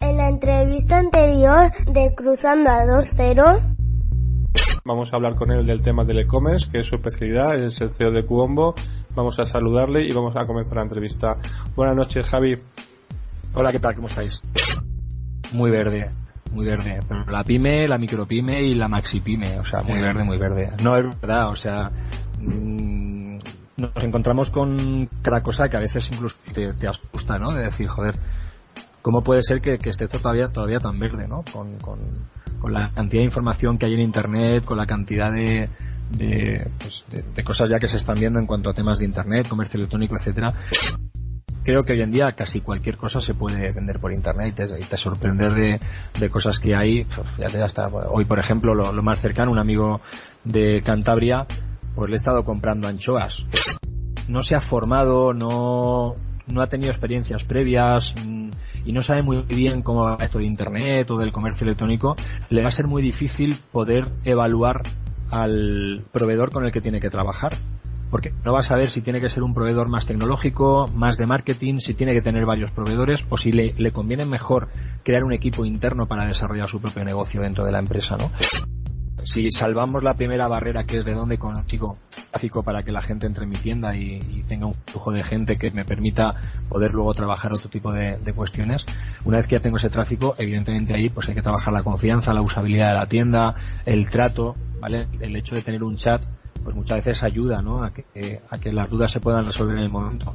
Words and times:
En 0.00 0.16
la 0.16 0.28
entrevista 0.28 0.98
anterior 0.98 1.72
de 1.92 2.14
Cruzando 2.14 2.70
a 2.70 2.84
2.0, 2.84 3.74
Vamos 4.84 5.12
a 5.12 5.16
hablar 5.16 5.34
con 5.34 5.50
él 5.50 5.66
del 5.66 5.82
tema 5.82 6.04
del 6.04 6.20
e-commerce, 6.20 6.70
que 6.70 6.78
es 6.78 6.86
su 6.86 6.94
especialidad, 6.94 7.62
es 7.62 7.80
el 7.80 7.90
CEO 7.90 8.10
de 8.10 8.24
Cuombo. 8.24 8.74
Vamos 9.14 9.38
a 9.38 9.44
saludarle 9.44 10.06
y 10.06 10.12
vamos 10.14 10.34
a 10.36 10.46
comenzar 10.46 10.76
la 10.76 10.84
entrevista. 10.84 11.34
Buenas 11.76 11.96
noches, 11.96 12.26
Javi. 12.28 12.56
Hola, 13.54 13.72
¿qué 13.72 13.78
tal? 13.80 13.94
¿Cómo 13.96 14.08
estáis? 14.08 14.40
Muy 15.52 15.70
verde, 15.70 16.08
muy 16.52 16.64
verde. 16.64 17.00
Pero 17.06 17.24
la 17.26 17.44
pyme, 17.44 17.86
la 17.86 17.98
micropyme 17.98 18.62
y 18.62 18.74
la 18.74 18.88
maxipyme, 18.88 19.58
o 19.58 19.64
sea, 19.64 19.82
muy 19.82 20.00
verde, 20.00 20.24
muy 20.24 20.38
verde. 20.38 20.70
No 20.82 20.96
es 20.96 21.20
verdad, 21.20 21.50
o 21.50 21.56
sea, 21.56 21.90
mm, 22.40 23.38
nos 23.76 23.96
encontramos 23.96 24.50
con 24.50 25.08
cada 25.22 25.42
cosa 25.42 25.68
que 25.68 25.76
a 25.76 25.80
veces 25.80 26.08
incluso 26.12 26.36
te, 26.54 26.72
te 26.72 26.88
asusta, 26.88 27.38
¿no? 27.38 27.52
De 27.52 27.64
decir, 27.64 27.88
joder, 27.88 28.14
¿cómo 29.02 29.22
puede 29.22 29.42
ser 29.42 29.60
que, 29.60 29.78
que 29.78 29.90
esté 29.90 30.08
todavía, 30.08 30.46
todavía 30.46 30.78
tan 30.78 30.98
verde, 30.98 31.26
¿no? 31.28 31.44
Con, 31.52 31.78
con, 31.78 31.98
la 32.72 32.90
cantidad 32.90 33.20
de 33.20 33.26
información 33.26 33.78
que 33.78 33.86
hay 33.86 33.94
en 33.94 34.00
Internet, 34.00 34.64
con 34.64 34.76
la 34.76 34.84
cantidad 34.84 35.32
de, 35.32 35.68
de, 36.10 36.68
pues, 36.78 37.04
de, 37.08 37.44
cosas 37.44 37.70
ya 37.70 37.78
que 37.78 37.86
se 37.86 37.96
están 37.96 38.16
viendo 38.18 38.40
en 38.40 38.46
cuanto 38.46 38.68
a 38.68 38.74
temas 38.74 38.98
de 38.98 39.04
Internet, 39.04 39.48
comercio 39.48 39.78
electrónico, 39.78 40.16
etcétera 40.16 40.52
creo 41.68 41.82
que 41.82 41.92
hoy 41.92 42.00
en 42.00 42.10
día 42.10 42.32
casi 42.32 42.62
cualquier 42.62 42.96
cosa 42.96 43.20
se 43.20 43.34
puede 43.34 43.70
vender 43.74 44.00
por 44.00 44.10
internet 44.10 44.52
y 44.52 44.52
te, 44.52 44.64
y 44.64 44.96
sorprender 44.96 45.52
de, 45.52 45.78
de, 46.18 46.30
cosas 46.30 46.58
que 46.58 46.74
hay. 46.74 47.06
Ya 47.36 47.46
te 47.48 47.62
hasta, 47.62 47.88
hoy, 47.88 48.24
por 48.24 48.38
ejemplo, 48.38 48.74
lo, 48.74 48.90
lo, 48.90 49.02
más 49.02 49.20
cercano, 49.20 49.52
un 49.52 49.58
amigo 49.58 50.00
de 50.44 50.80
Cantabria, 50.80 51.46
pues 51.94 52.08
le 52.08 52.14
he 52.14 52.16
estado 52.16 52.42
comprando 52.42 52.88
anchoas. 52.88 53.44
No 54.30 54.42
se 54.42 54.56
ha 54.56 54.60
formado, 54.60 55.34
no, 55.34 56.14
no 56.46 56.62
ha 56.62 56.66
tenido 56.68 56.90
experiencias 56.90 57.44
previas 57.44 58.14
mmm, 58.26 58.48
y 58.88 58.92
no 58.92 59.02
sabe 59.02 59.22
muy 59.22 59.42
bien 59.42 59.82
cómo 59.82 60.04
va 60.04 60.16
esto 60.18 60.38
de 60.38 60.46
internet 60.46 61.10
o 61.10 61.18
del 61.18 61.30
comercio 61.30 61.66
electrónico, 61.66 62.16
le 62.48 62.62
va 62.62 62.68
a 62.68 62.72
ser 62.72 62.86
muy 62.86 63.02
difícil 63.02 63.54
poder 63.70 64.08
evaluar 64.24 64.80
al 65.30 66.04
proveedor 66.10 66.50
con 66.50 66.64
el 66.64 66.72
que 66.72 66.80
tiene 66.80 66.98
que 66.98 67.10
trabajar 67.10 67.58
porque 68.10 68.32
no 68.42 68.54
va 68.54 68.60
a 68.60 68.62
saber 68.62 68.90
si 68.90 69.02
tiene 69.02 69.20
que 69.20 69.28
ser 69.28 69.42
un 69.42 69.52
proveedor 69.52 69.90
más 69.90 70.06
tecnológico, 70.06 70.86
más 70.94 71.18
de 71.18 71.26
marketing, 71.26 71.80
si 71.80 71.92
tiene 71.92 72.14
que 72.14 72.22
tener 72.22 72.46
varios 72.46 72.70
proveedores 72.70 73.20
o 73.28 73.36
si 73.36 73.52
le, 73.52 73.74
le 73.76 73.92
conviene 73.92 74.24
mejor 74.24 74.68
crear 75.04 75.22
un 75.22 75.34
equipo 75.34 75.66
interno 75.66 76.06
para 76.06 76.26
desarrollar 76.26 76.70
su 76.70 76.80
propio 76.80 77.04
negocio 77.04 77.42
dentro 77.42 77.66
de 77.66 77.72
la 77.72 77.80
empresa, 77.80 78.16
¿no? 78.16 78.30
Si 79.24 79.50
salvamos 79.50 80.02
la 80.02 80.14
primera 80.14 80.48
barrera 80.48 80.84
que 80.84 80.98
es 80.98 81.04
de 81.04 81.14
dónde 81.14 81.38
consigo 81.38 81.98
tráfico 82.30 82.62
para 82.62 82.82
que 82.82 82.92
la 82.92 83.02
gente 83.02 83.26
entre 83.26 83.44
en 83.44 83.50
mi 83.50 83.56
tienda 83.56 83.96
y, 83.96 84.44
tenga 84.48 84.66
un 84.66 84.74
flujo 84.86 85.12
de 85.12 85.22
gente 85.22 85.56
que 85.56 85.70
me 85.70 85.84
permita 85.84 86.34
poder 86.68 86.92
luego 86.92 87.12
trabajar 87.12 87.52
otro 87.52 87.68
tipo 87.68 87.92
de, 87.92 88.16
de, 88.16 88.32
cuestiones, 88.32 88.84
una 89.24 89.36
vez 89.36 89.46
que 89.46 89.56
ya 89.56 89.60
tengo 89.60 89.76
ese 89.76 89.90
tráfico, 89.90 90.34
evidentemente 90.38 90.94
ahí 90.94 91.10
pues 91.10 91.28
hay 91.28 91.34
que 91.34 91.42
trabajar 91.42 91.72
la 91.74 91.82
confianza, 91.82 92.32
la 92.32 92.40
usabilidad 92.40 92.88
de 92.88 92.94
la 92.94 93.06
tienda, 93.06 93.54
el 93.84 94.08
trato, 94.10 94.54
¿vale? 94.80 95.06
El 95.20 95.36
hecho 95.36 95.54
de 95.54 95.62
tener 95.62 95.82
un 95.82 95.96
chat 95.96 96.22
pues 96.62 96.74
muchas 96.74 97.04
veces 97.04 97.22
ayuda 97.22 97.62
¿no? 97.62 97.82
a, 97.82 97.90
que, 97.90 98.40
a 98.50 98.58
que 98.58 98.72
las 98.72 98.90
dudas 98.90 99.10
se 99.10 99.20
puedan 99.20 99.44
resolver 99.44 99.76
en 99.76 99.84
el 99.84 99.90
momento. 99.90 100.34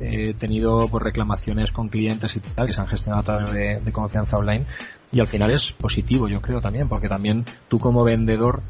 He 0.00 0.34
tenido 0.34 0.88
pues, 0.88 1.04
reclamaciones 1.04 1.70
con 1.70 1.88
clientes 1.88 2.34
y 2.36 2.40
tal 2.40 2.66
que 2.66 2.72
se 2.72 2.80
han 2.80 2.88
gestionado 2.88 3.20
a 3.20 3.24
través 3.24 3.52
de, 3.52 3.80
de, 3.80 3.92
confianza 3.92 4.36
online 4.36 4.66
y 5.12 5.20
al 5.20 5.28
final 5.28 5.52
es 5.52 5.72
positivo, 5.78 6.28
yo 6.28 6.40
creo 6.40 6.60
también, 6.60 6.88
porque 6.88 7.08
también 7.08 7.44
tú 7.68 7.78
como 7.78 8.02
vendedor 8.02 8.62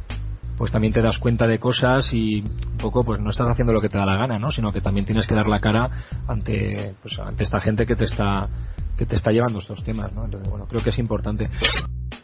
pues 0.56 0.70
también 0.70 0.92
te 0.92 1.02
das 1.02 1.18
cuenta 1.18 1.46
de 1.46 1.58
cosas 1.58 2.08
y 2.12 2.40
un 2.40 2.76
poco 2.78 3.02
pues 3.02 3.20
no 3.20 3.30
estás 3.30 3.48
haciendo 3.48 3.72
lo 3.72 3.80
que 3.80 3.88
te 3.88 3.98
da 3.98 4.04
la 4.04 4.16
gana, 4.16 4.38
¿no? 4.38 4.50
Sino 4.50 4.72
que 4.72 4.80
también 4.80 5.04
tienes 5.04 5.26
que 5.26 5.34
dar 5.34 5.48
la 5.48 5.60
cara 5.60 5.90
ante 6.28 6.94
pues 7.02 7.18
ante 7.18 7.42
esta 7.42 7.60
gente 7.60 7.86
que 7.86 7.96
te 7.96 8.04
está 8.04 8.48
que 8.96 9.06
te 9.06 9.16
está 9.16 9.32
llevando 9.32 9.58
estos 9.58 9.82
temas, 9.82 10.14
¿no? 10.14 10.24
Entonces, 10.24 10.48
bueno, 10.48 10.66
creo 10.66 10.82
que 10.82 10.90
es 10.90 10.98
importante 10.98 11.48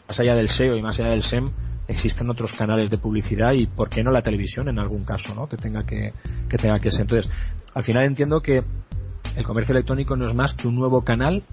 más 0.07 0.19
allá 0.19 0.35
del 0.35 0.49
SEO 0.49 0.77
y 0.77 0.81
más 0.81 0.97
allá 0.99 1.09
del 1.09 1.23
SEM 1.23 1.45
existen 1.87 2.29
otros 2.29 2.53
canales 2.53 2.89
de 2.89 2.97
publicidad 2.97 3.51
y 3.53 3.67
por 3.67 3.89
qué 3.89 4.03
no 4.03 4.11
la 4.11 4.21
televisión 4.21 4.69
en 4.69 4.79
algún 4.79 5.03
caso, 5.03 5.35
¿no? 5.35 5.47
Que 5.47 5.57
tenga 5.57 5.83
que, 5.83 6.13
que 6.47 6.57
tenga 6.57 6.79
que 6.79 6.91
ser. 6.91 7.01
Entonces, 7.01 7.31
al 7.73 7.83
final 7.83 8.05
entiendo 8.05 8.41
que 8.41 8.59
el 9.35 9.43
comercio 9.43 9.73
electrónico 9.73 10.15
no 10.15 10.27
es 10.27 10.35
más 10.35 10.53
que 10.53 10.67
un 10.67 10.75
nuevo 10.75 11.03
canal 11.03 11.43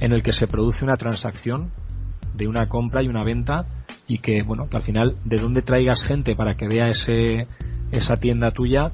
en 0.00 0.12
el 0.12 0.22
que 0.22 0.32
se 0.32 0.46
produce 0.46 0.84
una 0.84 0.96
transacción 0.96 1.70
de 2.34 2.48
una 2.48 2.68
compra 2.68 3.02
y 3.02 3.08
una 3.08 3.22
venta 3.22 3.66
y 4.06 4.18
que, 4.18 4.42
bueno, 4.42 4.68
que 4.68 4.76
al 4.76 4.82
final 4.82 5.16
de 5.24 5.36
dónde 5.36 5.62
traigas 5.62 6.02
gente 6.02 6.34
para 6.34 6.54
que 6.54 6.66
vea 6.68 6.88
ese, 6.88 7.46
esa 7.92 8.14
tienda 8.16 8.50
tuya, 8.50 8.90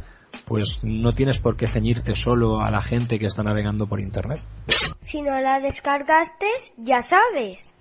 pues 0.46 0.78
no 0.82 1.12
tienes 1.12 1.38
por 1.38 1.56
qué 1.56 1.66
ceñirte 1.66 2.14
solo 2.14 2.60
a 2.60 2.70
la 2.70 2.82
gente 2.82 3.18
que 3.18 3.26
está 3.26 3.42
navegando 3.42 3.86
por 3.86 4.00
internet. 4.00 4.40
Si 5.00 5.22
no 5.22 5.40
la 5.40 5.60
descargaste, 5.60 6.46
ya 6.76 7.00
sabes. 7.02 7.75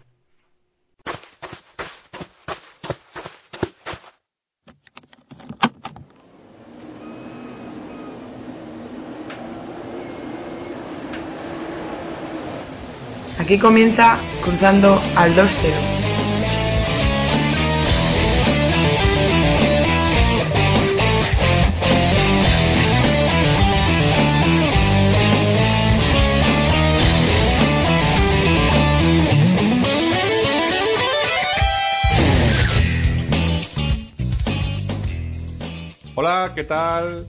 Aquí 13.46 13.60
comienza 13.60 14.18
cruzando 14.44 15.00
al 15.16 15.36
2-0. 15.36 15.46
Hola, 36.16 36.52
¿qué 36.56 36.64
tal? 36.64 37.28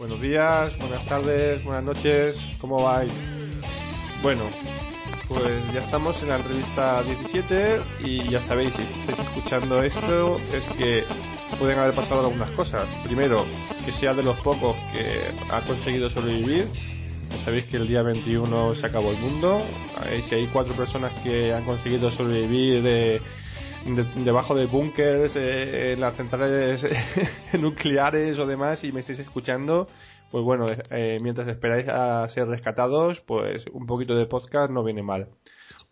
Buenos 0.00 0.20
días, 0.20 0.76
buenas 0.80 1.04
tardes, 1.06 1.62
buenas 1.62 1.84
noches, 1.84 2.56
¿cómo 2.60 2.82
vais? 2.82 3.12
Bueno, 4.20 4.42
pues 5.34 5.72
ya 5.72 5.80
estamos 5.80 6.22
en 6.22 6.28
la 6.28 6.36
entrevista 6.36 7.02
17 7.02 7.80
y 8.04 8.28
ya 8.28 8.40
sabéis, 8.40 8.74
si 8.74 8.82
estáis 8.82 9.18
escuchando 9.18 9.82
esto, 9.82 10.38
es 10.52 10.66
que 10.66 11.04
pueden 11.58 11.78
haber 11.78 11.94
pasado 11.94 12.26
algunas 12.26 12.50
cosas. 12.52 12.86
Primero, 13.04 13.44
que 13.84 13.92
sea 13.92 14.14
de 14.14 14.22
los 14.22 14.38
pocos 14.40 14.76
que 14.92 15.34
ha 15.50 15.60
conseguido 15.62 16.10
sobrevivir. 16.10 16.68
Ya 17.30 17.38
sabéis 17.44 17.64
que 17.64 17.78
el 17.78 17.88
día 17.88 18.02
21 18.02 18.74
se 18.74 18.86
acabó 18.86 19.10
el 19.10 19.18
mundo. 19.18 19.62
Si 20.22 20.34
hay 20.34 20.46
cuatro 20.48 20.74
personas 20.74 21.12
que 21.22 21.52
han 21.52 21.64
conseguido 21.64 22.10
sobrevivir 22.10 22.82
de, 22.82 23.20
de, 23.86 24.04
debajo 24.24 24.54
de 24.54 24.66
búnkers, 24.66 25.36
eh, 25.36 25.92
en 25.92 26.00
las 26.00 26.16
centrales 26.16 26.86
nucleares 27.58 28.38
o 28.38 28.46
demás, 28.46 28.84
y 28.84 28.92
me 28.92 29.00
estáis 29.00 29.20
escuchando, 29.20 29.88
pues 30.32 30.44
bueno, 30.44 30.66
eh, 30.90 31.18
mientras 31.22 31.46
esperáis 31.46 31.86
a 31.88 32.26
ser 32.28 32.48
rescatados, 32.48 33.20
pues 33.20 33.66
un 33.72 33.86
poquito 33.86 34.16
de 34.16 34.26
podcast 34.26 34.72
no 34.72 34.82
viene 34.82 35.02
mal. 35.02 35.28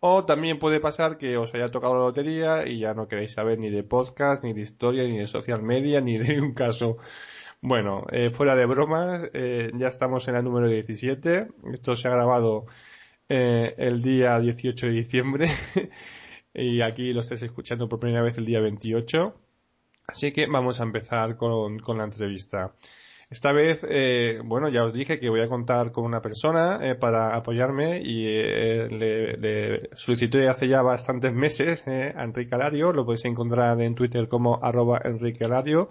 O 0.01 0.25
también 0.25 0.59
puede 0.59 0.81
pasar 0.81 1.19
que 1.19 1.37
os 1.37 1.55
haya 1.55 1.71
tocado 1.71 1.95
la 1.95 2.01
lotería 2.01 2.67
y 2.67 2.79
ya 2.81 2.95
no 2.95 3.07
queréis 3.07 3.33
saber 3.33 3.59
ni 3.59 3.71
de 3.71 3.83
podcast, 3.83 4.43
ni 4.45 4.55
de 4.55 4.63
historia, 4.63 5.05
ni 5.05 5.19
de 5.19 5.27
social 5.27 5.63
media, 5.63 6.01
ni 6.01 6.19
de 6.19 6.41
un 6.41 6.55
caso. 6.55 6.97
Bueno, 7.61 8.07
eh, 8.11 8.31
fuera 8.31 8.57
de 8.57 8.65
bromas, 8.65 9.29
eh, 9.35 9.71
ya 9.75 9.89
estamos 9.89 10.27
en 10.29 10.37
el 10.37 10.45
número 10.45 10.69
17. 10.69 11.49
Esto 11.75 11.95
se 11.97 12.09
ha 12.09 12.13
grabado 12.13 12.65
eh, 13.29 13.75
el 13.79 14.03
día 14.03 14.39
18 14.41 14.87
de 14.87 14.93
diciembre 14.93 15.49
y 16.55 16.81
aquí 16.81 17.13
lo 17.13 17.21
estáis 17.21 17.43
escuchando 17.43 17.89
por 17.89 18.01
primera 18.01 18.23
vez 18.23 18.39
el 18.39 18.47
día 18.47 18.61
28. 18.61 19.35
Así 20.07 20.33
que 20.33 20.47
vamos 20.47 20.81
a 20.81 20.85
empezar 20.85 21.37
con, 21.37 21.79
con 21.79 21.99
la 21.99 22.05
entrevista. 22.05 22.75
Esta 23.31 23.53
vez, 23.53 23.87
eh, 23.89 24.41
bueno, 24.45 24.69
ya 24.69 24.85
os 24.85 24.93
dije 24.93 25.21
que 25.21 25.31
voy 25.31 25.41
a 25.41 25.49
contar 25.49 25.93
con 25.93 26.05
una 26.05 26.21
persona 26.21 26.81
eh, 26.83 26.97
para 26.97 27.37
apoyarme 27.37 28.01
y 28.03 28.27
eh, 28.27 28.89
le, 28.91 29.37
le, 29.37 29.91
solicité 29.95 30.49
hace 30.49 30.67
ya 30.67 30.83
bastantes 30.83 31.33
meses 31.33 31.87
eh, 31.87 32.13
a 32.17 32.25
Enrique 32.25 32.57
Alario, 32.57 32.93
lo 32.93 33.05
podéis 33.05 33.25
encontrar 33.27 33.81
en 33.83 33.95
Twitter 33.95 34.27
como 34.29 34.59
arroba 34.65 35.01
Enrique 35.05 35.45
Alario, 35.45 35.91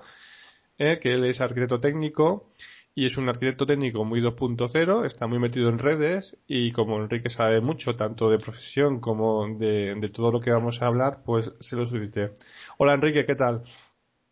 eh, 0.78 1.00
que 1.02 1.14
él 1.14 1.24
es 1.26 1.40
arquitecto 1.40 1.80
técnico 1.80 2.46
y 2.94 3.06
es 3.06 3.18
un 3.18 3.30
arquitecto 3.30 3.66
técnico 3.66 4.04
muy 4.04 4.22
2.0, 4.22 5.06
está 5.06 5.26
muy 5.28 5.40
metido 5.40 5.70
en 5.70 5.80
redes 5.80 6.38
y 6.46 6.74
como 6.74 6.98
Enrique 6.98 7.30
sabe 7.30 7.62
mucho, 7.62 7.96
tanto 7.96 8.30
de 8.30 8.38
profesión 8.38 9.00
como 9.00 9.48
de, 9.58 9.96
todo 10.14 10.32
lo 10.32 10.42
que 10.42 10.52
vamos 10.52 10.82
a 10.82 10.88
hablar, 10.88 11.22
pues 11.24 11.54
se 11.62 11.78
lo 11.78 11.86
solicité. 11.86 12.32
Hola 12.78 12.96
Enrique, 12.96 13.26
¿qué 13.26 13.36
tal? 13.36 13.64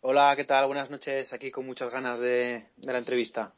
Hola, 0.09 0.33
¿qué 0.37 0.45
tal? 0.45 0.67
Buenas 0.67 0.89
noches, 0.89 1.33
aquí 1.33 1.51
con 1.51 1.65
muchas 1.65 1.91
ganas 1.91 2.21
de, 2.21 2.67
la 2.77 2.97
entrevista. 2.97 3.51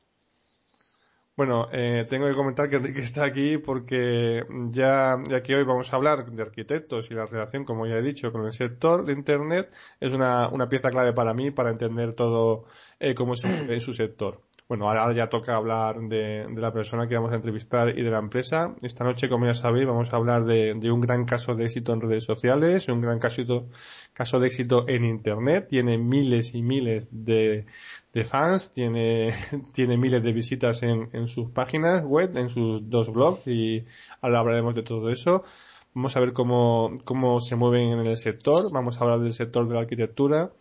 Bueno, 1.37 1.67
eh, 1.71 2.07
tengo 2.09 2.27
que 2.27 2.33
comentar 2.33 2.67
que 2.67 2.77
Enrique 2.77 3.01
está 3.01 3.23
aquí 3.23 3.59
porque 3.59 4.41
ya, 4.71 5.17
ya 5.29 5.43
que 5.43 5.55
hoy 5.55 5.63
vamos 5.63 5.93
a 5.93 5.95
hablar 5.95 6.25
de 6.31 6.41
arquitectos 6.41 7.11
y 7.11 7.13
la 7.13 7.27
relación, 7.27 7.65
como 7.65 7.85
ya 7.85 7.97
he 7.97 8.01
dicho, 8.01 8.31
con 8.31 8.47
el 8.47 8.51
sector 8.51 9.05
de 9.05 9.13
Internet, 9.13 9.71
es 9.99 10.11
una, 10.11 10.49
una 10.49 10.67
pieza 10.67 10.89
clave 10.89 11.13
para 11.13 11.35
mí 11.35 11.51
para 11.51 11.69
entender 11.69 12.13
todo 12.13 12.65
eh, 12.99 13.13
cómo 13.13 13.35
se 13.35 13.71
en 13.71 13.79
su 13.79 13.93
sector. 13.93 14.41
Bueno, 14.69 14.87
ahora 14.87 15.11
ya 15.15 15.29
toca 15.29 15.55
hablar 15.55 15.99
de, 15.99 16.45
la 16.55 16.71
persona 16.71 17.07
que 17.07 17.15
vamos 17.15 17.31
a 17.31 17.37
entrevistar 17.37 17.89
y 17.97 18.03
de 18.03 18.11
la 18.11 18.19
empresa. 18.19 18.75
Esta 18.83 19.03
noche, 19.03 19.27
como 19.27 19.47
ya 19.47 19.55
sabéis, 19.55 19.87
vamos 19.87 20.13
a 20.13 20.15
hablar 20.15 20.45
de, 20.45 20.91
un 20.91 21.01
gran 21.01 21.25
caso 21.25 21.55
de 21.55 21.65
éxito 21.65 21.91
en 21.91 22.01
redes 22.01 22.25
sociales, 22.25 22.87
un 22.87 23.01
gran 23.01 23.17
caso, 23.17 23.67
caso 24.13 24.39
de 24.39 24.45
éxito 24.45 24.87
en 24.87 25.05
Internet. 25.05 25.65
Tiene 25.69 25.97
miles 25.97 26.53
y 26.53 26.61
miles 26.61 27.07
de, 27.09 27.65
fans, 28.25 28.71
tiene, 28.71 29.33
tiene 29.73 29.97
miles 29.97 30.21
de 30.21 30.33
visitas 30.33 30.83
en, 30.83 31.09
en 31.13 31.27
sus 31.27 31.49
páginas 31.49 32.05
web, 32.05 32.37
en 32.37 32.49
sus 32.49 32.87
dos 32.87 33.11
blogs 33.11 33.47
y 33.47 33.83
ahora 34.21 34.37
hablaremos 34.37 34.75
de 34.75 34.83
todo 34.83 35.09
eso. 35.09 35.43
Vamos 35.95 36.15
a 36.15 36.19
ver 36.19 36.31
cómo, 36.33 36.93
cómo 37.05 37.39
se 37.39 37.55
mueven 37.55 37.99
en 37.99 38.05
el 38.05 38.17
sector. 38.17 38.71
Vamos 38.71 39.01
a 39.01 39.03
hablar 39.03 39.17
del 39.17 39.33
sector 39.33 39.67
de 39.67 39.73
la 39.73 39.79
arquitectura 39.79 40.51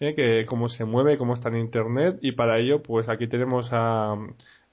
¿eh? 0.00 0.14
que 0.14 0.46
cómo 0.46 0.68
se 0.68 0.84
mueve, 0.84 1.18
cómo 1.18 1.34
está 1.34 1.48
en 1.48 1.56
Internet 1.56 2.18
y 2.20 2.32
para 2.32 2.58
ello 2.58 2.82
pues 2.82 3.08
aquí 3.08 3.26
tenemos 3.26 3.70
a, 3.72 4.16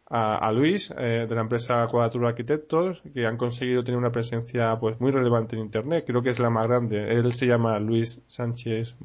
a, 0.10 0.52
Luis 0.52 0.94
eh, 0.98 1.26
de 1.28 1.36
la 1.36 1.42
empresa 1.42 1.88
Cuadratura 1.88 2.30
Arquitectos 2.30 3.02
que 3.14 3.26
han 3.26 3.38
conseguido 3.38 3.84
tener 3.84 3.98
una 3.98 4.12
presencia 4.12 4.78
pues 4.80 5.00
muy 5.00 5.12
relevante 5.12 5.56
en 5.56 5.64
Internet, 5.64 6.04
creo 6.06 6.22
que 6.22 6.30
es 6.30 6.40
la 6.40 6.50
más 6.50 6.68
grande. 6.68 7.12
Él 7.14 7.34
se 7.34 7.48
llama 7.48 7.80
Luis 7.80 8.22
Sánchez 8.26 8.96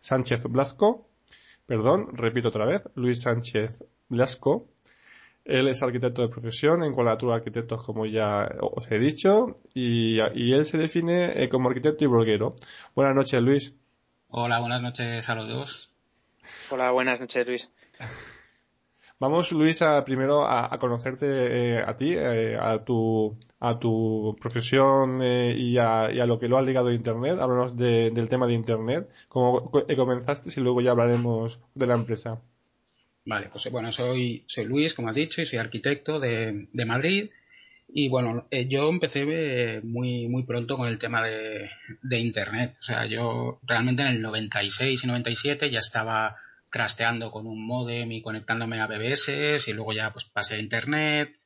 Sánchez 0.00 0.44
Blasco, 0.44 1.08
perdón, 1.66 2.08
repito 2.12 2.48
otra 2.48 2.66
vez, 2.66 2.84
Luis 2.94 3.22
Sánchez 3.22 3.84
Blasco. 4.08 4.68
Él 5.44 5.68
es 5.68 5.82
arquitecto 5.82 6.22
de 6.22 6.28
profesión 6.28 6.82
en 6.82 6.94
Cuadratura 6.94 7.36
Arquitectos, 7.36 7.82
como 7.82 8.06
ya 8.06 8.48
os 8.60 8.90
he 8.90 8.98
dicho, 8.98 9.56
y, 9.74 10.16
y 10.34 10.52
él 10.54 10.64
se 10.64 10.78
define 10.78 11.42
eh, 11.42 11.50
como 11.50 11.68
arquitecto 11.68 12.04
y 12.04 12.06
bloguero. 12.06 12.54
Buenas 12.94 13.14
noches, 13.14 13.42
Luis. 13.42 13.76
Hola, 14.36 14.58
buenas 14.58 14.82
noches 14.82 15.28
a 15.28 15.36
los 15.36 15.48
dos. 15.48 15.88
Hola, 16.68 16.90
buenas 16.90 17.20
noches, 17.20 17.46
Luis. 17.46 17.70
Vamos, 19.20 19.52
Luis, 19.52 19.80
a, 19.80 20.04
primero 20.04 20.44
a, 20.44 20.76
conocerte 20.80 21.26
eh, 21.76 21.78
a 21.78 21.96
ti, 21.96 22.14
eh, 22.16 22.58
a 22.60 22.84
tu 22.84 23.38
a 23.60 23.78
tu 23.78 24.34
profesión 24.40 25.20
eh, 25.22 25.54
y, 25.56 25.78
a, 25.78 26.08
lo 26.26 26.40
que 26.40 26.48
lo 26.48 26.58
ha 26.58 26.62
ligado 26.62 26.88
a 26.88 26.94
Internet. 26.94 27.38
Háblanos 27.38 27.76
del 27.76 28.28
tema 28.28 28.48
de 28.48 28.54
Internet, 28.54 29.08
cómo 29.28 29.70
comenzaste 29.70 30.50
y 30.56 30.64
luego 30.64 30.80
ya 30.80 30.90
hablaremos 30.90 31.60
de 31.72 31.86
la 31.86 31.94
empresa. 31.94 32.42
Vale, 33.26 33.50
pues 33.52 33.70
bueno, 33.70 33.92
soy, 33.92 34.44
soy 34.48 34.64
Luis, 34.64 34.94
como 34.94 35.10
has 35.10 35.14
dicho, 35.14 35.42
y 35.42 35.46
soy 35.46 35.60
arquitecto 35.60 36.18
de, 36.18 36.66
de 36.72 36.84
Madrid 36.84 37.30
y 37.88 38.08
bueno, 38.08 38.46
eh, 38.50 38.66
yo 38.68 38.88
empecé 38.88 39.24
eh, 39.26 39.80
muy, 39.82 40.28
muy 40.28 40.44
pronto 40.44 40.76
con 40.76 40.88
el 40.88 40.98
tema 40.98 41.22
de, 41.22 41.70
de, 42.02 42.18
Internet. 42.18 42.76
O 42.80 42.84
sea, 42.84 43.06
yo 43.06 43.60
realmente 43.62 44.02
en 44.02 44.08
el 44.08 44.22
96 44.22 45.04
y 45.04 45.06
97 45.06 45.70
ya 45.70 45.78
estaba 45.78 46.36
trasteando 46.72 47.30
con 47.30 47.46
un 47.46 47.64
modem 47.64 48.10
y 48.10 48.20
conectándome 48.20 48.80
a 48.80 48.88
BBS 48.88 49.68
y 49.68 49.72
luego 49.72 49.92
ya 49.92 50.12
pues 50.12 50.24
pasé 50.32 50.56
a 50.56 50.58
Internet. 50.58 51.36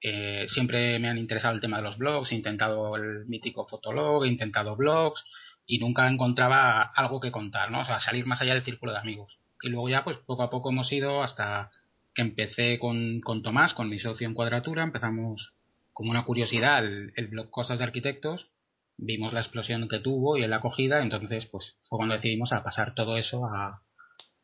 Eh, 0.00 0.46
siempre 0.48 0.98
me 0.98 1.08
han 1.08 1.18
interesado 1.18 1.54
el 1.54 1.60
tema 1.60 1.76
de 1.76 1.84
los 1.84 1.98
blogs, 1.98 2.32
he 2.32 2.36
intentado 2.36 2.96
el 2.96 3.26
mítico 3.26 3.68
Fotolog, 3.68 4.24
he 4.24 4.28
intentado 4.28 4.74
blogs 4.76 5.22
y 5.66 5.78
nunca 5.78 6.08
encontraba 6.08 6.82
algo 6.82 7.20
que 7.20 7.30
contar, 7.30 7.70
¿no? 7.70 7.82
O 7.82 7.84
sea, 7.84 8.00
salir 8.00 8.24
más 8.26 8.40
allá 8.40 8.54
del 8.54 8.64
círculo 8.64 8.92
de 8.92 8.98
amigos. 8.98 9.36
Y 9.62 9.68
luego 9.68 9.88
ya 9.88 10.04
pues 10.04 10.16
poco 10.26 10.42
a 10.42 10.50
poco 10.50 10.70
hemos 10.70 10.90
ido 10.90 11.22
hasta 11.22 11.70
que 12.14 12.22
empecé 12.22 12.78
con, 12.78 13.20
con 13.20 13.42
Tomás, 13.42 13.74
con 13.74 13.88
mi 13.88 14.00
socio 14.00 14.26
en 14.26 14.34
Cuadratura, 14.34 14.82
empezamos 14.82 15.52
como 15.92 16.10
una 16.10 16.24
curiosidad, 16.24 16.84
el, 16.84 17.28
blog 17.28 17.50
Cosas 17.50 17.78
de 17.78 17.84
Arquitectos, 17.84 18.48
vimos 18.96 19.32
la 19.32 19.40
explosión 19.40 19.88
que 19.88 20.00
tuvo 20.00 20.36
y 20.36 20.44
en 20.44 20.50
la 20.50 20.56
acogida, 20.56 21.02
entonces 21.02 21.46
pues 21.46 21.76
fue 21.88 21.98
cuando 21.98 22.14
decidimos 22.14 22.50
pasar 22.50 22.94
todo 22.94 23.16
eso 23.16 23.46
a, 23.46 23.82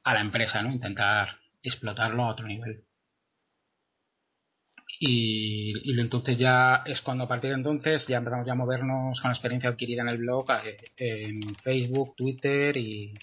a 0.04 0.14
la 0.14 0.20
empresa, 0.20 0.62
¿no? 0.62 0.72
Intentar 0.72 1.38
explotarlo 1.62 2.24
a 2.24 2.28
otro 2.28 2.46
nivel. 2.46 2.84
Y, 5.00 5.74
y, 5.84 6.00
entonces 6.00 6.38
ya 6.38 6.82
es 6.84 7.00
cuando 7.02 7.24
a 7.24 7.28
partir 7.28 7.50
de 7.50 7.56
entonces 7.56 8.04
ya 8.08 8.16
empezamos 8.16 8.46
ya 8.46 8.52
a 8.52 8.56
movernos 8.56 9.20
con 9.20 9.30
la 9.30 9.34
experiencia 9.34 9.70
adquirida 9.70 10.02
en 10.02 10.08
el 10.08 10.18
blog 10.18 10.46
en 10.96 11.54
Facebook, 11.62 12.16
Twitter 12.16 12.76
y, 12.76 13.14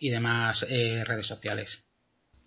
y 0.00 0.10
demás 0.10 0.66
eh, 0.68 1.04
redes 1.04 1.26
sociales. 1.26 1.87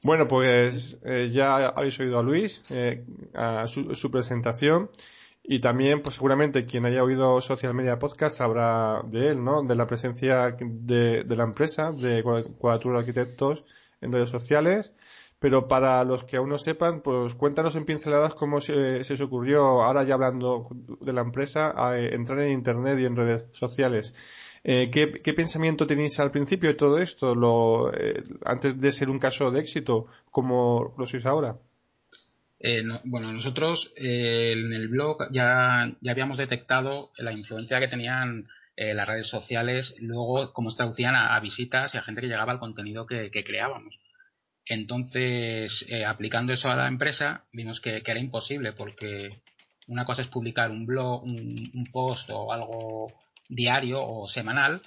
Bueno, 0.04 0.28
pues 0.28 1.00
eh, 1.06 1.30
ya 1.32 1.68
habéis 1.68 2.00
oído 2.00 2.18
a 2.18 2.24
Luis, 2.24 2.64
eh, 2.72 3.06
a 3.36 3.68
su, 3.68 4.12
presentación. 4.12 4.90
Y 5.44 5.60
también, 5.60 6.02
pues 6.02 6.16
seguramente 6.16 6.66
quien 6.66 6.86
haya 6.86 7.04
oído 7.04 7.42
Social 7.42 7.74
Media 7.74 8.00
Podcast 8.00 8.38
sabrá 8.38 9.02
de 9.06 9.30
él, 9.30 9.44
¿no? 9.44 9.64
De 9.64 9.76
la 9.76 9.88
presencia 9.88 10.56
de, 10.60 11.24
la 11.28 11.44
empresa, 11.44 11.92
de 11.92 12.24
Cuadratura 12.24 13.00
Arquitectos 13.00 13.68
en 14.02 14.12
redes 14.12 14.30
sociales. 14.30 14.94
Pero 15.40 15.68
para 15.68 16.04
los 16.04 16.24
que 16.24 16.38
aún 16.38 16.50
no 16.50 16.58
sepan, 16.58 17.02
pues 17.02 17.34
cuéntanos 17.36 17.76
en 17.76 17.86
pinceladas 17.86 18.36
cómo 18.36 18.60
se, 18.60 19.04
se 19.04 19.24
ocurrió, 19.24 19.84
ahora 19.84 20.04
ya 20.04 20.14
hablando 20.16 20.68
de 21.00 21.14
la 21.14 21.22
empresa, 21.22 21.74
entrar 21.98 22.42
en 22.42 22.52
Internet 22.52 23.00
y 23.00 23.06
en 23.06 23.16
redes 23.16 23.44
sociales. 23.52 24.14
Eh, 24.64 24.92
¿qué, 24.92 25.34
pensamiento 25.34 25.88
tenéis 25.88 26.20
al 26.20 26.32
principio 26.32 26.70
de 26.70 26.76
todo 26.76 27.00
esto, 27.00 27.34
lo, 27.34 27.92
eh, 27.94 28.24
antes 28.46 28.80
de 28.80 28.92
ser 28.92 29.10
un 29.10 29.18
caso 29.18 29.50
de 29.50 29.60
éxito, 29.60 30.06
como 30.30 30.94
lo 30.98 31.08
sois 31.08 31.26
ahora? 31.26 31.56
Eh, 32.60 32.84
bueno, 33.06 33.32
nosotros 33.34 33.92
en 33.96 34.72
el 34.72 34.88
blog 34.88 35.32
ya, 35.32 35.92
habíamos 36.08 36.38
detectado 36.38 37.10
la 37.18 37.32
influencia 37.32 37.80
que 37.80 37.88
tenían 37.88 38.48
las 38.78 39.08
redes 39.08 39.28
sociales, 39.28 39.94
luego 40.00 40.54
cómo 40.54 40.72
se 40.72 40.78
traducían 40.78 41.14
a, 41.14 41.40
visitas 41.40 41.94
y 41.94 42.00
a 42.00 42.02
gente 42.02 42.22
que 42.22 42.28
llegaba 42.28 42.52
al 42.52 42.60
contenido 42.60 43.06
que, 43.06 43.30
creábamos. 43.30 43.96
Entonces, 44.66 45.86
aplicando 46.08 46.54
eso 46.54 46.68
a 46.68 46.76
la 46.76 46.88
empresa, 46.88 47.44
vimos 47.54 47.80
que, 47.80 48.02
era 48.04 48.20
imposible 48.20 48.74
porque 48.74 49.30
una 49.88 50.06
cosa 50.06 50.24
es 50.24 50.30
publicar 50.30 50.72
un 50.72 50.88
blog, 50.88 51.24
un 51.24 51.88
post 51.92 52.28
o 52.32 52.52
algo 52.52 53.14
diario 53.52 54.02
o 54.02 54.28
semanal, 54.28 54.82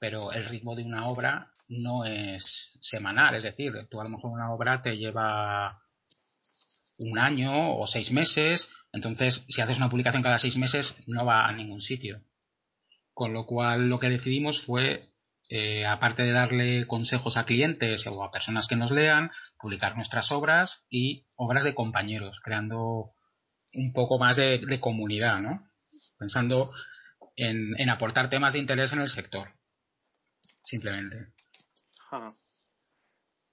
pero 0.00 0.32
el 0.32 0.46
ritmo 0.46 0.74
de 0.74 0.84
una 0.84 1.08
obra 1.08 1.50
no 1.68 2.04
es 2.04 2.70
semanal, 2.80 3.34
es 3.34 3.42
decir, 3.42 3.72
tú 3.90 4.00
a 4.00 4.04
lo 4.04 4.10
mejor 4.10 4.30
una 4.30 4.52
obra 4.52 4.80
te 4.82 4.96
lleva 4.96 5.80
un 6.98 7.18
año 7.18 7.76
o 7.76 7.86
seis 7.86 8.12
meses, 8.12 8.68
entonces 8.92 9.44
si 9.48 9.60
haces 9.60 9.76
una 9.76 9.90
publicación 9.90 10.22
cada 10.22 10.38
seis 10.38 10.56
meses 10.56 10.94
no 11.06 11.24
va 11.24 11.46
a 11.46 11.52
ningún 11.52 11.80
sitio. 11.80 12.20
Con 13.12 13.32
lo 13.32 13.46
cual 13.46 13.88
lo 13.88 13.98
que 13.98 14.08
decidimos 14.08 14.62
fue, 14.62 15.02
eh, 15.48 15.86
aparte 15.86 16.22
de 16.22 16.32
darle 16.32 16.86
consejos 16.86 17.36
a 17.36 17.44
clientes 17.44 18.06
o 18.06 18.22
a 18.22 18.30
personas 18.30 18.66
que 18.68 18.76
nos 18.76 18.90
lean, 18.90 19.30
publicar 19.58 19.96
nuestras 19.96 20.30
obras 20.30 20.84
y 20.88 21.26
obras 21.34 21.64
de 21.64 21.74
compañeros, 21.74 22.40
creando 22.42 23.12
un 23.72 23.92
poco 23.92 24.18
más 24.18 24.36
de, 24.36 24.58
de 24.58 24.80
comunidad, 24.80 25.40
¿no? 25.40 25.60
Pensando 26.18 26.72
en, 27.36 27.90
aportar 27.90 28.30
temas 28.30 28.52
de 28.52 28.60
interés 28.60 28.92
en 28.92 29.00
el 29.00 29.08
sector. 29.08 29.52
Simplemente. 30.64 31.32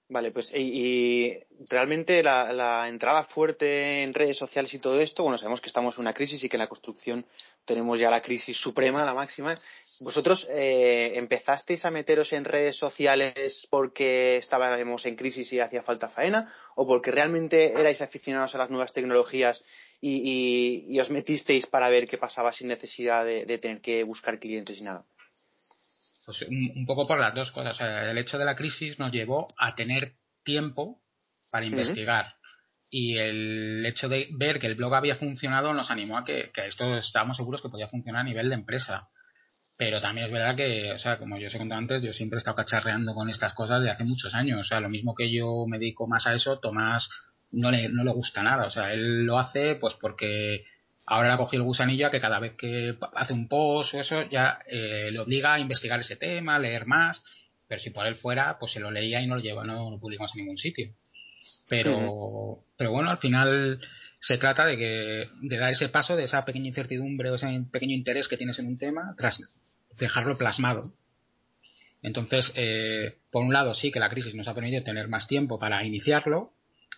Vale, 0.08 0.30
pues 0.30 0.52
y, 0.54 1.38
realmente 1.70 2.22
la, 2.22 2.86
entrada 2.86 3.22
fuerte 3.24 4.02
en 4.02 4.12
redes 4.12 4.36
sociales 4.36 4.74
y 4.74 4.78
todo 4.78 5.00
esto, 5.00 5.22
bueno, 5.22 5.38
sabemos 5.38 5.62
que 5.62 5.68
estamos 5.68 5.96
en 5.96 6.02
una 6.02 6.12
crisis 6.12 6.44
y 6.44 6.50
que 6.50 6.56
en 6.56 6.60
la 6.60 6.68
construcción 6.68 7.24
tenemos 7.64 7.98
ya 7.98 8.10
la 8.10 8.20
crisis 8.20 8.58
suprema, 8.58 9.06
la 9.06 9.14
máxima. 9.14 9.54
¿Vosotros 10.00 10.48
eh, 10.50 11.12
empezasteis 11.14 11.86
a 11.86 11.90
meteros 11.90 12.34
en 12.34 12.44
redes 12.44 12.76
sociales 12.76 13.66
porque 13.70 14.36
estábamos 14.36 15.06
en 15.06 15.16
crisis 15.16 15.50
y 15.54 15.60
hacía 15.60 15.82
falta 15.82 16.10
faena 16.10 16.52
o 16.74 16.86
porque 16.86 17.10
realmente 17.10 17.72
erais 17.72 18.02
aficionados 18.02 18.54
a 18.54 18.58
las 18.58 18.68
nuevas 18.68 18.92
tecnologías 18.92 19.64
y, 20.04 20.98
os 20.98 21.10
metisteis 21.10 21.66
para 21.66 21.88
ver 21.88 22.06
qué 22.06 22.18
pasaba 22.18 22.52
sin 22.52 22.68
necesidad 22.68 23.24
de, 23.24 23.58
tener 23.58 23.80
que 23.80 24.02
buscar 24.02 24.40
clientes 24.40 24.80
y 24.80 24.84
nada? 24.84 25.04
Pues 26.26 26.42
un, 26.42 26.84
poco 26.86 27.06
por 27.06 27.20
las 27.20 27.34
dos 27.34 27.52
cosas. 27.52 27.78
el 27.80 28.18
hecho 28.18 28.36
de 28.36 28.44
la 28.44 28.56
crisis 28.56 28.98
nos 28.98 29.12
llevó 29.12 29.46
a 29.56 29.74
tener 29.74 30.14
tiempo 30.42 31.00
para 31.50 31.66
investigar. 31.66 32.34
Y 32.90 33.16
el 33.16 33.86
hecho 33.86 34.08
de 34.08 34.28
ver 34.32 34.58
que 34.58 34.66
el 34.66 34.74
blog 34.74 34.94
había 34.94 35.16
funcionado 35.16 35.72
nos 35.72 35.90
animó 35.90 36.18
a 36.18 36.24
que, 36.24 36.50
que 36.52 36.66
esto 36.66 36.98
estábamos 36.98 37.36
seguros 37.36 37.62
que 37.62 37.70
podía 37.70 37.88
funcionar 37.88 38.22
a 38.22 38.28
nivel 38.28 38.48
de 38.48 38.56
empresa. 38.56 39.08
Pero 39.78 40.00
también 40.00 40.26
es 40.26 40.32
verdad 40.32 40.56
que, 40.56 40.92
o 40.92 40.98
sea, 40.98 41.18
como 41.18 41.38
yo 41.38 41.48
os 41.48 41.54
he 41.54 41.58
contado 41.58 41.78
antes, 41.78 42.02
yo 42.02 42.12
siempre 42.12 42.36
he 42.36 42.38
estado 42.38 42.56
cacharreando 42.56 43.14
con 43.14 43.30
estas 43.30 43.54
cosas 43.54 43.82
de 43.82 43.90
hace 43.90 44.04
muchos 44.04 44.34
años. 44.34 44.60
O 44.60 44.64
sea, 44.64 44.80
lo 44.80 44.90
mismo 44.90 45.14
que 45.14 45.32
yo 45.32 45.64
me 45.66 45.78
dedico 45.78 46.06
más 46.06 46.26
a 46.26 46.34
eso, 46.34 46.58
Tomás 46.58 47.08
no 47.52 47.70
le, 47.70 47.88
no 47.88 48.04
le 48.04 48.12
gusta 48.12 48.42
nada. 48.42 48.66
O 48.66 48.70
sea, 48.70 48.92
él 48.92 49.24
lo 49.24 49.38
hace 49.38 49.76
pues 49.76 49.94
porque 50.00 50.64
ahora 51.06 51.28
le 51.28 51.34
ha 51.34 51.38
cogido 51.38 51.62
el 51.62 51.66
gusanillo 51.66 52.06
a 52.06 52.10
que 52.10 52.20
cada 52.20 52.38
vez 52.38 52.54
que 52.56 52.96
hace 53.14 53.32
un 53.32 53.48
post 53.48 53.94
o 53.94 54.00
eso 54.00 54.28
ya 54.30 54.58
eh, 54.68 55.10
le 55.10 55.18
obliga 55.18 55.54
a 55.54 55.60
investigar 55.60 56.00
ese 56.00 56.16
tema, 56.16 56.58
leer 56.58 56.86
más. 56.86 57.22
Pero 57.68 57.80
si 57.80 57.90
por 57.90 58.06
él 58.06 58.16
fuera, 58.16 58.58
pues 58.58 58.72
se 58.72 58.80
lo 58.80 58.90
leía 58.90 59.20
y 59.20 59.26
no 59.26 59.36
lo 59.36 59.40
lleva, 59.40 59.64
no 59.64 59.90
lo 59.90 59.98
publicamos 59.98 60.32
en 60.34 60.42
ningún 60.42 60.58
sitio. 60.58 60.90
Pero, 61.68 62.64
pero 62.76 62.92
bueno, 62.92 63.10
al 63.10 63.18
final 63.18 63.80
se 64.22 64.38
trata 64.38 64.64
de 64.64 64.76
que 64.76 65.28
de 65.40 65.58
dar 65.58 65.70
ese 65.70 65.88
paso 65.88 66.16
de 66.16 66.24
esa 66.24 66.44
pequeña 66.44 66.68
incertidumbre 66.68 67.30
o 67.30 67.34
ese 67.34 67.46
pequeño 67.70 67.92
interés 67.92 68.28
que 68.28 68.36
tienes 68.36 68.58
en 68.60 68.68
un 68.68 68.78
tema 68.78 69.14
tras 69.18 69.40
dejarlo 69.98 70.38
plasmado 70.38 70.92
entonces 72.02 72.52
eh, 72.54 73.16
por 73.32 73.42
un 73.42 73.52
lado 73.52 73.74
sí 73.74 73.90
que 73.90 73.98
la 73.98 74.08
crisis 74.08 74.34
nos 74.34 74.46
ha 74.46 74.54
permitido 74.54 74.84
tener 74.84 75.08
más 75.08 75.26
tiempo 75.26 75.58
para 75.58 75.84
iniciarlo 75.84 76.52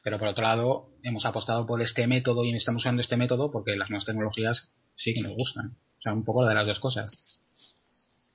pero 0.04 0.18
por 0.18 0.28
otro 0.28 0.44
lado 0.44 0.90
hemos 1.02 1.24
apostado 1.24 1.66
por 1.66 1.80
este 1.82 2.06
método 2.06 2.44
y 2.44 2.54
estamos 2.54 2.82
usando 2.82 3.00
este 3.00 3.16
método 3.16 3.50
porque 3.50 3.74
las 3.74 3.88
nuevas 3.88 4.04
tecnologías 4.04 4.70
sí 4.94 5.14
que 5.14 5.22
nos 5.22 5.34
gustan. 5.34 5.78
O 5.98 6.02
sea 6.02 6.12
un 6.12 6.24
poco 6.24 6.44
de 6.44 6.54
las 6.54 6.66
dos 6.66 6.78
cosas. 6.78 7.42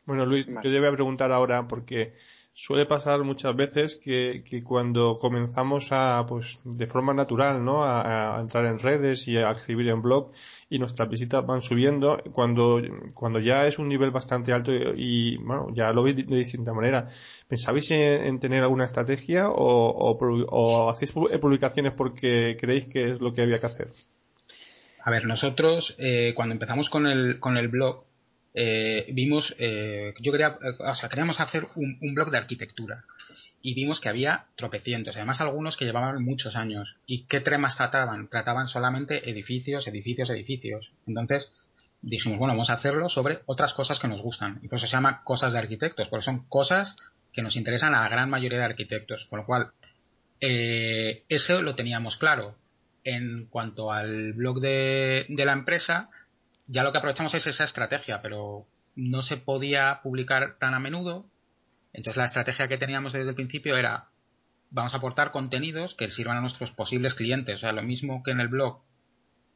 Bueno 0.06 0.26
Luis 0.26 0.48
yo 0.48 0.62
te 0.62 0.80
voy 0.80 0.90
a 0.90 0.92
preguntar 0.92 1.32
ahora 1.32 1.68
porque 1.68 2.16
suele 2.62 2.86
pasar 2.86 3.24
muchas 3.24 3.56
veces 3.56 4.00
que, 4.04 4.44
que, 4.44 4.62
cuando 4.62 5.16
comenzamos 5.16 5.88
a, 5.92 6.26
pues, 6.28 6.62
de 6.66 6.88
forma 6.88 7.14
natural, 7.14 7.64
¿no? 7.64 7.86
A, 7.86 8.38
entrar 8.42 8.66
en 8.66 8.80
redes 8.80 9.28
y 9.30 9.38
a 9.38 9.52
escribir 9.52 9.88
en 9.88 10.02
blog 10.02 10.34
y 10.70 10.78
nuestras 10.78 11.10
visitas 11.10 11.46
van 11.46 11.62
subiendo, 11.62 12.18
cuando, 12.34 12.82
cuando 13.16 13.40
ya 13.40 13.66
es 13.66 13.80
un 13.80 13.88
nivel 13.88 14.12
bastante 14.12 14.52
alto 14.52 14.74
y, 14.74 15.38
bueno, 15.38 15.68
ya 15.74 15.94
lo 15.94 16.04
veis 16.04 16.18
de, 16.18 16.24
distinta 16.24 16.74
manera. 16.74 17.08
¿Pensabais 17.48 17.90
en, 17.92 18.26
en 18.28 18.40
tener 18.40 18.62
alguna 18.62 18.86
estrategia 18.86 19.50
o, 19.50 19.92
o, 19.92 20.18
o, 20.50 20.90
hacéis 20.90 21.14
publicaciones 21.14 21.94
porque 21.94 22.58
creéis 22.60 22.92
que 22.92 23.12
es 23.12 23.22
lo 23.22 23.32
que 23.32 23.42
había 23.42 23.60
que 23.60 23.68
hacer? 23.68 23.88
A 25.06 25.12
ver, 25.12 25.26
nosotros 25.26 25.96
eh, 25.98 26.34
cuando 26.36 26.54
empezamos 26.54 26.90
con 26.90 27.08
el, 27.08 27.40
con 27.40 27.56
el 27.56 27.70
blog, 27.70 28.04
eh, 28.54 29.08
vimos, 29.14 29.56
eh, 29.60 30.14
yo 30.20 30.32
quería, 30.32 30.58
o 30.80 30.96
sea, 30.96 31.10
queríamos 31.10 31.40
hacer 31.40 31.68
un, 31.76 31.98
un, 32.02 32.16
blog 32.16 32.32
de 32.32 32.38
arquitectura 32.38 33.06
y 33.62 33.74
vimos 33.74 34.00
que 34.00 34.10
había 34.10 34.46
tropecientos, 34.56 35.16
además 35.16 35.42
algunos 35.42 35.78
que 35.78 35.86
llevaban 35.86 36.24
muchos 36.24 36.56
años. 36.56 36.96
¿Y 37.06 37.26
qué 37.26 37.42
temas 37.42 37.76
trataban? 37.76 38.30
Trataban 38.30 38.68
solamente 38.68 39.30
edificios, 39.30 39.88
edificios, 39.88 40.30
edificios. 40.30 40.92
Entonces 41.06 41.52
dijimos, 42.02 42.40
bueno, 42.40 42.54
vamos 42.54 42.70
a 42.70 42.74
hacerlo 42.74 43.10
sobre 43.10 43.40
otras 43.46 43.74
cosas 43.74 44.00
que 44.00 44.08
nos 44.08 44.22
gustan. 44.22 44.60
Y 44.64 44.68
por 44.68 44.78
eso 44.78 44.88
se 44.88 44.94
llama 44.94 45.24
cosas 45.24 45.54
de 45.54 45.60
arquitectos, 45.60 46.08
porque 46.08 46.26
son 46.26 46.48
cosas 46.48 46.96
que 47.34 47.42
nos 47.42 47.56
interesan 47.56 47.94
a 47.94 48.02
la 48.02 48.10
gran 48.10 48.30
mayoría 48.30 48.60
de 48.60 48.66
arquitectos. 48.66 49.26
Con 49.30 49.40
lo 49.40 49.46
cual, 49.46 49.72
eh, 50.40 51.24
eso 51.30 51.62
lo 51.62 51.76
teníamos 51.76 52.18
claro. 52.18 52.56
En 53.04 53.48
cuanto 53.48 53.92
al 53.92 54.34
blog 54.34 54.60
de, 54.60 55.26
de 55.30 55.46
la 55.46 55.54
empresa, 55.54 56.10
ya 56.70 56.84
lo 56.84 56.92
que 56.92 57.00
aprovechamos 57.00 57.34
es 57.34 57.48
esa 57.48 57.64
estrategia, 57.64 58.22
pero 58.22 58.68
no 58.96 59.24
se 59.24 59.38
podía 59.38 60.00
publicar 60.04 60.58
tan 60.60 60.76
a 60.76 60.80
menudo. 60.80 61.26
Entonces 61.94 62.18
la 62.18 62.26
estrategia 62.26 62.68
que 62.68 62.78
teníamos 62.78 63.12
desde 63.12 63.30
el 63.30 63.36
principio 63.36 63.76
era 63.76 64.10
vamos 64.70 64.94
a 64.94 64.98
aportar 64.98 65.32
contenidos 65.32 65.96
que 65.96 66.12
sirvan 66.12 66.38
a 66.38 66.42
nuestros 66.42 66.70
posibles 66.72 67.16
clientes. 67.16 67.56
O 67.56 67.60
sea, 67.60 67.72
lo 67.72 67.82
mismo 67.82 68.22
que 68.24 68.32
en 68.32 68.40
el 68.40 68.50
blog 68.50 68.84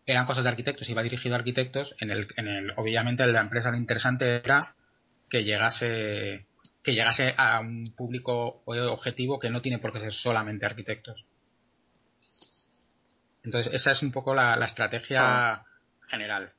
eran 0.07 0.25
cosas 0.25 0.43
de 0.43 0.49
arquitectos, 0.49 0.89
iba 0.89 1.03
dirigido 1.03 1.35
a 1.35 1.37
arquitectos, 1.37 1.93
en 1.99 2.09
el, 2.09 2.27
en 2.35 2.47
el 2.47 2.71
obviamente 2.77 3.23
el 3.23 3.29
de 3.29 3.33
la 3.33 3.41
empresa 3.41 3.69
lo 3.69 3.77
interesante 3.77 4.37
era 4.37 4.75
que 5.29 5.43
llegase 5.43 6.47
que 6.83 6.93
llegase 6.93 7.33
a 7.37 7.59
un 7.61 7.85
público 7.95 8.63
objetivo 8.65 9.39
que 9.39 9.49
no 9.49 9.61
tiene 9.61 9.79
por 9.79 9.93
qué 9.93 10.01
ser 10.01 10.13
solamente 10.13 10.65
arquitectos. 10.65 11.23
Entonces, 13.43 13.71
esa 13.73 13.91
es 13.91 14.01
un 14.01 14.11
poco 14.11 14.33
la, 14.33 14.57
la 14.57 14.65
estrategia 14.65 15.21
ah. 15.21 15.65
general. 16.09 16.51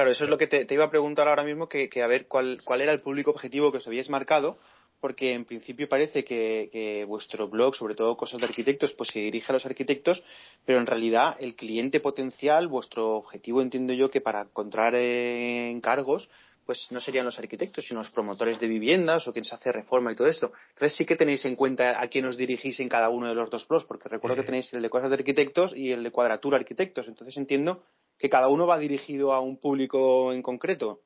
Claro, 0.00 0.12
eso 0.12 0.24
es 0.24 0.30
lo 0.30 0.38
que 0.38 0.46
te, 0.46 0.64
te 0.64 0.72
iba 0.72 0.86
a 0.86 0.90
preguntar 0.90 1.28
ahora 1.28 1.44
mismo, 1.44 1.68
que, 1.68 1.90
que, 1.90 2.02
a 2.02 2.06
ver 2.06 2.26
cuál, 2.26 2.58
cuál 2.64 2.80
era 2.80 2.90
el 2.90 3.00
público 3.00 3.32
objetivo 3.32 3.70
que 3.70 3.76
os 3.76 3.86
habíais 3.86 4.08
marcado, 4.08 4.56
porque 4.98 5.34
en 5.34 5.44
principio 5.44 5.90
parece 5.90 6.24
que, 6.24 6.70
que, 6.72 7.04
vuestro 7.04 7.48
blog, 7.48 7.74
sobre 7.74 7.94
todo 7.94 8.16
cosas 8.16 8.40
de 8.40 8.46
arquitectos, 8.46 8.94
pues 8.94 9.10
se 9.10 9.18
dirige 9.18 9.52
a 9.52 9.56
los 9.56 9.66
arquitectos, 9.66 10.24
pero 10.64 10.78
en 10.78 10.86
realidad 10.86 11.36
el 11.38 11.54
cliente 11.54 12.00
potencial, 12.00 12.66
vuestro 12.66 13.10
objetivo 13.14 13.60
entiendo 13.60 13.92
yo 13.92 14.10
que 14.10 14.22
para 14.22 14.40
encontrar 14.40 14.94
eh, 14.94 15.68
encargos, 15.68 16.30
pues 16.64 16.90
no 16.92 17.00
serían 17.00 17.26
los 17.26 17.38
arquitectos, 17.38 17.84
sino 17.84 18.00
los 18.00 18.10
promotores 18.10 18.58
de 18.58 18.68
viviendas 18.68 19.28
o 19.28 19.34
quienes 19.34 19.52
hace 19.52 19.70
reforma 19.70 20.12
y 20.12 20.14
todo 20.14 20.28
esto. 20.28 20.52
Entonces 20.70 20.96
sí 20.96 21.04
que 21.04 21.16
tenéis 21.16 21.44
en 21.44 21.56
cuenta 21.56 22.00
a 22.00 22.08
quién 22.08 22.24
os 22.24 22.38
dirigís 22.38 22.80
en 22.80 22.88
cada 22.88 23.10
uno 23.10 23.28
de 23.28 23.34
los 23.34 23.50
dos 23.50 23.68
blogs, 23.68 23.84
porque 23.84 24.08
recuerdo 24.08 24.36
que 24.36 24.44
tenéis 24.44 24.72
el 24.72 24.80
de 24.80 24.88
cosas 24.88 25.10
de 25.10 25.16
arquitectos 25.16 25.76
y 25.76 25.92
el 25.92 26.02
de 26.02 26.10
cuadratura 26.10 26.56
arquitectos. 26.56 27.06
Entonces 27.06 27.36
entiendo 27.36 27.82
que 28.20 28.28
cada 28.28 28.48
uno 28.48 28.66
va 28.66 28.78
dirigido 28.78 29.32
a 29.32 29.40
un 29.40 29.58
público 29.58 30.32
en 30.32 30.42
concreto. 30.42 31.00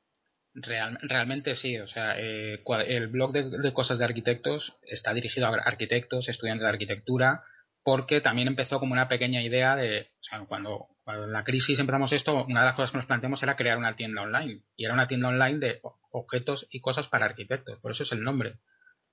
Real, 0.53 0.99
realmente 1.01 1.55
sí, 1.55 1.77
o 1.79 1.87
sea, 1.87 2.19
eh, 2.19 2.61
el 2.87 3.07
blog 3.07 3.31
de, 3.31 3.49
de, 3.49 3.73
cosas 3.73 3.99
de 3.99 4.05
arquitectos 4.05 4.77
está 4.83 5.13
dirigido 5.13 5.47
a 5.47 5.49
arquitectos, 5.49 6.29
estudiantes 6.29 6.63
de 6.63 6.69
arquitectura, 6.69 7.43
porque 7.83 8.21
también 8.21 8.47
empezó 8.47 8.79
como 8.79 8.93
una 8.93 9.07
pequeña 9.07 9.41
idea 9.43 9.75
de, 9.75 10.01
o 10.01 10.23
sea, 10.23 10.39
cuando, 10.47 10.87
cuando 11.03 11.25
en 11.25 11.33
la 11.33 11.43
crisis 11.43 11.79
empezamos 11.79 12.11
esto, 12.13 12.45
una 12.45 12.61
de 12.61 12.65
las 12.67 12.75
cosas 12.75 12.91
que 12.91 12.97
nos 12.97 13.05
planteamos 13.05 13.43
era 13.43 13.55
crear 13.55 13.77
una 13.77 13.95
tienda 13.95 14.21
online, 14.21 14.61
y 14.75 14.85
era 14.85 14.93
una 14.93 15.07
tienda 15.07 15.29
online 15.29 15.59
de 15.59 15.79
objetos 16.11 16.67
y 16.69 16.79
cosas 16.79 17.07
para 17.07 17.25
arquitectos, 17.25 17.79
por 17.79 17.91
eso 17.91 18.03
es 18.03 18.11
el 18.11 18.23
nombre. 18.23 18.55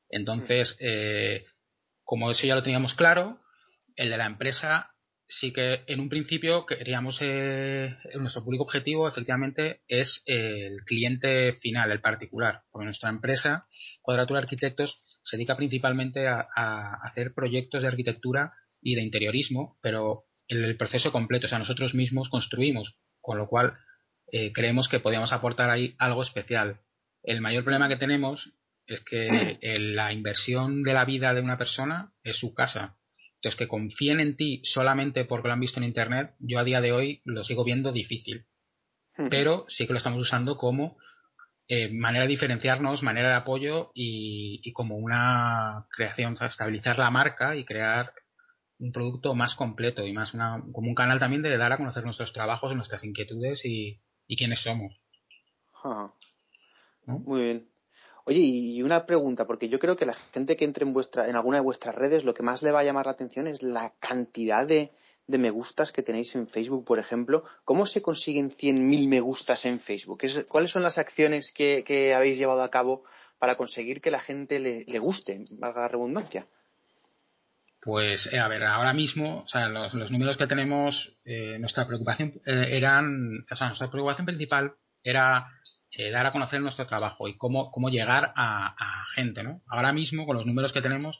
Entonces, 0.08 0.76
eh, 0.80 1.44
como 2.04 2.30
eso 2.30 2.46
ya 2.46 2.54
lo 2.54 2.62
teníamos 2.62 2.94
claro, 2.94 3.40
el 3.96 4.10
de 4.10 4.16
la 4.16 4.26
empresa 4.26 4.91
sí 5.32 5.52
que 5.52 5.82
en 5.86 6.00
un 6.00 6.08
principio 6.08 6.66
queríamos, 6.66 7.18
eh, 7.20 7.96
nuestro 8.18 8.44
público 8.44 8.64
objetivo 8.64 9.08
efectivamente 9.08 9.80
es 9.88 10.22
el 10.26 10.82
cliente 10.84 11.54
final, 11.54 11.90
el 11.90 12.00
particular, 12.00 12.62
porque 12.70 12.84
nuestra 12.84 13.08
empresa, 13.08 13.66
Cuadratura 14.02 14.40
Arquitectos, 14.40 14.98
se 15.22 15.36
dedica 15.36 15.56
principalmente 15.56 16.28
a, 16.28 16.44
hacer 17.02 17.32
proyectos 17.34 17.82
de 17.82 17.88
arquitectura 17.88 18.52
y 18.80 18.94
de 18.94 19.02
interiorismo, 19.02 19.78
pero 19.80 20.24
el, 20.48 20.64
el, 20.64 20.76
proceso 20.76 21.12
completo, 21.12 21.46
o 21.46 21.48
sea, 21.48 21.58
nosotros 21.58 21.94
mismos 21.94 22.28
construimos, 22.28 22.94
con 23.20 23.38
lo 23.38 23.48
cual 23.48 23.72
eh, 24.32 24.52
creemos 24.52 24.88
que 24.88 25.00
podíamos 25.00 25.32
aportar 25.32 25.70
ahí 25.70 25.94
algo 25.98 26.22
especial. 26.22 26.80
El 27.22 27.40
mayor 27.40 27.64
problema 27.64 27.88
que 27.88 27.96
tenemos 27.96 28.50
es 28.86 29.00
que 29.00 29.58
el, 29.62 29.96
la 29.96 30.12
inversión 30.12 30.82
de 30.82 30.92
la 30.92 31.04
vida 31.04 31.32
de 31.32 31.40
una 31.40 31.56
persona 31.56 32.12
es 32.22 32.36
su 32.36 32.52
casa 32.52 32.98
entonces, 33.42 33.58
que 33.58 33.66
confíen 33.66 34.20
en 34.20 34.36
ti 34.36 34.62
solamente 34.62 35.24
porque 35.24 35.48
lo 35.48 35.54
han 35.54 35.58
visto 35.58 35.80
en 35.80 35.84
Internet, 35.84 36.36
yo 36.38 36.60
a 36.60 36.64
día 36.64 36.80
de 36.80 36.92
hoy 36.92 37.22
lo 37.24 37.42
sigo 37.42 37.64
viendo 37.64 37.90
difícil. 37.90 38.46
Pero 39.30 39.66
sí 39.68 39.84
que 39.86 39.92
lo 39.92 39.98
estamos 39.98 40.20
usando 40.20 40.56
como 40.56 40.96
eh, 41.66 41.92
manera 41.92 42.24
de 42.24 42.30
diferenciarnos, 42.30 43.02
manera 43.02 43.30
de 43.30 43.34
apoyo 43.34 43.90
y, 43.94 44.60
y 44.62 44.72
como 44.72 44.96
una 44.96 45.86
creación, 45.90 46.34
o 46.34 46.36
sea, 46.36 46.46
estabilizar 46.46 46.98
la 46.98 47.10
marca 47.10 47.56
y 47.56 47.64
crear 47.64 48.12
un 48.78 48.92
producto 48.92 49.34
más 49.34 49.56
completo 49.56 50.06
y 50.06 50.12
más 50.12 50.34
una, 50.34 50.62
como 50.72 50.88
un 50.88 50.94
canal 50.94 51.18
también 51.18 51.42
de 51.42 51.56
dar 51.56 51.72
a 51.72 51.78
conocer 51.78 52.04
nuestros 52.04 52.32
trabajos, 52.32 52.76
nuestras 52.76 53.02
inquietudes 53.02 53.64
y, 53.64 54.00
y 54.28 54.36
quiénes 54.36 54.60
somos. 54.60 54.92
¿No? 57.06 57.18
Muy 57.18 57.42
bien. 57.42 57.71
Oye, 58.24 58.40
y 58.40 58.82
una 58.82 59.04
pregunta, 59.04 59.46
porque 59.46 59.68
yo 59.68 59.78
creo 59.78 59.96
que 59.96 60.06
la 60.06 60.14
gente 60.14 60.56
que 60.56 60.64
entre 60.64 60.86
en 60.86 60.92
vuestra, 60.92 61.28
en 61.28 61.36
alguna 61.36 61.58
de 61.58 61.64
vuestras 61.64 61.94
redes, 61.94 62.24
lo 62.24 62.34
que 62.34 62.42
más 62.42 62.62
le 62.62 62.70
va 62.70 62.80
a 62.80 62.84
llamar 62.84 63.06
la 63.06 63.12
atención 63.12 63.46
es 63.46 63.62
la 63.62 63.92
cantidad 63.98 64.66
de, 64.66 64.92
de 65.26 65.38
me 65.38 65.50
gustas 65.50 65.92
que 65.92 66.02
tenéis 66.02 66.34
en 66.34 66.46
Facebook, 66.46 66.84
por 66.84 66.98
ejemplo. 66.98 67.44
¿Cómo 67.64 67.86
se 67.86 68.02
consiguen 68.02 68.50
100.000 68.50 69.08
me 69.08 69.20
gustas 69.20 69.64
en 69.64 69.78
Facebook? 69.80 70.22
¿Cuáles 70.48 70.70
son 70.70 70.82
las 70.82 70.98
acciones 70.98 71.52
que, 71.52 71.82
que, 71.84 72.14
habéis 72.14 72.38
llevado 72.38 72.62
a 72.62 72.70
cabo 72.70 73.04
para 73.38 73.56
conseguir 73.56 74.00
que 74.00 74.10
la 74.10 74.20
gente 74.20 74.60
le, 74.60 74.84
le 74.86 74.98
guste, 74.98 75.42
valga 75.58 75.82
la 75.82 75.88
redundancia? 75.88 76.46
Pues, 77.80 78.28
eh, 78.32 78.38
a 78.38 78.46
ver, 78.46 78.62
ahora 78.62 78.92
mismo, 78.92 79.42
o 79.42 79.48
sea, 79.48 79.68
los, 79.68 79.92
los 79.94 80.12
números 80.12 80.36
que 80.36 80.46
tenemos, 80.46 81.20
eh, 81.24 81.58
nuestra 81.58 81.84
preocupación 81.84 82.40
eh, 82.46 82.68
eran, 82.70 83.44
o 83.50 83.56
sea, 83.56 83.66
nuestra 83.68 83.90
preocupación 83.90 84.24
principal 84.24 84.74
era 85.02 85.48
eh, 85.92 86.10
dar 86.10 86.26
a 86.26 86.32
conocer 86.32 86.60
nuestro 86.60 86.86
trabajo 86.86 87.28
y 87.28 87.36
cómo, 87.36 87.70
cómo 87.70 87.90
llegar 87.90 88.32
a, 88.34 88.66
a, 88.66 89.04
gente, 89.14 89.42
¿no? 89.42 89.60
Ahora 89.66 89.92
mismo, 89.92 90.24
con 90.24 90.36
los 90.36 90.46
números 90.46 90.72
que 90.72 90.80
tenemos, 90.80 91.18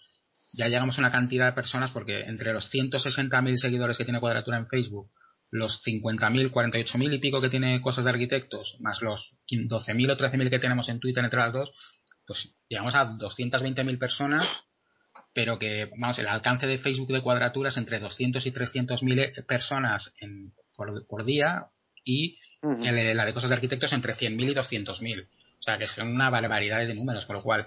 ya 0.55 0.67
llegamos 0.67 0.97
a 0.97 1.01
una 1.01 1.13
cantidad 1.13 1.47
de 1.47 1.53
personas 1.53 1.91
porque 1.91 2.23
entre 2.23 2.53
los 2.53 2.73
160.000 2.73 3.57
seguidores 3.57 3.99
que 3.99 4.05
tiene 4.05 4.21
Cuadratura 4.21 4.57
en 4.57 4.69
Facebook, 4.69 5.11
los 5.51 5.83
50.000, 5.85 6.51
48.000 6.51 7.15
y 7.15 7.19
pico 7.19 7.41
que 7.43 7.51
tiene 7.51 7.83
Cosas 7.83 8.05
de 8.05 8.11
Arquitectos, 8.11 8.77
más 8.81 9.03
los 9.03 9.35
12.000 9.51 10.11
o 10.11 10.17
13.000 10.17 10.51
que 10.51 10.59
tenemos 10.59 10.89
en 10.89 11.01
Twitter 11.01 11.23
entre 11.23 11.41
las 11.41 11.53
dos, 11.53 11.71
pues 12.27 12.55
llegamos 12.69 12.95
a 12.95 13.11
220.000 13.11 13.99
personas, 13.99 14.67
pero 15.35 15.59
que, 15.59 15.91
vamos, 15.99 16.19
el 16.19 16.29
alcance 16.29 16.67
de 16.67 16.79
Facebook 16.79 17.13
de 17.13 17.23
Cuadratura 17.23 17.69
es 17.69 17.77
entre 17.77 18.01
200 18.01 18.47
y 18.47 18.53
300.000 18.53 19.47
personas 19.47 20.15
en, 20.19 20.55
por, 20.75 21.07
por 21.07 21.25
día 21.25 21.67
y 22.05 22.39
Uh 22.63 22.71
-huh. 22.71 23.15
La 23.15 23.25
de 23.25 23.35
cosas 23.35 23.51
de 23.51 23.57
arquitectos 23.57 23.93
entre 23.93 24.15
100.000 24.15 24.51
y 24.51 24.55
200.000. 24.55 25.27
O 25.59 25.63
sea, 25.63 25.79
que 25.79 25.87
son 25.87 26.09
una 26.09 26.31
barbaridad 26.31 26.87
de 26.87 26.95
números, 26.95 27.27
con 27.27 27.37
lo 27.37 27.43
cual 27.43 27.67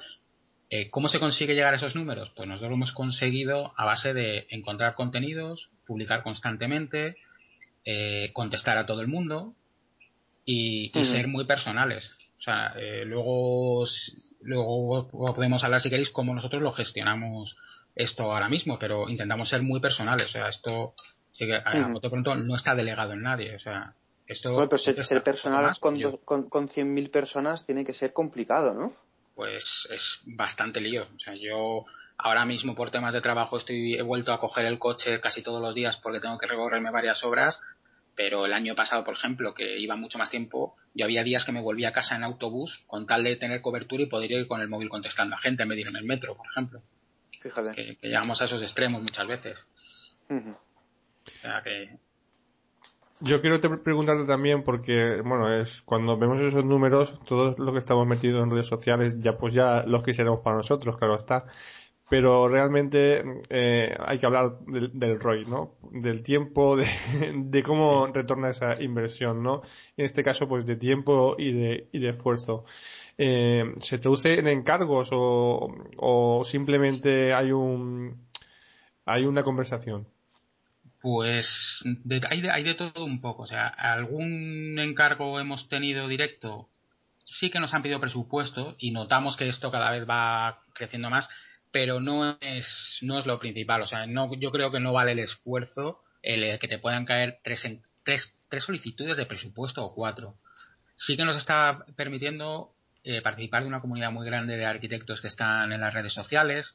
Eh, 0.70 0.90
¿Cómo 0.90 1.10
se 1.10 1.20
consigue 1.20 1.54
llegar 1.54 1.74
a 1.74 1.78
esos 1.78 1.96
números? 1.96 2.32
Pues 2.36 2.48
nosotros 2.48 2.72
lo 2.72 2.76
hemos 2.76 2.92
conseguido 2.92 3.74
a 3.78 3.86
base 3.86 4.14
de 4.14 4.48
encontrar 4.50 4.96
contenidos, 4.96 5.70
publicar 5.86 6.24
constantemente, 6.24 7.18
eh, 7.86 8.32
contestar 8.34 8.78
a 8.78 8.86
todo 8.86 9.02
el 9.02 9.08
mundo 9.08 9.54
y, 10.44 10.92
ser 11.04 11.28
muy 11.28 11.46
personales. 11.46 12.12
O 12.40 12.42
sea, 12.42 12.74
eh, 12.78 13.06
luego, 13.06 13.86
luego 14.42 15.08
podemos 15.36 15.64
hablar, 15.64 15.82
si 15.82 15.90
queréis, 15.90 16.10
cómo 16.10 16.34
nosotros 16.34 16.62
lo 16.64 16.72
gestionamos 16.72 17.56
esto 17.96 18.24
ahora 18.24 18.50
mismo, 18.50 18.80
pero 18.80 19.08
intentamos 19.08 19.50
ser 19.50 19.62
muy 19.62 19.80
personales. 19.80 20.28
O 20.30 20.32
sea, 20.32 20.50
esto 20.50 20.96
a, 21.64 22.10
pronto 22.10 22.36
no 22.36 22.56
está 22.56 22.74
delegado 22.74 23.14
en 23.14 23.22
nadie. 23.22 23.56
O 23.56 23.60
sea, 23.60 23.94
esto. 24.28 24.52
Bueno, 24.52 24.70
pero 24.70 24.78
ser, 24.78 25.24
personal 25.24 25.78
con, 25.80 26.00
con, 26.24 26.50
con 26.50 26.68
100.000 26.68 27.12
personas 27.12 27.66
tiene 27.66 27.86
que 27.86 27.94
ser 27.94 28.14
complicado, 28.14 28.74
¿no? 28.74 28.94
Pues 29.36 29.88
es 29.90 30.20
bastante 30.26 30.80
lío. 30.80 31.04
O 31.16 31.20
sea, 31.20 31.36
yo 31.36 31.86
ahora 32.18 32.46
mismo 32.46 32.76
por 32.76 32.92
temas 32.92 33.14
de 33.14 33.22
trabajo 33.22 33.58
estoy 33.58 33.96
he 33.96 34.02
vuelto 34.02 34.32
a 34.32 34.40
coger 34.40 34.66
el 34.66 34.80
coche 34.80 35.20
casi 35.20 35.44
todos 35.44 35.62
los 35.62 35.76
días 35.76 35.98
porque 35.98 36.22
tengo 36.22 36.38
que 36.38 36.48
recorrerme 36.48 36.90
varias 36.90 37.22
obras 37.24 37.60
pero 38.16 38.46
el 38.46 38.54
año 38.54 38.76
pasado, 38.76 39.04
por 39.04 39.16
ejemplo, 39.16 39.54
que 39.54 39.78
iba 39.78 39.96
mucho 39.96 40.18
más 40.18 40.30
tiempo, 40.30 40.76
yo 40.94 41.06
había 41.06 41.24
días 41.24 41.44
que 41.44 41.52
me 41.52 41.62
volvía 41.62 41.90
a 41.90 41.94
casa 41.94 42.16
en 42.16 42.24
autobús 42.24 42.82
con 42.88 43.06
tal 43.06 43.24
de 43.24 43.36
tener 43.36 43.62
cobertura 43.62 44.04
y 44.04 44.08
poder 44.08 44.32
ir 44.32 44.48
con 44.48 44.62
el 44.62 44.70
móvil 44.70 44.90
contestando 44.90 45.36
a 45.36 45.40
gente 45.40 45.64
en 45.64 45.70
vez 45.70 45.76
de 45.76 45.82
ir 45.82 45.88
en 45.90 45.98
el 45.98 46.06
metro, 46.06 46.36
por 46.36 46.48
ejemplo. 46.48 46.82
Fíjate. 47.42 47.72
Que, 47.72 48.08
llegamos 48.08 48.42
a 48.42 48.46
esos 48.46 48.62
extremos 48.62 49.02
muchas 49.02 49.28
veces. 49.28 49.66
O 50.30 51.30
sea 51.42 51.62
que... 51.62 51.98
Yo 53.22 53.42
quiero 53.42 53.60
te 53.62 53.70
preguntarte 53.70 54.26
también 54.26 54.64
porque, 54.64 55.22
bueno, 55.24 55.52
es 55.54 55.82
cuando 55.82 56.18
vemos 56.18 56.40
esos 56.40 56.66
números, 56.66 57.20
todo 57.26 57.56
lo 57.58 57.72
que 57.72 57.80
estamos 57.80 58.06
metidos 58.06 58.44
en 58.44 58.52
redes 58.52 58.68
sociales, 58.68 59.20
ya 59.20 59.38
pues 59.38 59.54
ya 59.54 59.84
los 59.84 60.04
quisiéramos 60.04 60.42
para 60.42 60.58
nosotros, 60.58 60.98
claro 60.98 61.16
está 61.16 61.46
pero 62.10 62.48
realmente 62.48 63.24
eh, 63.50 63.96
hay 64.00 64.20
que 64.20 64.26
hablar 64.26 64.60
del, 64.66 65.20
ROI, 65.20 65.46
¿no? 65.46 65.76
Del 65.92 66.22
tiempo, 66.22 66.78
de, 67.36 67.64
cómo 67.64 68.08
retorna 68.08 68.50
esa 68.50 68.82
inversión, 68.82 69.42
¿no? 69.42 69.62
En 69.98 70.06
este 70.06 70.24
caso, 70.24 70.48
pues 70.48 70.66
de 70.66 70.76
tiempo 70.76 71.36
y 71.38 71.52
de, 71.54 71.90
y 71.92 72.00
de 72.00 72.10
esfuerzo. 72.10 72.66
Eh, 73.18 73.74
¿Se 73.82 73.98
traduce 74.00 74.40
en 74.40 74.48
encargos 74.48 75.10
o, 75.12 75.74
o 75.98 76.44
simplemente 76.46 77.34
hay 77.34 77.52
un 77.52 78.26
hay 79.06 79.26
una 79.26 79.44
conversación? 79.44 80.08
Pues 81.06 81.84
hay, 82.32 82.42
de, 82.42 82.50
hay 82.50 82.64
de 82.64 82.74
todo 82.74 83.06
un 83.06 83.22
poco. 83.22 83.44
O 83.44 83.48
sea, 83.48 83.68
algún 83.68 84.80
encargo 84.80 85.40
hemos 85.40 85.70
tenido 85.70 86.08
directo, 86.08 86.68
sí 87.26 87.52
que 87.52 87.60
nos 87.60 87.76
han 87.76 87.84
pedido 87.84 88.00
presupuesto 88.00 88.76
y 88.80 88.90
notamos 88.90 89.38
que 89.38 89.48
esto 89.48 89.70
cada 89.70 89.92
vez 89.92 90.10
va 90.10 90.64
creciendo 90.74 91.12
más 91.12 91.30
pero 91.72 92.00
no 92.00 92.38
es, 92.40 93.00
no 93.02 93.20
es 93.20 93.26
lo 93.26 93.38
principal. 93.38 93.82
O 93.82 93.88
sea, 93.88 94.08
no, 94.08 94.34
yo 94.40 94.50
creo 94.50 94.72
que 94.72 94.80
no 94.80 94.94
vale 94.94 95.12
el 95.12 95.20
esfuerzo 95.20 96.02
el 96.24 96.58
que 96.58 96.70
te 96.70 96.80
puedan 96.80 97.04
caer 97.04 97.40
tres, 97.44 97.68
tres, 98.06 98.34
tres 98.50 98.64
solicitudes 98.64 99.18
de 99.18 99.26
presupuesto 99.26 99.84
o 99.84 99.94
cuatro. 99.94 100.36
Sí 100.96 101.18
que 101.18 101.26
nos 101.26 101.36
está 101.36 101.86
permitiendo 101.98 102.72
eh, 103.04 103.22
participar 103.22 103.64
de 103.64 103.68
una 103.68 103.82
comunidad 103.82 104.12
muy 104.12 104.26
grande 104.26 104.56
de 104.56 104.66
arquitectos 104.66 105.20
que 105.20 105.28
están 105.28 105.74
en 105.74 105.82
las 105.82 105.94
redes 105.94 106.14
sociales. 106.14 106.74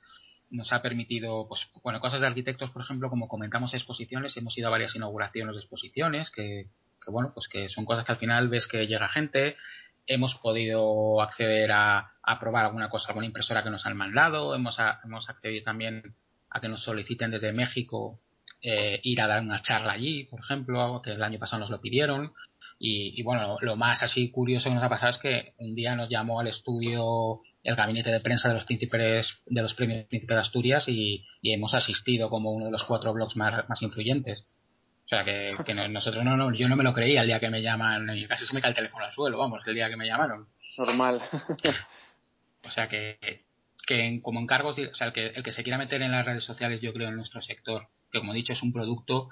Nos 0.50 0.72
ha 0.72 0.82
permitido, 0.82 1.46
pues, 1.48 1.68
bueno, 1.82 2.00
cosas 2.00 2.20
de 2.20 2.26
arquitectos, 2.26 2.70
por 2.70 2.82
ejemplo, 2.82 3.08
como 3.08 3.28
comentamos 3.28 3.72
exposiciones, 3.74 4.36
hemos 4.36 4.56
ido 4.58 4.68
a 4.68 4.70
varias 4.70 4.94
inauguraciones 4.96 5.54
de 5.54 5.60
exposiciones, 5.60 6.30
que, 6.30 6.66
que 7.04 7.10
bueno, 7.10 7.32
pues 7.34 7.48
que 7.48 7.68
son 7.68 7.84
cosas 7.84 8.04
que 8.04 8.12
al 8.12 8.18
final 8.18 8.48
ves 8.48 8.66
que 8.66 8.86
llega 8.86 9.08
gente, 9.08 9.56
hemos 10.06 10.34
podido 10.36 11.20
acceder 11.22 11.70
a, 11.72 12.12
probar 12.40 12.66
alguna 12.66 12.88
cosa, 12.88 13.08
alguna 13.08 13.26
impresora 13.26 13.62
que 13.62 13.70
nos 13.70 13.86
han 13.86 13.96
mandado, 13.96 14.54
hemos, 14.54 14.76
hemos 15.04 15.28
accedido 15.28 15.64
también 15.64 16.14
a 16.50 16.60
que 16.60 16.68
nos 16.68 16.82
soliciten 16.82 17.30
desde 17.30 17.52
México 17.52 18.20
eh, 18.62 19.00
ir 19.04 19.20
a 19.20 19.26
dar 19.26 19.40
una 19.40 19.62
charla 19.62 19.92
allí, 19.92 20.24
por 20.24 20.40
ejemplo, 20.40 21.00
que 21.02 21.12
el 21.12 21.22
año 21.22 21.38
pasado 21.38 21.60
nos 21.60 21.70
lo 21.70 21.80
pidieron. 21.80 22.32
Y, 22.78 23.22
bueno, 23.22 23.56
lo, 23.60 23.76
más 23.76 24.02
así 24.02 24.30
curioso 24.30 24.68
que 24.68 24.74
nos 24.74 24.84
ha 24.84 24.88
pasado 24.88 25.12
es 25.12 25.18
que 25.18 25.54
un 25.58 25.74
día 25.74 25.94
nos 25.94 26.10
llamó 26.10 26.40
al 26.40 26.48
estudio 26.48 27.40
el 27.62 27.76
gabinete 27.76 28.10
de 28.10 28.20
prensa 28.20 28.48
de 28.48 28.54
los 28.54 28.64
príncipes 28.64 29.38
de 29.46 29.62
los 29.62 29.74
premios 29.74 30.06
Príncipe 30.06 30.34
de 30.34 30.40
Asturias 30.40 30.88
y, 30.88 31.26
hemos 31.42 31.74
asistido 31.74 32.30
como 32.30 32.52
uno 32.52 32.66
de 32.66 32.70
los 32.70 32.84
cuatro 32.84 33.12
blogs 33.12 33.36
más, 33.36 33.68
más 33.68 33.82
influyentes. 33.82 34.46
O 35.04 35.08
sea, 35.08 35.24
que, 35.24 35.74
nosotros 35.88 36.24
no, 36.24 36.36
no, 36.36 36.54
yo 36.54 36.68
no 36.68 36.76
me 36.76 36.84
lo 36.84 36.94
creía 36.94 37.22
el 37.22 37.26
día 37.26 37.40
que 37.40 37.50
me 37.50 37.62
llaman, 37.62 38.16
y 38.16 38.26
casi 38.26 38.46
se 38.46 38.54
me 38.54 38.60
cae 38.60 38.70
el 38.70 38.76
teléfono 38.76 39.04
al 39.04 39.12
suelo, 39.12 39.38
vamos, 39.38 39.60
el 39.66 39.74
día 39.74 39.88
que 39.88 39.96
me 39.96 40.06
llamaron. 40.06 40.46
Normal. 40.78 41.18
o 42.66 42.70
sea, 42.70 42.86
que, 42.86 43.18
que 43.86 44.20
como 44.22 44.40
encargos, 44.40 44.78
o 44.78 44.94
sea, 44.94 45.08
el 45.08 45.12
que, 45.12 45.26
el 45.26 45.42
que 45.42 45.52
se 45.52 45.64
quiera 45.64 45.78
meter 45.78 46.00
en 46.02 46.12
las 46.12 46.24
redes 46.24 46.44
sociales, 46.44 46.80
yo 46.80 46.92
creo, 46.92 47.08
en 47.08 47.16
nuestro 47.16 47.42
sector, 47.42 47.88
que 48.12 48.20
como 48.20 48.32
he 48.32 48.36
dicho, 48.36 48.52
es 48.52 48.62
un 48.62 48.72
producto 48.72 49.28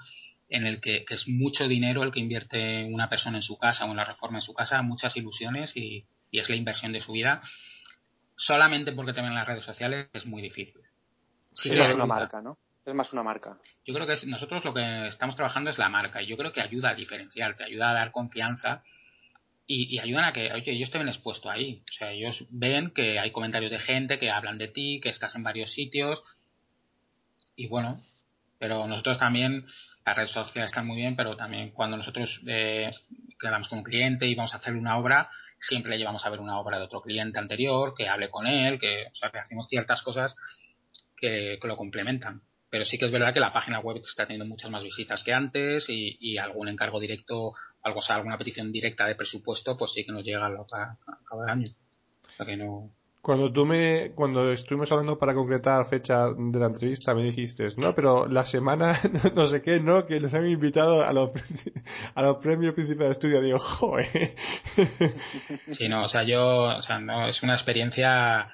en 0.49 0.65
el 0.65 0.81
que, 0.81 1.05
es 1.07 1.27
mucho 1.27 1.67
dinero 1.67 2.03
el 2.03 2.11
que 2.11 2.19
invierte 2.19 2.85
una 2.85 3.07
persona 3.07 3.37
en 3.37 3.43
su 3.43 3.57
casa 3.57 3.85
o 3.85 3.91
en 3.91 3.97
la 3.97 4.05
reforma 4.05 4.39
en 4.39 4.43
su 4.43 4.53
casa, 4.53 4.81
muchas 4.81 5.15
ilusiones 5.15 5.71
y, 5.75 6.05
y 6.31 6.39
es 6.39 6.49
la 6.49 6.55
inversión 6.55 6.91
de 6.91 7.01
su 7.01 7.13
vida. 7.13 7.41
Solamente 8.39 8.93
porque 8.93 9.13
te 9.13 9.21
ven 9.21 9.31
en 9.31 9.35
las 9.35 9.47
redes 9.47 9.65
sociales 9.65 10.09
es 10.13 10.25
muy 10.25 10.41
difícil. 10.41 10.81
Sí, 11.53 11.71
es 11.71 11.93
una 11.93 12.05
marca, 12.05 12.41
¿no? 12.41 12.57
Es 12.85 12.95
más 12.95 13.13
una 13.13 13.21
marca. 13.21 13.57
Yo 13.85 13.93
creo 13.93 14.07
que 14.07 14.15
nosotros 14.25 14.63
lo 14.63 14.73
que 14.73 15.07
estamos 15.07 15.35
trabajando 15.35 15.69
es 15.69 15.77
la 15.77 15.89
marca 15.89 16.21
y 16.21 16.27
yo 16.27 16.37
creo 16.37 16.51
que 16.51 16.61
ayuda 16.61 16.91
a 16.91 16.95
diferenciar, 16.95 17.57
te 17.57 17.65
ayuda 17.65 17.91
a 17.91 17.93
dar 17.93 18.11
confianza 18.11 18.81
y, 19.67 19.95
y, 19.95 19.99
ayudan 19.99 20.23
a 20.23 20.33
que, 20.33 20.51
oye, 20.51 20.71
ellos 20.71 20.89
te 20.89 20.97
ven 20.97 21.09
expuesto 21.09 21.49
ahí. 21.51 21.83
O 21.87 21.93
sea, 21.93 22.11
ellos 22.11 22.45
ven 22.49 22.91
que 22.91 23.19
hay 23.19 23.31
comentarios 23.31 23.71
de 23.71 23.79
gente 23.79 24.17
que 24.17 24.31
hablan 24.31 24.57
de 24.57 24.69
ti, 24.69 24.99
que 25.03 25.09
estás 25.09 25.35
en 25.35 25.43
varios 25.43 25.71
sitios 25.73 26.19
y 27.59 27.67
bueno, 27.67 28.01
pero 28.57 28.87
nosotros 28.87 29.17
también, 29.17 29.65
las 30.05 30.15
redes 30.15 30.31
sociales 30.31 30.71
están 30.71 30.87
muy 30.87 30.95
bien, 30.95 31.17
pero 31.17 31.35
también 31.35 31.71
cuando 31.71 31.97
nosotros 31.97 32.39
eh, 32.47 32.89
quedamos 33.37 33.67
con 33.67 33.79
un 33.79 33.83
cliente 33.83 34.27
y 34.27 34.35
vamos 34.35 34.53
a 34.53 34.57
hacer 34.57 34.75
una 34.75 34.97
obra, 34.97 35.29
siempre 35.59 35.91
le 35.91 35.97
llevamos 35.97 36.25
a 36.25 36.29
ver 36.29 36.39
una 36.39 36.59
obra 36.59 36.77
de 36.77 36.85
otro 36.85 37.01
cliente 37.01 37.39
anterior, 37.39 37.93
que 37.95 38.07
hable 38.07 38.29
con 38.29 38.47
él, 38.47 38.79
que, 38.79 39.07
o 39.11 39.15
sea, 39.15 39.29
que 39.29 39.39
hacemos 39.39 39.67
ciertas 39.67 40.01
cosas 40.01 40.35
que 41.15 41.59
lo 41.61 41.75
complementan 41.75 42.41
pero 42.69 42.85
sí 42.85 42.97
que 42.97 43.05
es 43.05 43.11
verdad 43.11 43.33
que 43.33 43.39
la 43.39 43.53
página 43.53 43.79
web 43.79 43.97
está 43.97 44.25
teniendo 44.25 44.45
muchas 44.45 44.69
más 44.69 44.83
visitas 44.83 45.23
que 45.23 45.33
antes 45.33 45.85
y, 45.89 46.37
algún 46.37 46.67
encargo 46.67 46.99
directo, 46.99 47.53
algo, 47.81 48.01
sea, 48.01 48.17
alguna 48.17 48.37
petición 48.37 48.71
directa 48.71 49.07
de 49.07 49.15
presupuesto, 49.15 49.75
pues 49.75 49.91
sí 49.93 50.05
que 50.05 50.11
nos 50.11 50.23
llega 50.23 50.45
a, 50.45 50.97
cada 51.27 51.51
año. 51.51 51.73
O 52.27 52.31
sea 52.31 52.45
que 52.45 52.57
no. 52.57 52.91
Cuando 53.21 53.51
tú 53.51 53.65
me, 53.65 54.11
cuando 54.15 54.51
estuvimos 54.51 54.91
hablando 54.91 55.19
para 55.19 55.33
concretar 55.33 55.85
fecha 55.85 56.29
de 56.29 56.59
la 56.59 56.67
entrevista, 56.67 57.13
me 57.13 57.23
dijiste, 57.23 57.67
no, 57.77 57.93
pero 57.93 58.27
la 58.27 58.43
semana, 58.43 58.97
no 59.35 59.45
sé 59.45 59.61
qué, 59.61 59.79
no, 59.79 60.05
que 60.05 60.19
nos 60.19 60.33
han 60.33 60.47
invitado 60.47 61.03
a 61.03 61.11
los, 61.11 61.31
a 62.15 62.21
los 62.21 62.37
premios 62.37 62.73
principales 62.73 63.09
de 63.09 63.11
estudio. 63.13 63.41
Digo, 63.41 63.59
joder. 63.59 64.07
Sí, 65.71 65.89
no, 65.89 66.05
o 66.05 66.09
sea, 66.09 66.23
yo, 66.23 66.63
o 66.77 66.81
sea, 66.81 66.99
no, 66.99 67.27
es 67.27 67.41
una 67.43 67.55
experiencia 67.55 68.49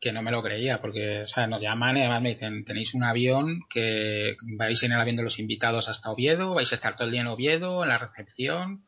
que 0.00 0.12
no 0.12 0.22
me 0.22 0.30
lo 0.30 0.42
creía, 0.42 0.80
porque 0.80 1.22
o 1.22 1.28
sea, 1.28 1.46
nos 1.46 1.60
llaman 1.60 1.96
y 1.96 2.00
además 2.00 2.22
me 2.22 2.30
dicen, 2.30 2.64
tenéis 2.64 2.94
un 2.94 3.04
avión 3.04 3.60
que 3.68 4.36
vais 4.56 4.82
en 4.82 4.92
el 4.92 5.00
avión 5.00 5.16
de 5.16 5.22
los 5.22 5.38
invitados 5.38 5.88
hasta 5.88 6.10
Oviedo, 6.10 6.54
vais 6.54 6.72
a 6.72 6.74
estar 6.74 6.96
todo 6.96 7.06
el 7.06 7.12
día 7.12 7.20
en 7.20 7.26
Oviedo, 7.26 7.82
en 7.82 7.90
la 7.90 7.98
recepción, 7.98 8.84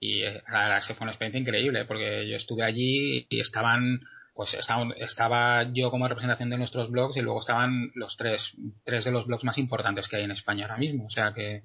y 0.00 0.22
eh, 0.22 0.42
la 0.50 0.68
verdad 0.68 0.86
que 0.86 0.94
fue 0.94 1.04
una 1.04 1.12
experiencia 1.12 1.40
increíble, 1.40 1.84
porque 1.84 2.28
yo 2.28 2.36
estuve 2.36 2.64
allí 2.64 3.26
y 3.30 3.40
estaban, 3.40 4.00
pues 4.34 4.54
estaba, 4.54 4.84
estaba 4.96 5.72
yo 5.72 5.90
como 5.90 6.08
representación 6.08 6.50
de 6.50 6.58
nuestros 6.58 6.90
blogs 6.90 7.16
y 7.16 7.20
luego 7.20 7.40
estaban 7.40 7.92
los 7.94 8.16
tres, 8.16 8.42
tres 8.84 9.04
de 9.04 9.12
los 9.12 9.26
blogs 9.26 9.44
más 9.44 9.58
importantes 9.58 10.08
que 10.08 10.16
hay 10.16 10.24
en 10.24 10.32
España 10.32 10.64
ahora 10.64 10.78
mismo, 10.78 11.06
o 11.06 11.10
sea 11.10 11.32
que 11.32 11.62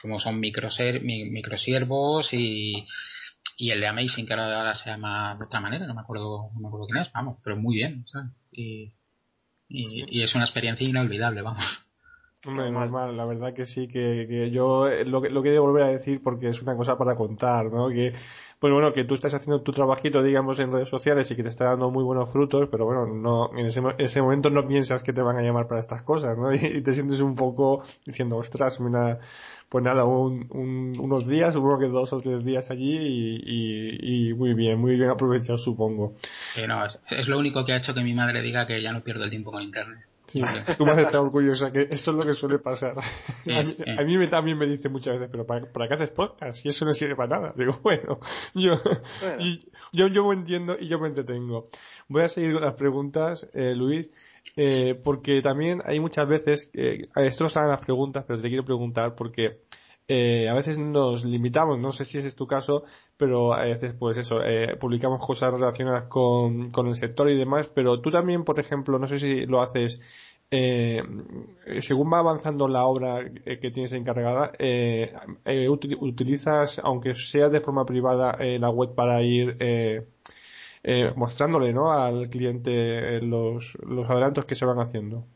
como 0.00 0.20
son 0.20 0.38
microser, 0.38 1.02
microsiervos 1.02 2.32
y 2.32 2.86
y 3.56 3.70
el 3.70 3.80
de 3.80 3.86
Amazing, 3.86 4.26
que 4.26 4.34
ahora, 4.34 4.74
se 4.74 4.90
llama 4.90 5.34
de 5.38 5.44
otra 5.44 5.60
manera, 5.60 5.86
no 5.86 5.94
me 5.94 6.02
acuerdo, 6.02 6.50
no 6.54 6.60
me 6.60 6.68
acuerdo 6.68 6.86
quién 6.86 7.02
es, 7.02 7.12
vamos, 7.12 7.38
pero 7.42 7.56
muy 7.56 7.76
bien, 7.76 8.04
¿sabes? 8.06 8.30
Y, 8.52 8.92
y, 9.68 10.22
es 10.22 10.34
una 10.34 10.44
experiencia 10.44 10.88
inolvidable, 10.88 11.42
vamos. 11.42 11.64
Hombre, 12.46 12.70
normal, 12.70 13.16
la 13.16 13.24
verdad 13.24 13.52
que 13.52 13.66
sí, 13.66 13.88
que, 13.88 14.26
que 14.28 14.50
yo 14.52 14.86
lo, 15.04 15.20
lo 15.20 15.42
que 15.42 15.58
volver 15.58 15.82
a 15.82 15.88
decir 15.88 16.22
porque 16.22 16.48
es 16.48 16.62
una 16.62 16.76
cosa 16.76 16.96
para 16.96 17.16
contar, 17.16 17.72
¿no? 17.72 17.88
Que, 17.88 18.14
pues 18.58 18.72
bueno, 18.72 18.92
que 18.92 19.04
tú 19.04 19.14
estás 19.14 19.34
haciendo 19.34 19.62
tu 19.62 19.72
trabajito, 19.72 20.22
digamos, 20.22 20.58
en 20.60 20.72
redes 20.72 20.88
sociales 20.88 21.30
y 21.30 21.36
que 21.36 21.42
te 21.42 21.48
está 21.48 21.64
dando 21.66 21.90
muy 21.90 22.04
buenos 22.04 22.30
frutos, 22.30 22.68
pero 22.70 22.86
bueno, 22.86 23.06
no, 23.06 23.50
en 23.58 23.66
ese, 23.66 23.82
ese 23.98 24.22
momento 24.22 24.48
no 24.48 24.66
piensas 24.66 25.02
que 25.02 25.12
te 25.12 25.22
van 25.22 25.36
a 25.36 25.42
llamar 25.42 25.66
para 25.66 25.80
estas 25.80 26.02
cosas, 26.02 26.38
¿no? 26.38 26.52
Y, 26.54 26.80
te 26.82 26.92
sientes 26.92 27.20
un 27.20 27.34
poco 27.34 27.82
diciendo, 28.04 28.36
ostras, 28.36 28.80
mira, 28.80 29.18
pues 29.68 29.84
nada, 29.84 30.04
un, 30.04 30.96
unos 30.98 31.26
días, 31.26 31.52
supongo 31.54 31.80
que 31.80 31.88
dos 31.88 32.12
o 32.12 32.20
tres 32.20 32.44
días 32.44 32.70
allí 32.70 32.96
y, 32.96 34.28
y, 34.30 34.34
muy 34.34 34.54
bien, 34.54 34.78
muy 34.78 34.96
bien 34.96 35.10
aprovechado, 35.10 35.58
supongo. 35.58 36.14
Sí, 36.54 36.66
no, 36.66 36.86
es, 36.86 37.28
lo 37.28 37.38
único 37.38 37.64
que 37.64 37.72
ha 37.72 37.78
hecho 37.78 37.92
que 37.92 38.02
mi 38.02 38.14
madre 38.14 38.40
diga 38.40 38.66
que 38.66 38.80
ya 38.80 38.92
no 38.92 39.02
pierdo 39.02 39.24
el 39.24 39.30
tiempo 39.30 39.50
con 39.50 39.62
internet. 39.62 40.06
Sí, 40.26 40.42
tú 40.78 40.84
me 40.84 40.92
has 40.92 40.98
estado 40.98 41.22
orgullosa 41.22 41.72
que 41.72 41.82
esto 41.82 42.10
es 42.10 42.16
lo 42.16 42.24
que 42.24 42.32
suele 42.32 42.58
pasar. 42.58 42.96
a, 42.98 44.02
mí, 44.02 44.18
me, 44.18 44.26
también 44.26 44.58
me 44.58 44.66
dice 44.66 44.88
muchas 44.88 45.14
veces, 45.14 45.28
pero 45.30 45.46
¿para, 45.46 45.88
qué 45.88 45.94
haces 45.94 46.10
podcast? 46.10 46.64
Y 46.64 46.70
eso 46.70 46.84
no 46.84 46.92
sirve 46.92 47.14
para 47.14 47.38
nada. 47.38 47.54
Digo, 47.56 47.78
bueno, 47.82 48.18
yo, 48.54 48.74
yo, 49.92 50.08
yo 50.08 50.28
me 50.28 50.34
entiendo 50.34 50.76
y 50.78 50.88
yo 50.88 50.98
me 50.98 51.08
entretengo. 51.08 51.68
Voy 52.08 52.22
a 52.22 52.28
seguir 52.28 52.52
con 52.52 52.62
las 52.62 52.74
preguntas, 52.74 53.48
eh, 53.54 53.74
Luis, 53.74 54.10
eh, 54.56 54.98
porque 55.02 55.42
también 55.42 55.80
hay 55.84 56.00
muchas 56.00 56.26
veces, 56.28 56.70
eh, 56.74 57.08
esto 57.16 57.44
no 57.44 57.48
están 57.48 57.64
en 57.64 57.70
las 57.70 57.80
preguntas, 57.80 58.24
pero 58.26 58.40
te 58.40 58.48
quiero 58.48 58.64
preguntar 58.64 59.14
porque 59.14 59.65
eh, 60.08 60.48
a 60.48 60.54
veces 60.54 60.78
nos 60.78 61.24
limitamos, 61.24 61.78
no 61.78 61.92
sé 61.92 62.04
si 62.04 62.18
ese 62.18 62.28
es 62.28 62.36
tu 62.36 62.46
caso, 62.46 62.84
pero 63.16 63.54
a 63.54 63.64
veces 63.64 63.94
pues 63.94 64.16
eso, 64.18 64.42
eh, 64.42 64.76
publicamos 64.76 65.24
cosas 65.24 65.52
relacionadas 65.52 66.04
con, 66.04 66.70
con 66.70 66.86
el 66.86 66.94
sector 66.94 67.30
y 67.30 67.36
demás, 67.36 67.68
pero 67.74 68.00
tú 68.00 68.10
también, 68.10 68.44
por 68.44 68.60
ejemplo, 68.60 68.98
no 68.98 69.08
sé 69.08 69.18
si 69.18 69.46
lo 69.46 69.62
haces, 69.62 70.00
eh, 70.50 71.02
según 71.80 72.12
va 72.12 72.20
avanzando 72.20 72.68
la 72.68 72.84
obra 72.84 73.18
eh, 73.44 73.58
que 73.58 73.72
tienes 73.72 73.92
encargada, 73.92 74.52
eh, 74.58 75.12
eh 75.44 75.68
utilizas, 75.68 76.80
aunque 76.84 77.14
sea 77.16 77.48
de 77.48 77.60
forma 77.60 77.84
privada, 77.84 78.36
la 78.40 78.70
web 78.70 78.94
para 78.94 79.22
ir 79.22 79.56
mostrándole 81.16 81.72
¿no? 81.72 81.90
al 81.90 82.28
cliente 82.28 83.20
los, 83.22 83.76
los 83.84 84.08
adelantos 84.08 84.44
que 84.44 84.54
se 84.54 84.64
van 84.64 84.78
haciendo. 84.78 85.26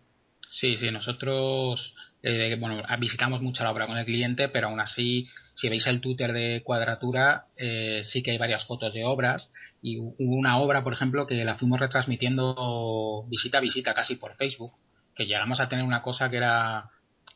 Sí, 0.48 0.76
sí, 0.76 0.90
nosotros 0.92 1.94
eh, 2.22 2.56
bueno, 2.59 2.83
visitamos 2.98 3.40
mucho 3.40 3.64
la 3.64 3.70
obra 3.70 3.87
con 3.87 3.96
el 3.96 4.04
cliente, 4.04 4.48
pero 4.48 4.68
aún 4.68 4.80
así, 4.80 5.28
si 5.54 5.68
veis 5.68 5.87
el 5.87 6.00
Twitter 6.00 6.33
de 6.33 6.62
Cuadratura, 6.62 7.46
eh, 7.56 8.00
sí 8.04 8.22
que 8.22 8.33
hay 8.33 8.38
varias 8.38 8.66
fotos 8.66 8.92
de 8.92 9.04
obras. 9.04 9.50
Y 9.83 9.98
hubo 9.98 10.14
una 10.18 10.59
obra, 10.59 10.85
por 10.85 10.92
ejemplo, 10.92 11.26
que 11.26 11.44
la 11.44 11.56
fuimos 11.56 11.80
retransmitiendo 11.80 13.24
visita 13.28 13.59
a 13.59 13.62
visita 13.62 13.94
casi 13.94 14.16
por 14.16 14.37
Facebook, 14.37 14.72
que 15.14 15.24
llegamos 15.24 15.61
a 15.61 15.68
tener 15.68 15.85
una 15.85 16.02
cosa 16.02 16.28
que 16.28 16.37
era 16.37 16.90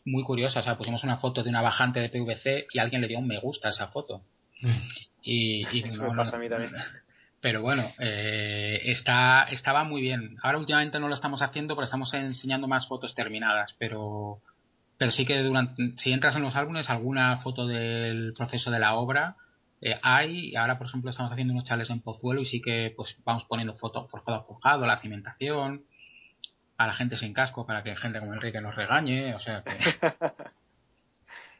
muy 0.04 0.22
curiosa. 0.22 0.60
O 0.60 0.62
sea, 0.62 0.76
pusimos 0.76 1.02
una 1.04 1.16
foto 1.16 1.42
de 1.42 1.50
una 1.50 1.62
bajante 1.62 2.00
de 2.00 2.10
PVC 2.10 2.66
y 2.72 2.78
alguien 2.78 3.00
le 3.00 3.08
dio 3.08 3.18
un 3.18 3.26
me 3.26 3.40
gusta 3.40 3.68
a 3.68 3.70
esa 3.70 3.88
foto. 3.88 4.22
Y, 5.22 5.66
y 5.72 5.82
Eso 5.82 6.10
me 6.10 6.16
pasa 6.16 6.36
a 6.36 6.40
mí 6.40 6.48
también. 6.50 6.72
Pero 7.40 7.60
bueno, 7.60 7.82
eh, 7.98 8.80
está, 8.84 9.44
estaba 9.50 9.84
muy 9.84 10.00
bien. 10.00 10.36
Ahora 10.42 10.58
últimamente 10.58 10.98
no 10.98 11.08
lo 11.08 11.14
estamos 11.14 11.42
haciendo 11.42 11.74
porque 11.74 11.86
estamos 11.86 12.12
enseñando 12.14 12.68
más 12.68 12.88
fotos 12.88 13.14
terminadas, 13.14 13.74
pero 13.78 14.40
pero 14.98 15.10
sí 15.10 15.24
que 15.26 15.38
durante, 15.42 15.94
si 15.98 16.12
entras 16.12 16.36
en 16.36 16.42
los 16.42 16.56
álbumes, 16.56 16.88
alguna 16.88 17.38
foto 17.38 17.66
del 17.66 18.32
proceso 18.36 18.70
de 18.70 18.78
la 18.78 18.94
obra 18.94 19.36
eh, 19.80 19.98
hay. 20.02 20.56
Ahora, 20.56 20.78
por 20.78 20.86
ejemplo, 20.86 21.10
estamos 21.10 21.30
haciendo 21.30 21.52
unos 21.52 21.66
chales 21.66 21.90
en 21.90 22.00
Pozuelo 22.00 22.40
y 22.40 22.46
sí 22.46 22.62
que 22.62 22.92
pues 22.96 23.16
vamos 23.24 23.44
poniendo 23.48 23.74
fotos 23.74 24.10
forjado 24.10 24.38
a 24.38 24.44
forjado, 24.44 24.86
la 24.86 25.00
cimentación, 25.00 25.84
a 26.78 26.86
la 26.86 26.94
gente 26.94 27.18
sin 27.18 27.34
casco 27.34 27.66
para 27.66 27.82
que 27.82 27.94
gente 27.96 28.18
como 28.18 28.34
Enrique 28.34 28.60
nos 28.60 28.74
regañe. 28.74 29.34
O 29.34 29.40
sea 29.40 29.62
que, 29.62 29.72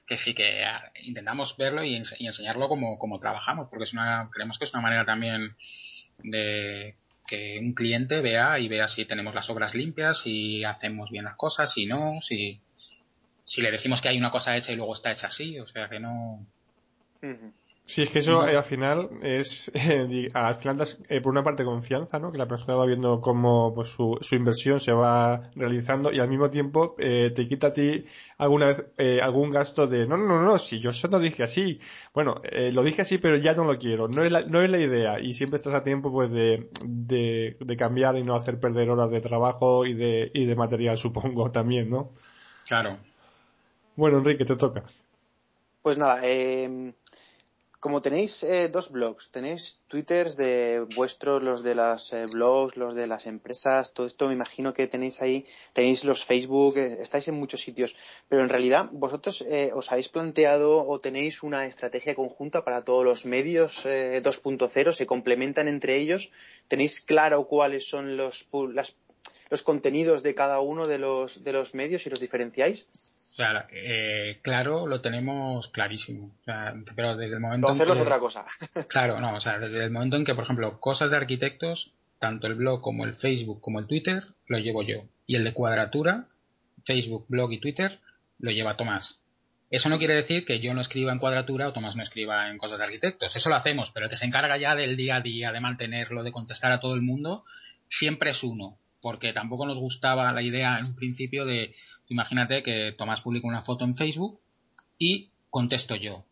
que 0.07 0.17
sí 0.17 0.35
que 0.35 0.65
ah, 0.65 0.91
intentamos 1.03 1.57
verlo 1.59 1.85
y, 1.85 1.97
enseñarlo 1.97 2.69
como, 2.69 2.99
como 2.99 3.21
trabajamos, 3.21 3.69
porque 3.69 3.85
es 3.85 3.93
una, 3.93 4.31
creemos 4.33 4.59
que 4.59 4.65
es 4.65 4.73
una 4.73 4.83
manera 4.83 5.05
también 5.05 5.57
de 6.23 6.97
que 7.27 7.59
un 7.59 7.75
cliente 7.75 8.21
vea 8.21 8.59
y 8.59 8.69
vea 8.69 8.87
si 8.89 9.05
tenemos 9.07 9.35
las 9.35 9.49
obras 9.51 9.75
limpias, 9.75 10.21
si 10.23 10.65
hacemos 10.65 11.11
bien 11.11 11.25
las 11.25 11.37
cosas, 11.37 11.73
si 11.73 11.87
no, 11.87 12.21
si 12.23 12.61
si 13.45 13.61
le 13.61 13.71
decimos 13.71 14.01
que 14.01 14.09
hay 14.09 14.19
una 14.19 14.31
cosa 14.31 14.57
hecha 14.57 14.73
y 14.73 14.77
luego 14.77 14.95
está 14.95 15.13
hecha 15.13 15.29
así, 15.29 15.59
o 15.59 15.67
sea 15.67 15.89
que 15.89 16.01
no. 16.01 16.45
Sí, 17.87 18.01
es 18.01 18.09
que 18.09 18.21
eso 18.21 18.49
eh, 18.49 18.57
al 18.57 18.65
final 18.65 19.11
es, 19.23 19.71
eh, 19.75 20.31
al 20.33 20.55
final 20.57 20.79
das, 20.79 20.99
eh, 21.11 21.21
por 21.21 21.33
una 21.33 21.45
parte 21.45 21.65
confianza, 21.65 22.19
¿no? 22.19 22.33
Que 22.33 22.39
la 22.39 22.49
persona 22.49 22.77
va 22.77 22.87
viendo 22.87 23.21
cómo 23.21 23.75
pues, 23.75 23.91
su, 23.91 24.17
su 24.23 24.35
inversión 24.37 24.81
se 24.81 24.93
va 24.93 25.51
realizando 25.55 26.11
y 26.11 26.19
al 26.19 26.31
mismo 26.31 26.49
tiempo 26.49 26.97
te 26.97 27.47
quita 27.47 27.69
a 27.69 27.73
ti 27.75 28.07
alguna 28.39 28.67
vez 28.67 28.85
algún 29.23 29.51
gasto 29.51 29.87
de 29.87 30.07
no, 30.07 30.17
no, 30.17 30.27
no, 30.27 30.43
no, 30.43 30.59
si 30.59 30.81
yo 30.81 30.91
eso 30.91 31.09
no 31.09 31.19
dije 31.19 31.43
así. 31.43 31.79
Bueno, 32.15 32.41
lo 32.73 32.83
dije 32.83 33.03
así 33.03 33.19
pero 33.19 33.37
ya 33.37 33.53
no 33.53 33.65
lo 33.65 33.79
quiero, 33.79 34.09
no 34.09 34.25
es 34.25 34.33
la, 34.33 34.43
no 34.43 34.63
es 34.63 34.71
la 34.71 34.79
idea 34.79 35.21
y 35.21 35.35
siempre 35.35 35.59
estás 35.59 35.75
a 35.75 35.83
tiempo 35.83 36.11
pues 36.11 36.31
de, 36.31 36.71
de, 36.85 37.57
de 37.61 37.77
cambiar 37.77 38.17
y 38.17 38.23
no 38.23 38.35
hacer 38.35 38.59
perder 38.59 38.89
horas 38.89 39.11
de 39.11 39.21
trabajo 39.21 39.85
y 39.85 39.93
de, 39.93 40.31
y 40.33 40.47
de 40.47 40.57
material 40.57 40.97
supongo 40.97 41.51
también, 41.51 41.91
¿no? 41.91 42.13
Claro, 42.67 42.99
bueno, 43.97 44.19
Enrique, 44.19 44.45
te 44.45 44.57
toca. 44.57 44.85
Pues 45.83 45.99
nada, 45.99 46.21
eh, 46.23 46.95
como 47.85 48.01
tenéis 48.01 48.43
eh, 48.45 48.71
dos 48.71 48.91
blogs, 48.91 49.31
tenéis 49.31 49.83
twitters 49.89 50.39
de 50.39 50.87
vuestros, 50.97 51.43
los 51.43 51.63
de 51.63 51.75
las 51.75 52.15
eh, 52.15 52.25
blogs, 52.25 52.79
los 52.79 52.95
de 52.95 53.07
las 53.07 53.27
empresas, 53.27 53.93
todo 53.93 54.07
esto 54.07 54.27
me 54.27 54.33
imagino 54.33 54.73
que 54.73 54.87
tenéis 54.87 55.21
ahí, 55.21 55.45
tenéis 55.75 56.03
los 56.03 56.25
Facebook, 56.25 56.79
eh, 56.79 56.97
estáis 57.03 57.29
en 57.29 57.35
muchos 57.35 57.61
sitios, 57.61 57.95
pero 58.27 58.41
en 58.41 58.49
realidad 58.49 58.89
vosotros 58.91 59.45
os 59.75 59.93
habéis 59.93 60.09
planteado 60.09 60.89
o 60.89 60.99
tenéis 60.99 61.43
una 61.43 61.67
estrategia 61.67 62.15
conjunta 62.15 62.65
para 62.65 62.85
todos 62.85 63.05
los 63.05 63.27
medios 63.27 63.85
2.0, 63.85 64.93
se 64.93 65.07
complementan 65.07 65.69
entre 65.69 65.97
ellos, 65.97 66.33
tenéis 66.69 67.03
claro 67.03 67.47
cuáles 67.47 67.87
son 67.87 68.17
los, 68.17 68.49
los 69.51 69.63
contenidos 69.63 70.23
de 70.23 70.35
cada 70.35 70.61
uno 70.61 70.87
de 70.87 70.99
los, 70.99 71.45
de 71.45 71.53
los 71.53 71.75
medios 71.75 72.07
y 72.07 72.11
los 72.11 72.19
diferenciáis. 72.19 72.87
O 73.35 73.37
sea, 73.37 73.67
eh, 73.73 74.39
claro, 74.43 74.87
lo 74.87 75.01
tenemos 75.01 75.67
clarísimo. 75.73 76.27
O 76.41 76.45
sea, 76.45 76.73
pero 76.95 77.17
desde 77.17 77.35
el 77.35 77.41
momento. 77.41 77.69
en 77.69 77.79
que, 77.79 77.83
es 77.83 77.99
otra 77.99 78.21
cosa. 78.21 78.47
claro, 78.89 79.19
no, 79.19 79.35
o 79.35 79.41
sea, 79.41 79.59
desde 79.59 79.83
el 79.83 79.91
momento 79.91 80.15
en 80.15 80.25
que, 80.25 80.37
por 80.37 80.45
ejemplo, 80.45 80.79
cosas 80.79 81.11
de 81.11 81.17
arquitectos, 81.17 81.91
tanto 82.21 82.47
el 82.47 82.55
blog 82.55 82.81
como 82.81 83.05
el 83.05 83.17
Facebook 83.17 83.61
como 83.61 83.81
el 83.81 83.89
Twitter, 83.89 84.23
lo 84.47 84.59
llevo 84.59 84.85
yo. 84.85 85.07
Y 85.27 85.35
el 85.35 85.43
de 85.43 85.53
cuadratura, 85.53 86.27
Facebook, 86.85 87.27
blog 87.29 87.53
y 87.53 87.59
Twitter, 87.59 87.99
lo 88.39 88.53
lleva 88.53 88.77
Tomás. 88.77 89.19
Eso 89.69 89.89
no 89.89 89.99
quiere 89.99 90.15
decir 90.15 90.45
que 90.45 90.61
yo 90.61 90.73
no 90.73 90.81
escriba 90.81 91.11
en 91.11 91.19
cuadratura 91.19 91.67
o 91.67 91.73
Tomás 91.73 91.97
no 91.97 92.05
escriba 92.05 92.49
en 92.51 92.59
cosas 92.59 92.79
de 92.79 92.85
arquitectos. 92.85 93.35
Eso 93.35 93.49
lo 93.49 93.57
hacemos, 93.57 93.91
pero 93.93 94.07
el 94.07 94.11
que 94.11 94.17
se 94.17 94.27
encarga 94.27 94.57
ya 94.59 94.77
del 94.77 94.97
día 94.97 95.17
a 95.17 95.21
día, 95.21 95.51
de 95.51 95.59
mantenerlo, 95.59 96.23
de 96.23 96.31
contestar 96.31 96.71
a 96.71 96.79
todo 96.79 96.95
el 96.95 97.03
mundo, 97.03 97.45
siempre 97.89 98.31
es 98.31 98.45
uno. 98.45 98.79
Porque 99.03 99.33
tampoco 99.33 99.67
nos 99.67 99.77
gustaba 99.77 100.31
la 100.31 100.41
idea 100.41 100.79
en 100.79 100.87
un 100.87 100.95
principio 100.95 101.45
de 101.45 101.75
Imagínate 102.09 102.63
que 102.63 102.95
Tomás 102.97 103.21
publica 103.21 103.47
una 103.47 103.63
foto 103.63 103.85
en 103.85 103.97
Facebook 103.97 104.41
y 104.99 105.31
contesto 105.51 105.97
yo. 105.97 106.25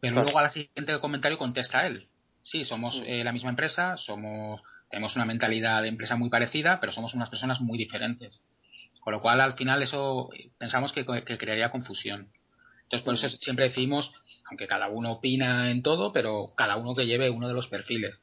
Pero 0.00 0.22
luego 0.22 0.38
al 0.38 0.50
siguiente 0.50 0.98
comentario 1.00 1.38
contesta 1.38 1.86
él. 1.86 2.08
Sí, 2.42 2.64
somos 2.64 3.02
eh, 3.04 3.22
la 3.22 3.32
misma 3.32 3.50
empresa, 3.50 3.96
somos 3.98 4.62
tenemos 4.90 5.14
una 5.14 5.24
mentalidad 5.24 5.82
de 5.82 5.88
empresa 5.88 6.16
muy 6.16 6.30
parecida, 6.30 6.80
pero 6.80 6.92
somos 6.92 7.14
unas 7.14 7.30
personas 7.30 7.60
muy 7.60 7.78
diferentes. 7.78 8.40
Con 9.00 9.12
lo 9.12 9.22
cual, 9.22 9.40
al 9.40 9.54
final, 9.54 9.82
eso 9.82 10.30
pensamos 10.58 10.92
que, 10.92 11.06
que 11.06 11.38
crearía 11.38 11.70
confusión. 11.70 12.28
Entonces, 12.82 13.04
por 13.04 13.14
eso 13.14 13.28
siempre 13.38 13.66
decimos, 13.66 14.12
aunque 14.46 14.66
cada 14.66 14.88
uno 14.88 15.12
opina 15.12 15.70
en 15.70 15.82
todo, 15.82 16.12
pero 16.12 16.46
cada 16.56 16.76
uno 16.76 16.96
que 16.96 17.06
lleve 17.06 17.30
uno 17.30 17.46
de 17.46 17.54
los 17.54 17.68
perfiles 17.68 18.20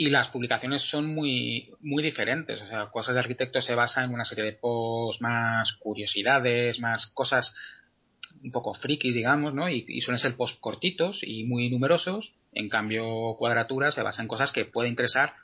y 0.00 0.10
las 0.10 0.28
publicaciones 0.28 0.82
son 0.82 1.12
muy, 1.12 1.72
muy 1.80 2.04
diferentes. 2.04 2.62
O 2.62 2.68
sea, 2.68 2.86
Cosas 2.86 3.16
de 3.16 3.20
Arquitectos 3.20 3.64
se 3.64 3.74
basa 3.74 4.04
en 4.04 4.14
una 4.14 4.24
serie 4.24 4.44
de 4.44 4.52
posts 4.52 5.20
más 5.20 5.72
curiosidades, 5.72 6.78
más 6.78 7.08
cosas 7.08 7.52
un 8.40 8.52
poco 8.52 8.74
frikis, 8.74 9.12
digamos, 9.12 9.54
¿no? 9.54 9.68
Y, 9.68 10.00
suelen 10.00 10.20
ser 10.20 10.36
posts 10.36 10.56
cortitos 10.60 11.18
y 11.22 11.46
muy 11.46 11.68
numerosos. 11.68 12.32
En 12.52 12.68
cambio, 12.68 13.34
Cuadratura 13.38 13.90
se 13.90 14.02
basa 14.02 14.22
en 14.22 14.28
cosas 14.28 14.52
que 14.52 14.66
pueden 14.66 14.90
interesar 14.90 15.34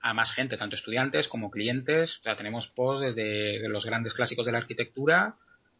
a 0.00 0.14
más 0.14 0.32
gente, 0.32 0.56
tanto 0.56 0.76
estudiantes 0.76 1.26
como 1.26 1.50
clientes. 1.50 2.18
O 2.20 2.22
sea, 2.22 2.36
tenemos 2.36 2.68
posts 2.68 3.16
desde 3.16 3.68
los 3.68 3.84
grandes 3.84 4.14
clásicos 4.14 4.46
de 4.46 4.52
la 4.52 4.58
arquitectura 4.58 5.34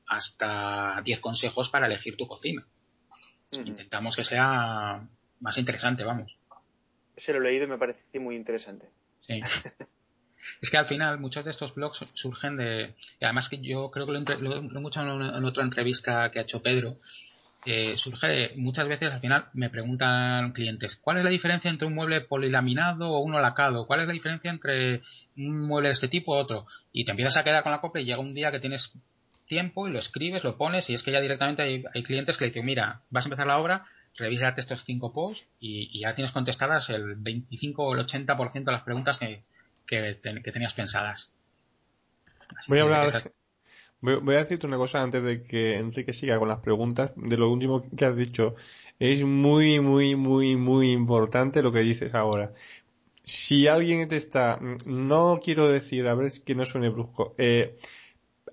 hasta 0.09 1.01
10 1.05 1.21
consejos 1.21 1.69
para 1.69 1.87
elegir 1.87 2.17
tu 2.17 2.27
cocina. 2.27 2.67
Intentamos 3.53 4.17
que 4.17 4.25
sea 4.25 5.07
más 5.39 5.57
interesante, 5.57 6.03
vamos 6.03 6.38
se 7.19 7.33
lo 7.33 7.41
he 7.41 7.43
leído 7.43 7.65
y 7.65 7.69
me 7.69 7.79
parece 7.79 8.19
muy 8.19 8.37
interesante. 8.37 8.87
Sí. 9.21 9.41
es 10.63 10.71
que 10.71 10.77
al 10.77 10.87
final 10.87 11.19
muchos 11.19 11.45
de 11.45 11.51
estos 11.51 11.75
blogs 11.75 11.99
surgen 12.15 12.57
de... 12.57 12.95
Y 13.21 13.25
además 13.25 13.49
que 13.49 13.61
yo 13.61 13.91
creo 13.91 14.07
que 14.07 14.13
lo, 14.13 14.21
lo, 14.21 14.57
he 14.57 14.67
escuchado 14.67 15.37
en, 15.37 15.45
otra 15.45 15.65
entrevista 15.65 16.31
que 16.31 16.39
ha 16.39 16.43
hecho 16.43 16.63
Pedro. 16.63 16.99
Eh, 17.67 17.95
surge 17.99 18.53
muchas 18.57 18.87
veces 18.87 19.13
al 19.13 19.21
final 19.21 19.47
me 19.53 19.69
preguntan 19.69 20.53
clientes 20.53 20.97
¿cuál 21.03 21.19
es 21.19 21.25
la 21.25 21.31
diferencia 21.31 21.69
entre 21.69 21.89
un 21.89 21.95
mueble 21.95 22.21
polilaminado 22.21 23.11
o 23.11 23.19
uno 23.19 23.41
lacado? 23.41 23.85
¿cuál 23.85 24.01
es 24.01 24.07
la 24.07 24.13
diferencia 24.13 24.49
entre 24.49 25.03
un 25.37 25.67
mueble 25.67 25.89
de 25.89 25.95
este 25.95 26.07
tipo 26.07 26.33
o 26.33 26.39
otro? 26.39 26.67
y 26.93 27.05
te 27.05 27.11
empiezas 27.11 27.37
a 27.37 27.43
quedar 27.43 27.65
con 27.65 27.73
la 27.73 27.81
copia 27.81 28.01
y 28.01 28.05
llega 28.05 28.21
un 28.21 28.33
día 28.33 28.53
que 28.53 28.61
tienes 28.61 28.93
tiempo 29.47 29.89
y 29.89 29.91
lo 29.91 29.99
escribes, 29.99 30.45
lo 30.45 30.57
pones 30.57 30.89
y 30.89 30.95
es 30.95 31.03
que 31.03 31.11
ya 31.11 31.21
directamente 31.21 31.63
hay, 31.63 31.85
hay 31.93 32.05
clientes 32.05 32.37
que 32.37 32.45
le 32.45 32.51
dicen 32.51 32.65
mira, 32.65 33.03
vas 33.11 33.25
a 33.25 33.29
empezar 33.29 33.49
la 33.49 33.59
obra 33.59 33.87
revísate 34.19 34.61
estos 34.61 34.85
cinco 34.85 35.13
posts 35.13 35.49
y, 35.61 36.01
ya 36.01 36.15
tienes 36.15 36.33
contestadas 36.33 36.91
el 36.91 37.15
25 37.17 37.83
o 37.83 37.95
el 37.95 38.07
80% 38.07 38.65
de 38.65 38.73
las 38.73 38.83
preguntas 38.83 39.19
que, 39.19 39.43
que, 39.87 40.53
tenías 40.53 40.75
pensadas. 40.75 41.31
voy 42.67 42.81
a 42.81 42.83
hablar. 42.83 43.33
Voy, 44.01 44.37
a 44.37 44.39
decirte 44.39 44.67
una 44.67 44.77
cosa 44.77 45.03
antes 45.03 45.25
de 45.25 45.43
que 45.43 45.75
Enrique 45.75 46.13
siga 46.13 46.39
con 46.39 46.49
las 46.49 46.61
preguntas. 46.61 47.11
De 47.17 47.37
lo 47.37 47.51
último 47.51 47.83
que 47.97 48.05
has 48.05 48.17
dicho, 48.17 48.55
es 48.99 49.25
muy, 49.25 49.81
muy, 49.81 50.15
muy, 50.15 50.57
muy 50.57 50.93
importante 50.93 51.63
lo 51.63 51.73
que 51.73 51.81
dices 51.81 52.15
ahora. 52.15 52.53
si 53.25 53.67
alguien 53.69 54.09
te 54.09 54.17
está, 54.17 54.59
no 54.87 55.41
quiero 55.43 55.69
decir, 55.69 56.07
a 56.09 56.15
ver, 56.15 56.27
es 56.27 56.41
que 56.41 56.55
no 56.55 56.65
suene 56.65 56.89
brusco, 56.89 57.35
eh, 57.39 57.77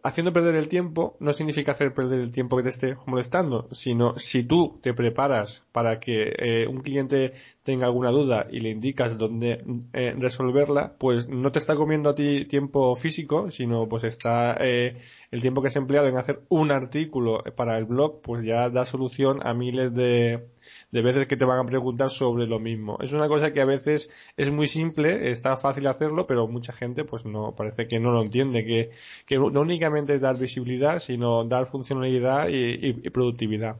haciendo 0.06 0.32
perder 0.32 0.54
el 0.56 0.68
tiempo 0.68 1.18
no 1.20 1.34
significa 1.34 1.72
hacer 1.72 1.91
perder 1.91 2.20
el 2.20 2.30
tiempo 2.30 2.56
que 2.56 2.62
te 2.63 2.70
esté 2.70 2.96
molestando, 3.08 3.68
sino 3.72 4.15
si 4.20 4.44
tú 4.44 4.80
te 4.84 4.94
preparas 4.94 5.65
para 5.72 6.00
que 6.00 6.32
eh, 6.38 6.68
un 6.68 6.82
cliente 6.82 7.34
tenga 7.63 7.88
alguna 7.88 8.12
duda 8.12 8.46
y 8.52 8.60
le 8.60 8.70
indicas 8.70 9.18
dónde 9.18 9.63
eh, 9.94 10.13
resolverla, 10.15 10.94
pues 11.00 11.28
no 11.28 11.52
te 11.52 11.58
está 11.58 11.76
comiendo 11.76 12.12
a 12.12 12.15
ti 12.15 12.46
tiempo 12.46 12.96
físico, 12.96 13.50
sino 13.50 13.89
pues 13.89 14.04
está 14.04 14.56
eh, 14.60 15.02
el 15.32 15.42
tiempo 15.42 15.62
que 15.62 15.70
has 15.70 15.76
empleado 15.76 16.08
en 16.08 16.18
hacer 16.18 16.42
un 16.50 16.72
artículo 16.72 17.44
para 17.56 17.78
el 17.78 17.86
blog, 17.86 18.22
pues 18.22 18.46
ya 18.46 18.70
da 18.70 18.86
solución 18.86 19.46
a 19.46 19.54
miles 19.54 19.94
de, 19.94 20.48
de 20.92 21.02
veces 21.02 21.28
que 21.28 21.38
te 21.38 21.46
van 21.46 21.60
a 21.60 21.70
preguntar 21.70 22.10
sobre 22.10 22.48
lo 22.48 22.60
mismo. 22.60 22.98
Es 23.02 23.14
una 23.14 23.28
cosa 23.28 23.52
que 23.52 23.62
a 23.62 23.66
veces 23.66 24.10
es 24.38 24.52
muy 24.52 24.68
simple, 24.68 25.32
está 25.32 25.58
fácil 25.58 25.88
hacerlo, 25.88 26.28
pero 26.28 26.48
mucha 26.48 26.74
gente 26.74 27.04
pues 27.04 27.26
no, 27.26 27.56
parece 27.56 27.88
que 27.88 28.00
no 28.00 28.12
lo 28.12 28.22
entiende, 28.22 28.66
que, 28.66 28.92
que 29.26 29.38
no 29.38 29.62
únicamente 29.62 30.20
dar 30.20 30.38
visibilidad, 30.40 31.00
sino 31.00 31.44
dar 31.46 31.68
funcionalidad 31.68 32.48
y, 32.50 33.10
productividad. 33.10 33.78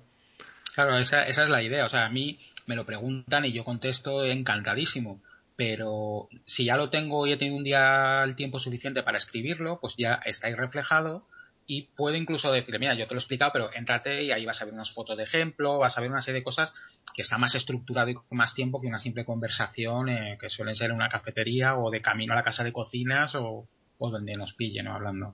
Claro, 0.74 0.98
esa, 0.98 1.24
esa 1.24 1.44
es 1.44 1.50
la 1.50 1.64
idea. 1.64 1.86
O 1.86 1.90
sea, 1.90 2.06
a 2.06 2.10
mí 2.10 2.40
me 2.68 2.76
lo 2.76 2.86
preguntan 2.86 3.46
y 3.46 3.54
yo 3.54 3.64
contesto 3.64 4.26
encantadísimo 4.26 5.22
pero 5.58 6.28
si 6.46 6.66
ya 6.66 6.76
lo 6.76 6.90
tengo 6.90 7.26
y 7.26 7.32
he 7.32 7.38
tenido 7.38 7.58
un 7.58 7.64
día 7.64 8.24
el 8.24 8.36
tiempo 8.36 8.60
suficiente 8.60 9.04
para 9.04 9.18
escribirlo, 9.18 9.80
pues 9.80 9.96
ya 9.98 10.16
está 10.26 10.48
ahí 10.48 10.54
reflejado 10.54 11.24
y 11.68 11.84
puedo 11.96 12.16
incluso 12.16 12.52
decirle, 12.52 12.80
mira, 12.80 12.96
yo 12.96 13.08
te 13.08 13.14
lo 13.14 13.20
he 13.20 13.22
explicado, 13.22 13.52
pero 13.52 13.74
entrate 13.74 14.24
y 14.24 14.32
ahí 14.32 14.46
vas 14.46 14.62
a 14.62 14.66
ver 14.66 14.74
unas 14.74 14.94
fotos 14.94 15.18
de 15.18 15.24
ejemplo, 15.24 15.80
vas 15.80 15.98
a 15.98 16.02
ver 16.02 16.12
una 16.12 16.22
serie 16.22 16.42
de 16.42 16.44
cosas 16.44 16.72
que 17.14 17.24
está 17.24 17.38
más 17.38 17.56
estructurado 17.56 18.10
y 18.10 18.14
con 18.14 18.26
más 18.32 18.54
tiempo 18.54 18.80
que 18.80 18.88
una 18.88 19.00
simple 19.00 19.26
conversación 19.26 20.10
eh, 20.10 20.38
que 20.40 20.50
suelen 20.50 20.76
ser 20.76 20.92
en 20.92 20.98
una 20.98 21.10
cafetería 21.10 21.78
o 21.78 21.90
de 21.90 22.02
camino 22.02 22.34
a 22.34 22.36
la 22.36 22.44
casa 22.44 22.64
de 22.64 22.72
cocinas 22.74 23.34
o, 23.36 23.68
donde 24.00 24.34
nos 24.34 24.54
pillen 24.54 24.86
¿no? 24.86 24.96
hablando. 24.96 25.34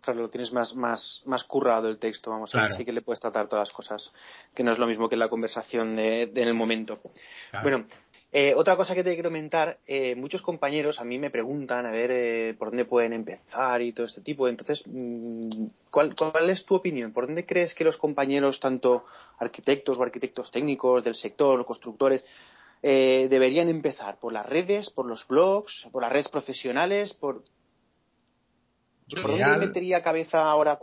Claro, 0.00 0.22
lo 0.22 0.30
tienes 0.30 0.52
más, 0.52 0.74
más, 0.74 1.22
más 1.26 1.44
currado 1.44 1.90
el 1.90 1.98
texto, 1.98 2.30
vamos 2.30 2.54
a 2.54 2.62
ver, 2.62 2.72
sí 2.72 2.84
que 2.84 2.92
le 2.92 3.02
puedes 3.02 3.20
tratar 3.20 3.48
todas 3.48 3.68
las 3.68 3.74
cosas, 3.74 4.12
que 4.54 4.64
no 4.64 4.72
es 4.72 4.78
lo 4.78 4.86
mismo 4.86 5.10
que 5.10 5.16
la 5.16 5.28
conversación 5.28 5.94
de, 5.94 6.22
en 6.22 6.48
el 6.48 6.54
momento. 6.54 7.00
Bueno, 7.62 7.84
eh, 8.32 8.54
otra 8.54 8.76
cosa 8.76 8.94
que 8.94 9.02
te 9.02 9.14
quiero 9.14 9.28
comentar, 9.28 9.80
eh, 9.88 10.14
muchos 10.14 10.40
compañeros 10.40 11.00
a 11.00 11.04
mí 11.04 11.18
me 11.18 11.30
preguntan 11.30 11.84
a 11.84 11.90
ver 11.90 12.10
eh, 12.12 12.54
por 12.56 12.68
dónde 12.68 12.84
pueden 12.84 13.12
empezar 13.12 13.82
y 13.82 13.92
todo 13.92 14.06
este 14.06 14.20
tipo. 14.20 14.46
Entonces, 14.46 14.84
mm, 14.86 15.66
¿cuál, 15.90 16.14
es 16.48 16.64
tu 16.64 16.76
opinión? 16.76 17.12
¿Por 17.12 17.26
dónde 17.26 17.44
crees 17.44 17.74
que 17.74 17.82
los 17.82 17.96
compañeros, 17.96 18.60
tanto 18.60 19.04
arquitectos 19.38 19.98
o 19.98 20.02
arquitectos 20.04 20.52
técnicos 20.52 21.02
del 21.02 21.16
sector 21.16 21.58
o 21.58 21.66
constructores, 21.66 22.22
deberían 22.82 23.68
empezar? 23.68 24.18
¿Por 24.18 24.32
las 24.32 24.46
redes, 24.46 24.90
por 24.90 25.06
los 25.06 25.26
blogs, 25.26 25.88
por 25.90 26.02
las 26.02 26.12
redes 26.12 26.28
profesionales? 26.28 27.12
¿Por, 27.14 27.42
¿por 29.10 29.30
dónde 29.30 29.56
metería 29.58 30.02
cabeza 30.02 30.50
ahora 30.50 30.78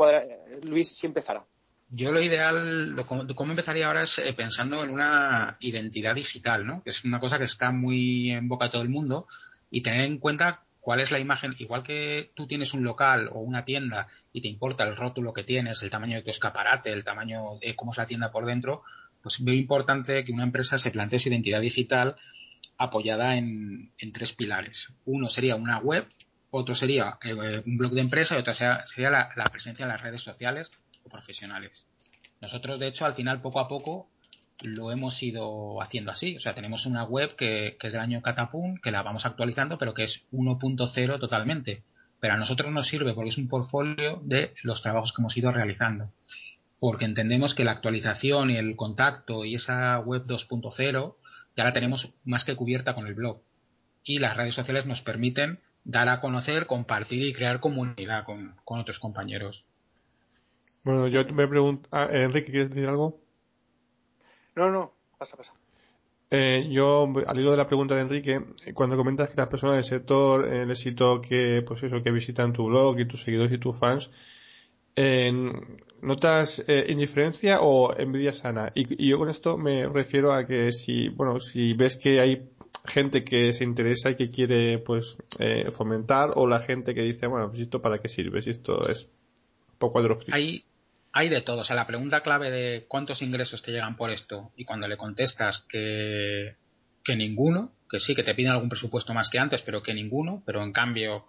Luis 0.63 0.89
si 0.89 1.07
empezara? 1.07 1.45
Yo 1.89 2.11
lo 2.11 2.21
ideal, 2.21 2.89
lo, 2.89 3.05
cómo 3.05 3.51
empezaría 3.51 3.87
ahora 3.87 4.03
es 4.03 4.19
eh, 4.19 4.33
pensando 4.33 4.83
en 4.83 4.89
una 4.89 5.55
identidad 5.61 6.15
digital, 6.15 6.65
¿no? 6.65 6.83
Que 6.83 6.89
es 6.89 7.03
una 7.05 7.19
cosa 7.19 7.37
que 7.37 7.45
está 7.45 7.71
muy 7.71 8.31
en 8.31 8.49
boca 8.49 8.65
de 8.65 8.71
todo 8.71 8.81
el 8.81 8.89
mundo 8.89 9.27
y 9.71 9.81
tener 9.81 10.05
en 10.05 10.17
cuenta 10.17 10.63
cuál 10.81 10.99
es 10.99 11.11
la 11.11 11.19
imagen, 11.19 11.55
igual 11.59 11.83
que 11.83 12.31
tú 12.35 12.45
tienes 12.45 12.73
un 12.73 12.83
local 12.83 13.29
o 13.31 13.39
una 13.39 13.63
tienda 13.63 14.07
y 14.33 14.41
te 14.41 14.49
importa 14.49 14.83
el 14.83 14.97
rótulo 14.97 15.33
que 15.33 15.43
tienes, 15.43 15.81
el 15.81 15.89
tamaño 15.89 16.17
de 16.17 16.23
tu 16.23 16.29
escaparate, 16.29 16.91
el 16.91 17.05
tamaño 17.05 17.57
de 17.61 17.75
cómo 17.75 17.93
es 17.93 17.97
la 17.97 18.05
tienda 18.05 18.31
por 18.31 18.45
dentro, 18.45 18.83
pues 19.23 19.37
veo 19.39 19.55
importante 19.55 20.25
que 20.25 20.31
una 20.31 20.43
empresa 20.43 20.77
se 20.77 20.91
plantee 20.91 21.19
su 21.19 21.29
identidad 21.29 21.61
digital 21.61 22.17
apoyada 22.77 23.37
en, 23.37 23.91
tres 24.13 24.33
pilares. 24.33 24.87
Uno 25.05 25.29
sería 25.29 25.55
una 25.55 25.79
web, 25.79 26.07
otro 26.51 26.75
sería 26.75 27.17
eh, 27.23 27.63
un 27.65 27.77
blog 27.77 27.93
de 27.93 28.01
empresa 28.01 28.35
y 28.35 28.39
otro 28.39 28.53
sería, 28.53 29.29
la 29.35 29.51
presencia 29.51 29.83
en 29.83 29.89
las 29.89 30.01
redes 30.01 30.21
sociales 30.21 30.71
profesionales. 31.09 31.85
Nosotros, 32.41 32.79
de 32.79 32.87
hecho, 32.87 33.05
al 33.05 33.15
final, 33.15 33.41
poco 33.41 33.59
a 33.59 33.67
poco, 33.67 34.07
lo 34.63 34.91
hemos 34.91 35.21
ido 35.21 35.81
haciendo 35.81 36.11
así. 36.11 36.35
O 36.37 36.39
sea, 36.39 36.53
tenemos 36.53 36.85
una 36.85 37.03
web 37.03 37.35
que, 37.35 37.77
es 37.81 37.93
del 37.93 38.01
año 38.01 38.21
Catapum, 38.21 38.77
que 38.77 38.91
la 38.91 39.03
vamos 39.03 39.25
actualizando, 39.25 39.77
pero 39.77 39.93
que 39.93 40.03
es 40.03 40.23
1.0 40.31 41.19
totalmente. 41.19 41.83
Pero 42.19 42.33
a 42.33 42.37
nosotros 42.37 42.71
nos 42.71 42.87
sirve 42.87 43.13
porque 43.13 43.29
es 43.29 43.37
un 43.37 43.47
portfolio 43.47 44.19
de 44.23 44.53
los 44.63 44.81
trabajos 44.81 45.13
que 45.13 45.21
hemos 45.21 45.37
ido 45.37 45.51
realizando. 45.51 46.11
Porque 46.79 47.05
entendemos 47.05 47.53
que 47.53 47.63
la 47.63 47.71
actualización 47.71 48.51
y 48.51 48.57
el 48.57 48.75
contacto 48.75 49.45
y 49.45 49.55
esa 49.55 49.99
web 49.99 50.25
2.0 50.25 51.15
ya 51.55 51.63
la 51.63 51.73
tenemos 51.73 52.09
más 52.23 52.43
que 52.43 52.55
cubierta 52.55 52.93
con 52.93 53.07
el 53.07 53.15
blog. 53.15 53.41
Y 54.03 54.19
las 54.19 54.37
redes 54.37 54.55
sociales 54.55 54.85
nos 54.85 55.01
permiten 55.01 55.59
dar 55.83 56.09
a 56.09 56.19
conocer, 56.19 56.67
compartir 56.67 57.25
y 57.25 57.33
crear 57.33 57.59
comunidad 57.59 58.25
con 58.25 58.79
otros 58.79 58.99
compañeros. 58.99 59.66
Bueno, 60.87 61.05
yo 61.09 61.21
me 61.33 61.49
pregunto. 61.49 61.89
Ah, 61.91 62.07
Enrique, 62.09 62.49
¿quieres 62.49 62.69
decir 62.69 62.87
algo? 62.87 63.19
No, 64.55 64.71
no, 64.71 64.93
pasa, 65.17 65.35
pasa. 65.35 65.51
Eh, 66.31 66.69
yo, 66.71 67.11
al 67.27 67.37
hilo 67.37 67.51
de 67.51 67.57
la 67.57 67.67
pregunta 67.67 67.93
de 67.93 68.03
Enrique, 68.03 68.41
cuando 68.73 68.95
comentas 68.95 69.29
que 69.29 69.35
las 69.35 69.49
personas 69.49 69.75
del 69.75 69.83
sector 69.83 70.47
eh, 70.47 70.63
éxito 70.63 71.19
que, 71.19 71.61
pues 71.67 71.83
eso, 71.83 72.01
que 72.01 72.09
visitan 72.11 72.53
tu 72.53 72.67
blog 72.67 73.01
y 73.01 73.05
tus 73.05 73.21
seguidores 73.21 73.51
y 73.51 73.57
tus 73.57 73.77
fans, 73.77 74.09
eh, 74.95 75.29
¿notas 76.01 76.63
eh, 76.69 76.85
indiferencia 76.87 77.59
o 77.59 77.93
envidia 77.93 78.31
sana? 78.31 78.71
Y, 78.73 79.03
y, 79.03 79.09
yo 79.09 79.17
con 79.17 79.27
esto 79.27 79.57
me 79.57 79.89
refiero 79.89 80.31
a 80.33 80.45
que 80.45 80.71
si, 80.71 81.09
bueno, 81.09 81.41
si 81.41 81.73
ves 81.73 81.97
que 81.97 82.21
hay 82.21 82.49
gente 82.85 83.25
que 83.25 83.51
se 83.51 83.65
interesa 83.65 84.11
y 84.11 84.15
que 84.15 84.31
quiere, 84.31 84.79
pues, 84.79 85.17
eh, 85.37 85.69
fomentar, 85.69 86.31
o 86.35 86.47
la 86.47 86.61
gente 86.61 86.95
que 86.95 87.01
dice, 87.01 87.27
bueno, 87.27 87.49
pues 87.49 87.59
esto 87.59 87.81
para 87.81 87.97
qué 87.97 88.07
sirve, 88.07 88.41
si 88.41 88.51
esto 88.51 88.87
es 88.87 89.09
poco 89.77 90.01
Hay, 90.31 90.63
hay 91.17 91.29
de 91.29 91.41
todo. 91.41 91.61
O 91.61 91.65
sea, 91.65 91.75
la 91.75 91.87
pregunta 91.87 92.21
clave 92.21 92.51
de 92.51 92.85
cuántos 92.87 93.21
ingresos 93.21 93.61
te 93.63 93.71
llegan 93.71 93.95
por 93.95 94.11
esto 94.11 94.51
y 94.55 94.65
cuando 94.65 94.87
le 94.87 94.97
contestas 94.97 95.65
que, 95.67 96.55
que 97.03 97.15
ninguno, 97.15 97.71
que 97.89 97.99
sí, 97.99 98.13
que 98.13 98.23
te 98.23 98.35
piden 98.35 98.51
algún 98.51 98.69
presupuesto 98.69 99.13
más 99.13 99.29
que 99.29 99.39
antes, 99.39 99.61
pero 99.61 99.81
que 99.81 99.93
ninguno, 99.93 100.43
pero 100.45 100.63
en 100.63 100.71
cambio 100.71 101.25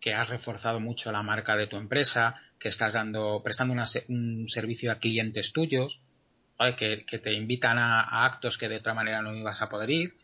que 0.00 0.14
has 0.14 0.28
reforzado 0.28 0.80
mucho 0.80 1.12
la 1.12 1.22
marca 1.22 1.56
de 1.56 1.66
tu 1.66 1.76
empresa, 1.76 2.36
que 2.58 2.68
estás 2.68 2.94
dando, 2.94 3.42
prestando 3.44 3.74
un 4.08 4.48
servicio 4.48 4.90
a 4.90 4.98
clientes 4.98 5.52
tuyos, 5.52 6.00
que, 6.76 7.20
te 7.22 7.32
invitan 7.32 7.78
a, 7.78 8.24
actos 8.24 8.56
que 8.56 8.68
de 8.68 8.76
otra 8.76 8.94
manera 8.94 9.22
no 9.22 9.34
ibas 9.34 9.60
a 9.60 9.68
poder 9.68 9.90
ir, 9.90 10.14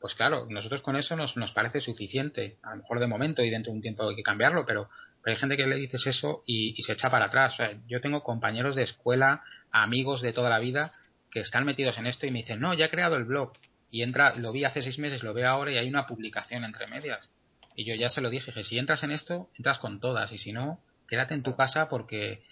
pues 0.00 0.14
claro, 0.14 0.46
nosotros 0.48 0.82
con 0.82 0.96
eso 0.96 1.16
nos, 1.16 1.36
nos 1.36 1.52
parece 1.52 1.80
suficiente. 1.80 2.58
A 2.62 2.70
lo 2.70 2.76
mejor 2.76 3.00
de 3.00 3.06
momento 3.06 3.42
y 3.42 3.50
dentro 3.50 3.72
de 3.72 3.76
un 3.76 3.82
tiempo 3.82 4.08
hay 4.08 4.16
que 4.16 4.22
cambiarlo, 4.22 4.64
pero 4.66 4.88
pero 5.24 5.36
hay 5.36 5.40
gente 5.40 5.56
que 5.56 5.66
le 5.66 5.76
dices 5.76 6.06
eso 6.06 6.42
y, 6.46 6.80
se 6.82 6.92
echa 6.92 7.10
para 7.10 7.26
atrás. 7.26 7.56
yo 7.88 8.02
tengo 8.02 8.22
compañeros 8.22 8.76
de 8.76 8.82
escuela, 8.82 9.42
amigos 9.70 10.20
de 10.20 10.34
toda 10.34 10.50
la 10.50 10.58
vida, 10.58 10.90
que 11.30 11.40
están 11.40 11.64
metidos 11.64 11.96
en 11.96 12.06
esto 12.06 12.26
y 12.26 12.30
me 12.30 12.40
dicen, 12.40 12.60
no, 12.60 12.74
ya 12.74 12.84
he 12.84 12.90
creado 12.90 13.16
el 13.16 13.24
blog. 13.24 13.52
Y 13.90 14.02
entra, 14.02 14.34
lo 14.36 14.52
vi 14.52 14.64
hace 14.64 14.82
seis 14.82 14.98
meses, 14.98 15.22
lo 15.22 15.32
veo 15.32 15.48
ahora 15.48 15.72
y 15.72 15.78
hay 15.78 15.88
una 15.88 16.06
publicación 16.06 16.64
entre 16.64 16.86
medias. 16.88 17.30
Y 17.74 17.86
yo 17.86 17.94
ya 17.94 18.10
se 18.10 18.20
lo 18.20 18.28
dije, 18.28 18.52
que 18.52 18.64
si 18.64 18.78
entras 18.78 19.02
en 19.02 19.12
esto, 19.12 19.48
entras 19.56 19.78
con 19.78 19.98
todas. 19.98 20.30
Y 20.30 20.38
si 20.38 20.52
no, 20.52 20.78
quédate 21.08 21.32
en 21.32 21.42
tu 21.42 21.56
casa 21.56 21.88
porque 21.88 22.42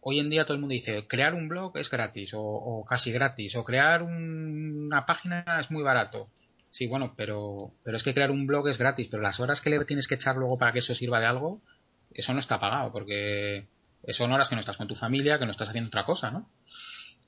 hoy 0.00 0.18
en 0.18 0.30
día 0.30 0.44
todo 0.44 0.54
el 0.54 0.60
mundo 0.60 0.72
dice, 0.72 1.06
crear 1.06 1.34
un 1.34 1.48
blog 1.48 1.76
es 1.76 1.90
gratis 1.90 2.30
o, 2.32 2.82
casi 2.88 3.12
gratis. 3.12 3.54
O 3.56 3.64
crear 3.64 4.02
una 4.02 5.04
página 5.04 5.44
es 5.60 5.70
muy 5.70 5.82
barato. 5.82 6.28
Sí, 6.70 6.86
bueno, 6.86 7.12
pero, 7.14 7.72
pero 7.84 7.98
es 7.98 8.02
que 8.02 8.14
crear 8.14 8.30
un 8.30 8.46
blog 8.46 8.68
es 8.68 8.78
gratis, 8.78 9.08
pero 9.10 9.22
las 9.22 9.38
horas 9.38 9.60
que 9.60 9.68
le 9.68 9.84
tienes 9.84 10.08
que 10.08 10.14
echar 10.14 10.36
luego 10.36 10.56
para 10.56 10.72
que 10.72 10.78
eso 10.78 10.94
sirva 10.94 11.20
de 11.20 11.26
algo, 11.26 11.60
eso 12.20 12.32
no 12.32 12.40
está 12.40 12.58
pagado, 12.58 12.92
porque 12.92 13.66
son 14.12 14.32
horas 14.32 14.48
que 14.48 14.54
no 14.54 14.60
estás 14.60 14.76
con 14.76 14.88
tu 14.88 14.94
familia, 14.94 15.38
que 15.38 15.46
no 15.46 15.52
estás 15.52 15.68
haciendo 15.68 15.88
otra 15.88 16.04
cosa, 16.04 16.30
¿no? 16.30 16.48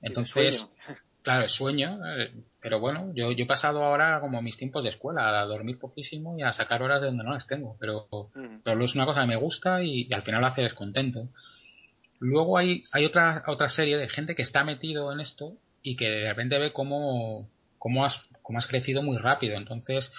Entonces, 0.02 0.68
claro, 1.22 1.44
es 1.44 1.52
sueño, 1.52 1.98
eh, 2.06 2.32
pero 2.60 2.80
bueno, 2.80 3.12
yo, 3.14 3.32
yo 3.32 3.44
he 3.44 3.46
pasado 3.48 3.84
ahora 3.84 4.20
como 4.20 4.40
mis 4.42 4.56
tiempos 4.56 4.84
de 4.84 4.90
escuela, 4.90 5.40
a 5.40 5.44
dormir 5.44 5.78
poquísimo 5.78 6.38
y 6.38 6.42
a 6.42 6.52
sacar 6.52 6.82
horas 6.82 7.00
de 7.00 7.08
donde 7.08 7.24
no 7.24 7.32
las 7.32 7.46
tengo, 7.46 7.76
pero, 7.80 8.08
mm. 8.34 8.60
pero 8.64 8.84
es 8.84 8.94
una 8.94 9.06
cosa 9.06 9.22
que 9.22 9.28
me 9.28 9.36
gusta 9.36 9.82
y, 9.82 10.12
al 10.12 10.22
final 10.22 10.40
lo 10.40 10.46
hace 10.46 10.62
descontento. 10.62 11.28
Luego 12.20 12.58
hay, 12.58 12.82
hay 12.92 13.04
otra, 13.04 13.44
otra 13.46 13.68
serie 13.68 13.96
de 13.96 14.08
gente 14.08 14.34
que 14.34 14.42
está 14.42 14.64
metido 14.64 15.12
en 15.12 15.20
esto 15.20 15.52
y 15.82 15.96
que 15.96 16.08
de 16.08 16.28
repente 16.28 16.58
ve 16.58 16.72
cómo, 16.72 17.48
cómo, 17.78 18.04
has, 18.04 18.20
cómo 18.42 18.58
has 18.58 18.66
crecido 18.66 19.02
muy 19.02 19.18
rápido. 19.18 19.56
Entonces, 19.56 20.12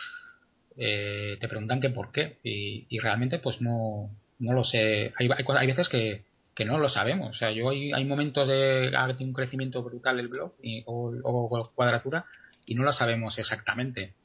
eh, 0.77 1.37
te 1.41 1.47
preguntan 1.49 1.81
que 1.81 1.89
por 1.89 2.13
qué. 2.13 2.37
Y, 2.41 2.85
y 2.87 2.99
realmente, 2.99 3.39
pues 3.39 3.59
no, 3.59 4.09
no 4.39 4.53
lo 4.53 4.63
sé. 4.63 5.13
Hay, 5.19 5.29
hay, 5.29 5.67
veces 5.67 5.89
que, 5.89 6.23
que, 6.55 6.65
no 6.65 6.79
lo 6.79 6.89
sabemos. 6.89 7.31
O 7.31 7.37
sea, 7.37 7.51
yo 7.51 7.69
hay, 7.69 7.91
hay 7.91 8.05
momentos 8.05 8.47
de, 8.47 8.91
un 9.19 9.33
crecimiento 9.33 9.83
brutal 9.83 10.19
el 10.19 10.29
blog 10.29 10.53
y, 10.63 10.83
o, 10.85 11.71
cuadratura 11.75 12.25
y 12.65 12.75
no 12.75 12.83
lo 12.83 12.93
sabemos 12.93 13.37
exactamente. 13.37 14.15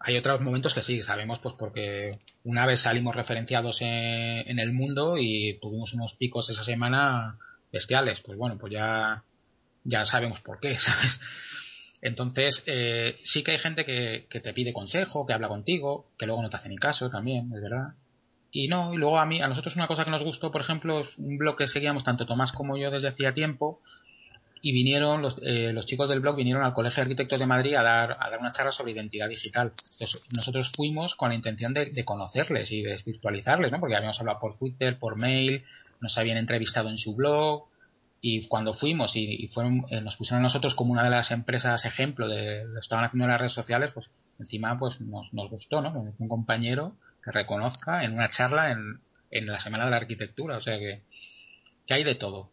Hay 0.00 0.16
otros 0.16 0.40
momentos 0.40 0.74
que 0.74 0.82
sí, 0.82 1.02
sabemos 1.02 1.40
pues 1.42 1.56
porque 1.58 2.18
una 2.44 2.66
vez 2.66 2.82
salimos 2.82 3.16
referenciados 3.16 3.82
en, 3.82 3.88
en 3.88 4.58
el 4.60 4.72
mundo 4.72 5.16
y 5.18 5.58
tuvimos 5.60 5.92
unos 5.92 6.14
picos 6.14 6.48
esa 6.48 6.62
semana 6.62 7.36
bestiales. 7.72 8.20
Pues 8.20 8.38
bueno, 8.38 8.56
pues 8.58 8.72
ya, 8.72 9.24
ya 9.84 10.04
sabemos 10.04 10.40
por 10.40 10.60
qué, 10.60 10.78
¿sabes? 10.78 11.18
Entonces, 12.00 12.62
eh, 12.66 13.18
sí 13.24 13.42
que 13.42 13.52
hay 13.52 13.58
gente 13.58 13.84
que, 13.84 14.26
que, 14.30 14.40
te 14.40 14.52
pide 14.52 14.72
consejo, 14.72 15.26
que 15.26 15.32
habla 15.32 15.48
contigo, 15.48 16.12
que 16.16 16.26
luego 16.26 16.42
no 16.42 16.48
te 16.48 16.56
hace 16.56 16.68
ni 16.68 16.76
caso 16.76 17.10
también, 17.10 17.50
es 17.52 17.60
verdad. 17.60 17.94
Y 18.50 18.68
no, 18.68 18.94
y 18.94 18.96
luego 18.96 19.18
a 19.18 19.26
mí, 19.26 19.40
a 19.42 19.48
nosotros 19.48 19.76
una 19.76 19.86
cosa 19.86 20.04
que 20.04 20.10
nos 20.10 20.22
gustó, 20.22 20.50
por 20.50 20.62
ejemplo, 20.62 21.00
es 21.00 21.08
un 21.18 21.36
blog 21.36 21.56
que 21.56 21.68
seguíamos 21.68 22.04
tanto 22.04 22.26
Tomás 22.26 22.52
como 22.52 22.76
yo 22.76 22.90
desde 22.90 23.08
hacía 23.08 23.34
tiempo, 23.34 23.80
y 24.60 24.72
vinieron, 24.72 25.22
los, 25.22 25.36
eh, 25.42 25.72
los 25.72 25.86
chicos 25.86 26.08
del 26.08 26.20
blog 26.20 26.36
vinieron 26.36 26.64
al 26.64 26.72
Colegio 26.72 26.96
de 26.96 27.02
Arquitectos 27.02 27.38
de 27.38 27.46
Madrid 27.46 27.74
a 27.74 27.82
dar, 27.82 28.16
a 28.18 28.30
dar 28.30 28.40
una 28.40 28.50
charla 28.52 28.72
sobre 28.72 28.92
identidad 28.92 29.28
digital. 29.28 29.72
Entonces, 29.92 30.26
nosotros 30.34 30.72
fuimos 30.74 31.14
con 31.14 31.28
la 31.28 31.36
intención 31.36 31.72
de, 31.74 31.86
de 31.86 32.04
conocerles 32.04 32.72
y 32.72 32.82
de 32.82 33.00
virtualizarles, 33.04 33.70
¿no? 33.70 33.78
Porque 33.78 33.94
habíamos 33.94 34.18
hablado 34.18 34.40
por 34.40 34.58
Twitter, 34.58 34.98
por 34.98 35.16
mail, 35.16 35.64
nos 36.00 36.16
habían 36.18 36.38
entrevistado 36.38 36.88
en 36.90 36.98
su 36.98 37.14
blog, 37.14 37.68
y 38.20 38.46
cuando 38.48 38.74
fuimos 38.74 39.12
y, 39.14 39.48
fueron, 39.48 39.84
eh, 39.90 40.00
nos 40.00 40.16
pusieron 40.16 40.40
a 40.40 40.48
nosotros 40.48 40.74
como 40.74 40.92
una 40.92 41.04
de 41.04 41.10
las 41.10 41.30
empresas 41.30 41.84
ejemplo 41.84 42.28
de 42.28 42.64
lo 42.64 42.74
que 42.74 42.80
estaban 42.80 43.04
haciendo 43.04 43.24
en 43.26 43.30
las 43.30 43.40
redes 43.40 43.52
sociales, 43.52 43.92
pues 43.94 44.06
encima 44.40 44.76
pues 44.78 45.00
nos, 45.00 45.32
nos 45.32 45.50
gustó, 45.50 45.80
¿no? 45.80 45.92
Un 46.18 46.28
compañero 46.28 46.94
reconozca 47.32 48.04
en 48.04 48.14
una 48.14 48.30
charla 48.30 48.72
en, 48.72 49.00
en 49.30 49.46
la 49.46 49.58
Semana 49.60 49.84
de 49.84 49.90
la 49.90 49.96
Arquitectura, 49.98 50.56
o 50.58 50.60
sea 50.60 50.78
que, 50.78 51.02
que 51.86 51.94
hay 51.94 52.04
de 52.04 52.14
todo, 52.14 52.50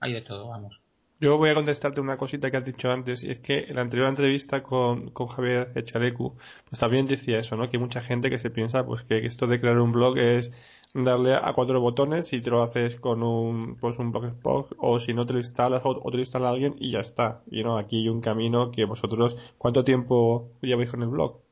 hay 0.00 0.12
de 0.12 0.22
todo, 0.22 0.48
vamos. 0.48 0.80
Yo 1.18 1.38
voy 1.38 1.48
a 1.48 1.54
contestarte 1.54 2.02
una 2.02 2.18
cosita 2.18 2.50
que 2.50 2.58
has 2.58 2.64
dicho 2.66 2.90
antes, 2.90 3.22
y 3.22 3.30
es 3.30 3.38
que 3.38 3.60
en 3.60 3.76
la 3.76 3.80
anterior 3.80 4.06
entrevista 4.06 4.62
con, 4.62 5.10
con 5.12 5.28
Javier 5.28 5.72
Echalecu, 5.74 6.36
pues 6.68 6.78
también 6.78 7.06
decía 7.06 7.38
eso, 7.38 7.56
¿no? 7.56 7.70
Que 7.70 7.78
hay 7.78 7.82
mucha 7.82 8.02
gente 8.02 8.28
que 8.28 8.38
se 8.38 8.50
piensa, 8.50 8.84
pues 8.84 9.02
que 9.02 9.24
esto 9.24 9.46
de 9.46 9.58
crear 9.58 9.78
un 9.78 9.92
blog 9.92 10.18
es 10.18 10.52
darle 10.94 11.34
a 11.34 11.52
cuatro 11.54 11.80
botones 11.80 12.32
y 12.34 12.42
te 12.42 12.50
lo 12.50 12.62
haces 12.62 12.96
con 12.96 13.22
un, 13.22 13.76
pues 13.76 13.98
un 13.98 14.12
blogspot, 14.12 14.74
o 14.78 15.00
si 15.00 15.14
no 15.14 15.24
te 15.24 15.32
lo 15.32 15.38
instalas, 15.38 15.80
o, 15.84 15.94
te 16.10 16.16
lo 16.18 16.20
instala 16.20 16.50
alguien 16.50 16.76
y 16.78 16.92
ya 16.92 17.00
está. 17.00 17.42
Y 17.50 17.62
no, 17.62 17.78
aquí 17.78 18.02
hay 18.02 18.08
un 18.10 18.20
camino 18.20 18.70
que 18.70 18.84
vosotros, 18.84 19.36
¿cuánto 19.56 19.84
tiempo 19.84 20.50
lleváis 20.60 20.90
con 20.90 21.02
el 21.02 21.08
blog? 21.08 21.45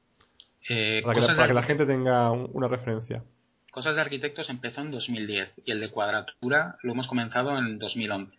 Eh, 0.68 1.02
para, 1.04 1.20
que, 1.20 1.26
para 1.26 1.46
que 1.46 1.54
la 1.54 1.62
gente 1.62 1.86
tenga 1.86 2.30
una 2.30 2.68
referencia. 2.68 3.22
Cosas 3.70 3.96
de 3.96 4.02
Arquitectos 4.02 4.48
empezó 4.50 4.80
en 4.80 4.92
2010 4.92 5.50
y 5.64 5.72
el 5.72 5.80
de 5.80 5.90
Cuadratura 5.90 6.76
lo 6.82 6.92
hemos 6.92 7.08
comenzado 7.08 7.58
en 7.58 7.78
2011. 7.78 8.32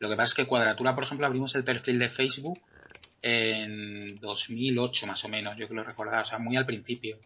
Lo 0.00 0.08
que 0.08 0.16
pasa 0.16 0.30
es 0.30 0.34
que 0.34 0.46
Cuadratura, 0.46 0.94
por 0.94 1.04
ejemplo, 1.04 1.26
abrimos 1.26 1.54
el 1.54 1.64
perfil 1.64 1.98
de 1.98 2.10
Facebook 2.10 2.60
en 3.22 4.16
2008 4.16 5.06
más 5.06 5.24
o 5.24 5.28
menos, 5.28 5.56
yo 5.56 5.68
que 5.68 5.74
lo 5.74 5.84
recordaba, 5.84 6.22
o 6.22 6.26
sea, 6.26 6.38
muy 6.38 6.56
al 6.56 6.66
principio. 6.66 7.18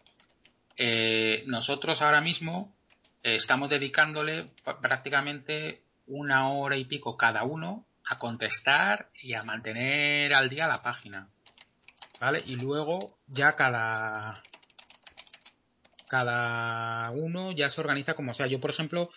Eh, 0.77 1.43
nosotros 1.47 2.01
ahora 2.01 2.21
mismo 2.21 2.73
eh, 3.23 3.35
estamos 3.35 3.69
dedicándole 3.69 4.45
prácticamente 4.81 5.81
una 6.07 6.49
hora 6.49 6.77
y 6.77 6.85
pico 6.85 7.17
cada 7.17 7.43
uno 7.43 7.85
a 8.05 8.17
contestar 8.17 9.09
y 9.21 9.33
a 9.33 9.43
mantener 9.43 10.33
al 10.33 10.49
día 10.49 10.67
la 10.67 10.81
página. 10.81 11.27
¿Vale? 12.19 12.43
Y 12.45 12.55
luego 12.55 13.17
ya 13.27 13.55
cada 13.55 14.43
cada 16.09 17.11
uno 17.11 17.51
ya 17.51 17.69
se 17.69 17.79
organiza 17.79 18.15
como 18.15 18.33
sea. 18.33 18.47
Yo, 18.47 18.59
por 18.59 18.71
ejemplo, 18.71 19.09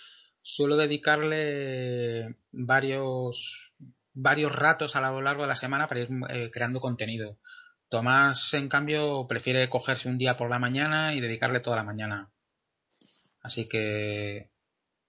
suelo 0.42 0.76
dedicarle 0.76 2.36
varios 2.52 3.72
varios 4.14 4.52
ratos 4.54 4.94
a 4.94 5.00
lo 5.00 5.22
largo 5.22 5.42
de 5.42 5.48
la 5.48 5.56
semana 5.56 5.88
para 5.88 6.00
ir 6.00 6.08
eh, 6.28 6.50
creando 6.52 6.80
contenido. 6.80 7.38
Tomás, 7.88 8.52
en 8.54 8.68
cambio, 8.68 9.26
prefiere 9.26 9.68
cogerse 9.68 10.08
un 10.08 10.18
día 10.18 10.36
por 10.36 10.50
la 10.50 10.58
mañana 10.58 11.14
y 11.14 11.20
dedicarle 11.20 11.60
toda 11.60 11.76
la 11.76 11.82
mañana. 11.82 12.30
Así 13.42 13.68
que 13.68 14.50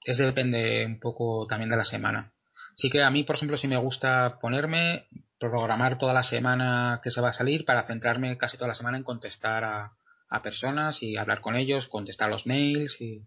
eso 0.05 0.23
depende 0.23 0.85
un 0.85 0.99
poco 0.99 1.45
también 1.47 1.69
de 1.69 1.77
la 1.77 1.85
semana. 1.85 2.33
Sí 2.75 2.89
que 2.89 3.03
a 3.03 3.09
mí, 3.09 3.23
por 3.23 3.35
ejemplo, 3.35 3.57
sí 3.57 3.67
me 3.67 3.77
gusta 3.77 4.39
ponerme, 4.41 5.07
programar 5.49 5.97
toda 5.97 6.13
la 6.13 6.23
semana 6.23 7.01
que 7.03 7.11
se 7.11 7.19
va 7.19 7.29
a 7.29 7.33
salir 7.33 7.65
para 7.65 7.85
centrarme 7.85 8.37
casi 8.37 8.55
toda 8.57 8.69
la 8.69 8.75
semana 8.75 8.97
en 8.97 9.03
contestar 9.03 9.63
a, 9.63 9.91
a 10.29 10.41
personas 10.41 11.01
y 11.01 11.17
hablar 11.17 11.41
con 11.41 11.55
ellos, 11.55 11.87
contestar 11.87 12.29
los 12.29 12.45
mails 12.45 12.95
y, 13.01 13.19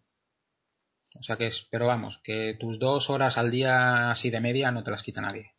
o 1.20 1.22
sea 1.22 1.36
que 1.36 1.48
es, 1.48 1.66
pero 1.70 1.86
vamos, 1.86 2.18
que 2.24 2.56
tus 2.58 2.78
dos 2.78 3.10
horas 3.10 3.36
al 3.36 3.50
día 3.50 4.10
así 4.10 4.30
de 4.30 4.40
media 4.40 4.70
no 4.70 4.82
te 4.82 4.90
las 4.90 5.02
quita 5.02 5.20
nadie. 5.20 5.52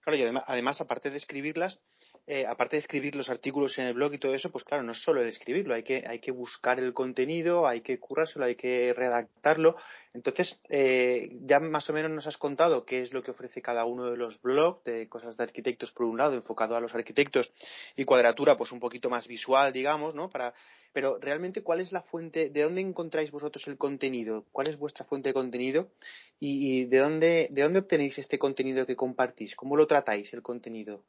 Claro, 0.00 0.18
y 0.18 0.22
además, 0.46 0.80
aparte 0.80 1.10
de 1.10 1.16
escribirlas, 1.16 1.80
eh, 2.26 2.46
aparte 2.46 2.76
de 2.76 2.80
escribir 2.80 3.16
los 3.16 3.30
artículos 3.30 3.78
en 3.78 3.86
el 3.86 3.94
blog 3.94 4.14
y 4.14 4.18
todo 4.18 4.34
eso, 4.34 4.50
pues 4.50 4.64
claro, 4.64 4.82
no 4.82 4.92
es 4.92 5.02
solo 5.02 5.20
el 5.20 5.28
escribirlo, 5.28 5.74
hay 5.74 5.82
que, 5.82 6.04
hay 6.06 6.20
que 6.20 6.30
buscar 6.30 6.78
el 6.78 6.94
contenido, 6.94 7.66
hay 7.66 7.80
que 7.80 7.98
currárselo, 7.98 8.44
hay 8.44 8.54
que 8.54 8.92
redactarlo. 8.94 9.76
Entonces, 10.14 10.60
eh, 10.68 11.36
ya 11.40 11.58
más 11.58 11.88
o 11.90 11.92
menos 11.92 12.10
nos 12.10 12.26
has 12.26 12.36
contado 12.36 12.84
qué 12.84 13.00
es 13.00 13.12
lo 13.12 13.22
que 13.22 13.30
ofrece 13.30 13.62
cada 13.62 13.84
uno 13.86 14.10
de 14.10 14.16
los 14.16 14.40
blogs, 14.40 14.84
de 14.84 15.08
cosas 15.08 15.36
de 15.36 15.44
arquitectos 15.44 15.90
por 15.90 16.06
un 16.06 16.18
lado, 16.18 16.34
enfocado 16.34 16.76
a 16.76 16.80
los 16.80 16.94
arquitectos, 16.94 17.50
y 17.96 18.04
cuadratura, 18.04 18.56
pues 18.56 18.72
un 18.72 18.80
poquito 18.80 19.10
más 19.10 19.26
visual, 19.26 19.72
digamos, 19.72 20.14
¿no? 20.14 20.28
Para, 20.28 20.54
pero 20.92 21.18
realmente, 21.18 21.62
¿cuál 21.62 21.80
es 21.80 21.92
la 21.92 22.02
fuente, 22.02 22.50
de 22.50 22.62
dónde 22.62 22.82
encontráis 22.82 23.30
vosotros 23.30 23.66
el 23.66 23.78
contenido? 23.78 24.44
¿Cuál 24.52 24.68
es 24.68 24.78
vuestra 24.78 25.04
fuente 25.04 25.30
de 25.30 25.34
contenido? 25.34 25.90
¿Y, 26.38 26.84
de, 26.84 26.98
dónde, 26.98 27.48
de 27.50 27.62
dónde 27.62 27.78
obtenéis 27.80 28.18
este 28.18 28.38
contenido 28.38 28.86
que 28.86 28.96
compartís? 28.96 29.56
¿Cómo 29.56 29.76
lo 29.76 29.86
tratáis 29.86 30.32
el 30.34 30.42
contenido? 30.42 31.02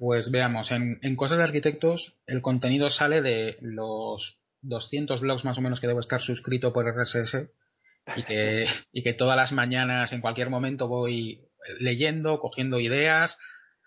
Pues 0.00 0.30
veamos, 0.30 0.70
en, 0.70 0.98
en 1.02 1.14
cosas 1.14 1.36
de 1.36 1.44
arquitectos 1.44 2.14
el 2.26 2.40
contenido 2.40 2.88
sale 2.88 3.20
de 3.20 3.58
los 3.60 4.38
200 4.62 5.20
blogs 5.20 5.44
más 5.44 5.58
o 5.58 5.60
menos 5.60 5.78
que 5.78 5.88
debo 5.88 6.00
estar 6.00 6.22
suscrito 6.22 6.72
por 6.72 6.86
RSS 6.86 7.50
y 8.16 8.22
que, 8.22 8.64
y 8.92 9.02
que 9.02 9.12
todas 9.12 9.36
las 9.36 9.52
mañanas 9.52 10.10
en 10.14 10.22
cualquier 10.22 10.48
momento 10.48 10.88
voy 10.88 11.42
leyendo, 11.80 12.38
cogiendo 12.38 12.80
ideas, 12.80 13.36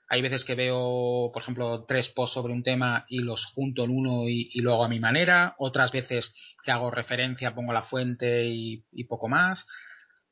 hay 0.07 0.21
veces 0.21 0.43
que 0.43 0.53
veo, 0.53 1.31
por 1.33 1.41
ejemplo, 1.41 1.85
tres 1.87 2.09
posts 2.09 2.35
sobre 2.35 2.53
un 2.53 2.61
tema 2.61 3.05
y 3.09 3.23
los 3.23 3.43
junto 3.55 3.83
en 3.83 3.89
uno 3.89 4.29
y, 4.29 4.51
y 4.53 4.61
lo 4.61 4.73
hago 4.73 4.85
a 4.85 4.89
mi 4.89 4.99
manera. 4.99 5.55
Otras 5.57 5.91
veces 5.91 6.31
que 6.63 6.71
hago 6.71 6.91
referencia, 6.91 7.55
pongo 7.55 7.73
la 7.73 7.81
fuente 7.81 8.45
y, 8.45 8.83
poco 9.09 9.29
más. 9.29 9.65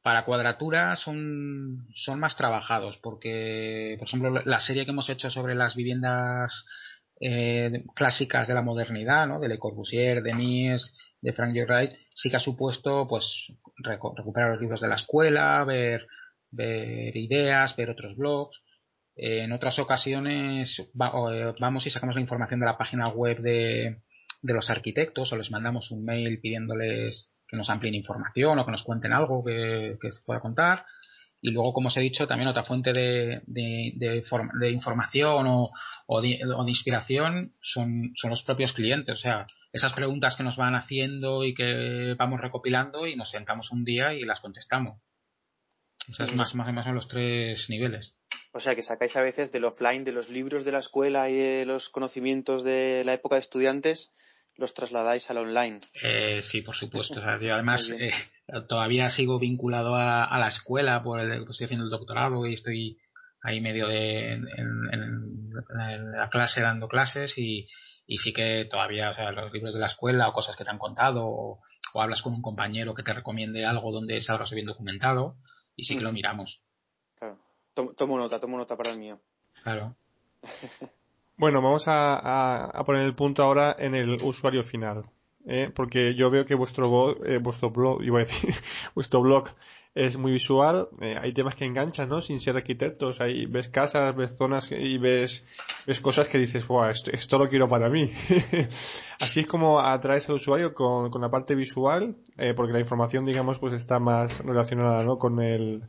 Para 0.02 0.26
cuadratura 0.26 0.96
son, 0.96 1.88
son 1.96 2.20
más 2.20 2.36
trabajados 2.36 2.98
porque, 2.98 3.96
por 4.00 4.08
ejemplo, 4.08 4.42
la 4.44 4.60
serie 4.60 4.86
que 4.86 4.92
hemos 4.92 5.10
hecho 5.10 5.30
sobre 5.30 5.54
las 5.54 5.76
viviendas 5.76 6.66
eh, 7.20 7.84
clásicas 7.96 8.48
de 8.48 8.56
la 8.56 8.64
modernidad, 8.64 9.28
¿no? 9.28 9.40
De 9.40 9.48
Le 9.48 9.60
Corbusier, 9.60 10.24
de 10.24 10.34
Mies, 10.34 10.98
de 11.22 11.34
Frank 11.34 11.54
Lloyd 11.54 11.68
Wright, 11.68 11.92
sí 12.16 12.32
que 12.32 12.38
ha 12.38 12.40
supuesto, 12.40 13.08
pues, 13.08 13.26
recuperar 13.78 14.52
los 14.52 14.62
libros 14.62 14.82
de 14.82 14.88
la 14.88 14.96
escuela, 14.96 15.64
ver, 15.66 16.08
ver 16.50 17.16
ideas, 17.16 17.76
ver 17.76 17.92
otros 17.92 18.16
blogs 18.16 18.58
en 19.16 19.52
otras 19.52 19.78
ocasiones 19.80 20.80
eh, 20.80 20.88
vamos 20.96 21.86
y 21.86 21.90
sacamos 21.90 22.16
la 22.16 22.22
información 22.22 22.60
de 22.60 22.66
la 22.66 22.78
página 22.78 23.10
web 23.10 23.40
de, 23.40 23.98
de 24.42 24.54
los 24.54 24.70
arquitectos 24.70 25.32
o 25.32 25.38
les 25.38 25.52
mandamos 25.52 25.92
un 25.92 26.06
mail 26.06 26.40
pidiéndoles 26.40 27.31
que 27.52 27.58
nos 27.58 27.70
amplíen 27.70 27.96
información 27.96 28.58
o 28.58 28.66
que 28.66 28.72
nos 28.72 28.84
cuenten 28.84 29.12
algo 29.12 29.44
que, 29.44 29.98
se 30.10 30.22
pueda 30.26 30.40
contar. 30.40 30.86
Y 31.42 31.52
luego, 31.52 31.74
como 31.74 31.90
os 31.90 31.98
he 31.98 32.02
dicho, 32.02 32.28
también 32.28 32.48
otra 32.48 32.64
fuente 32.64 32.94
de, 32.94 33.42
de, 33.46 33.92
de, 33.96 34.72
información 34.72 35.48
o, 35.48 35.72
o, 36.08 36.22
de, 36.22 36.40
inspiración 36.68 37.54
son, 37.62 38.14
son 38.16 38.30
los 38.30 38.44
propios 38.44 38.72
clientes. 38.72 39.16
O 39.16 39.20
sea, 39.20 39.48
esas 39.74 39.92
preguntas 39.92 40.38
que 40.38 40.44
nos 40.44 40.56
van 40.56 40.76
haciendo 40.76 41.44
y 41.44 41.54
que 41.54 42.16
vamos 42.18 42.40
recopilando 42.40 43.06
y 43.06 43.18
nos 43.18 43.32
sentamos 43.32 43.72
un 43.72 43.84
día 43.84 44.14
y 44.14 44.22
las 44.22 44.40
contestamos. 44.40 45.02
Esos 46.08 46.32
más, 46.38 46.56
más 46.56 46.68
o 46.68 46.72
menos 46.72 46.86
son 46.86 46.96
los 46.96 47.08
tres 47.08 47.70
niveles. 47.70 48.16
O 48.54 48.60
sea, 48.60 48.76
que 48.76 48.82
sacáis 48.82 49.16
a 49.18 49.22
veces 49.22 49.52
del 49.52 49.66
offline, 49.66 50.06
de 50.06 50.14
los 50.14 50.30
libros 50.30 50.64
de 50.64 50.72
la 50.72 50.80
escuela 50.80 51.30
y 51.30 51.36
de 51.36 51.66
los 51.66 51.90
conocimientos 51.90 52.64
de 52.64 53.04
la 53.06 53.14
época 53.14 53.36
de 53.36 53.42
estudiantes, 53.42 54.12
los 54.58 54.74
trasladáis 54.74 55.30
al 55.30 55.38
online. 55.38 55.80
Eh, 56.04 56.42
sí, 56.42 56.62
por 56.62 56.76
supuesto. 56.76 57.16
yo 57.16 57.54
además 57.54 57.90
eh, 57.98 58.12
todavía 58.68 59.10
sigo 59.10 59.40
vinculado 59.40 59.96
a, 59.96 60.38
la 60.38 60.48
escuela, 60.48 61.04
por 61.04 61.20
el, 61.20 61.46
estoy 61.50 61.66
haciendo 61.66 61.86
el 61.86 61.92
doctorado 61.92 62.46
y 62.46 62.54
estoy 62.54 62.98
ahí 63.44 63.60
medio 63.60 63.88
de 63.88 64.34
en, 64.34 65.50
la 66.14 66.30
clase 66.30 66.62
dando 66.62 66.88
clases 66.88 67.38
y, 67.38 67.68
y, 68.06 68.18
sí 68.18 68.34
que 68.34 68.68
todavía, 68.70 69.10
o 69.10 69.14
sea, 69.14 69.32
los 69.32 69.52
libros 69.52 69.74
de 69.74 69.80
la 69.80 69.88
escuela 69.88 70.30
o 70.30 70.34
cosas 70.34 70.56
que 70.56 70.64
te 70.64 70.70
han 70.70 70.78
contado 70.78 71.26
o, 71.26 71.60
hablas 71.96 72.22
con 72.22 72.34
un 72.34 72.42
compañero 72.42 72.94
que 72.94 73.04
te 73.04 73.14
recomiende 73.14 73.66
algo 73.66 73.92
donde 73.92 74.22
salgas 74.22 74.52
bien 74.52 74.66
documentado 74.66 75.36
y 75.76 75.84
sí 75.84 75.96
que 75.96 76.02
lo 76.02 76.14
miramos. 76.14 76.62
Tomo, 77.74 78.18
nota, 78.18 78.40
tomo 78.40 78.58
nota 78.58 78.78
para 78.78 78.92
el 78.92 79.00
mío. 79.00 79.20
Claro. 79.64 79.96
bueno, 81.42 81.60
vamos 81.60 81.86
a, 81.88 82.84
poner 82.86 83.02
el 83.04 83.16
punto 83.16 83.42
ahora 83.42 83.76
en 83.80 83.96
el 83.96 84.22
usuario 84.22 84.64
final. 84.64 85.06
¿eh? 85.48 85.72
Porque 85.74 86.14
yo 86.14 86.30
veo 86.30 86.46
que 86.46 86.54
vuestro, 86.54 87.18
eh, 87.26 87.40
vuestro 87.40 87.72
blog, 87.72 88.04
iba 88.04 88.18
a 88.18 88.26
decir, 88.26 88.54
vuestro 88.94 89.22
blog 89.24 89.50
es 89.96 90.18
muy 90.18 90.34
visual. 90.34 90.90
Eh, 91.02 91.16
hay 91.20 91.34
temas 91.34 91.56
que 91.56 91.66
enganchan, 91.66 92.10
¿no? 92.10 92.22
Sin 92.22 92.40
ser 92.40 92.58
arquitectos. 92.58 93.22
Ahí 93.22 93.48
ves 93.48 93.70
casas, 93.70 94.16
ves 94.16 94.38
zonas 94.38 94.72
y 94.72 95.00
ves, 95.00 95.44
ves 95.88 96.00
cosas 96.00 96.30
que 96.30 96.38
dices, 96.38 96.68
wow, 96.68 96.90
esto, 96.90 97.40
lo 97.40 97.50
quiero 97.50 97.68
para 97.68 97.90
mí. 97.90 98.12
Así 99.20 99.40
es 99.40 99.48
como 99.48 99.80
atraes 99.80 100.30
al 100.30 100.36
usuario 100.36 100.76
con, 100.76 101.10
con 101.10 101.24
la 101.24 101.32
parte 101.32 101.56
visual, 101.56 102.18
porque 102.56 102.72
la 102.74 102.80
información, 102.80 103.26
digamos, 103.26 103.58
pues 103.58 103.74
está 103.74 103.98
más 103.98 104.46
relacionada, 104.46 105.04
¿no? 105.04 105.18
Con 105.18 105.42
el, 105.42 105.82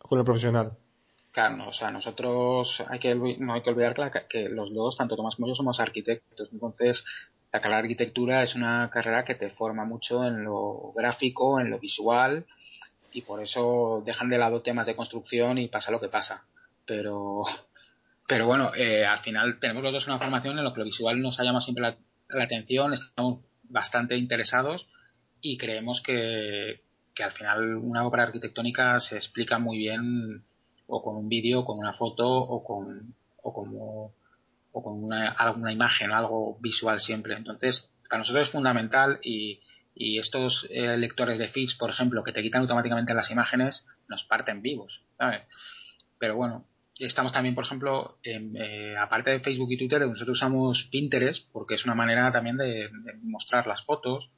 con 0.00 0.18
el 0.18 0.26
profesional. 0.26 0.76
Claro, 1.38 1.68
o 1.68 1.72
sea, 1.72 1.92
nosotros 1.92 2.82
hay 2.88 2.98
que, 2.98 3.14
no 3.14 3.54
hay 3.54 3.62
que 3.62 3.70
olvidar 3.70 3.94
que, 4.28 4.48
los 4.48 4.74
dos, 4.74 4.96
tanto 4.96 5.14
Tomás 5.14 5.36
como 5.36 5.46
yo, 5.46 5.54
somos 5.54 5.78
arquitectos. 5.78 6.48
Entonces, 6.52 7.04
la 7.52 7.60
carrera 7.60 7.76
de 7.76 7.82
arquitectura 7.84 8.42
es 8.42 8.56
una 8.56 8.90
carrera 8.90 9.24
que 9.24 9.36
te 9.36 9.50
forma 9.50 9.84
mucho 9.84 10.24
en 10.24 10.42
lo 10.42 10.92
gráfico, 10.96 11.60
en 11.60 11.70
lo 11.70 11.78
visual, 11.78 12.44
y 13.12 13.22
por 13.22 13.40
eso 13.40 14.02
dejan 14.04 14.30
de 14.30 14.38
lado 14.38 14.62
temas 14.62 14.88
de 14.88 14.96
construcción 14.96 15.58
y 15.58 15.68
pasa 15.68 15.92
lo 15.92 16.00
que 16.00 16.08
pasa. 16.08 16.42
Pero, 16.84 17.44
pero 18.26 18.48
bueno, 18.48 18.74
eh, 18.74 19.06
al 19.06 19.20
final 19.20 19.60
tenemos 19.60 19.84
los 19.84 19.92
dos 19.92 20.08
una 20.08 20.18
formación 20.18 20.58
en 20.58 20.64
lo 20.64 20.74
que 20.74 20.80
lo 20.80 20.86
visual 20.86 21.22
nos 21.22 21.38
ha 21.38 21.44
llamado 21.44 21.64
siempre 21.64 21.84
la, 22.30 22.42
atención, 22.42 22.94
estamos 22.94 23.44
bastante 23.62 24.16
interesados 24.16 24.88
y 25.40 25.56
creemos 25.56 26.02
que, 26.02 26.80
que 27.14 27.22
al 27.22 27.30
final 27.30 27.76
una 27.76 28.04
obra 28.04 28.24
arquitectónica 28.24 28.98
se 28.98 29.14
explica 29.14 29.60
muy 29.60 29.78
bien 29.78 30.47
o 30.88 31.02
con 31.02 31.16
un 31.16 31.28
vídeo, 31.28 31.64
con 31.64 31.78
una 31.78 31.92
foto 31.92 32.26
o 32.26 32.64
con, 32.64 33.14
o 33.42 33.52
como, 33.52 34.12
o 34.72 34.82
con 34.82 35.04
una, 35.04 35.30
alguna 35.30 35.72
imagen, 35.72 36.10
algo 36.10 36.58
visual 36.60 37.00
siempre. 37.00 37.36
Entonces, 37.36 37.88
para 38.08 38.20
nosotros 38.20 38.48
es 38.48 38.52
fundamental 38.52 39.20
y, 39.22 39.60
y 39.94 40.18
estos 40.18 40.66
eh, 40.70 40.96
lectores 40.96 41.38
de 41.38 41.48
feeds, 41.48 41.74
por 41.74 41.90
ejemplo, 41.90 42.22
que 42.22 42.32
te 42.32 42.42
quitan 42.42 42.62
automáticamente 42.62 43.14
las 43.14 43.30
imágenes, 43.30 43.86
nos 44.08 44.24
parten 44.24 44.62
vivos, 44.62 45.02
¿sabes? 45.18 45.42
Pero 46.18 46.36
bueno, 46.36 46.64
estamos 46.98 47.32
también, 47.32 47.54
por 47.54 47.64
ejemplo, 47.64 48.18
eh, 48.22 48.94
aparte 48.98 49.30
de 49.30 49.40
Facebook 49.40 49.72
y 49.72 49.78
Twitter, 49.78 50.00
nosotros 50.00 50.38
usamos 50.38 50.88
Pinterest 50.90 51.46
porque 51.52 51.74
es 51.74 51.84
una 51.84 51.94
manera 51.94 52.30
también 52.30 52.56
de, 52.56 52.88
mostrar 53.22 53.66
las 53.66 53.84
fotos. 53.84 54.30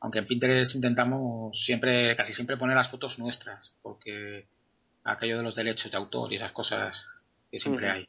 Aunque 0.00 0.18
en 0.18 0.26
Pinterest 0.26 0.74
intentamos 0.74 1.58
siempre, 1.64 2.14
casi 2.14 2.34
siempre 2.34 2.58
poner 2.58 2.76
las 2.76 2.90
fotos 2.90 3.18
nuestras, 3.18 3.72
porque 3.82 4.48
aquello 5.04 5.38
de 5.38 5.42
los 5.42 5.54
derechos 5.54 5.90
de 5.90 5.96
autor 5.96 6.32
y 6.32 6.36
esas 6.36 6.52
cosas 6.52 7.06
que 7.50 7.58
siempre 7.58 7.90
hay. 7.90 8.08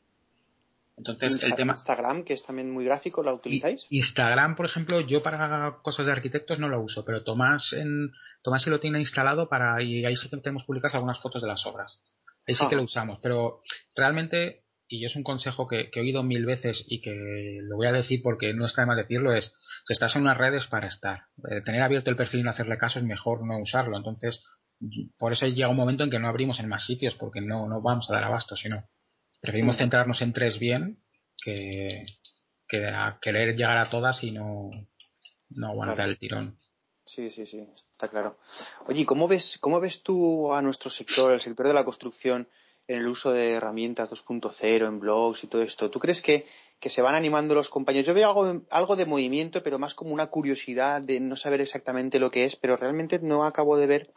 Entonces, 0.97 1.43
el 1.43 1.55
tema. 1.55 1.73
Instagram, 1.73 2.23
que 2.23 2.33
es 2.33 2.45
también 2.45 2.71
muy 2.71 2.85
gráfico, 2.85 3.21
¿la 3.21 3.33
utilizáis? 3.33 3.85
Instagram, 3.89 4.55
por 4.55 4.65
ejemplo, 4.65 5.01
yo 5.01 5.21
para 5.21 5.79
cosas 5.81 6.05
de 6.05 6.13
arquitectos 6.13 6.57
no 6.57 6.69
lo 6.69 6.79
uso, 6.79 7.03
pero 7.03 7.23
Tomás 7.23 7.73
en 7.73 8.11
Tomás 8.41 8.63
sí 8.63 8.69
lo 8.69 8.79
tiene 8.79 8.99
instalado 8.99 9.49
para 9.49 9.81
y 9.81 10.05
ahí 10.05 10.15
sí 10.15 10.29
que 10.29 10.37
tenemos 10.37 10.63
publicadas 10.63 10.95
algunas 10.95 11.21
fotos 11.21 11.41
de 11.41 11.49
las 11.49 11.65
obras. 11.65 11.99
Ahí 12.47 12.55
sí 12.55 12.65
que 12.69 12.75
lo 12.75 12.83
usamos, 12.83 13.19
pero 13.21 13.61
realmente 13.95 14.65
y 14.87 15.01
yo 15.01 15.07
es 15.07 15.15
un 15.15 15.23
consejo 15.23 15.67
que, 15.67 15.89
he 15.91 15.99
oído 15.99 16.23
mil 16.23 16.45
veces 16.45 16.85
y 16.87 17.01
que 17.01 17.59
lo 17.63 17.77
voy 17.77 17.87
a 17.87 17.91
decir 17.91 18.21
porque 18.21 18.53
no 18.53 18.65
está 18.65 18.81
de 18.81 18.87
más 18.87 18.97
decirlo 18.97 19.33
es 19.33 19.53
si 19.85 19.93
estás 19.93 20.15
en 20.15 20.23
unas 20.23 20.37
redes 20.37 20.67
para 20.67 20.87
estar 20.87 21.23
eh, 21.49 21.61
tener 21.65 21.81
abierto 21.81 22.11
el 22.11 22.15
perfil 22.15 22.41
y 22.41 22.43
no 22.43 22.51
hacerle 22.51 22.77
caso 22.77 22.99
es 22.99 23.05
mejor 23.05 23.45
no 23.45 23.57
usarlo 23.57 23.97
entonces 23.97 24.43
por 25.17 25.33
eso 25.33 25.47
llega 25.47 25.69
un 25.69 25.75
momento 25.75 26.03
en 26.03 26.09
que 26.09 26.19
no 26.19 26.27
abrimos 26.27 26.59
en 26.59 26.67
más 26.67 26.85
sitios 26.85 27.15
porque 27.15 27.41
no, 27.41 27.67
no 27.67 27.81
vamos 27.81 28.09
a 28.09 28.13
dar 28.13 28.23
abasto, 28.25 28.55
sino 28.55 28.87
preferimos 29.41 29.77
centrarnos 29.77 30.21
en 30.21 30.33
tres 30.33 30.59
bien 30.59 31.03
que, 31.37 32.05
que 32.67 32.87
a 32.87 33.19
querer 33.21 33.55
llegar 33.55 33.77
a 33.77 33.89
todas 33.89 34.23
y 34.23 34.31
no, 34.31 34.69
no 35.49 35.67
aguantar 35.67 36.07
el 36.07 36.17
tirón. 36.17 36.59
Sí, 37.05 37.29
sí, 37.29 37.45
sí, 37.45 37.67
está 37.75 38.07
claro. 38.07 38.37
Oye, 38.87 39.05
¿cómo 39.05 39.27
ves, 39.27 39.59
¿cómo 39.59 39.79
ves 39.79 40.01
tú 40.01 40.51
a 40.51 40.61
nuestro 40.61 40.89
sector, 40.89 41.31
el 41.31 41.41
sector 41.41 41.67
de 41.67 41.73
la 41.73 41.85
construcción, 41.85 42.47
en 42.87 42.97
el 42.97 43.07
uso 43.07 43.31
de 43.31 43.51
herramientas 43.53 44.09
2.0, 44.09 44.87
en 44.87 44.99
blogs 44.99 45.43
y 45.43 45.47
todo 45.47 45.61
esto? 45.61 45.91
¿Tú 45.91 45.99
crees 45.99 46.23
que, 46.23 46.47
que, 46.79 46.89
se 46.89 47.03
van 47.03 47.13
animando 47.13 47.53
los 47.53 47.69
compañeros? 47.69 48.07
Yo 48.07 48.15
veo 48.15 48.27
algo, 48.27 48.65
algo 48.71 48.95
de 48.95 49.05
movimiento, 49.05 49.61
pero 49.61 49.77
más 49.77 49.93
como 49.93 50.13
una 50.13 50.27
curiosidad 50.27 50.99
de 50.99 51.19
no 51.19 51.35
saber 51.35 51.61
exactamente 51.61 52.17
lo 52.17 52.31
que 52.31 52.45
es, 52.45 52.55
pero 52.55 52.75
realmente 52.75 53.19
no 53.19 53.45
acabo 53.45 53.77
de 53.77 53.85
ver 53.85 54.13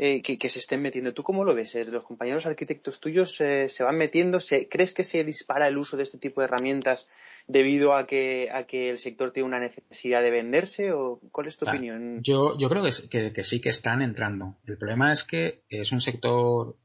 eh, 0.00 0.22
que, 0.22 0.48
se 0.48 0.60
estén 0.60 0.80
metiendo. 0.80 1.12
¿Tú 1.12 1.24
cómo 1.24 1.44
lo 1.44 1.56
ves? 1.56 1.74
Eh, 1.74 1.84
¿Los 1.84 2.04
compañeros 2.04 2.46
arquitectos 2.46 3.00
tuyos 3.00 3.40
eh, 3.40 3.68
se 3.68 3.82
van 3.82 3.98
metiendo? 3.98 4.38
¿Crees 4.70 4.94
que 4.94 5.02
se 5.02 5.24
dispara 5.24 5.66
el 5.66 5.76
uso 5.76 5.96
de 5.96 6.04
este 6.04 6.18
tipo 6.18 6.40
de 6.40 6.44
herramientas 6.44 7.08
debido 7.48 7.92
a 7.94 8.06
que, 8.06 8.48
a 8.52 8.62
que 8.62 8.90
el 8.90 8.98
sector 8.98 9.32
tiene 9.32 9.48
una 9.48 9.58
necesidad 9.58 10.22
de 10.22 10.30
venderse? 10.30 10.92
¿O 10.92 11.18
cuál 11.32 11.48
es 11.48 11.58
tu 11.58 11.68
opinión? 11.68 12.20
Yo, 12.22 12.56
yo 12.56 12.68
creo 12.68 12.84
que, 13.10 13.32
que, 13.32 13.42
sí 13.42 13.60
que 13.60 13.70
están 13.70 14.00
entrando. 14.00 14.58
El 14.68 14.78
problema 14.78 15.12
es 15.12 15.24
que 15.24 15.64
es 15.68 15.90
un 15.90 16.00
sector 16.00 16.76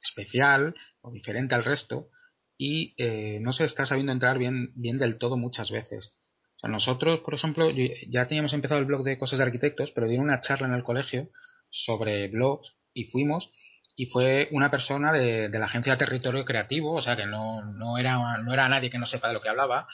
especial 0.00 0.74
o 1.02 1.12
diferente 1.12 1.54
al 1.54 1.64
resto 1.64 2.08
y 2.56 2.94
no 3.40 3.52
se 3.52 3.64
está 3.64 3.84
sabiendo 3.84 4.12
entrar 4.12 4.38
bien, 4.38 4.72
bien 4.76 4.96
del 4.96 5.18
todo 5.18 5.36
muchas 5.36 5.70
veces. 5.70 6.10
O 6.56 6.60
sea, 6.60 6.70
nosotros, 6.70 7.20
por 7.20 7.34
ejemplo, 7.34 7.68
ya 8.08 8.26
teníamos 8.28 8.54
empezado 8.54 8.80
el 8.80 8.86
blog 8.86 9.02
de 9.02 9.18
cosas 9.18 9.40
de 9.40 9.44
arquitectos, 9.44 9.90
pero 9.94 10.08
di 10.08 10.16
una 10.16 10.40
charla 10.40 10.68
en 10.68 10.74
el 10.74 10.84
colegio 10.84 11.28
sobre 11.72 12.28
blogs 12.28 12.72
y 12.94 13.04
fuimos 13.06 13.50
y 13.96 14.06
fue 14.06 14.48
una 14.52 14.70
persona 14.70 15.12
de, 15.12 15.48
la 15.48 15.66
agencia 15.66 15.98
Territorio 15.98 16.44
Creativo, 16.44 16.94
o 16.94 17.02
sea 17.02 17.16
que 17.16 17.26
no, 17.26 17.64
no, 17.64 17.98
era, 17.98 18.16
no 18.38 18.52
era 18.52 18.68
nadie 18.68 18.90
que 18.90 18.98
no 18.98 19.06
sepa 19.06 19.28
de 19.28 19.34
lo 19.34 19.40
que 19.40 19.48
hablaba, 19.48 19.86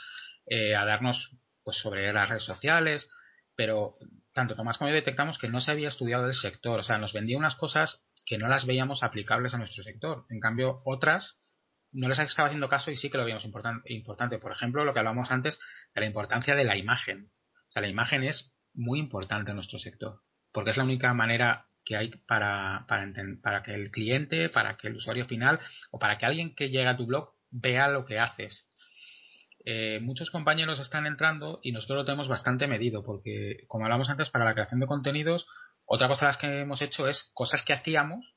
eh, 0.46 0.76
a 0.76 0.84
darnos 0.84 1.30
pues 1.64 1.78
sobre 1.78 2.12
las 2.12 2.28
redes 2.28 2.44
sociales, 2.44 3.08
pero 3.56 3.96
tanto 4.32 4.54
Tomás 4.54 4.78
como 4.78 4.88
yo 4.88 4.94
detectamos 4.94 5.38
que 5.38 5.48
no 5.48 5.60
se 5.60 5.72
había 5.72 5.88
estudiado 5.88 6.26
el 6.26 6.34
sector, 6.34 6.78
o 6.78 6.84
sea, 6.84 6.98
nos 6.98 7.12
vendía 7.12 7.38
unas 7.38 7.56
cosas 7.56 8.04
que 8.24 8.38
no 8.38 8.48
las 8.48 8.66
veíamos 8.66 9.02
aplicables 9.02 9.54
a 9.54 9.58
nuestro 9.58 9.82
sector. 9.82 10.26
En 10.28 10.38
cambio, 10.38 10.82
otras 10.84 11.36
no 11.92 12.08
les 12.08 12.18
estaba 12.18 12.48
haciendo 12.48 12.68
caso 12.68 12.90
y 12.90 12.96
sí 12.96 13.10
que 13.10 13.16
lo 13.16 13.24
veíamos 13.24 13.44
importante. 13.44 14.38
Por 14.38 14.52
ejemplo, 14.52 14.84
lo 14.84 14.92
que 14.92 14.98
hablamos 14.98 15.30
antes 15.30 15.58
de 15.94 16.00
la 16.02 16.06
importancia 16.06 16.54
de 16.54 16.64
la 16.64 16.76
imagen. 16.76 17.30
O 17.68 17.72
sea, 17.72 17.82
la 17.82 17.88
imagen 17.88 18.24
es 18.24 18.52
muy 18.74 18.98
importante 18.98 19.50
en 19.50 19.56
nuestro 19.56 19.78
sector, 19.78 20.20
porque 20.52 20.70
es 20.70 20.76
la 20.76 20.84
única 20.84 21.12
manera 21.14 21.67
que 21.88 21.96
hay 21.96 22.10
para, 22.26 22.84
para, 22.86 23.10
para 23.42 23.62
que 23.62 23.72
el 23.72 23.90
cliente, 23.90 24.50
para 24.50 24.76
que 24.76 24.88
el 24.88 24.96
usuario 24.96 25.24
final 25.24 25.58
o 25.90 25.98
para 25.98 26.18
que 26.18 26.26
alguien 26.26 26.54
que 26.54 26.68
llega 26.68 26.90
a 26.90 26.96
tu 26.98 27.06
blog 27.06 27.32
vea 27.50 27.88
lo 27.88 28.04
que 28.04 28.18
haces. 28.18 28.66
Eh, 29.64 29.98
muchos 30.02 30.30
compañeros 30.30 30.80
están 30.80 31.06
entrando 31.06 31.60
y 31.62 31.72
nosotros 31.72 32.00
lo 32.00 32.04
tenemos 32.04 32.28
bastante 32.28 32.66
medido 32.66 33.02
porque, 33.02 33.64
como 33.68 33.86
hablamos 33.86 34.10
antes, 34.10 34.28
para 34.28 34.44
la 34.44 34.52
creación 34.52 34.80
de 34.80 34.86
contenidos, 34.86 35.46
otra 35.86 36.08
cosa 36.08 36.26
las 36.26 36.36
que 36.36 36.60
hemos 36.60 36.82
hecho 36.82 37.08
es 37.08 37.30
cosas 37.32 37.64
que 37.64 37.72
hacíamos, 37.72 38.34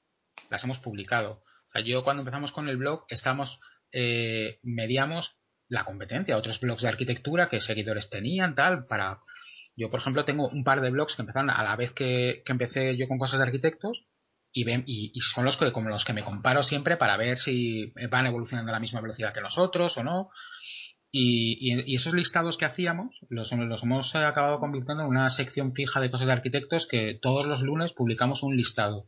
las 0.49 0.63
hemos 0.63 0.79
publicado. 0.79 1.43
Yo 1.85 2.05
cuando 2.05 2.21
empezamos 2.21 2.53
con 2.53 2.69
el 2.69 2.77
blog, 2.77 3.03
estamos, 3.09 3.59
eh, 3.91 4.59
medíamos 4.63 5.35
la 5.67 5.83
competencia, 5.83 6.37
otros 6.37 6.61
blogs 6.61 6.83
de 6.83 6.89
arquitectura 6.89 7.49
que 7.49 7.59
seguidores 7.59 8.09
tenían, 8.09 8.55
tal, 8.55 8.87
para 8.87 9.19
yo, 9.75 9.89
por 9.89 9.99
ejemplo, 9.99 10.25
tengo 10.25 10.49
un 10.49 10.63
par 10.63 10.81
de 10.81 10.89
blogs 10.89 11.15
que 11.15 11.21
empezaron 11.21 11.49
a 11.49 11.63
la 11.63 11.75
vez 11.75 11.93
que, 11.93 12.43
empecé 12.45 12.97
yo 12.97 13.07
con 13.07 13.17
cosas 13.17 13.39
de 13.39 13.45
arquitectos 13.45 14.05
y, 14.51 14.63
ven, 14.63 14.83
y, 14.85 15.13
son 15.33 15.45
los 15.45 15.57
que, 15.57 15.65
los 15.65 16.05
que 16.05 16.13
me 16.13 16.23
comparo 16.23 16.63
siempre 16.63 16.97
para 16.97 17.17
ver 17.17 17.37
si 17.37 17.93
van 18.09 18.25
evolucionando 18.25 18.71
a 18.71 18.73
la 18.73 18.79
misma 18.79 19.01
velocidad 19.01 19.33
que 19.33 19.41
nosotros 19.41 19.97
o 19.97 20.03
no. 20.03 20.29
Y, 21.11 21.95
esos 21.95 22.13
listados 22.13 22.57
que 22.57 22.65
hacíamos 22.65 23.15
los, 23.29 23.51
los 23.51 23.83
hemos 23.83 24.13
acabado 24.15 24.59
convirtiendo 24.59 25.03
en 25.03 25.09
una 25.09 25.29
sección 25.29 25.73
fija 25.73 25.99
de 25.99 26.11
cosas 26.11 26.27
de 26.27 26.33
arquitectos 26.33 26.87
que 26.87 27.17
todos 27.21 27.45
los 27.45 27.61
lunes 27.61 27.91
publicamos 27.93 28.43
un 28.43 28.55
listado, 28.55 29.07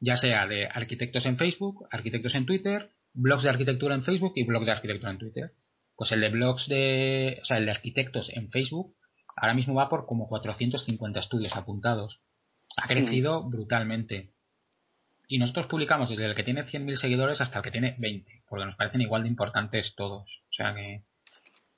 ya 0.00 0.16
sea 0.16 0.46
de 0.46 0.66
arquitectos 0.66 1.26
en 1.26 1.38
Facebook, 1.38 1.86
arquitectos 1.90 2.34
en 2.34 2.46
Twitter, 2.46 2.90
blogs 3.12 3.44
de 3.44 3.50
arquitectura 3.50 3.94
en 3.94 4.04
Facebook 4.04 4.32
y 4.36 4.44
blogs 4.44 4.66
de 4.66 4.72
arquitectura 4.72 5.12
en 5.12 5.18
Twitter. 5.18 5.52
Pues 5.96 6.12
el 6.12 6.20
de 6.20 6.30
blogs 6.30 6.66
de, 6.66 7.38
o 7.42 7.44
sea, 7.44 7.58
el 7.58 7.66
de 7.66 7.72
arquitectos 7.72 8.30
en 8.30 8.50
Facebook 8.50 8.94
Ahora 9.40 9.54
mismo 9.54 9.74
va 9.74 9.88
por 9.88 10.04
como 10.04 10.28
450 10.28 11.18
estudios 11.18 11.56
apuntados. 11.56 12.20
Ha 12.76 12.86
crecido 12.86 13.42
brutalmente. 13.48 14.28
Y 15.28 15.38
nosotros 15.38 15.66
publicamos 15.66 16.10
desde 16.10 16.26
el 16.26 16.34
que 16.34 16.42
tiene 16.42 16.64
100.000 16.64 16.96
seguidores 16.96 17.40
hasta 17.40 17.58
el 17.58 17.64
que 17.64 17.70
tiene 17.70 17.96
20, 17.98 18.42
porque 18.46 18.66
nos 18.66 18.76
parecen 18.76 19.00
igual 19.00 19.22
de 19.22 19.30
importantes 19.30 19.94
todos. 19.96 20.24
O 20.50 20.52
sea 20.52 20.74
que, 20.74 21.04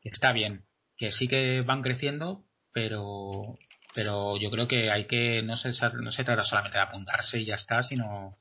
está 0.02 0.32
bien. 0.32 0.64
Que 0.96 1.12
sí 1.12 1.28
que 1.28 1.60
van 1.60 1.82
creciendo, 1.82 2.44
pero, 2.72 3.54
pero 3.94 4.36
yo 4.38 4.50
creo 4.50 4.66
que 4.66 4.90
hay 4.90 5.06
que, 5.06 5.42
no 5.42 5.56
se, 5.56 5.68
no 5.68 6.10
se 6.10 6.24
trata 6.24 6.42
solamente 6.42 6.78
de 6.78 6.84
apuntarse 6.84 7.38
y 7.38 7.44
ya 7.44 7.54
está, 7.54 7.84
sino 7.84 8.38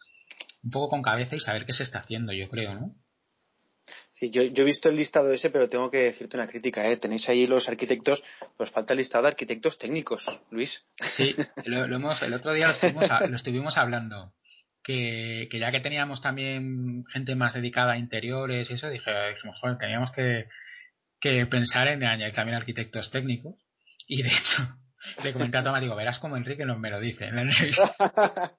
un 0.64 0.72
poco 0.72 0.90
con 0.90 1.04
cabeza 1.04 1.36
y 1.36 1.40
saber 1.40 1.68
qué 1.68 1.74
se 1.74 1.84
está 1.84 2.00
haciendo, 2.00 2.34
yo 2.34 2.50
creo, 2.50 2.74
¿no? 2.74 2.96
Sí, 4.22 4.30
yo, 4.30 4.44
he 4.44 4.64
visto 4.64 4.88
el 4.88 4.98
listado 4.98 5.34
ese, 5.34 5.50
pero 5.50 5.68
tengo 5.68 5.90
que 5.90 5.98
decirte 5.98 6.38
una 6.38 6.48
crítica. 6.48 6.88
¿eh? 6.88 6.96
Tenéis 6.96 7.28
ahí 7.28 7.48
los 7.48 7.68
arquitectos, 7.68 8.24
pues 8.56 8.70
falta 8.70 8.94
el 8.94 9.00
listado 9.00 9.24
de 9.24 9.30
arquitectos 9.30 9.80
técnicos, 9.80 10.44
Luis. 10.52 10.86
Sí, 11.02 11.36
lo, 11.66 11.86
hemos, 11.86 12.22
el 12.22 12.36
otro 12.36 12.54
día 12.54 12.68
lo 12.68 13.36
estuvimos, 13.36 13.80
hablando. 13.80 14.32
Que, 14.84 15.50
ya 15.52 15.72
que 15.72 15.80
teníamos 15.80 16.22
también 16.22 17.04
gente 17.12 17.34
más 17.34 17.56
dedicada 17.56 17.94
a 17.94 17.98
interiores 17.98 18.70
y 18.70 18.76
eso, 18.76 18.90
dije, 18.90 19.10
dijimos, 19.34 19.58
joder, 19.60 19.80
teníamos 19.80 20.12
que, 20.12 20.46
pensar 21.48 21.88
en 21.88 22.04
añadir 22.04 22.36
también 22.36 22.58
arquitectos 22.58 23.10
técnicos. 23.10 23.56
Y 24.06 24.22
de 24.22 24.30
hecho, 24.30 24.78
le 25.24 25.34
comenté 25.34 25.58
a 25.58 25.64
Tomás, 25.64 25.82
digo, 25.82 25.96
verás 25.96 26.20
como 26.20 26.38
Enrique 26.38 26.64
no 26.64 26.78
me 26.78 26.92
lo 26.92 27.00
dice 27.00 27.26
en 27.26 27.38
la 27.38 27.42
entrevista. 27.42 27.96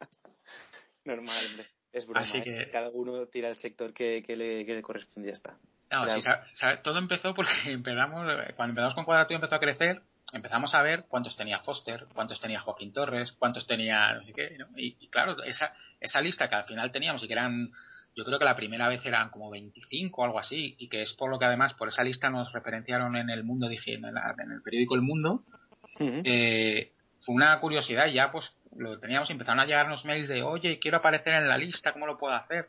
Normal, 1.05 1.47
hombre. 1.47 1.69
Es 1.93 2.07
broma, 2.07 2.23
Así 2.23 2.39
¿eh? 2.39 2.43
que... 2.43 2.71
cada 2.71 2.89
uno 2.91 3.27
tira 3.27 3.49
el 3.49 3.57
sector 3.57 3.93
que, 3.93 4.25
le, 4.27 4.83
corresponde 4.83 5.29
y 5.29 5.33
ya 5.33 5.35
está. 5.35 5.59
todo 6.83 6.99
empezó 6.99 7.35
porque 7.35 7.53
empezamos, 7.67 8.27
cuando 8.57 8.71
empezamos 8.71 8.95
con 8.95 9.05
Cuadratura 9.05 9.37
empezó 9.37 9.55
a 9.55 9.61
crecer, 9.61 10.03
empezamos 10.33 10.75
a 10.75 10.83
ver 10.83 11.05
cuántos 11.09 11.37
tenía 11.37 11.61
Foster, 11.61 12.07
cuántos 12.15 12.41
tenía 12.41 12.61
Joaquín 12.61 12.93
Torres, 12.93 13.33
cuántos 13.33 13.67
tenía 13.67 14.15
no 14.15 14.25
sé 14.25 14.33
qué, 14.33 14.57
y, 14.77 15.09
claro, 15.09 15.43
esa, 15.45 15.75
esa 16.01 16.21
lista 16.21 16.49
que 16.49 16.55
al 16.55 16.65
final 16.65 16.91
teníamos 16.91 17.23
y 17.23 17.27
que 17.27 17.35
eran 17.35 17.71
yo 18.15 18.25
creo 18.25 18.39
que 18.39 18.45
la 18.45 18.57
primera 18.57 18.89
vez 18.89 19.05
eran 19.07 19.31
como 19.31 19.51
25 19.51 20.21
o 20.21 20.25
algo 20.25 20.39
así, 20.39 20.75
y 20.79 20.89
que 20.89 21.03
es 21.03 21.15
por 21.15 21.31
lo 21.31 21.39
que 21.39 21.47
además 21.47 21.73
por 21.75 21.89
esa 21.89 22.05
lista 22.05 22.29
nos 22.29 22.53
referenciaron 22.53 23.17
en 23.17 23.31
el 23.31 23.43
Mundo, 23.43 23.69
dije, 23.69 23.95
en, 23.95 24.05
en 24.05 24.53
el 24.53 24.63
periódico 24.63 24.95
El 24.95 25.03
Mundo. 25.03 25.45
eh, 25.99 26.93
fue 27.25 27.35
una 27.35 27.59
curiosidad 27.61 28.07
y 28.07 28.15
ya 28.15 28.31
pues 28.31 28.53
lo 28.77 28.99
teníamos, 28.99 29.31
empezaron 29.31 29.61
a 29.61 29.67
llegarnos 29.67 30.05
mails 30.05 30.29
de, 30.29 30.43
oye, 30.43 30.79
quiero 30.79 30.99
aparecer 30.99 31.35
en 31.35 31.49
la 31.49 31.59
lista, 31.59 31.93
¿cómo 31.93 32.07
lo 32.07 32.19
puedo 32.19 32.35
hacer? 32.35 32.69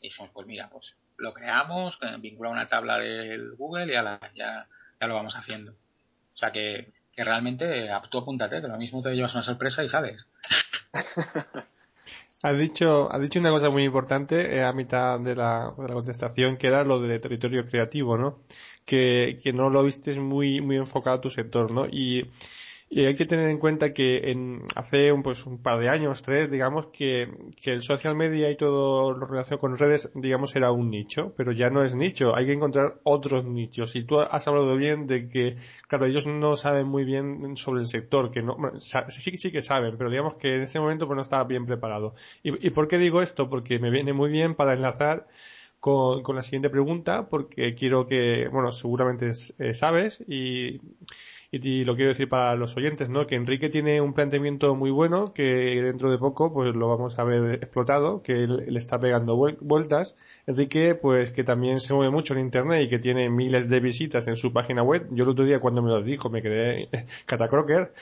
Y 0.00 0.08
dijimos, 0.08 0.30
pues 0.32 0.46
mira, 0.46 0.68
pues 0.70 0.94
lo 1.16 1.32
creamos, 1.32 1.98
vincula 2.20 2.50
una 2.50 2.66
tabla 2.66 2.98
del 2.98 3.54
Google 3.54 3.86
y 3.86 3.92
ya, 3.92 4.20
ya, 4.34 4.66
ya 5.00 5.06
lo 5.06 5.14
vamos 5.14 5.36
haciendo. 5.36 5.72
O 5.72 6.36
sea 6.36 6.50
que, 6.50 6.92
que 7.12 7.24
realmente 7.24 7.88
tú 8.10 8.18
apúntate, 8.18 8.60
que 8.60 8.68
lo 8.68 8.76
mismo 8.76 9.02
te 9.02 9.14
llevas 9.14 9.34
una 9.34 9.44
sorpresa 9.44 9.84
y 9.84 9.88
sales. 9.88 10.26
Has 12.42 12.58
dicho, 12.58 13.10
has 13.10 13.22
dicho 13.22 13.40
una 13.40 13.48
cosa 13.48 13.70
muy 13.70 13.84
importante 13.84 14.54
eh, 14.54 14.62
a 14.62 14.74
mitad 14.74 15.18
de 15.18 15.34
la, 15.34 15.72
de 15.78 15.88
la, 15.88 15.94
contestación, 15.94 16.58
que 16.58 16.66
era 16.66 16.84
lo 16.84 17.00
de 17.00 17.18
territorio 17.18 17.66
creativo, 17.66 18.18
¿no? 18.18 18.42
Que, 18.84 19.40
que 19.42 19.54
no 19.54 19.70
lo 19.70 19.82
viste 19.82 20.20
muy, 20.20 20.60
muy 20.60 20.76
enfocado 20.76 21.16
a 21.16 21.20
tu 21.22 21.30
sector, 21.30 21.70
¿no? 21.70 21.86
Y, 21.86 22.30
y 22.94 23.06
hay 23.06 23.16
que 23.16 23.26
tener 23.26 23.50
en 23.50 23.58
cuenta 23.58 23.92
que 23.92 24.30
en, 24.30 24.62
hace 24.76 25.10
un, 25.10 25.24
pues, 25.24 25.46
un 25.46 25.60
par 25.60 25.80
de 25.80 25.88
años, 25.88 26.22
tres, 26.22 26.48
digamos, 26.48 26.86
que, 26.92 27.28
que 27.60 27.72
el 27.72 27.82
social 27.82 28.14
media 28.14 28.48
y 28.52 28.56
todo 28.56 29.12
lo 29.14 29.26
relacionado 29.26 29.58
con 29.58 29.76
redes, 29.76 30.12
digamos, 30.14 30.54
era 30.54 30.70
un 30.70 30.90
nicho, 30.90 31.34
pero 31.36 31.50
ya 31.50 31.70
no 31.70 31.82
es 31.82 31.96
nicho. 31.96 32.36
Hay 32.36 32.46
que 32.46 32.52
encontrar 32.52 33.00
otros 33.02 33.46
nichos. 33.46 33.96
Y 33.96 34.04
tú 34.04 34.20
has 34.20 34.46
hablado 34.46 34.76
bien 34.76 35.08
de 35.08 35.28
que, 35.28 35.56
claro, 35.88 36.06
ellos 36.06 36.28
no 36.28 36.56
saben 36.56 36.86
muy 36.86 37.04
bien 37.04 37.56
sobre 37.56 37.80
el 37.80 37.86
sector, 37.86 38.30
que 38.30 38.42
no, 38.42 38.54
bueno, 38.54 38.78
sí, 38.78 39.36
sí 39.38 39.50
que 39.50 39.60
saben, 39.60 39.98
pero 39.98 40.08
digamos 40.08 40.36
que 40.36 40.54
en 40.54 40.62
ese 40.62 40.78
momento 40.78 41.08
pues 41.08 41.16
no 41.16 41.22
estaba 41.22 41.42
bien 41.42 41.66
preparado. 41.66 42.14
¿Y, 42.44 42.64
y 42.64 42.70
por 42.70 42.86
qué 42.86 42.98
digo 42.98 43.22
esto? 43.22 43.50
Porque 43.50 43.80
me 43.80 43.90
viene 43.90 44.12
muy 44.12 44.30
bien 44.30 44.54
para 44.54 44.72
enlazar 44.72 45.26
con, 45.80 46.22
con 46.22 46.36
la 46.36 46.44
siguiente 46.44 46.70
pregunta, 46.70 47.28
porque 47.28 47.74
quiero 47.74 48.06
que, 48.06 48.48
bueno, 48.52 48.70
seguramente 48.70 49.32
eh, 49.58 49.74
sabes 49.74 50.22
y, 50.28 50.80
y 51.62 51.84
lo 51.84 51.94
quiero 51.94 52.08
decir 52.08 52.28
para 52.28 52.56
los 52.56 52.76
oyentes, 52.76 53.08
¿no? 53.08 53.26
Que 53.26 53.36
Enrique 53.36 53.68
tiene 53.68 54.00
un 54.00 54.12
planteamiento 54.12 54.74
muy 54.74 54.90
bueno 54.90 55.32
que 55.32 55.42
dentro 55.42 56.10
de 56.10 56.18
poco 56.18 56.52
pues 56.52 56.74
lo 56.74 56.88
vamos 56.88 57.18
a 57.18 57.24
ver 57.24 57.54
explotado, 57.54 58.22
que 58.22 58.44
él, 58.44 58.64
le 58.68 58.78
está 58.78 58.98
pegando 58.98 59.36
vueltas. 59.36 60.16
Enrique 60.46 60.94
pues 60.94 61.30
que 61.30 61.44
también 61.44 61.80
se 61.80 61.94
mueve 61.94 62.10
mucho 62.10 62.34
en 62.34 62.40
internet 62.40 62.82
y 62.84 62.88
que 62.88 62.98
tiene 62.98 63.30
miles 63.30 63.68
de 63.68 63.80
visitas 63.80 64.26
en 64.26 64.36
su 64.36 64.52
página 64.52 64.82
web. 64.82 65.06
Yo 65.12 65.24
el 65.24 65.30
otro 65.30 65.44
día 65.44 65.60
cuando 65.60 65.82
me 65.82 65.90
lo 65.90 66.02
dijo 66.02 66.28
me 66.28 66.42
quedé 66.42 66.88
catacroker. 67.26 67.92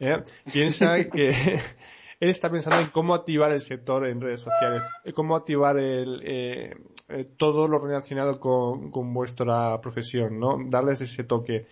¿eh? 0.00 0.22
Piensa 0.52 1.02
que 1.10 1.30
él 2.20 2.28
está 2.30 2.50
pensando 2.50 2.80
en 2.80 2.88
cómo 2.88 3.14
activar 3.14 3.52
el 3.52 3.60
sector 3.60 4.06
en 4.06 4.20
redes 4.20 4.42
sociales, 4.42 4.82
cómo 5.14 5.34
activar 5.34 5.78
el, 5.78 6.20
eh, 6.24 6.76
eh, 7.08 7.24
todo 7.36 7.68
lo 7.68 7.78
relacionado 7.78 8.38
con, 8.38 8.90
con 8.90 9.14
vuestra 9.14 9.80
profesión, 9.80 10.38
¿no? 10.38 10.58
Darles 10.66 11.00
ese 11.00 11.24
toque. 11.24 11.66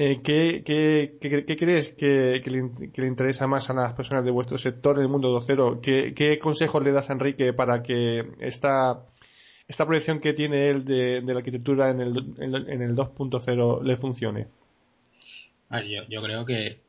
Eh, 0.00 0.20
¿qué, 0.22 0.62
qué, 0.64 1.18
qué, 1.20 1.56
crees 1.56 1.88
que, 1.88 2.40
le, 2.46 2.92
que, 2.92 3.00
le, 3.02 3.08
interesa 3.08 3.48
más 3.48 3.68
a 3.68 3.74
las 3.74 3.94
personas 3.94 4.24
de 4.24 4.30
vuestro 4.30 4.56
sector 4.56 4.96
en 4.96 5.02
el 5.02 5.08
mundo 5.08 5.28
docero? 5.28 5.80
¿Qué, 5.80 6.14
qué 6.14 6.38
consejos 6.38 6.84
le 6.84 6.92
das 6.92 7.10
a 7.10 7.14
Enrique 7.14 7.52
para 7.52 7.82
que 7.82 8.30
esta, 8.38 9.00
esta 9.66 9.86
proyección 9.86 10.20
que 10.20 10.34
tiene 10.34 10.70
él 10.70 10.84
de, 10.84 11.20
la 11.26 11.38
arquitectura 11.38 11.90
en 11.90 12.00
el, 12.00 12.16
en, 12.38 12.80
el 12.80 12.94
2.0 12.94 13.82
le 13.82 13.96
funcione? 13.96 14.46
yo, 16.08 16.22
creo 16.22 16.44
que, 16.44 16.80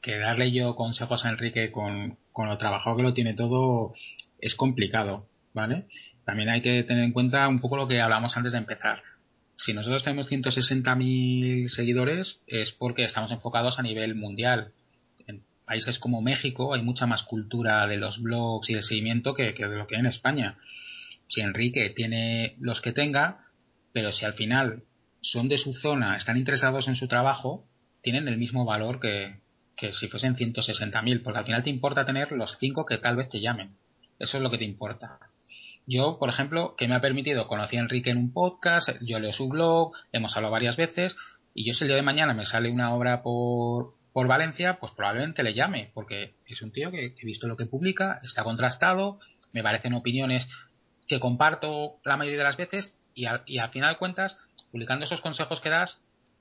que 0.00 0.16
darle 0.16 0.50
yo 0.50 0.74
consejos 0.74 1.26
a 1.26 1.28
Enrique 1.28 1.70
con, 1.70 2.16
con 2.32 2.48
lo 2.48 2.56
trabajado 2.56 2.96
que 2.96 3.02
lo 3.02 3.12
tiene 3.12 3.34
todo 3.34 3.92
es 4.40 4.54
complicado, 4.54 5.26
¿vale? 5.52 5.84
También 6.24 6.48
hay 6.48 6.62
que 6.62 6.82
tener 6.84 7.04
en 7.04 7.12
cuenta 7.12 7.46
un 7.46 7.60
poco 7.60 7.76
lo 7.76 7.86
que 7.86 8.00
hablamos 8.00 8.34
antes 8.38 8.52
de 8.52 8.58
empezar 8.58 9.02
si 9.64 9.72
nosotros 9.72 10.04
tenemos 10.04 10.30
160.000 10.30 11.68
seguidores 11.68 12.42
es 12.46 12.72
porque 12.72 13.04
estamos 13.04 13.30
enfocados 13.30 13.78
a 13.78 13.82
nivel 13.82 14.14
mundial. 14.14 14.72
En 15.26 15.42
países 15.64 15.98
como 15.98 16.20
México 16.20 16.74
hay 16.74 16.82
mucha 16.82 17.06
más 17.06 17.22
cultura 17.22 17.86
de 17.86 17.96
los 17.96 18.20
blogs 18.20 18.68
y 18.68 18.74
de 18.74 18.82
seguimiento 18.82 19.32
que, 19.32 19.54
de 19.54 19.68
lo 19.78 19.86
que 19.86 19.96
hay 19.96 20.00
en 20.00 20.06
España. 20.06 20.58
Si 21.28 21.40
Enrique 21.40 21.88
tiene 21.96 22.56
los 22.60 22.82
que 22.82 22.92
tenga, 22.92 23.46
pero 23.94 24.12
si 24.12 24.26
al 24.26 24.34
final 24.34 24.82
son 25.22 25.48
de 25.48 25.56
su 25.56 25.72
zona, 25.72 26.18
están 26.18 26.36
interesados 26.36 26.86
en 26.86 26.96
su 26.96 27.08
trabajo, 27.08 27.64
tienen 28.02 28.28
el 28.28 28.36
mismo 28.36 28.66
valor 28.66 29.00
que, 29.00 29.36
que 29.78 29.94
si 29.94 30.08
fuesen 30.08 30.36
160.000, 30.36 31.22
porque 31.22 31.38
al 31.38 31.46
final 31.46 31.64
te 31.64 31.70
importa 31.70 32.04
tener 32.04 32.32
los 32.32 32.58
5 32.58 32.84
que 32.84 32.98
tal 32.98 33.16
vez 33.16 33.30
te 33.30 33.40
llamen. 33.40 33.70
Eso 34.18 34.36
es 34.36 34.42
lo 34.42 34.50
que 34.50 34.58
te 34.58 34.64
importa. 34.64 35.18
Yo, 35.86 36.18
por 36.18 36.30
ejemplo, 36.30 36.74
que 36.76 36.88
me 36.88 36.94
ha 36.94 37.00
permitido, 37.00 37.46
conocí 37.46 37.76
a 37.76 37.80
Enrique 37.80 38.10
en 38.10 38.16
un 38.16 38.32
podcast, 38.32 38.88
yo 39.02 39.18
leo 39.18 39.32
su 39.32 39.48
blog, 39.48 39.92
hemos 40.12 40.34
hablado 40.34 40.52
varias 40.52 40.76
veces, 40.76 41.14
y 41.52 41.66
yo 41.66 41.74
si 41.74 41.84
el 41.84 41.88
día 41.88 41.96
de 41.96 42.02
mañana 42.02 42.32
me 42.32 42.46
sale 42.46 42.70
una 42.70 42.94
obra 42.94 43.22
por, 43.22 43.92
por 44.12 44.26
Valencia, 44.26 44.78
pues 44.80 44.92
probablemente 44.96 45.42
le 45.42 45.52
llame, 45.52 45.90
porque 45.92 46.36
es 46.46 46.62
un 46.62 46.72
tío 46.72 46.90
que, 46.90 47.06
he 47.06 47.26
visto 47.26 47.46
lo 47.46 47.56
que 47.56 47.66
publica, 47.66 48.18
está 48.22 48.44
contrastado, 48.44 49.20
me 49.52 49.62
parecen 49.62 49.92
opiniones 49.92 50.48
que 51.06 51.20
comparto 51.20 51.96
la 52.02 52.16
mayoría 52.16 52.38
de 52.38 52.44
las 52.44 52.56
veces, 52.56 52.96
y, 53.14 53.26
y 53.44 53.58
al 53.58 53.70
final 53.70 53.92
de 53.92 53.98
cuentas, 53.98 54.38
publicando 54.72 55.04
esos 55.04 55.20
consejos 55.20 55.60
que 55.60 55.68
das, 55.68 56.00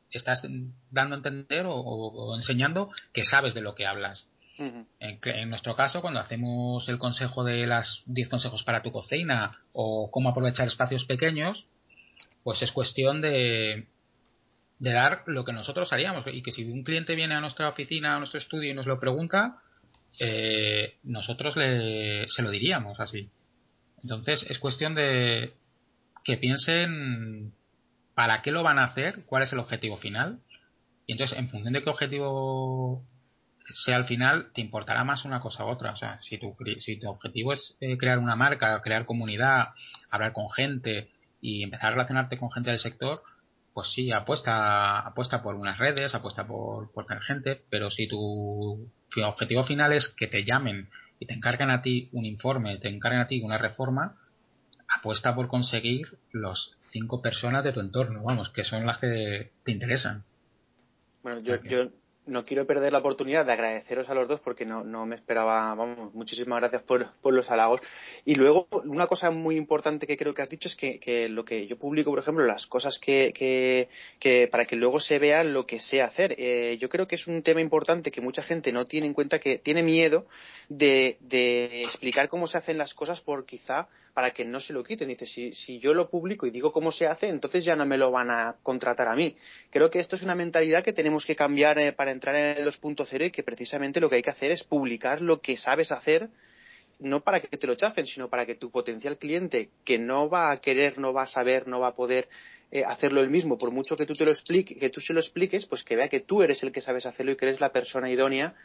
estás 0.09 0.41
dando 0.89 1.15
a 1.15 1.17
entender 1.17 1.65
o, 1.65 1.75
o 1.75 2.35
enseñando 2.35 2.91
que 3.13 3.23
sabes 3.25 3.53
de 3.53 3.61
lo 3.61 3.75
que 3.75 3.87
hablas 3.87 4.27
en, 4.57 5.49
nuestro 5.49 5.75
caso, 5.75 6.01
cuando 6.01 6.19
hacemos 6.19 6.87
el 6.87 6.97
consejo 6.97 7.43
de 7.43 7.65
las 7.65 8.03
10 8.05 8.29
consejos 8.29 8.63
para 8.63 8.81
tu 8.81 8.91
cocina 8.91 9.51
o 9.71 10.11
cómo 10.11 10.29
aprovechar 10.29 10.67
espacios 10.67 11.05
pequeños, 11.05 11.65
pues 12.43 12.61
es 12.61 12.71
cuestión 12.71 13.21
de, 13.21 13.87
de 14.79 14.91
dar 14.91 15.23
lo 15.25 15.43
que 15.43 15.53
nosotros 15.53 15.91
haríamos. 15.91 16.25
Y 16.27 16.43
que 16.43 16.51
si 16.51 16.63
un 16.65 16.83
cliente 16.83 17.15
viene 17.15 17.35
a 17.35 17.41
nuestra 17.41 17.69
oficina, 17.69 18.15
a 18.15 18.19
nuestro 18.19 18.39
estudio 18.39 18.71
y 18.71 18.75
nos 18.75 18.85
lo 18.85 18.99
pregunta, 18.99 19.57
eh, 20.19 20.97
nosotros 21.03 21.55
le, 21.55 22.27
se 22.27 22.41
lo 22.41 22.51
diríamos 22.51 22.99
así. 22.99 23.29
Entonces 24.03 24.45
es 24.49 24.59
cuestión 24.59 24.93
de 24.93 25.53
que 26.23 26.37
piensen 26.37 27.53
para 28.13 28.41
qué 28.41 28.51
lo 28.51 28.63
van 28.63 28.79
a 28.79 28.83
hacer, 28.83 29.25
cuál 29.25 29.43
es 29.43 29.53
el 29.53 29.59
objetivo 29.59 29.97
final. 29.97 30.39
Y 31.05 31.13
entonces, 31.13 31.37
en 31.37 31.49
función 31.49 31.73
de 31.73 31.83
qué 31.83 31.89
objetivo 31.89 33.03
sea 33.73 33.95
al 33.95 34.05
final 34.05 34.51
te 34.53 34.61
importará 34.61 35.03
más 35.03 35.25
una 35.25 35.39
cosa 35.39 35.65
u 35.65 35.69
otra. 35.69 35.91
O 35.91 35.97
sea, 35.97 36.19
si 36.21 36.37
tu, 36.37 36.55
si 36.79 36.99
tu 36.99 37.09
objetivo 37.09 37.53
es 37.53 37.75
eh, 37.79 37.97
crear 37.97 38.19
una 38.19 38.35
marca, 38.35 38.81
crear 38.81 39.05
comunidad, 39.05 39.69
hablar 40.09 40.33
con 40.33 40.49
gente 40.51 41.09
y 41.41 41.63
empezar 41.63 41.87
a 41.87 41.91
relacionarte 41.91 42.37
con 42.37 42.51
gente 42.51 42.69
del 42.69 42.79
sector, 42.79 43.23
pues 43.73 43.91
sí, 43.91 44.11
apuesta, 44.11 44.99
apuesta 44.99 45.41
por 45.41 45.55
unas 45.55 45.77
redes, 45.77 46.13
apuesta 46.13 46.45
por, 46.45 46.91
por 46.91 47.05
tener 47.05 47.23
gente, 47.23 47.61
pero 47.69 47.89
si 47.89 48.07
tu, 48.07 48.89
tu 49.09 49.23
objetivo 49.23 49.63
final 49.63 49.93
es 49.93 50.09
que 50.09 50.27
te 50.27 50.43
llamen 50.43 50.89
y 51.19 51.25
te 51.25 51.33
encargan 51.33 51.71
a 51.71 51.81
ti 51.81 52.09
un 52.11 52.25
informe, 52.25 52.77
te 52.77 52.89
encargan 52.89 53.21
a 53.21 53.27
ti 53.27 53.41
una 53.41 53.57
reforma, 53.57 54.15
apuesta 54.87 55.33
por 55.33 55.47
conseguir 55.47 56.19
los 56.31 56.77
cinco 56.81 57.21
personas 57.21 57.63
de 57.63 57.73
tu 57.73 57.79
entorno, 57.79 58.21
vamos, 58.23 58.49
que 58.49 58.63
son 58.63 58.85
las 58.85 58.99
que 58.99 59.51
te 59.63 59.71
interesan. 59.71 60.23
Bueno, 61.23 61.39
yo, 61.39 61.55
yo 61.63 61.89
no 62.25 62.45
quiero 62.45 62.65
perder 62.65 62.93
la 62.93 62.99
oportunidad 62.99 63.45
de 63.45 63.53
agradeceros 63.53 64.09
a 64.09 64.13
los 64.13 64.27
dos 64.27 64.39
porque 64.39 64.65
no, 64.65 64.83
no 64.83 65.05
me 65.05 65.15
esperaba, 65.15 65.73
vamos, 65.75 66.13
muchísimas 66.13 66.59
gracias 66.59 66.81
por, 66.81 67.11
por, 67.21 67.33
los 67.33 67.51
halagos. 67.51 67.81
Y 68.25 68.35
luego, 68.35 68.67
una 68.85 69.07
cosa 69.07 69.29
muy 69.29 69.57
importante 69.57 70.07
que 70.07 70.17
creo 70.17 70.33
que 70.33 70.41
has 70.41 70.49
dicho 70.49 70.67
es 70.67 70.75
que, 70.75 70.99
que 70.99 71.27
lo 71.29 71.43
que 71.43 71.67
yo 71.67 71.77
publico, 71.77 72.11
por 72.11 72.19
ejemplo, 72.19 72.45
las 72.45 72.65
cosas 72.67 72.99
que, 72.99 73.33
que, 73.33 73.89
que 74.19 74.47
para 74.47 74.65
que 74.65 74.75
luego 74.75 74.99
se 74.99 75.19
vea 75.19 75.43
lo 75.43 75.65
que 75.65 75.79
sé 75.79 76.01
hacer. 76.01 76.35
Eh, 76.37 76.77
yo 76.79 76.89
creo 76.89 77.07
que 77.07 77.15
es 77.15 77.27
un 77.27 77.41
tema 77.43 77.61
importante 77.61 78.11
que 78.11 78.21
mucha 78.21 78.41
gente 78.41 78.71
no 78.71 78.85
tiene 78.85 79.07
en 79.07 79.13
cuenta, 79.13 79.39
que 79.39 79.57
tiene 79.57 79.83
miedo 79.83 80.25
de, 80.69 81.17
de 81.19 81.83
explicar 81.83 82.29
cómo 82.29 82.47
se 82.47 82.57
hacen 82.57 82.77
las 82.77 82.93
cosas 82.93 83.21
por 83.21 83.45
quizá 83.45 83.89
para 84.13 84.31
que 84.31 84.45
no 84.45 84.59
se 84.59 84.73
lo 84.73 84.83
quiten. 84.83 85.07
Dice, 85.09 85.25
si, 85.25 85.53
si 85.53 85.79
yo 85.79 85.93
lo 85.93 86.09
publico 86.09 86.45
y 86.45 86.51
digo 86.51 86.71
cómo 86.71 86.91
se 86.91 87.07
hace, 87.07 87.29
entonces 87.29 87.65
ya 87.65 87.75
no 87.75 87.85
me 87.85 87.97
lo 87.97 88.11
van 88.11 88.29
a 88.29 88.57
contratar 88.63 89.07
a 89.07 89.15
mí. 89.15 89.35
Creo 89.69 89.89
que 89.89 89.99
esto 89.99 90.15
es 90.15 90.23
una 90.23 90.35
mentalidad 90.35 90.83
que 90.83 90.93
tenemos 90.93 91.25
que 91.25 91.35
cambiar 91.35 91.79
eh, 91.79 91.93
para 91.93 92.11
entrar 92.11 92.35
en 92.35 92.57
el 92.57 92.65
2.0 92.65 93.27
y 93.27 93.31
que 93.31 93.43
precisamente 93.43 93.99
lo 93.99 94.09
que 94.09 94.17
hay 94.17 94.21
que 94.21 94.29
hacer 94.29 94.51
es 94.51 94.63
publicar 94.63 95.21
lo 95.21 95.41
que 95.41 95.57
sabes 95.57 95.91
hacer 95.91 96.29
no 96.99 97.21
para 97.21 97.41
que 97.41 97.57
te 97.57 97.67
lo 97.67 97.75
chafen, 97.75 98.05
sino 98.05 98.29
para 98.29 98.45
que 98.45 98.55
tu 98.55 98.71
potencial 98.71 99.17
cliente, 99.17 99.69
que 99.83 99.97
no 99.97 100.29
va 100.29 100.51
a 100.51 100.61
querer, 100.61 100.99
no 100.99 101.11
va 101.11 101.23
a 101.23 101.27
saber, 101.27 101.67
no 101.67 101.79
va 101.79 101.87
a 101.87 101.95
poder 101.95 102.29
eh, 102.71 102.83
hacerlo 102.85 103.21
él 103.21 103.29
mismo, 103.29 103.57
por 103.57 103.71
mucho 103.71 103.97
que 103.97 104.05
tú 104.05 104.15
te 104.15 104.25
lo 104.25 104.31
expliques, 104.31 104.77
que 104.77 104.89
tú 104.89 104.99
se 104.99 105.13
lo 105.13 105.19
expliques, 105.19 105.65
pues 105.65 105.83
que 105.83 105.95
vea 105.95 106.07
que 106.07 106.21
tú 106.21 106.43
eres 106.43 106.63
el 106.63 106.71
que 106.71 106.81
sabes 106.81 107.05
hacerlo 107.05 107.33
y 107.33 107.35
que 107.35 107.45
eres 107.45 107.61
la 107.61 107.71
persona 107.71 108.09
idónea 108.09 108.55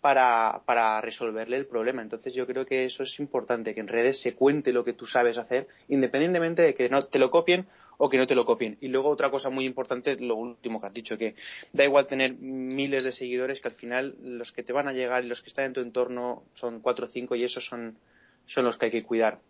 para, 0.00 0.62
para 0.66 1.00
resolverle 1.00 1.56
el 1.56 1.66
problema. 1.66 2.02
Entonces 2.02 2.34
yo 2.34 2.46
creo 2.46 2.66
que 2.66 2.84
eso 2.84 3.02
es 3.02 3.18
importante, 3.18 3.74
que 3.74 3.80
en 3.80 3.88
redes 3.88 4.20
se 4.20 4.34
cuente 4.34 4.72
lo 4.72 4.84
que 4.84 4.92
tú 4.92 5.06
sabes 5.06 5.38
hacer, 5.38 5.66
independientemente 5.88 6.62
de 6.62 6.74
que 6.74 6.88
no 6.88 7.02
te 7.02 7.18
lo 7.18 7.30
copien 7.30 7.66
o 7.98 8.10
que 8.10 8.18
no 8.18 8.26
te 8.26 8.34
lo 8.34 8.44
copien. 8.44 8.76
Y 8.80 8.88
luego 8.88 9.08
otra 9.08 9.30
cosa 9.30 9.50
muy 9.50 9.64
importante, 9.64 10.16
lo 10.20 10.36
último 10.36 10.80
que 10.80 10.86
has 10.86 10.94
dicho, 10.94 11.18
que 11.18 11.34
da 11.72 11.84
igual 11.84 12.06
tener 12.06 12.34
miles 12.34 13.04
de 13.04 13.12
seguidores, 13.12 13.60
que 13.60 13.68
al 13.68 13.74
final 13.74 14.14
los 14.22 14.52
que 14.52 14.62
te 14.62 14.72
van 14.72 14.88
a 14.88 14.92
llegar 14.92 15.24
y 15.24 15.28
los 15.28 15.42
que 15.42 15.48
están 15.48 15.66
en 15.66 15.72
tu 15.72 15.80
entorno 15.80 16.44
son 16.54 16.80
cuatro 16.80 17.06
o 17.06 17.08
cinco 17.08 17.34
y 17.34 17.44
esos 17.44 17.66
son, 17.66 17.96
son 18.46 18.64
los 18.64 18.76
que 18.76 18.86
hay 18.86 18.92
que 18.92 19.02
cuidar. 19.02 19.40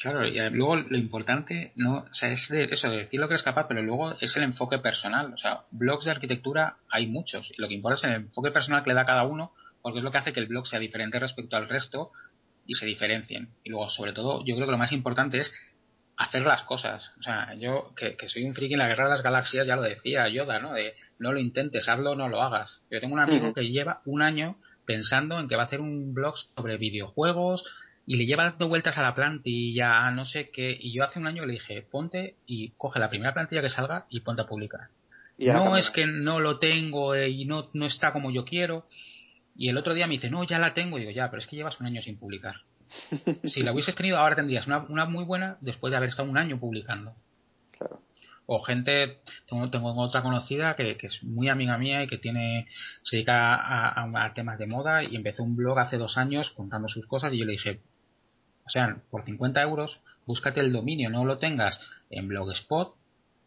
Claro, 0.00 0.26
y 0.26 0.38
luego 0.50 0.76
lo 0.76 0.96
importante 0.96 1.72
no, 1.76 1.98
o 1.98 2.14
sea, 2.14 2.32
es 2.32 2.48
de 2.48 2.64
eso, 2.64 2.88
de 2.88 2.98
decir 2.98 3.20
lo 3.20 3.28
que 3.28 3.34
es 3.34 3.42
capaz, 3.42 3.68
pero 3.68 3.82
luego 3.82 4.16
es 4.18 4.34
el 4.34 4.44
enfoque 4.44 4.78
personal. 4.78 5.34
O 5.34 5.36
sea, 5.36 5.64
blogs 5.70 6.06
de 6.06 6.10
arquitectura 6.10 6.78
hay 6.88 7.06
muchos. 7.06 7.52
Lo 7.58 7.68
que 7.68 7.74
importa 7.74 7.96
es 7.96 8.04
el 8.04 8.14
enfoque 8.14 8.50
personal 8.50 8.82
que 8.82 8.88
le 8.88 8.94
da 8.94 9.04
cada 9.04 9.24
uno, 9.24 9.52
porque 9.82 9.98
es 9.98 10.04
lo 10.04 10.10
que 10.10 10.18
hace 10.18 10.32
que 10.32 10.40
el 10.40 10.46
blog 10.46 10.66
sea 10.66 10.78
diferente 10.78 11.18
respecto 11.18 11.56
al 11.56 11.68
resto 11.68 12.10
y 12.66 12.74
se 12.74 12.86
diferencien. 12.86 13.48
Y 13.64 13.70
luego, 13.70 13.90
sobre 13.90 14.12
todo, 14.12 14.44
yo 14.44 14.54
creo 14.54 14.66
que 14.66 14.72
lo 14.72 14.78
más 14.78 14.92
importante 14.92 15.38
es 15.38 15.52
hacer 16.16 16.42
las 16.42 16.62
cosas. 16.64 17.10
O 17.18 17.22
sea, 17.22 17.54
yo 17.54 17.92
que, 17.96 18.16
soy 18.28 18.44
un 18.44 18.54
friki 18.54 18.74
en 18.74 18.80
la 18.80 18.88
guerra 18.88 19.04
de 19.04 19.10
las 19.10 19.22
galaxias, 19.22 19.66
ya 19.66 19.76
lo 19.76 19.82
decía 19.82 20.28
Yoda, 20.28 20.60
¿no? 20.60 20.72
De 20.74 20.94
no 21.18 21.32
lo 21.32 21.40
intentes, 21.40 21.88
hazlo, 21.88 22.14
no 22.14 22.28
lo 22.28 22.42
hagas. 22.42 22.80
Yo 22.90 23.00
tengo 23.00 23.14
un 23.14 23.20
amigo 23.20 23.54
que 23.54 23.68
lleva 23.70 24.02
un 24.04 24.22
año 24.22 24.56
pensando 24.84 25.38
en 25.38 25.48
que 25.48 25.56
va 25.56 25.62
a 25.62 25.66
hacer 25.66 25.80
un 25.80 26.14
blog 26.14 26.36
sobre 26.56 26.76
videojuegos, 26.76 27.64
y 28.10 28.16
le 28.16 28.26
lleva 28.26 28.42
dando 28.42 28.66
vueltas 28.66 28.98
a 28.98 29.02
la 29.02 29.14
plantilla, 29.14 30.10
no 30.10 30.26
sé 30.26 30.50
qué, 30.50 30.76
y 30.80 30.92
yo 30.92 31.04
hace 31.04 31.20
un 31.20 31.28
año 31.28 31.46
le 31.46 31.52
dije, 31.52 31.82
ponte 31.82 32.34
y 32.44 32.70
coge 32.70 32.98
la 32.98 33.08
primera 33.08 33.32
plantilla 33.32 33.62
que 33.62 33.68
salga 33.68 34.06
y 34.10 34.20
ponte 34.22 34.42
a 34.42 34.46
publicar. 34.46 34.88
no 35.38 35.76
es 35.76 35.90
que 35.90 36.08
no 36.08 36.40
lo 36.40 36.58
tengo 36.58 37.14
eh, 37.14 37.28
y 37.28 37.44
no, 37.44 37.68
no 37.72 37.86
está 37.86 38.12
como 38.12 38.32
yo 38.32 38.44
quiero. 38.44 38.86
Y 39.54 39.68
el 39.68 39.76
otro 39.76 39.94
día 39.94 40.06
me 40.06 40.14
dice, 40.14 40.30
no, 40.30 40.44
ya 40.44 40.58
la 40.58 40.74
tengo. 40.74 40.96
Y 40.96 41.02
digo, 41.02 41.12
ya, 41.12 41.30
pero 41.30 41.40
es 41.40 41.46
que 41.46 41.56
llevas 41.56 41.80
un 41.80 41.86
año 41.86 42.02
sin 42.02 42.18
publicar. 42.18 42.56
si 43.44 43.62
la 43.62 43.72
hubieses 43.72 43.94
tenido, 43.94 44.18
ahora 44.18 44.36
tendrías 44.36 44.66
una, 44.66 44.78
una, 44.78 45.06
muy 45.06 45.24
buena 45.24 45.56
después 45.60 45.90
de 45.90 45.96
haber 45.96 46.08
estado 46.08 46.28
un 46.28 46.38
año 46.38 46.58
publicando. 46.58 47.14
Claro. 47.76 48.00
O 48.46 48.62
gente, 48.62 49.20
tengo, 49.48 49.70
tengo 49.70 49.94
otra 49.94 50.22
conocida 50.22 50.74
que, 50.74 50.96
que, 50.96 51.06
es 51.06 51.22
muy 51.22 51.48
amiga 51.48 51.78
mía 51.78 52.02
y 52.02 52.08
que 52.08 52.18
tiene, 52.18 52.66
se 53.02 53.16
dedica 53.16 53.54
a, 53.54 54.24
a, 54.24 54.34
temas 54.34 54.58
de 54.58 54.66
moda 54.66 55.04
y 55.04 55.14
empezó 55.14 55.44
un 55.44 55.54
blog 55.54 55.78
hace 55.78 55.98
dos 55.98 56.16
años 56.16 56.50
contando 56.50 56.88
sus 56.88 57.06
cosas 57.06 57.32
y 57.32 57.38
yo 57.38 57.44
le 57.44 57.52
dije, 57.52 57.80
o 58.66 58.70
sea, 58.70 58.96
por 59.08 59.24
50 59.24 59.62
euros, 59.62 60.00
búscate 60.26 60.60
el 60.60 60.72
dominio, 60.72 61.10
no 61.10 61.24
lo 61.24 61.38
tengas 61.38 61.80
en 62.10 62.26
Blogspot, 62.26 62.96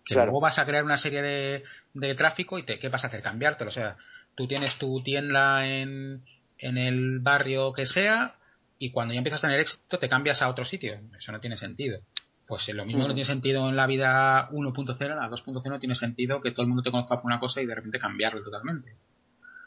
que 0.05 0.15
luego 0.15 0.39
vas 0.39 0.59
a 0.59 0.65
crear 0.65 0.83
una 0.83 0.97
serie 0.97 1.21
de, 1.21 1.63
de 1.93 2.15
tráfico 2.15 2.59
y 2.59 2.63
te, 2.63 2.79
¿qué 2.79 2.89
vas 2.89 3.03
a 3.03 3.07
hacer? 3.07 3.21
Cambiártelo. 3.21 3.69
O 3.69 3.73
sea, 3.73 3.97
tú 4.35 4.47
tienes 4.47 4.77
tu 4.77 5.01
tienda 5.01 5.65
en, 5.65 6.23
en 6.57 6.77
el 6.77 7.19
barrio 7.19 7.73
que 7.73 7.85
sea 7.85 8.35
y 8.79 8.91
cuando 8.91 9.13
ya 9.13 9.19
empiezas 9.19 9.43
a 9.43 9.47
tener 9.47 9.61
éxito 9.61 9.99
te 9.99 10.07
cambias 10.07 10.41
a 10.41 10.49
otro 10.49 10.65
sitio. 10.65 10.99
Eso 11.17 11.31
no 11.31 11.39
tiene 11.39 11.57
sentido. 11.57 11.99
Pues 12.47 12.67
lo 12.73 12.85
mismo 12.85 13.07
no 13.07 13.13
tiene 13.13 13.25
sentido 13.25 13.69
en 13.69 13.75
la 13.75 13.87
vida 13.87 14.49
1.0, 14.51 15.01
en 15.01 15.15
la 15.15 15.29
2.0 15.29 15.63
no 15.69 15.79
tiene 15.79 15.95
sentido 15.95 16.41
que 16.41 16.51
todo 16.51 16.63
el 16.63 16.67
mundo 16.67 16.83
te 16.83 16.91
conozca 16.91 17.15
por 17.15 17.25
una 17.25 17.39
cosa 17.39 17.61
y 17.61 17.65
de 17.65 17.75
repente 17.75 17.99
cambiarlo 17.99 18.43
totalmente. 18.43 18.95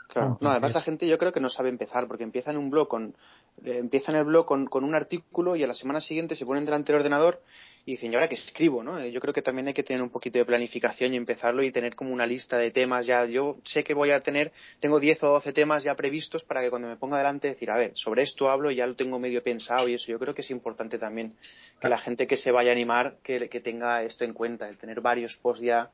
Claro. 0.08 0.38
No, 0.40 0.50
además 0.50 0.74
la 0.74 0.82
gente 0.82 1.06
yo 1.06 1.18
creo 1.18 1.32
que 1.32 1.40
no 1.40 1.48
sabe 1.48 1.68
empezar, 1.68 2.06
porque 2.06 2.24
empieza 2.24 2.50
en 2.50 2.58
un 2.58 2.70
blog 2.70 2.88
con, 2.88 3.16
eh, 3.64 3.78
empiezan 3.78 4.14
el 4.14 4.24
blog 4.24 4.46
con, 4.46 4.66
con, 4.66 4.84
un 4.84 4.94
artículo 4.94 5.56
y 5.56 5.64
a 5.64 5.66
la 5.66 5.74
semana 5.74 6.00
siguiente 6.00 6.34
se 6.34 6.46
ponen 6.46 6.64
delante 6.64 6.92
del 6.92 7.00
ordenador 7.00 7.42
y 7.86 7.92
dicen, 7.92 8.12
¿y 8.12 8.16
ahora 8.16 8.28
qué 8.28 8.34
escribo? 8.34 8.82
¿no? 8.82 8.98
Eh, 8.98 9.12
yo 9.12 9.20
creo 9.20 9.32
que 9.32 9.42
también 9.42 9.68
hay 9.68 9.74
que 9.74 9.84
tener 9.84 10.02
un 10.02 10.10
poquito 10.10 10.38
de 10.38 10.44
planificación 10.44 11.14
y 11.14 11.16
empezarlo 11.16 11.62
y 11.62 11.70
tener 11.70 11.94
como 11.94 12.12
una 12.12 12.26
lista 12.26 12.58
de 12.58 12.72
temas 12.72 13.06
ya. 13.06 13.24
Yo 13.26 13.58
sé 13.62 13.84
que 13.84 13.94
voy 13.94 14.10
a 14.10 14.20
tener, 14.20 14.52
tengo 14.80 14.98
10 14.98 15.22
o 15.22 15.28
12 15.28 15.52
temas 15.52 15.84
ya 15.84 15.94
previstos 15.94 16.42
para 16.42 16.62
que 16.62 16.70
cuando 16.70 16.88
me 16.88 16.96
ponga 16.96 17.16
delante 17.16 17.48
decir, 17.48 17.70
a 17.70 17.76
ver, 17.76 17.92
sobre 17.94 18.22
esto 18.22 18.50
hablo 18.50 18.70
y 18.72 18.76
ya 18.76 18.86
lo 18.86 18.96
tengo 18.96 19.20
medio 19.20 19.42
pensado 19.42 19.88
y 19.88 19.94
eso. 19.94 20.10
Yo 20.10 20.18
creo 20.18 20.34
que 20.34 20.42
es 20.42 20.50
importante 20.50 20.98
también 20.98 21.36
que 21.80 21.88
la 21.88 21.98
gente 21.98 22.26
que 22.26 22.36
se 22.36 22.50
vaya 22.50 22.70
a 22.70 22.72
animar 22.72 23.18
que, 23.22 23.48
que 23.48 23.60
tenga 23.60 24.02
esto 24.02 24.24
en 24.24 24.32
cuenta, 24.32 24.68
el 24.68 24.78
tener 24.78 25.00
varios 25.00 25.36
posts 25.36 25.64
ya 25.64 25.90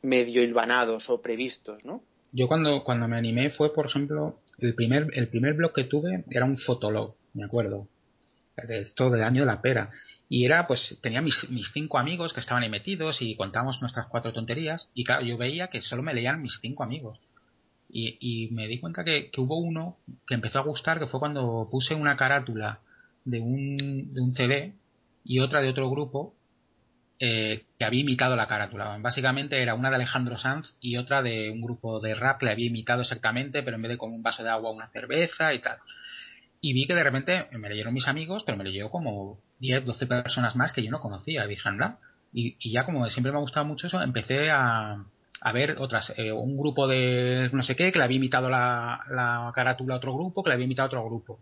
medio 0.00 0.42
hilvanados 0.42 1.10
o 1.10 1.20
previstos, 1.20 1.84
¿no? 1.84 2.02
Yo 2.34 2.48
cuando, 2.48 2.82
cuando 2.82 3.06
me 3.06 3.16
animé 3.16 3.50
fue, 3.50 3.72
por 3.72 3.86
ejemplo, 3.86 4.40
el 4.58 4.74
primer, 4.74 5.06
el 5.14 5.28
primer 5.28 5.54
blog 5.54 5.72
que 5.72 5.84
tuve 5.84 6.24
era 6.28 6.44
un 6.44 6.58
fotolog, 6.58 7.14
me 7.32 7.44
acuerdo. 7.44 7.86
De 8.56 8.80
esto 8.80 9.08
del 9.08 9.22
año 9.22 9.42
de 9.42 9.46
la 9.46 9.62
pera. 9.62 9.92
Y 10.28 10.44
era, 10.44 10.66
pues, 10.66 10.98
tenía 11.00 11.22
mis, 11.22 11.48
mis 11.48 11.70
cinco 11.72 11.96
amigos 11.96 12.32
que 12.32 12.40
estaban 12.40 12.64
ahí 12.64 12.68
metidos 12.68 13.22
y 13.22 13.36
contábamos 13.36 13.80
nuestras 13.80 14.08
cuatro 14.08 14.32
tonterías. 14.32 14.90
Y 14.94 15.04
claro, 15.04 15.24
yo 15.24 15.38
veía 15.38 15.68
que 15.68 15.80
solo 15.80 16.02
me 16.02 16.12
leían 16.12 16.42
mis 16.42 16.58
cinco 16.60 16.82
amigos. 16.82 17.20
Y, 17.88 18.16
y 18.18 18.50
me 18.50 18.66
di 18.66 18.80
cuenta 18.80 19.04
que, 19.04 19.30
que, 19.30 19.40
hubo 19.40 19.56
uno 19.56 19.98
que 20.26 20.34
empezó 20.34 20.58
a 20.58 20.62
gustar, 20.62 20.98
que 20.98 21.06
fue 21.06 21.20
cuando 21.20 21.68
puse 21.70 21.94
una 21.94 22.16
carátula 22.16 22.80
de 23.24 23.40
un, 23.40 24.12
de 24.12 24.20
un 24.20 24.34
CD 24.34 24.72
y 25.24 25.38
otra 25.38 25.60
de 25.60 25.68
otro 25.68 25.88
grupo 25.88 26.34
eh, 27.18 27.64
que 27.78 27.84
había 27.84 28.00
imitado 28.00 28.36
la 28.36 28.48
carátula. 28.48 28.96
Básicamente 29.00 29.62
era 29.62 29.74
una 29.74 29.90
de 29.90 29.96
Alejandro 29.96 30.38
Sanz 30.38 30.76
y 30.80 30.96
otra 30.96 31.22
de 31.22 31.50
un 31.50 31.60
grupo 31.60 32.00
de 32.00 32.14
rap 32.14 32.40
que 32.40 32.46
le 32.46 32.52
había 32.52 32.66
imitado 32.66 33.02
exactamente, 33.02 33.62
pero 33.62 33.76
en 33.76 33.82
vez 33.82 33.90
de 33.90 33.98
con 33.98 34.12
un 34.12 34.22
vaso 34.22 34.42
de 34.42 34.50
agua 34.50 34.72
una 34.72 34.88
cerveza 34.88 35.54
y 35.54 35.60
tal. 35.60 35.78
Y 36.60 36.72
vi 36.72 36.86
que 36.86 36.94
de 36.94 37.04
repente 37.04 37.46
me 37.52 37.68
leyeron 37.68 37.94
mis 37.94 38.08
amigos, 38.08 38.42
pero 38.44 38.58
me 38.58 38.64
leyó 38.64 38.90
como 38.90 39.40
10, 39.58 39.84
12 39.84 40.06
personas 40.06 40.56
más 40.56 40.72
que 40.72 40.82
yo 40.82 40.90
no 40.90 41.00
conocía. 41.00 41.46
Dije, 41.46 41.68
anda. 41.68 41.98
Y, 42.32 42.56
y 42.58 42.72
ya 42.72 42.84
como 42.84 43.08
siempre 43.10 43.32
me 43.32 43.38
ha 43.38 43.42
gustado 43.42 43.66
mucho 43.66 43.86
eso, 43.86 44.02
empecé 44.02 44.50
a, 44.50 45.04
a 45.40 45.52
ver 45.52 45.76
otras, 45.78 46.12
eh, 46.16 46.32
un 46.32 46.56
grupo 46.56 46.88
de 46.88 47.50
no 47.52 47.62
sé 47.62 47.76
qué, 47.76 47.92
que 47.92 47.98
le 47.98 48.04
había 48.04 48.16
imitado 48.16 48.48
la, 48.48 49.04
la 49.10 49.52
carátula 49.54 49.94
a 49.94 49.96
otro 49.98 50.14
grupo, 50.14 50.42
que 50.42 50.48
le 50.48 50.54
había 50.54 50.64
imitado 50.64 50.86
a 50.86 50.88
otro 50.88 51.04
grupo. 51.04 51.40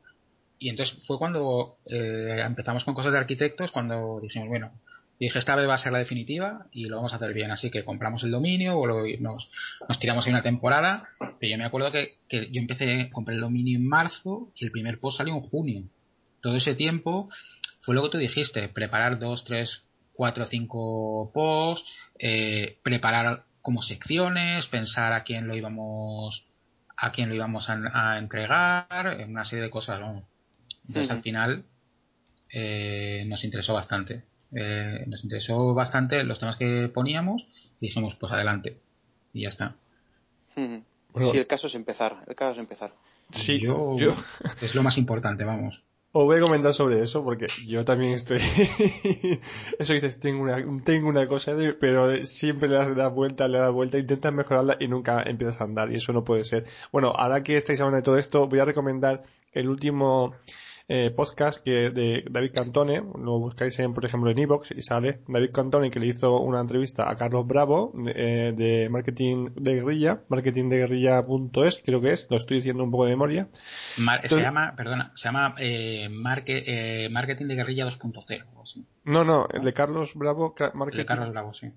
Y 0.58 0.68
entonces 0.68 0.98
fue 1.06 1.18
cuando 1.18 1.76
eh, 1.86 2.42
empezamos 2.44 2.84
con 2.84 2.94
cosas 2.94 3.12
de 3.12 3.18
arquitectos, 3.18 3.70
cuando 3.70 4.20
dijimos, 4.20 4.48
bueno, 4.48 4.72
y 5.18 5.26
dije, 5.26 5.38
esta 5.38 5.54
vez 5.54 5.68
va 5.68 5.74
a 5.74 5.78
ser 5.78 5.92
la 5.92 5.98
definitiva 5.98 6.66
y 6.72 6.86
lo 6.86 6.96
vamos 6.96 7.12
a 7.12 7.16
hacer 7.16 7.32
bien. 7.32 7.50
Así 7.50 7.70
que 7.70 7.84
compramos 7.84 8.24
el 8.24 8.32
dominio 8.32 8.76
o 8.76 8.86
nos, 9.20 9.48
nos, 9.88 9.98
tiramos 10.00 10.26
ahí 10.26 10.32
una 10.32 10.42
temporada. 10.42 11.08
Pero 11.38 11.52
yo 11.52 11.58
me 11.58 11.64
acuerdo 11.64 11.92
que, 11.92 12.16
que, 12.28 12.50
yo 12.50 12.60
empecé, 12.60 13.08
compré 13.12 13.36
el 13.36 13.40
dominio 13.40 13.78
en 13.78 13.86
marzo 13.86 14.50
y 14.56 14.64
el 14.64 14.72
primer 14.72 14.98
post 14.98 15.18
salió 15.18 15.34
en 15.34 15.42
junio. 15.42 15.84
Todo 16.40 16.56
ese 16.56 16.74
tiempo 16.74 17.30
fue 17.82 17.94
lo 17.94 18.02
que 18.02 18.10
tú 18.10 18.18
dijiste, 18.18 18.68
preparar 18.68 19.18
dos, 19.20 19.44
tres, 19.44 19.84
cuatro, 20.12 20.46
cinco 20.46 21.30
posts, 21.32 21.88
eh, 22.18 22.78
preparar 22.82 23.44
como 23.60 23.82
secciones, 23.82 24.66
pensar 24.66 25.12
a 25.12 25.22
quién 25.22 25.46
lo 25.46 25.56
íbamos 25.56 26.44
a 26.96 27.10
quién 27.10 27.28
lo 27.28 27.34
íbamos 27.34 27.68
a, 27.68 28.18
entregar, 28.18 29.18
una 29.28 29.44
serie 29.44 29.64
de 29.64 29.70
cosas. 29.70 30.00
Entonces 30.86 31.10
al 31.10 31.22
final 31.22 31.64
eh, 32.52 33.24
nos 33.26 33.42
interesó 33.42 33.72
bastante 33.72 34.22
eh, 34.52 35.04
nos 35.06 35.22
interesó 35.22 35.74
bastante 35.74 36.22
los 36.24 36.38
temas 36.38 36.56
que 36.56 36.90
poníamos 36.92 37.46
y 37.80 37.88
dijimos, 37.88 38.14
pues 38.18 38.32
adelante. 38.32 38.78
Y 39.32 39.42
ya 39.42 39.48
está. 39.48 39.76
sí, 40.54 41.38
el 41.38 41.46
caso 41.46 41.66
es 41.66 41.74
empezar. 41.74 42.24
El 42.26 42.34
caso 42.34 42.52
es 42.52 42.58
empezar. 42.58 42.92
Sí, 43.30 43.60
yo, 43.60 43.96
es 44.60 44.74
lo 44.74 44.82
más 44.82 44.98
importante, 44.98 45.44
vamos. 45.44 45.82
Os 46.14 46.26
voy 46.26 46.36
a 46.36 46.42
comentar 46.42 46.74
sobre 46.74 47.00
eso 47.00 47.24
porque 47.24 47.46
yo 47.66 47.86
también 47.86 48.12
estoy. 48.12 48.36
eso 49.78 49.94
dices, 49.94 50.20
tengo 50.20 50.42
una, 50.42 50.62
tengo 50.84 51.08
una 51.08 51.26
cosa, 51.26 51.56
pero 51.80 52.22
siempre 52.26 52.68
le 52.68 52.76
das, 52.76 53.14
vuelta, 53.14 53.48
le 53.48 53.56
das 53.56 53.72
vuelta, 53.72 53.96
intentas 53.96 54.34
mejorarla 54.34 54.76
y 54.78 54.88
nunca 54.88 55.22
empiezas 55.22 55.62
a 55.62 55.64
andar 55.64 55.90
y 55.90 55.94
eso 55.94 56.12
no 56.12 56.22
puede 56.22 56.44
ser. 56.44 56.66
Bueno, 56.92 57.14
ahora 57.16 57.42
que 57.42 57.56
estáis 57.56 57.80
hablando 57.80 57.96
de 57.96 58.02
todo 58.02 58.18
esto, 58.18 58.46
voy 58.46 58.58
a 58.58 58.66
recomendar 58.66 59.22
el 59.52 59.70
último 59.70 60.34
eh, 60.94 61.10
podcast 61.10 61.64
que 61.64 61.88
de 61.88 62.22
David 62.30 62.52
Cantone, 62.52 63.00
lo 63.00 63.38
buscáis 63.38 63.78
en, 63.78 63.94
por 63.94 64.04
ejemplo 64.04 64.28
en 64.30 64.38
Evox 64.38 64.72
y 64.72 64.82
sale 64.82 65.20
David 65.26 65.50
Cantone 65.50 65.90
que 65.90 65.98
le 65.98 66.08
hizo 66.08 66.38
una 66.38 66.60
entrevista 66.60 67.08
a 67.10 67.16
Carlos 67.16 67.46
Bravo 67.46 67.94
eh, 68.14 68.52
de 68.54 68.90
Marketing 68.90 69.54
de 69.54 69.76
Guerrilla, 69.76 70.20
marketingdeguerrilla.es 70.28 71.82
creo 71.82 72.02
que 72.02 72.10
es, 72.10 72.26
lo 72.28 72.36
estoy 72.36 72.58
diciendo 72.58 72.84
un 72.84 72.90
poco 72.90 73.06
de 73.06 73.12
memoria. 73.12 73.48
se 74.26 74.38
llama, 74.38 74.74
perdona, 74.76 75.12
se 75.14 75.28
llama 75.28 75.54
eh, 75.58 76.10
eh 76.46 77.08
Marketing 77.10 77.46
de 77.46 77.54
Guerrilla 77.54 77.86
2.0. 77.86 78.84
No, 79.04 79.24
no, 79.24 79.48
el 79.50 79.62
de 79.62 79.72
Carlos 79.72 80.12
Bravo, 80.14 80.54
marketing... 80.74 80.98
de 80.98 81.06
Carlos 81.06 81.30
Bravo, 81.30 81.54
sí. 81.54 81.72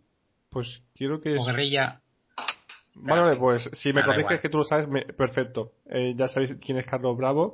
Pues 0.50 0.84
quiero 0.94 1.22
que 1.22 1.38
es... 1.38 1.42
O 1.42 1.46
Guerrilla... 1.46 2.02
Vale, 2.96 3.38
pues 3.38 3.70
si 3.72 3.94
me 3.94 4.04
corriges 4.04 4.42
que 4.42 4.50
tú 4.50 4.58
lo 4.58 4.64
sabes, 4.66 4.88
perfecto. 5.16 5.72
Eh, 5.86 6.16
ya 6.18 6.28
sabéis 6.28 6.58
quién 6.60 6.78
es 6.78 6.86
Carlos 6.86 7.16
Bravo. 7.16 7.54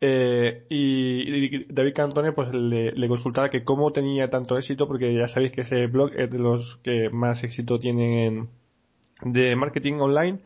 Eh, 0.00 0.64
y, 0.70 1.72
David 1.72 1.94
Cantone 1.94 2.32
pues 2.32 2.52
le, 2.54 2.92
le, 2.92 3.08
consultaba 3.08 3.50
que 3.50 3.64
cómo 3.64 3.92
tenía 3.92 4.30
tanto 4.30 4.56
éxito, 4.56 4.86
porque 4.88 5.12
ya 5.14 5.28
sabéis 5.28 5.52
que 5.52 5.60
ese 5.62 5.86
blog 5.86 6.12
es 6.16 6.30
de 6.30 6.38
los 6.38 6.78
que 6.78 7.10
más 7.10 7.44
éxito 7.44 7.78
tienen 7.78 8.48
de 9.22 9.56
marketing 9.56 9.94
online. 9.94 10.40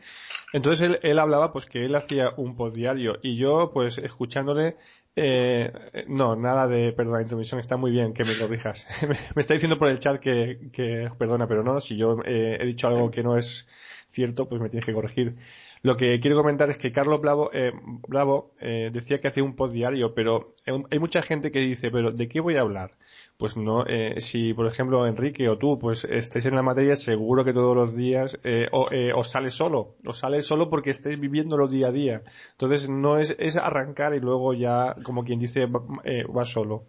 Entonces 0.53 0.81
él, 0.89 0.99
él 1.03 1.19
hablaba 1.19 1.51
pues 1.53 1.65
que 1.65 1.85
él 1.85 1.95
hacía 1.95 2.31
un 2.37 2.55
post 2.55 2.75
diario 2.75 3.17
y 3.21 3.37
yo 3.37 3.71
pues 3.73 3.97
escuchándole 3.97 4.77
eh, 5.17 5.71
no, 6.07 6.35
nada 6.35 6.67
de, 6.67 6.91
perdona, 6.91 7.21
intermisión, 7.21 7.59
está 7.59 7.77
muy 7.77 7.91
bien 7.91 8.13
que 8.13 8.25
me 8.25 8.37
corrijas. 8.37 8.85
me 9.35 9.41
está 9.41 9.53
diciendo 9.53 9.79
por 9.79 9.87
el 9.87 9.99
chat 9.99 10.19
que, 10.19 10.69
que 10.73 11.09
perdona, 11.17 11.47
pero 11.47 11.63
no, 11.63 11.79
si 11.79 11.95
yo 11.95 12.17
eh, 12.25 12.57
he 12.59 12.65
dicho 12.65 12.87
algo 12.87 13.09
que 13.11 13.23
no 13.23 13.37
es 13.37 13.67
cierto, 14.09 14.47
pues 14.49 14.61
me 14.61 14.69
tienes 14.69 14.85
que 14.85 14.93
corregir. 14.93 15.35
Lo 15.85 15.97
que 15.97 16.19
quiero 16.19 16.35
comentar 16.35 16.67
es 16.71 16.79
que 16.79 16.91
Carlos 16.91 17.21
Bravo, 17.21 17.51
eh, 17.53 17.71
Bravo 18.07 18.49
eh, 18.59 18.89
decía 18.91 19.19
que 19.19 19.27
hacía 19.27 19.43
un 19.43 19.55
post 19.55 19.71
diario, 19.71 20.15
pero 20.15 20.49
hay 20.65 20.97
mucha 20.97 21.21
gente 21.21 21.51
que 21.51 21.59
dice, 21.59 21.91
pero 21.91 22.11
¿de 22.11 22.27
qué 22.27 22.41
voy 22.41 22.55
a 22.55 22.61
hablar? 22.61 22.89
Pues 23.37 23.55
no, 23.55 23.85
eh, 23.85 24.19
si 24.19 24.55
por 24.55 24.65
ejemplo 24.65 25.05
Enrique 25.05 25.47
o 25.47 25.59
tú 25.59 25.77
pues 25.77 26.03
estáis 26.05 26.47
en 26.47 26.55
la 26.55 26.63
materia, 26.63 26.95
seguro 26.95 27.45
que 27.45 27.53
todos 27.53 27.75
los 27.75 27.95
días 27.95 28.39
eh, 28.43 28.65
o, 28.71 28.87
eh, 28.91 29.13
os 29.13 29.29
sale 29.29 29.51
solo, 29.51 29.93
os 30.07 30.17
sale 30.17 30.41
solo 30.41 30.71
porque 30.71 30.89
estáis 30.89 31.19
viviéndolo 31.19 31.67
día 31.67 31.89
a 31.89 31.91
día. 31.91 32.23
Entonces 32.53 32.89
no 32.89 33.19
es, 33.19 33.35
es 33.37 33.55
arrancar 33.55 34.15
y 34.15 34.19
luego 34.19 34.55
ya, 34.55 34.95
como 35.03 35.23
quien 35.23 35.37
dice, 35.37 35.67
va, 35.67 35.81
va 36.35 36.45
solo. 36.45 36.85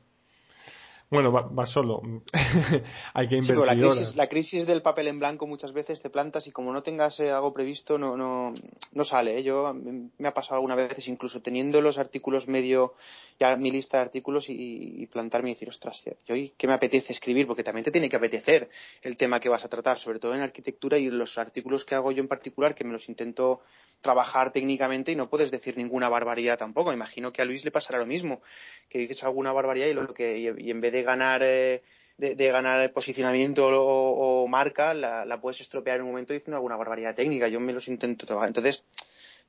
Bueno, 1.09 1.31
va, 1.31 1.67
solo. 1.67 2.03
Hay 3.15 3.29
que 3.29 3.37
invertir. 3.37 3.65
la, 3.65 3.75
crisis, 3.77 4.17
la, 4.17 4.29
crisis, 4.29 4.67
del 4.67 4.83
papel 4.83 5.07
en 5.07 5.21
blanco 5.21 5.47
muchas 5.47 5.73
veces 5.73 6.01
te 6.01 6.11
plantas 6.11 6.49
y 6.49 6.51
como 6.51 6.73
no 6.73 6.83
tengas 6.83 7.21
eh, 7.21 7.31
algo 7.31 7.55
previsto 7.55 7.97
no, 7.97 8.17
no, 8.17 8.55
no 8.93 9.05
sale. 9.05 9.39
¿eh? 9.39 9.45
Yo 9.45 9.73
me 9.73 10.29
ha 10.29 10.35
pasado 10.35 10.57
algunas 10.57 10.77
veces 10.77 11.07
incluso 11.07 11.41
teniendo 11.43 11.81
los 11.81 11.99
artículos 11.99 12.49
medio, 12.49 12.95
ya 13.39 13.55
mi 13.57 13.71
lista 13.71 13.99
de 13.99 14.03
artículos 14.03 14.47
y, 14.49 15.07
plantarme 15.13 15.51
y 15.51 15.55
decir, 15.55 15.69
ostras, 15.69 16.03
yo 16.27 16.35
qué 16.57 16.67
me 16.67 16.73
apetece 16.73 17.13
escribir, 17.13 17.47
porque 17.47 17.63
también 17.63 17.85
te 17.85 17.93
tiene 17.93 18.09
que 18.09 18.17
apetecer 18.17 18.69
el 19.03 19.17
tema 19.17 19.39
que 19.39 19.49
vas 19.49 19.65
a 19.65 19.69
tratar, 19.69 20.01
sobre 20.01 20.19
todo 20.19 20.35
en 20.35 20.41
arquitectura 20.41 20.99
y 20.99 21.09
los 21.11 21.39
artículos 21.39 21.85
que 21.85 21.95
hago 21.95 22.11
yo 22.11 22.21
en 22.21 22.29
particular, 22.29 22.75
que 22.75 22.83
me 22.83 22.93
los 22.93 23.09
intento 23.09 23.61
trabajar 24.01 24.53
técnicamente 24.53 25.13
y 25.13 25.17
no 25.17 25.29
puedes 25.29 25.51
decir 25.51 25.77
ninguna 25.77 26.09
barbaridad 26.09 26.59
tampoco. 26.59 26.93
Imagino 26.93 27.33
que 27.33 27.43
a 27.43 27.45
Luis 27.45 27.65
le 27.65 27.71
pasará 27.71 27.99
lo 27.99 28.07
mismo, 28.07 28.41
que 28.89 28.99
dices 28.99 29.25
alguna 29.25 29.53
barbaridad 29.53 29.87
y, 29.87 29.95
lo 29.95 30.13
que, 30.13 30.39
y 30.39 30.71
en 30.71 30.81
vez 30.81 30.93
de 30.93 30.96
ganar 31.03 31.43
eh, 31.43 31.83
de, 32.19 32.51
ganar 32.51 32.91
posicionamiento 32.93 33.69
o, 33.69 34.47
marca, 34.49 34.95
la, 34.95 35.41
puedes 35.41 35.61
estropear 35.61 35.97
en 35.97 36.03
un 36.03 36.11
momento 36.11 36.33
diciendo 36.33 36.57
alguna 36.57 36.77
barbaridad 36.77 37.15
técnica. 37.15 37.49
Yo 37.49 37.61
me 37.61 37.73
los 37.73 37.89
intento 37.89 38.27
trabajar. 38.27 38.49
Entonces, 38.49 38.85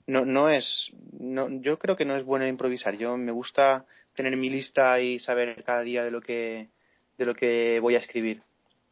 no, 0.05 0.25
no 0.25 0.49
es, 0.49 0.91
no, 1.19 1.49
yo 1.61 1.79
creo 1.79 1.95
que 1.95 2.05
no 2.05 2.15
es 2.15 2.23
bueno 2.23 2.47
improvisar. 2.47 2.97
Yo 2.97 3.17
me 3.17 3.31
gusta 3.31 3.85
tener 4.13 4.35
mi 4.35 4.49
lista 4.49 4.99
y 4.99 5.19
saber 5.19 5.63
cada 5.63 5.81
día 5.81 6.03
de 6.03 6.11
lo 6.11 6.21
que, 6.21 6.69
de 7.17 7.25
lo 7.25 7.35
que 7.35 7.79
voy 7.81 7.95
a 7.95 7.99
escribir. 7.99 8.41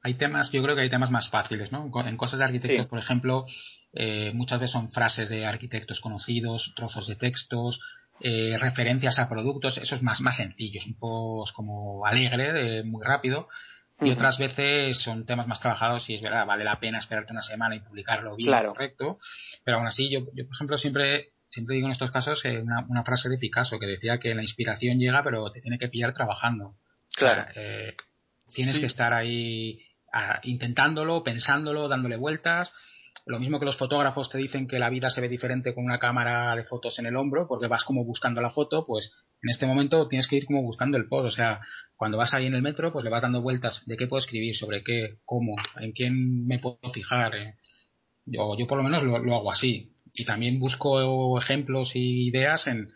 Hay 0.01 0.13
temas, 0.13 0.51
yo 0.51 0.61
creo 0.61 0.75
que 0.75 0.83
hay 0.83 0.89
temas 0.89 1.09
más 1.09 1.29
fáciles, 1.29 1.71
¿no? 1.71 1.89
En 2.05 2.15
cosas 2.15 2.39
de 2.39 2.45
arquitectos, 2.45 2.85
por 2.87 2.99
ejemplo, 2.99 3.47
eh, 3.93 4.31
muchas 4.35 4.59
veces 4.59 4.73
son 4.73 4.91
frases 4.91 5.29
de 5.29 5.45
arquitectos 5.45 5.99
conocidos, 5.99 6.73
trozos 6.75 7.07
de 7.07 7.15
textos, 7.15 7.79
eh, 8.21 8.55
referencias 8.59 9.19
a 9.19 9.27
productos, 9.27 9.77
eso 9.77 9.95
es 9.95 10.01
más, 10.01 10.21
más 10.21 10.37
sencillo, 10.37 10.79
es 10.79 10.87
un 10.87 10.97
poco 10.97 11.45
como 11.53 12.05
alegre, 12.05 12.83
muy 12.83 13.03
rápido. 13.03 13.47
Y 14.01 14.11
otras 14.11 14.37
veces 14.37 14.99
son 14.99 15.25
temas 15.25 15.47
más 15.47 15.61
trabajados 15.61 16.09
y 16.09 16.15
es 16.15 16.21
verdad, 16.21 16.45
vale 16.45 16.65
la 16.65 16.81
pena 16.81 16.99
esperarte 16.99 17.31
una 17.31 17.41
semana 17.41 17.77
y 17.77 17.79
publicarlo 17.79 18.35
bien, 18.35 18.53
correcto. 18.65 19.19
Pero 19.63 19.77
aún 19.77 19.87
así, 19.87 20.11
yo, 20.11 20.19
yo, 20.33 20.45
por 20.45 20.55
ejemplo, 20.55 20.77
siempre, 20.77 21.29
siempre 21.49 21.75
digo 21.75 21.87
en 21.87 21.93
estos 21.93 22.11
casos 22.11 22.43
eh, 22.43 22.59
una, 22.59 22.85
una, 22.89 23.05
frase 23.05 23.29
de 23.29 23.37
Picasso 23.37 23.79
que 23.79 23.85
decía 23.85 24.17
que 24.17 24.35
la 24.35 24.41
inspiración 24.41 24.99
llega, 24.99 25.23
pero 25.23 25.49
te 25.49 25.61
tiene 25.61 25.79
que 25.79 25.87
pillar 25.87 26.13
trabajando. 26.13 26.75
Claro. 27.15 27.45
Eh, 27.55 27.95
tienes 28.53 28.79
que 28.79 28.85
estar 28.85 29.13
ahí 29.13 29.79
ah, 30.11 30.41
intentándolo, 30.43 31.23
pensándolo, 31.23 31.87
dándole 31.87 32.17
vueltas 32.17 32.73
lo 33.25 33.39
mismo 33.39 33.59
que 33.59 33.65
los 33.65 33.77
fotógrafos 33.77 34.29
te 34.29 34.37
dicen 34.37 34.67
que 34.67 34.77
la 34.77 34.89
vida 34.89 35.09
se 35.09 35.19
ve 35.19 35.27
diferente 35.27 35.73
con 35.73 35.83
una 35.83 35.97
cámara 35.97 36.55
de 36.55 36.63
fotos 36.63 36.99
en 36.99 37.07
el 37.07 37.15
hombro, 37.15 37.47
porque 37.47 37.67
vas 37.67 37.83
como 37.83 38.05
buscando 38.05 38.39
la 38.39 38.51
foto, 38.51 38.85
pues 38.85 39.17
en 39.41 39.49
este 39.49 39.65
momento 39.65 40.07
tienes 40.07 40.27
que 40.27 40.35
ir 40.35 40.45
como 40.45 40.61
buscando 40.61 40.97
el 40.97 41.07
post. 41.07 41.27
O 41.27 41.31
sea, 41.31 41.59
cuando 41.95 42.17
vas 42.17 42.33
ahí 42.33 42.45
en 42.45 42.53
el 42.53 42.61
metro, 42.61 42.93
pues 42.93 43.03
le 43.03 43.09
vas 43.09 43.23
dando 43.23 43.41
vueltas 43.41 43.81
de 43.87 43.97
qué 43.97 44.05
puedo 44.05 44.21
escribir, 44.21 44.55
sobre 44.55 44.83
qué, 44.83 45.17
cómo, 45.25 45.55
en 45.79 45.91
quién 45.91 46.45
me 46.45 46.59
puedo 46.59 46.77
fijar. 46.93 47.35
Eh. 47.35 47.55
Yo, 48.25 48.55
yo 48.59 48.67
por 48.67 48.77
lo 48.77 48.83
menos 48.83 49.01
lo, 49.01 49.15
hago 49.15 49.51
así. 49.51 49.93
Y 50.13 50.23
también 50.25 50.59
busco 50.59 51.39
ejemplos 51.39 51.95
y 51.95 52.27
ideas 52.29 52.67
en, 52.67 52.89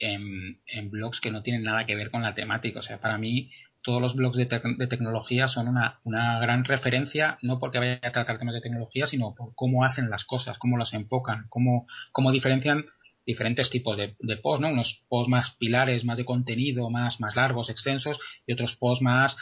en, 0.00 0.60
en 0.66 0.90
blogs 0.90 1.20
que 1.20 1.30
no 1.30 1.42
tienen 1.42 1.62
nada 1.62 1.86
que 1.86 1.94
ver 1.94 2.10
con 2.10 2.22
la 2.22 2.34
temática. 2.34 2.80
O 2.80 2.82
sea, 2.82 3.00
para 3.00 3.16
mí 3.16 3.50
todos 3.88 4.02
los 4.02 4.14
blogs 4.14 4.36
de, 4.36 4.44
tecnología 4.86 5.48
son 5.48 5.66
una, 5.66 5.98
gran 6.40 6.66
referencia, 6.66 7.38
no 7.40 7.58
porque 7.58 7.78
vaya 7.78 7.98
a 8.02 8.12
tratar 8.12 8.36
temas 8.36 8.54
de 8.54 8.60
tecnología, 8.60 9.06
sino 9.06 9.34
por 9.34 9.54
cómo 9.54 9.82
hacen 9.82 10.10
las 10.10 10.26
cosas, 10.26 10.58
cómo 10.58 10.76
las 10.76 10.92
enfocan, 10.92 11.46
cómo, 11.48 11.86
cómo 12.12 12.30
diferencian 12.30 12.84
diferentes 13.24 13.70
tipos 13.70 13.96
de, 13.96 14.14
de 14.18 14.36
posts, 14.36 14.60
¿no? 14.60 14.68
Unos 14.68 15.00
posts 15.08 15.30
más 15.30 15.56
pilares, 15.58 16.04
más 16.04 16.18
de 16.18 16.26
contenido, 16.26 16.90
más, 16.90 17.18
más 17.18 17.34
largos, 17.34 17.70
extensos, 17.70 18.18
y 18.46 18.52
otros 18.52 18.76
posts 18.76 19.02
más 19.02 19.38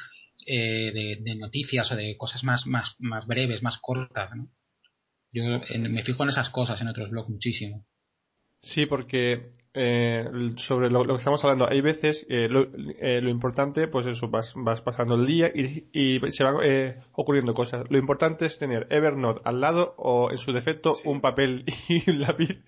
eh, 0.46 1.18
de, 1.24 1.34
noticias 1.34 1.90
o 1.90 1.96
de 1.96 2.16
cosas 2.16 2.44
más, 2.44 2.68
más, 2.68 2.94
más 3.00 3.26
breves, 3.26 3.64
más 3.64 3.78
cortas, 3.78 4.30
¿no? 4.36 4.48
Yo 5.32 5.42
me 5.76 6.04
fijo 6.04 6.22
en 6.22 6.28
esas 6.28 6.50
cosas 6.50 6.80
en 6.80 6.86
otros 6.86 7.10
blogs 7.10 7.30
muchísimo. 7.30 7.84
Sí, 8.62 8.86
porque 8.86 9.50
eh, 9.78 10.24
sobre 10.56 10.90
lo, 10.90 11.04
que 11.04 11.12
estamos 11.12 11.44
hablando, 11.44 11.68
hay 11.68 11.82
veces 11.82 12.26
eh, 12.30 12.48
lo, 12.48 12.66
eh, 12.98 13.20
lo, 13.20 13.28
importante, 13.28 13.88
pues 13.88 14.06
eso, 14.06 14.28
vas, 14.28 14.54
vas 14.56 14.80
pasando 14.80 15.16
el 15.16 15.26
día 15.26 15.52
y, 15.54 15.86
y 15.92 16.18
se 16.30 16.44
van 16.44 16.56
eh, 16.64 16.98
ocurriendo 17.12 17.52
cosas. 17.52 17.84
Lo 17.90 17.98
importante 17.98 18.46
es 18.46 18.58
tener 18.58 18.86
Evernote 18.90 19.42
al 19.44 19.60
lado 19.60 19.94
o, 19.98 20.30
en 20.30 20.38
su 20.38 20.52
defecto, 20.52 20.96
un 21.04 21.20
papel 21.20 21.64
y 21.88 22.10
un 22.10 22.20
lápiz 22.20 22.58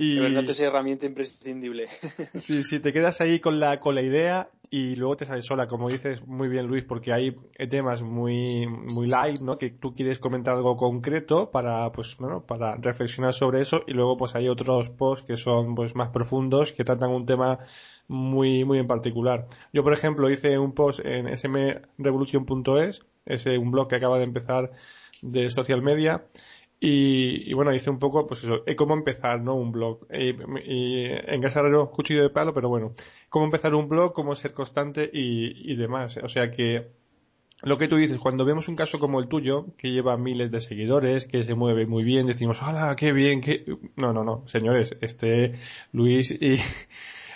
y... 0.00 0.16
Evernote 0.16 0.52
es 0.52 0.60
herramienta 0.60 1.04
imprescindible. 1.04 1.88
sí, 2.34 2.62
sí, 2.62 2.80
te 2.80 2.92
quedas 2.94 3.20
ahí 3.20 3.38
con 3.38 3.60
la, 3.60 3.80
con 3.80 3.94
la 3.94 4.00
idea 4.00 4.48
y 4.70 4.96
luego 4.96 5.18
te 5.18 5.26
sales 5.26 5.44
sola, 5.44 5.66
como 5.66 5.90
dices 5.90 6.26
muy 6.26 6.48
bien 6.48 6.68
Luis, 6.68 6.84
porque 6.84 7.12
hay 7.12 7.36
temas 7.68 8.00
muy, 8.00 8.66
muy 8.66 9.08
light, 9.08 9.40
¿no? 9.40 9.58
Que 9.58 9.68
tú 9.68 9.92
quieres 9.92 10.18
comentar 10.18 10.54
algo 10.54 10.78
concreto 10.78 11.50
para, 11.50 11.92
pues, 11.92 12.16
bueno, 12.16 12.46
para 12.46 12.76
reflexionar 12.76 13.34
sobre 13.34 13.60
eso 13.60 13.82
y 13.86 13.92
luego 13.92 14.16
pues 14.16 14.34
hay 14.34 14.48
otros 14.48 14.88
posts 14.88 15.26
que 15.26 15.36
son 15.36 15.74
pues 15.74 15.94
más 15.94 16.08
profundos, 16.08 16.72
que 16.72 16.82
tratan 16.82 17.10
un 17.10 17.26
tema 17.26 17.58
muy, 18.08 18.64
muy 18.64 18.78
en 18.78 18.86
particular. 18.86 19.44
Yo, 19.70 19.82
por 19.82 19.92
ejemplo, 19.92 20.30
hice 20.30 20.58
un 20.58 20.72
post 20.72 21.00
en 21.04 21.36
smrevolution.es, 21.36 23.02
es 23.26 23.46
un 23.46 23.70
blog 23.70 23.88
que 23.88 23.96
acaba 23.96 24.16
de 24.16 24.24
empezar 24.24 24.70
de 25.20 25.50
social 25.50 25.82
media, 25.82 26.24
y, 26.80 27.52
bueno, 27.52 27.74
hice 27.74 27.90
un 27.90 27.98
poco, 27.98 28.26
pues 28.26 28.42
eso, 28.42 28.62
eh, 28.66 28.74
cómo 28.74 28.94
empezar, 28.94 29.42
¿no? 29.42 29.54
Un 29.54 29.70
blog. 29.70 30.06
Y, 30.12 30.30
y 30.64 31.06
en 31.10 31.42
Casarrero, 31.42 31.90
cuchillo 31.90 32.22
de 32.22 32.30
palo, 32.30 32.54
pero 32.54 32.70
bueno, 32.70 32.92
cómo 33.28 33.44
empezar 33.44 33.74
un 33.74 33.88
blog, 33.88 34.14
cómo 34.14 34.34
ser 34.34 34.54
constante 34.54 35.10
y, 35.12 35.72
y 35.72 35.76
demás. 35.76 36.16
O 36.22 36.28
sea 36.30 36.50
que, 36.50 36.88
lo 37.62 37.76
que 37.76 37.88
tú 37.88 37.96
dices, 37.96 38.18
cuando 38.18 38.46
vemos 38.46 38.68
un 38.68 38.76
caso 38.76 38.98
como 38.98 39.20
el 39.20 39.28
tuyo, 39.28 39.66
que 39.76 39.90
lleva 39.90 40.16
miles 40.16 40.50
de 40.50 40.62
seguidores, 40.62 41.26
que 41.26 41.44
se 41.44 41.54
mueve 41.54 41.86
muy 41.86 42.02
bien, 42.04 42.26
decimos, 42.26 42.62
¡hala, 42.62 42.96
qué 42.96 43.12
bien! 43.12 43.42
Qué... 43.42 43.66
No, 43.96 44.14
no, 44.14 44.24
no, 44.24 44.44
señores, 44.46 44.96
este 45.02 45.56
Luis 45.92 46.30
y 46.30 46.56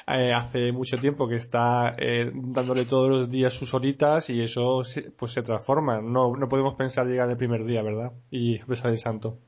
eh, 0.07 0.33
hace 0.35 0.73
mucho 0.73 0.99
tiempo 0.99 1.29
que 1.29 1.37
está 1.37 1.95
eh, 1.99 2.31
dándole 2.35 2.85
todos 2.85 3.09
los 3.09 3.31
días 3.31 3.55
sus 3.55 3.73
horitas 3.73 4.29
y 4.29 4.43
eso 4.43 4.83
pues 5.17 5.33
se 5.33 5.43
transforma. 5.43 6.01
No, 6.03 6.37
no 6.37 6.49
podemos 6.49 6.75
pensar 6.75 7.07
llegar 7.07 7.31
el 7.31 7.37
primer 7.37 7.65
día, 7.65 7.83
¿verdad? 7.83 8.13
Y 8.31 8.59
besar 8.65 8.91
el 8.91 8.99
santo. 8.99 9.41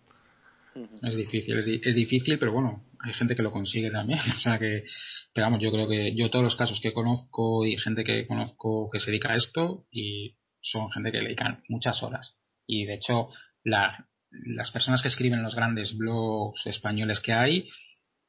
Es 1.02 1.16
difícil, 1.16 1.58
es, 1.58 1.94
difícil, 1.94 2.38
pero 2.38 2.52
bueno, 2.52 2.84
hay 3.00 3.14
gente 3.14 3.34
que 3.34 3.42
lo 3.42 3.50
consigue 3.50 3.90
también. 3.90 4.18
O 4.36 4.40
sea 4.40 4.58
que, 4.58 4.84
pero 5.32 5.46
vamos, 5.46 5.60
yo 5.62 5.70
creo 5.70 5.88
que 5.88 6.14
yo 6.14 6.30
todos 6.30 6.44
los 6.44 6.56
casos 6.56 6.80
que 6.80 6.92
conozco 6.92 7.64
y 7.66 7.76
gente 7.78 8.04
que 8.04 8.26
conozco 8.26 8.88
que 8.90 9.00
se 9.00 9.10
dedica 9.10 9.32
a 9.32 9.36
esto 9.36 9.86
y 9.90 10.36
son 10.60 10.90
gente 10.90 11.12
que 11.12 11.18
le 11.18 11.24
dedican 11.24 11.62
muchas 11.68 12.02
horas. 12.02 12.34
Y 12.66 12.84
de 12.84 12.94
hecho, 12.94 13.28
la, 13.62 14.08
las 14.30 14.70
personas 14.70 15.02
que 15.02 15.08
escriben 15.08 15.42
los 15.42 15.54
grandes 15.54 15.96
blogs 15.96 16.66
españoles 16.66 17.20
que 17.20 17.32
hay, 17.32 17.68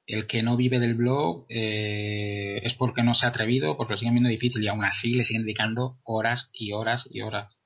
el 0.07 0.25
que 0.25 0.41
no 0.41 0.55
vive 0.55 0.79
del 0.79 0.95
blog 0.95 1.45
eh, 1.49 2.61
es 2.63 2.73
porque 2.75 3.03
no 3.03 3.13
se 3.13 3.25
ha 3.25 3.29
atrevido, 3.29 3.75
porque 3.75 3.93
lo 3.93 3.97
siguen 3.97 4.13
viendo 4.13 4.29
difícil 4.29 4.63
y 4.63 4.67
aún 4.69 4.85
así 4.85 5.13
le 5.13 5.25
siguen 5.25 5.43
dedicando 5.43 5.97
horas 6.03 6.49
y 6.53 6.71
horas 6.71 7.05
y 7.09 7.21
horas. 7.21 7.57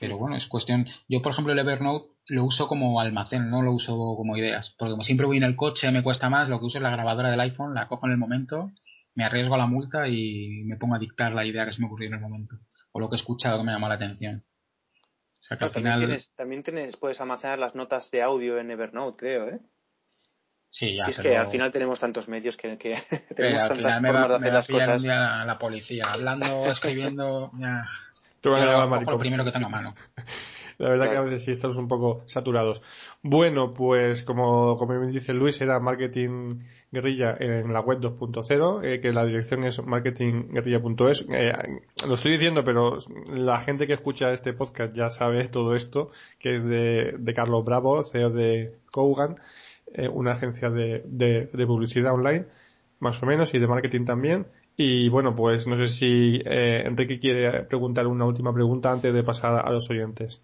Pero 0.00 0.16
bueno, 0.16 0.36
es 0.36 0.46
cuestión. 0.46 0.86
Yo, 1.06 1.20
por 1.20 1.32
ejemplo, 1.32 1.52
el 1.52 1.58
Evernote 1.58 2.08
lo 2.28 2.44
uso 2.44 2.66
como 2.66 2.98
almacén, 2.98 3.50
no 3.50 3.60
lo 3.60 3.72
uso 3.72 3.92
como 4.16 4.38
ideas. 4.38 4.74
Porque 4.78 4.92
como 4.92 5.02
siempre 5.02 5.26
voy 5.26 5.36
en 5.36 5.42
el 5.42 5.56
coche, 5.56 5.90
me 5.90 6.02
cuesta 6.02 6.30
más, 6.30 6.48
lo 6.48 6.58
que 6.58 6.64
uso 6.64 6.78
es 6.78 6.82
la 6.82 6.90
grabadora 6.90 7.30
del 7.30 7.40
iPhone, 7.40 7.74
la 7.74 7.88
cojo 7.88 8.06
en 8.06 8.12
el 8.12 8.18
momento, 8.18 8.70
me 9.14 9.24
arriesgo 9.24 9.54
a 9.54 9.58
la 9.58 9.66
multa 9.66 10.08
y 10.08 10.62
me 10.64 10.78
pongo 10.78 10.94
a 10.94 10.98
dictar 10.98 11.34
la 11.34 11.44
idea 11.44 11.66
que 11.66 11.74
se 11.74 11.82
me 11.82 11.88
ocurrió 11.88 12.08
en 12.08 12.14
el 12.14 12.20
momento. 12.20 12.56
O 12.92 13.00
lo 13.00 13.10
que 13.10 13.16
he 13.16 13.18
escuchado 13.18 13.58
que 13.58 13.64
me 13.64 13.72
llama 13.72 13.90
la 13.90 13.96
atención. 13.96 14.46
O 15.42 15.44
sea 15.44 15.58
que 15.58 15.64
al 15.64 15.72
final... 15.72 15.98
tienes, 15.98 16.34
también 16.34 16.62
tienes, 16.62 16.96
puedes 16.96 17.20
almacenar 17.20 17.58
las 17.58 17.74
notas 17.74 18.10
de 18.10 18.22
audio 18.22 18.58
en 18.58 18.70
Evernote, 18.70 19.18
creo, 19.18 19.48
¿eh? 19.48 19.60
Sí, 20.70 20.96
ya, 20.96 21.06
es 21.06 21.18
que 21.18 21.36
al 21.36 21.48
final 21.48 21.72
tenemos 21.72 21.98
tantos 21.98 22.28
medios 22.28 22.56
que, 22.56 22.76
tenemos 23.36 23.66
tantas 23.66 24.00
formas 24.00 24.28
de 24.28 24.34
hacer 24.36 24.52
las 24.52 24.68
cosas. 24.68 25.04
la 25.04 25.58
policía, 25.58 26.04
hablando, 26.10 26.66
escribiendo, 26.70 27.50
ya. 27.58 27.88
lo 28.42 29.18
primero 29.18 29.44
que 29.44 29.52
tengo 29.52 29.66
a 29.66 29.70
mano. 29.70 29.94
La 30.80 30.88
verdad 30.88 31.10
que 31.10 31.16
a 31.18 31.20
veces 31.20 31.44
sí 31.44 31.52
estamos 31.52 31.76
un 31.76 31.88
poco 31.88 32.22
saturados. 32.24 32.80
Bueno, 33.20 33.74
pues 33.74 34.22
como, 34.22 34.78
como 34.78 34.98
me 34.98 35.08
dice 35.08 35.34
Luis, 35.34 35.60
era 35.60 35.78
Marketing 35.78 36.60
Guerrilla 36.90 37.36
en 37.38 37.70
la 37.70 37.80
web 37.80 38.00
2.0, 38.00 38.82
eh, 38.82 38.98
que 38.98 39.12
la 39.12 39.26
dirección 39.26 39.64
es 39.64 39.84
marketingguerrilla.es. 39.84 41.26
Eh, 41.34 41.52
lo 42.08 42.14
estoy 42.14 42.32
diciendo, 42.32 42.64
pero 42.64 42.96
la 43.30 43.60
gente 43.60 43.86
que 43.86 43.92
escucha 43.92 44.32
este 44.32 44.54
podcast 44.54 44.94
ya 44.94 45.10
sabe 45.10 45.48
todo 45.48 45.76
esto, 45.76 46.12
que 46.38 46.54
es 46.54 46.64
de, 46.64 47.14
de 47.18 47.34
Carlos 47.34 47.62
Bravo, 47.62 48.02
CEO 48.02 48.30
de 48.30 48.74
Kogan. 48.90 49.36
Eh, 49.92 50.08
una 50.08 50.32
agencia 50.32 50.70
de, 50.70 51.02
de, 51.04 51.66
publicidad 51.66 52.14
online, 52.14 52.46
más 53.00 53.20
o 53.22 53.26
menos, 53.26 53.52
y 53.54 53.58
de 53.58 53.66
marketing 53.66 54.04
también. 54.04 54.46
Y 54.76 55.08
bueno, 55.08 55.34
pues 55.34 55.66
no 55.66 55.76
sé 55.76 55.88
si 55.88 56.40
eh, 56.44 56.84
Enrique 56.86 57.18
quiere 57.18 57.64
preguntar 57.64 58.06
una 58.06 58.24
última 58.24 58.52
pregunta 58.54 58.92
antes 58.92 59.12
de 59.12 59.24
pasar 59.24 59.66
a 59.66 59.70
los 59.70 59.90
oyentes. 59.90 60.40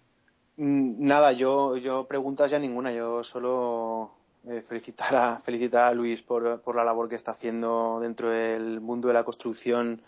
Mm, 0.57 1.05
nada, 1.05 1.31
yo, 1.31 1.77
yo 1.77 2.07
preguntas 2.07 2.51
ya 2.51 2.59
ninguna, 2.59 2.91
yo 2.91 3.23
solo 3.23 4.11
eh, 4.47 4.61
felicitar, 4.61 5.15
a, 5.15 5.39
felicitar 5.39 5.91
a 5.91 5.93
Luis 5.93 6.21
por, 6.21 6.61
por 6.61 6.75
la 6.75 6.83
labor 6.83 7.07
que 7.07 7.15
está 7.15 7.31
haciendo 7.31 7.99
dentro 8.01 8.29
del 8.29 8.81
mundo 8.81 9.07
de 9.07 9.13
la 9.13 9.23
construcción 9.23 10.01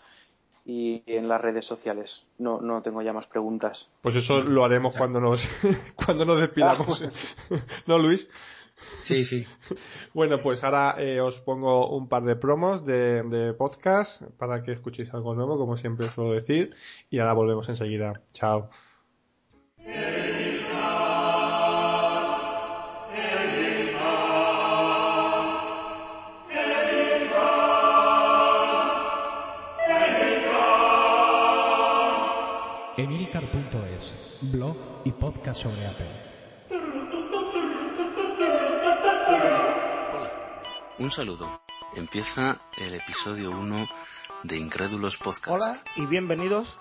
y 0.64 1.02
en 1.06 1.28
las 1.28 1.40
redes 1.40 1.64
sociales. 1.64 2.26
No, 2.38 2.60
no 2.60 2.82
tengo 2.82 3.02
ya 3.02 3.12
más 3.12 3.26
preguntas. 3.26 3.90
Pues 4.02 4.16
eso 4.16 4.42
lo 4.42 4.64
haremos 4.64 4.94
cuando 4.94 5.20
nos, 5.20 5.48
cuando 6.04 6.24
nos 6.24 6.40
despidamos. 6.40 7.02
Ah, 7.02 7.56
¿No, 7.86 7.98
Luis? 7.98 8.28
Sí, 9.02 9.24
sí. 9.24 9.46
Bueno, 10.14 10.40
pues 10.40 10.64
ahora 10.64 10.96
eh, 10.98 11.20
os 11.20 11.40
pongo 11.40 11.90
un 11.90 12.08
par 12.08 12.24
de 12.24 12.36
promos 12.36 12.84
de, 12.84 13.22
de, 13.22 13.54
podcast 13.54 14.22
para 14.38 14.62
que 14.62 14.72
escuchéis 14.72 15.12
algo 15.14 15.34
nuevo, 15.34 15.56
como 15.56 15.76
siempre 15.76 16.06
os 16.06 16.12
suelo 16.12 16.32
decir, 16.32 16.74
y 17.10 17.18
ahora 17.18 17.32
volvemos 17.32 17.68
enseguida. 17.68 18.22
Chao. 18.32 18.70
Emilcar.es, 33.00 34.12
blog 34.42 34.76
y 35.04 35.12
podcast 35.12 35.62
sobre 35.62 35.86
Apple. 35.86 36.29
Un 41.00 41.10
saludo. 41.10 41.62
Empieza 41.96 42.60
el 42.76 42.94
episodio 42.94 43.50
1 43.50 43.88
de 44.42 44.58
Incrédulos 44.58 45.16
Podcast. 45.16 45.48
Hola 45.48 45.82
y 45.96 46.04
bienvenidos 46.04 46.78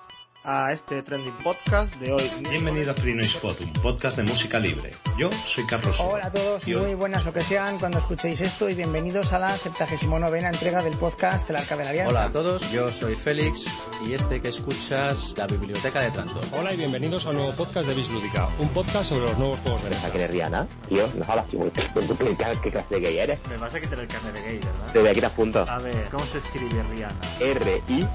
a 0.51 0.71
este 0.71 1.03
trending 1.03 1.37
podcast 1.43 1.93
de 1.97 2.11
hoy. 2.11 2.31
Bienvenido 2.49 2.89
a 2.89 2.93
Free 2.95 3.13
Noise 3.13 3.37
Pod, 3.37 3.61
un 3.61 3.71
podcast 3.73 4.17
de 4.17 4.23
música 4.23 4.57
libre. 4.57 4.89
Yo 5.15 5.29
soy 5.45 5.63
Carlos. 5.67 5.99
Hola 5.99 6.25
a 6.25 6.31
todos, 6.31 6.67
muy 6.67 6.95
buenas 6.95 7.23
lo 7.23 7.31
que 7.31 7.41
sean 7.41 7.77
cuando 7.77 7.99
escuchéis 7.99 8.41
esto 8.41 8.67
y 8.67 8.73
bienvenidos 8.73 9.31
a 9.31 9.37
la 9.37 9.55
79 9.55 10.39
entrega 10.39 10.81
del 10.81 10.97
podcast 10.97 11.47
El 11.51 11.57
Arca 11.57 11.77
de 11.77 11.83
la 11.83 11.89
Alianza. 11.91 12.09
Hola 12.09 12.25
a 12.25 12.31
todos, 12.31 12.71
yo 12.71 12.89
soy 12.89 13.13
Félix 13.13 13.65
y 14.03 14.13
este 14.13 14.41
que 14.41 14.47
escuchas 14.47 15.35
la 15.37 15.45
Biblioteca 15.45 16.03
de 16.03 16.09
Tranto. 16.09 16.41
Hola 16.57 16.73
y 16.73 16.77
bienvenidos 16.77 17.27
a 17.27 17.29
un 17.29 17.35
nuevo 17.35 17.51
podcast 17.53 17.87
de 17.87 17.93
Bislúdica, 17.93 18.49
un 18.57 18.69
podcast 18.69 19.09
sobre 19.09 19.25
los 19.25 19.37
nuevos 19.37 19.59
juegos 19.59 19.83
de 19.83 19.89
mesa. 19.91 20.11
que 20.11 20.17
eres 20.17 20.31
Rihanna? 20.31 20.67
Tío, 20.87 21.07
no 21.13 21.25
hablas 21.27 21.53
muy 21.53 21.69
¿Qué 21.69 22.71
clase 22.71 22.95
de 22.95 23.01
gay 23.01 23.19
eres? 23.19 23.39
Me 23.47 23.57
vas 23.57 23.75
a 23.75 23.79
quitar 23.79 23.99
el 23.99 24.07
carnet 24.07 24.33
de 24.33 24.41
gay, 24.41 24.57
¿verdad? 24.57 24.93
Te 24.93 24.99
voy 24.99 25.09
a 25.09 25.13
quitar 25.13 25.31
puntos. 25.31 25.69
A 25.69 25.77
ver, 25.77 26.09
¿cómo 26.09 26.25
se 26.25 26.39
escribe 26.39 26.81
Rihanna? 26.81 27.19
R-I. 27.39 28.07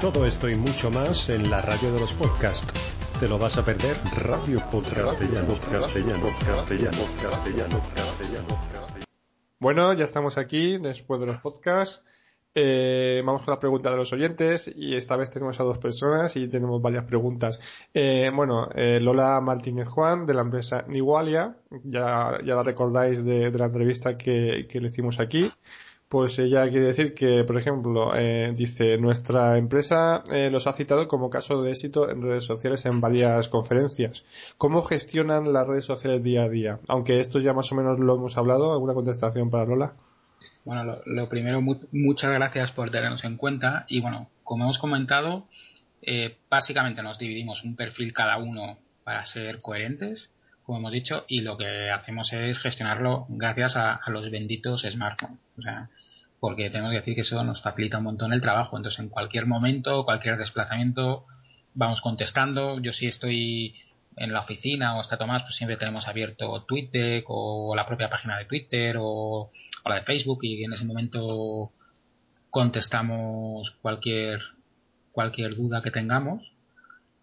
Todo 0.00 0.24
esto 0.24 0.48
y 0.48 0.56
mucho 0.56 0.90
más 0.90 1.28
en 1.28 1.50
la 1.50 1.60
radio 1.60 1.73
de 1.82 1.90
los 1.98 2.12
podcasts. 2.14 2.72
¿Te 3.18 3.28
lo 3.28 3.36
vas 3.36 3.58
a 3.58 3.64
perder? 3.64 3.96
Radio 4.18 4.60
Podcastellano, 4.70 5.58
castellano, 5.68 6.26
castellano, 6.46 6.98
castellano, 7.20 7.82
castellano, 7.96 8.58
Bueno, 9.58 9.92
ya 9.92 10.04
estamos 10.04 10.38
aquí 10.38 10.78
después 10.78 11.20
de 11.20 11.26
los 11.26 11.38
podcasts. 11.38 12.04
Eh, 12.54 13.22
vamos 13.26 13.42
con 13.42 13.52
la 13.52 13.58
pregunta 13.58 13.90
de 13.90 13.96
los 13.96 14.12
oyentes 14.12 14.72
y 14.72 14.94
esta 14.94 15.16
vez 15.16 15.30
tenemos 15.30 15.58
a 15.58 15.64
dos 15.64 15.78
personas 15.78 16.36
y 16.36 16.46
tenemos 16.46 16.80
varias 16.80 17.06
preguntas. 17.06 17.58
Eh, 17.92 18.30
bueno, 18.32 18.68
eh, 18.76 19.00
Lola 19.00 19.40
Martínez 19.40 19.88
Juan 19.88 20.26
de 20.26 20.34
la 20.34 20.42
empresa 20.42 20.84
Nigualia, 20.86 21.56
ya, 21.82 22.38
ya 22.44 22.54
la 22.54 22.62
recordáis 22.62 23.24
de, 23.24 23.50
de 23.50 23.58
la 23.58 23.66
entrevista 23.66 24.16
que, 24.16 24.68
que 24.70 24.80
le 24.80 24.86
hicimos 24.86 25.18
aquí. 25.18 25.50
Pues 26.14 26.38
ella 26.38 26.70
quiere 26.70 26.86
decir 26.86 27.12
que, 27.12 27.42
por 27.42 27.58
ejemplo, 27.58 28.14
eh, 28.14 28.52
dice, 28.54 28.98
nuestra 28.98 29.58
empresa 29.58 30.22
eh, 30.32 30.48
los 30.48 30.68
ha 30.68 30.72
citado 30.72 31.08
como 31.08 31.28
caso 31.28 31.60
de 31.60 31.72
éxito 31.72 32.08
en 32.08 32.22
redes 32.22 32.44
sociales 32.44 32.86
en 32.86 33.00
varias 33.00 33.48
conferencias. 33.48 34.24
¿Cómo 34.56 34.84
gestionan 34.84 35.52
las 35.52 35.66
redes 35.66 35.86
sociales 35.86 36.22
día 36.22 36.44
a 36.44 36.48
día? 36.48 36.78
Aunque 36.86 37.18
esto 37.18 37.40
ya 37.40 37.52
más 37.52 37.72
o 37.72 37.74
menos 37.74 37.98
lo 37.98 38.14
hemos 38.14 38.36
hablado, 38.38 38.72
¿alguna 38.72 38.94
contestación 38.94 39.50
para 39.50 39.64
Lola? 39.64 39.94
Bueno, 40.64 40.98
lo, 41.04 41.28
primero, 41.28 41.60
muchas 41.60 42.32
gracias 42.32 42.70
por 42.70 42.90
tenernos 42.90 43.24
en 43.24 43.36
cuenta 43.36 43.84
y 43.88 44.00
bueno, 44.00 44.28
como 44.44 44.62
hemos 44.62 44.78
comentado, 44.78 45.48
eh, 46.00 46.36
básicamente 46.48 47.02
nos 47.02 47.18
dividimos 47.18 47.64
un 47.64 47.74
perfil 47.74 48.12
cada 48.12 48.36
uno 48.36 48.78
para 49.02 49.24
ser 49.24 49.58
coherentes, 49.60 50.30
como 50.64 50.78
hemos 50.78 50.92
dicho, 50.92 51.24
y 51.28 51.42
lo 51.42 51.58
que 51.58 51.90
hacemos 51.90 52.32
es 52.32 52.58
gestionarlo 52.58 53.26
gracias 53.28 53.76
a, 53.76 54.00
los 54.08 54.30
benditos 54.30 54.82
smartphones. 54.82 55.38
O 55.58 55.62
sea, 55.62 55.90
porque 56.40 56.70
tenemos 56.70 56.90
que 56.90 56.98
decir 56.98 57.14
que 57.14 57.20
eso 57.20 57.44
nos 57.44 57.62
facilita 57.62 57.98
un 57.98 58.04
montón 58.04 58.32
el 58.32 58.40
trabajo. 58.40 58.76
Entonces, 58.76 59.00
en 59.00 59.10
cualquier 59.10 59.46
momento, 59.46 60.04
cualquier 60.04 60.38
desplazamiento, 60.38 61.26
vamos 61.74 62.00
contestando. 62.00 62.80
Yo 62.80 62.92
si 62.92 63.06
estoy 63.06 63.74
en 64.16 64.32
la 64.32 64.40
oficina 64.40 64.96
o 64.96 65.02
está 65.02 65.18
Tomás, 65.18 65.42
pues 65.42 65.56
siempre 65.56 65.76
tenemos 65.76 66.08
abierto 66.08 66.64
Twitter 66.66 67.24
o 67.26 67.74
la 67.76 67.86
propia 67.86 68.08
página 68.08 68.38
de 68.38 68.46
Twitter 68.46 68.96
o, 68.98 69.50
la 69.84 69.96
de 69.96 70.02
Facebook 70.02 70.38
y 70.42 70.64
en 70.64 70.72
ese 70.72 70.84
momento 70.84 71.72
contestamos 72.48 73.70
cualquier 73.82 74.40
cualquier 75.12 75.54
duda 75.56 75.82
que 75.82 75.90
tengamos 75.90 76.42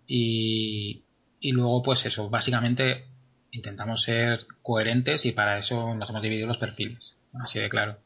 y, 0.06 1.04
y 1.40 1.52
luego 1.54 1.82
pues 1.82 2.06
eso, 2.06 2.30
básicamente 2.30 3.11
intentamos 3.52 4.02
ser 4.04 4.46
coherentes 4.62 5.26
y 5.26 5.32
para 5.32 5.58
eso 5.58 5.94
nos 5.96 6.10
hemos 6.10 6.22
dividido 6.22 6.48
los 6.48 6.58
perfiles, 6.58 7.14
así 7.44 7.60
de 7.60 7.70
claro. 7.70 7.98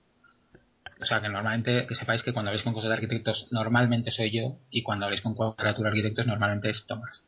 O 1.01 1.05
sea, 1.05 1.21
que 1.21 1.27
normalmente, 1.27 1.85
que 1.87 1.95
sepáis 1.95 2.23
que 2.23 2.31
cuando 2.31 2.49
habléis 2.49 2.63
con 2.63 2.73
cosas 2.73 2.89
de 2.89 2.95
arquitectos, 2.95 3.47
normalmente 3.51 4.11
soy 4.11 4.31
yo, 4.31 4.57
y 4.69 4.81
cuando 4.81 5.05
habléis 5.05 5.21
con 5.21 5.35
cuadratura 5.35 5.89
de 5.89 5.97
arquitectos, 5.97 6.25
normalmente 6.25 6.69
es 6.69 6.85
Tomás. 6.87 7.23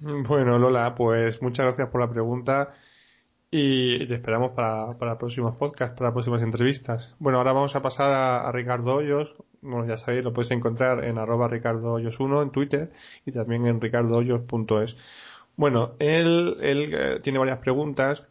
Bueno, 0.00 0.58
Lola, 0.58 0.94
pues 0.94 1.40
muchas 1.40 1.66
gracias 1.66 1.88
por 1.88 2.00
la 2.00 2.10
pregunta 2.10 2.74
y 3.56 4.04
te 4.08 4.14
esperamos 4.14 4.50
para, 4.50 4.98
para 4.98 5.16
próximos 5.16 5.54
podcasts, 5.54 5.96
para 5.96 6.12
próximas 6.12 6.42
entrevistas. 6.42 7.14
Bueno, 7.20 7.38
ahora 7.38 7.52
vamos 7.52 7.76
a 7.76 7.82
pasar 7.82 8.10
a, 8.10 8.50
Ricardo 8.50 8.96
Hoyos. 8.96 9.32
Bueno, 9.62 9.86
ya 9.86 9.96
sabéis, 9.96 10.24
lo 10.24 10.32
podéis 10.32 10.50
encontrar 10.50 11.04
en 11.04 11.18
arroba 11.18 11.46
Ricardo 11.46 11.92
Hoyos 11.92 12.18
1 12.18 12.42
en 12.42 12.50
Twitter 12.50 12.90
y 13.24 13.30
también 13.30 13.66
en 13.66 13.80
ricardohoyos.es. 13.80 14.96
Bueno, 15.56 15.94
él, 15.98 16.56
él 16.60 16.94
eh, 16.94 17.20
tiene 17.22 17.38
varias 17.38 17.58
preguntas 17.58 18.22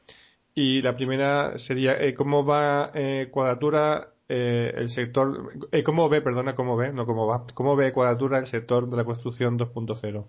y 0.56 0.82
la 0.82 0.96
primera 0.96 1.58
sería 1.58 1.94
eh, 2.00 2.14
¿cómo 2.14 2.46
va 2.46 2.92
eh, 2.94 3.30
cuadratura 3.32 4.14
eh, 4.30 4.74
el 4.78 4.90
sector, 4.90 5.52
eh, 5.72 5.84
¿cómo 5.84 6.08
ve, 6.08 6.22
perdona, 6.22 6.56
cómo 6.56 6.78
ve, 6.78 6.94
no 6.94 7.06
cómo 7.06 7.28
va, 7.28 7.46
cómo 7.54 7.76
ve 7.76 7.92
Cuadratura 7.92 8.40
el 8.40 8.48
sector 8.48 8.90
de 8.90 8.98
la 8.98 9.04
construcción 9.04 9.60
2.0? 9.60 10.26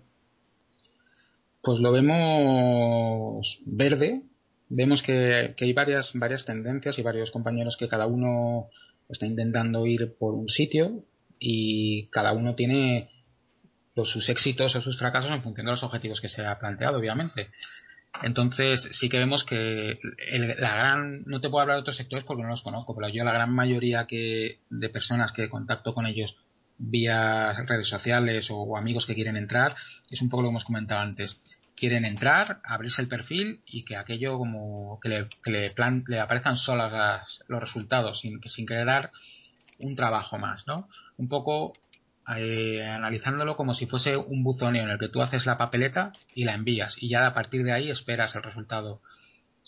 Pues 1.63 1.79
lo 1.79 1.91
vemos 1.91 3.61
verde, 3.65 4.21
vemos 4.69 5.01
que, 5.01 5.55
hay 5.59 5.73
varias, 5.73 6.11
varias 6.13 6.45
tendencias 6.45 6.99
y 6.99 7.03
varios 7.03 7.31
compañeros 7.31 7.77
que 7.79 7.87
cada 7.87 8.05
uno 8.05 8.67
está 9.09 9.25
intentando 9.25 9.87
ir 9.87 10.13
por 10.19 10.33
un 10.33 10.49
sitio 10.49 11.03
y 11.39 12.07
cada 12.09 12.33
uno 12.33 12.53
tiene 12.53 13.09
los, 13.95 14.09
sus 14.09 14.29
éxitos 14.29 14.75
o 14.75 14.81
sus 14.81 14.99
fracasos 14.99 15.31
en 15.31 15.41
función 15.41 15.65
de 15.65 15.71
los 15.71 15.83
objetivos 15.83 16.21
que 16.21 16.29
se 16.29 16.45
ha 16.45 16.59
planteado, 16.59 16.97
obviamente. 16.97 17.49
Entonces, 18.23 18.87
sí 18.91 19.09
que 19.09 19.19
vemos 19.19 19.43
que 19.43 19.99
la 20.31 20.75
gran, 20.75 21.23
no 21.25 21.41
te 21.41 21.49
puedo 21.49 21.61
hablar 21.61 21.77
de 21.77 21.81
otros 21.81 21.97
sectores 21.97 22.25
porque 22.25 22.43
no 22.43 22.49
los 22.49 22.61
conozco, 22.61 22.95
pero 22.95 23.09
yo 23.09 23.23
la 23.23 23.33
gran 23.33 23.51
mayoría 23.51 24.05
que, 24.05 24.59
de 24.69 24.89
personas 24.89 25.31
que 25.31 25.49
contacto 25.49 25.93
con 25.93 26.07
ellos 26.07 26.35
vía 26.77 27.53
redes 27.67 27.87
sociales 27.87 28.47
o, 28.49 28.77
amigos 28.77 29.05
que 29.05 29.15
quieren 29.15 29.37
entrar, 29.37 29.75
es 30.09 30.21
un 30.21 30.29
poco 30.29 30.43
lo 30.43 30.49
que 30.49 30.51
hemos 30.51 30.65
comentado 30.65 31.01
antes. 31.01 31.39
Quieren 31.75 32.05
entrar, 32.05 32.61
abrirse 32.63 33.01
el 33.01 33.09
perfil 33.09 33.61
y 33.65 33.83
que 33.83 33.97
aquello 33.97 34.37
como 34.37 34.99
que 35.01 35.09
le, 35.09 35.27
que 35.43 35.51
le, 35.51 35.69
plan, 35.71 36.03
le 36.07 36.19
aparezcan 36.19 36.57
solas 36.57 37.39
los 37.47 37.59
resultados 37.59 38.21
sin, 38.21 38.41
sin 38.43 38.65
dar 38.65 39.11
un 39.79 39.95
trabajo 39.95 40.37
más, 40.37 40.65
¿no? 40.67 40.87
Un 41.17 41.27
poco 41.27 41.73
eh, 42.37 42.83
analizándolo 42.83 43.55
como 43.55 43.73
si 43.73 43.85
fuese 43.85 44.17
un 44.17 44.43
buzoneo 44.43 44.83
en 44.83 44.89
el 44.89 44.99
que 44.99 45.09
tú 45.09 45.21
haces 45.21 45.45
la 45.45 45.57
papeleta 45.57 46.11
y 46.33 46.45
la 46.45 46.55
envías 46.55 46.95
y 46.99 47.09
ya 47.09 47.27
a 47.27 47.33
partir 47.33 47.63
de 47.63 47.71
ahí 47.71 47.89
esperas 47.91 48.35
el 48.35 48.43
resultado. 48.43 49.01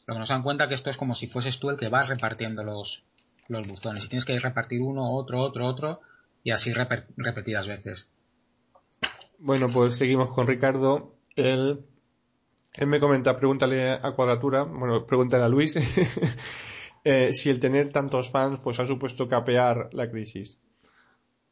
Lo 0.08 0.16
que 0.16 0.20
nos 0.20 0.30
dan 0.30 0.42
cuenta 0.44 0.68
que 0.68 0.76
esto 0.76 0.90
es 0.90 0.98
como 0.98 1.16
si 1.16 1.28
fueses 1.28 1.60
tú 1.60 1.70
el 1.70 1.78
que 1.78 1.90
vas 1.90 2.08
repartiendo 2.08 2.64
los, 2.64 3.04
los 3.48 3.68
buzones 3.68 4.06
y 4.06 4.08
tienes 4.08 4.26
que 4.26 4.40
repartir 4.40 4.82
uno, 4.82 5.12
otro, 5.14 5.42
otro, 5.42 5.68
otro 5.68 6.02
y 6.44 6.52
así 6.52 6.74
repetidas 6.74 7.68
veces. 7.68 8.08
Bueno, 9.38 9.68
pues 9.68 9.98
seguimos 9.98 10.34
con 10.34 10.48
Ricardo. 10.48 11.14
Él, 11.36 11.86
él 12.74 12.88
me 12.88 13.00
comenta, 13.00 13.38
pregúntale 13.38 13.92
a 13.92 14.12
Cuadratura, 14.16 14.64
bueno, 14.64 15.06
pregúntale 15.06 15.44
a 15.44 15.50
Luis, 15.50 15.76
eh, 17.04 17.34
si 17.34 17.50
el 17.50 17.60
tener 17.60 17.92
tantos 17.92 18.32
fans 18.32 18.62
pues 18.64 18.80
ha 18.80 18.88
supuesto 18.88 19.30
capear 19.30 19.90
la 19.92 20.10
crisis. 20.10 20.58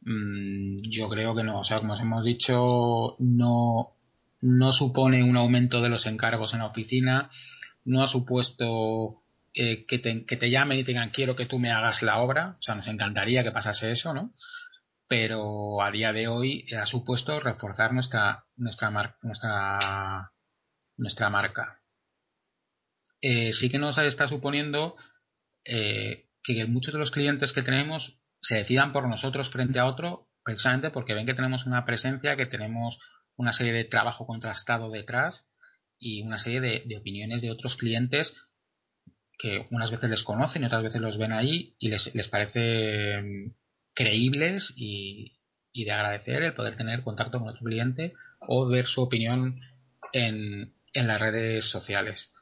Mm, 0.06 0.78
yo 0.88 1.08
creo 1.08 1.34
que 1.34 1.42
no. 1.42 1.60
O 1.60 1.64
sea, 1.64 1.78
como 1.78 1.94
os 1.94 2.00
hemos 2.00 2.24
dicho, 2.24 3.16
no, 3.18 3.96
no 4.40 4.72
supone 4.72 5.24
un 5.24 5.36
aumento 5.36 5.82
de 5.82 5.88
los 5.88 6.06
encargos 6.06 6.52
en 6.54 6.60
la 6.60 6.66
oficina, 6.66 7.30
no 7.84 8.02
ha 8.02 8.08
supuesto 8.08 9.22
eh, 9.54 9.84
que, 9.86 9.98
te, 9.98 10.24
que 10.24 10.36
te 10.36 10.50
llamen 10.50 10.78
y 10.78 10.84
te 10.84 10.92
digan 10.92 11.10
quiero 11.10 11.34
que 11.36 11.46
tú 11.46 11.58
me 11.58 11.72
hagas 11.72 12.02
la 12.02 12.18
obra. 12.18 12.56
O 12.58 12.62
sea, 12.62 12.76
nos 12.76 12.86
encantaría 12.86 13.42
que 13.42 13.50
pasase 13.50 13.90
eso, 13.92 14.14
¿no? 14.14 14.32
Pero 15.08 15.82
a 15.82 15.90
día 15.90 16.12
de 16.12 16.28
hoy 16.28 16.66
ha 16.76 16.86
supuesto 16.86 17.40
reforzar 17.40 17.92
nuestra, 17.92 18.44
nuestra, 18.56 18.90
nuestra, 19.22 20.32
nuestra 20.96 21.30
marca. 21.30 21.80
Eh, 23.20 23.52
sí 23.52 23.70
que 23.70 23.78
nos 23.78 23.98
está 23.98 24.28
suponiendo 24.28 24.96
eh, 25.64 26.26
que 26.44 26.64
muchos 26.66 26.92
de 26.94 27.00
los 27.00 27.10
clientes 27.10 27.52
que 27.52 27.62
tenemos 27.62 28.16
se 28.40 28.56
decidan 28.56 28.92
por 28.92 29.08
nosotros 29.08 29.50
frente 29.50 29.78
a 29.78 29.86
otro 29.86 30.28
precisamente 30.44 30.90
porque 30.90 31.14
ven 31.14 31.26
que 31.26 31.34
tenemos 31.34 31.66
una 31.66 31.84
presencia, 31.84 32.36
que 32.36 32.46
tenemos 32.46 32.98
una 33.36 33.52
serie 33.52 33.72
de 33.72 33.84
trabajo 33.84 34.26
contrastado 34.26 34.90
detrás 34.90 35.44
y 35.98 36.22
una 36.22 36.38
serie 36.38 36.60
de, 36.60 36.96
opiniones 36.96 37.42
de 37.42 37.50
otros 37.50 37.76
clientes 37.76 38.34
que 39.38 39.66
unas 39.70 39.90
veces 39.90 40.08
les 40.08 40.22
conocen 40.22 40.62
y 40.62 40.66
otras 40.66 40.84
veces 40.84 41.00
los 41.00 41.18
ven 41.18 41.32
ahí 41.32 41.74
y 41.78 41.88
les, 41.88 42.14
les 42.14 42.28
parece 42.28 43.20
mm, 43.22 43.52
creíbles 43.94 44.72
y, 44.76 45.32
de 45.74 45.92
agradecer 45.92 46.42
el 46.42 46.54
poder 46.54 46.76
tener 46.76 47.02
contacto 47.02 47.38
con 47.38 47.48
otro 47.48 47.62
cliente 47.62 48.14
o 48.40 48.66
ver 48.66 48.86
su 48.86 49.02
opinión 49.02 49.60
en, 50.14 50.72
en 50.94 51.06
las 51.06 51.20
redes 51.20 51.66
sociales. 51.66 52.32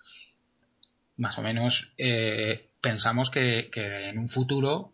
Más 1.16 1.36
o 1.38 1.42
menos 1.42 1.92
eh, 1.98 2.70
pensamos 2.80 3.30
que, 3.30 3.70
en 3.74 4.18
un 4.18 4.28
futuro 4.28 4.93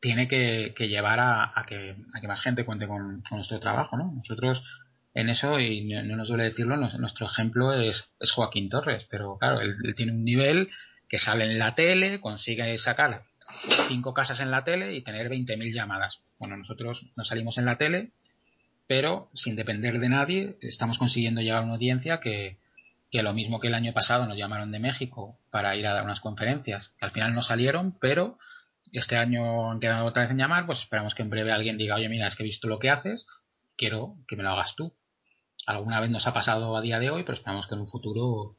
tiene 0.00 0.28
que, 0.28 0.72
llevar 0.88 1.20
a, 1.20 1.64
que, 1.66 1.96
a, 2.14 2.20
que, 2.20 2.28
más 2.28 2.40
gente 2.40 2.64
cuente 2.64 2.86
con, 2.86 3.22
nuestro 3.30 3.60
trabajo. 3.60 3.96
¿no? 3.96 4.12
Nosotros 4.16 4.62
en 5.14 5.28
eso, 5.28 5.58
y 5.58 5.84
no, 5.84 6.16
nos 6.16 6.28
duele 6.28 6.44
decirlo, 6.44 6.76
nuestro 6.76 7.26
ejemplo 7.26 7.72
es, 7.72 8.08
es 8.20 8.30
Joaquín 8.32 8.68
Torres, 8.68 9.06
pero 9.10 9.36
claro, 9.38 9.60
él, 9.60 9.74
tiene 9.96 10.12
un 10.12 10.24
nivel 10.24 10.70
que 11.08 11.18
sale 11.18 11.44
en 11.44 11.58
la 11.58 11.74
tele, 11.74 12.20
consigue 12.20 12.76
sacar 12.78 13.22
cinco 13.88 14.14
casas 14.14 14.40
en 14.40 14.50
la 14.50 14.62
tele 14.62 14.94
y 14.94 15.02
tener 15.02 15.28
20.000 15.28 15.74
llamadas. 15.74 16.18
Bueno, 16.38 16.56
nosotros 16.56 17.04
no 17.16 17.24
salimos 17.24 17.58
en 17.58 17.64
la 17.64 17.78
tele, 17.78 18.10
pero 18.86 19.30
sin 19.34 19.56
depender 19.56 19.98
de 19.98 20.08
nadie, 20.08 20.56
estamos 20.60 20.98
consiguiendo 20.98 21.40
llegar 21.40 21.62
a 21.62 21.64
una 21.64 21.74
audiencia 21.74 22.20
que, 22.20 22.58
que 23.10 23.22
lo 23.22 23.32
mismo 23.32 23.58
que 23.58 23.68
el 23.68 23.74
año 23.74 23.92
pasado 23.92 24.26
nos 24.26 24.36
llamaron 24.36 24.70
de 24.70 24.78
México 24.78 25.38
para 25.50 25.74
ir 25.76 25.86
a 25.86 25.94
dar 25.94 26.04
unas 26.04 26.20
conferencias, 26.20 26.92
que 26.98 27.06
al 27.06 27.10
final 27.10 27.34
no 27.34 27.42
salieron, 27.42 27.98
pero 27.98 28.38
este 28.92 29.16
año 29.16 29.70
han 29.70 29.80
quedado 29.80 30.06
otra 30.06 30.22
vez 30.22 30.30
en 30.30 30.38
llamar, 30.38 30.66
pues 30.66 30.80
esperamos 30.80 31.14
que 31.14 31.22
en 31.22 31.30
breve 31.30 31.52
alguien 31.52 31.78
diga, 31.78 31.96
oye, 31.96 32.08
mira, 32.08 32.28
es 32.28 32.36
que 32.36 32.42
he 32.42 32.46
visto 32.46 32.68
lo 32.68 32.78
que 32.78 32.90
haces, 32.90 33.26
quiero 33.76 34.16
que 34.26 34.36
me 34.36 34.42
lo 34.42 34.50
hagas 34.50 34.74
tú. 34.76 34.92
Alguna 35.66 36.00
vez 36.00 36.10
nos 36.10 36.26
ha 36.26 36.32
pasado 36.32 36.76
a 36.76 36.80
día 36.80 36.98
de 36.98 37.10
hoy, 37.10 37.24
pero 37.24 37.36
esperamos 37.36 37.66
que 37.66 37.74
en 37.74 37.82
un 37.82 37.88
futuro 37.88 38.56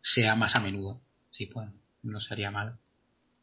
sea 0.00 0.34
más 0.36 0.56
a 0.56 0.60
menudo. 0.60 1.00
Sí, 1.30 1.46
pues, 1.46 1.68
no 2.02 2.20
sería 2.20 2.50
mal. 2.50 2.76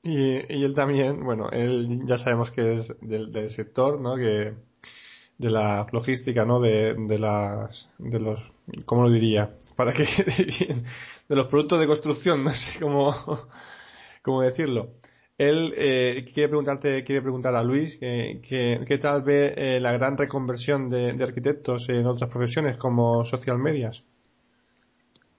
Y, 0.03 0.63
él 0.63 0.73
también, 0.73 1.23
bueno, 1.23 1.49
él 1.51 2.01
ya 2.05 2.17
sabemos 2.17 2.51
que 2.51 2.75
es 2.75 2.95
del, 3.01 3.49
sector, 3.49 3.99
¿no? 3.99 4.15
Que 4.15 4.53
de 5.37 5.49
la 5.49 5.87
logística, 5.91 6.45
¿no? 6.45 6.59
De, 6.59 6.95
de 6.97 7.19
las, 7.19 7.89
de 7.97 8.19
los, 8.19 8.51
¿cómo 8.85 9.03
lo 9.03 9.09
diría? 9.09 9.57
Para 9.75 9.93
que 9.93 10.03
de 11.29 11.35
los 11.35 11.47
productos 11.47 11.79
de 11.79 11.87
construcción, 11.87 12.43
no 12.43 12.51
sé 12.51 12.79
cómo, 12.79 13.15
cómo 14.21 14.41
decirlo. 14.41 14.93
Él 15.37 15.73
eh, 15.77 16.25
quiere 16.33 16.49
preguntarte, 16.49 17.03
quiere 17.03 17.21
preguntar 17.21 17.53
a 17.55 17.63
Luis 17.63 17.97
que, 17.97 18.41
qué 18.87 18.97
tal 18.97 19.21
ve 19.21 19.53
eh, 19.55 19.79
la 19.79 19.91
gran 19.91 20.17
reconversión 20.17 20.89
de, 20.89 21.11
arquitectos 21.23 21.89
en 21.89 22.07
otras 22.07 22.29
profesiones 22.29 22.77
como 22.77 23.23
social 23.23 23.59
medias. 23.59 24.03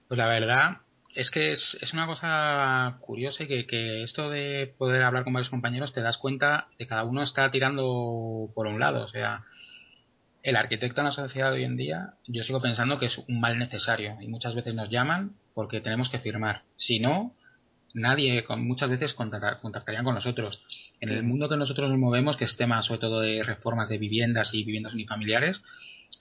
Pues 0.07 0.17
la 0.17 0.29
verdad 0.29 0.77
es 1.15 1.29
que 1.31 1.51
es, 1.51 1.77
es 1.81 1.93
una 1.93 2.07
cosa 2.07 2.97
curiosa 3.01 3.43
y 3.43 3.47
que, 3.47 3.67
que, 3.67 4.03
esto 4.03 4.29
de 4.29 4.73
poder 4.77 5.03
hablar 5.03 5.25
con 5.25 5.33
varios 5.33 5.49
compañeros 5.49 5.91
te 5.91 6.01
das 6.01 6.17
cuenta 6.17 6.67
de 6.71 6.77
que 6.77 6.87
cada 6.87 7.03
uno 7.03 7.21
está 7.21 7.51
tirando 7.51 8.49
por 8.55 8.67
un 8.67 8.79
lado. 8.79 9.03
O 9.03 9.09
sea, 9.09 9.43
el 10.43 10.55
arquitecto 10.55 11.01
en 11.01 11.07
la 11.07 11.11
sociedad 11.11 11.49
de 11.49 11.57
hoy 11.57 11.63
en 11.65 11.75
día, 11.75 12.13
yo 12.25 12.43
sigo 12.43 12.61
pensando 12.61 12.99
que 12.99 13.07
es 13.07 13.17
un 13.27 13.41
mal 13.41 13.59
necesario 13.59 14.15
y 14.21 14.27
muchas 14.29 14.55
veces 14.55 14.73
nos 14.73 14.89
llaman 14.89 15.33
porque 15.53 15.81
tenemos 15.81 16.09
que 16.09 16.19
firmar. 16.19 16.63
Si 16.77 17.01
no, 17.01 17.35
nadie 17.93 18.43
con, 18.43 18.65
muchas 18.65 18.89
veces 18.89 19.13
contactar, 19.13 19.59
contactarían 19.59 20.03
con 20.03 20.15
nosotros. 20.15 20.61
En 20.99 21.09
el 21.09 21.23
mundo 21.23 21.49
que 21.49 21.57
nosotros 21.57 21.89
nos 21.89 21.99
movemos, 21.99 22.37
que 22.37 22.45
es 22.45 22.57
tema 22.57 22.81
sobre 22.83 22.99
todo 22.99 23.21
de 23.21 23.43
reformas 23.43 23.89
de 23.89 23.97
viviendas 23.97 24.53
y 24.53 24.63
viviendas 24.63 24.93
unifamiliares, 24.93 25.61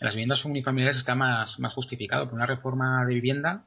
en 0.01 0.05
las 0.05 0.14
viviendas 0.14 0.45
unifamiliares 0.45 0.97
está 0.97 1.14
más, 1.14 1.59
más 1.59 1.73
justificado. 1.73 2.27
Por 2.27 2.35
una 2.35 2.47
reforma 2.47 3.05
de 3.07 3.14
vivienda, 3.14 3.64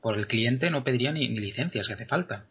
por 0.00 0.18
el 0.18 0.26
cliente 0.26 0.70
no 0.70 0.84
pediría 0.84 1.12
ni, 1.12 1.28
licencias 1.28 1.86
que 1.86 1.94
hace 1.94 2.06
falta. 2.06 2.46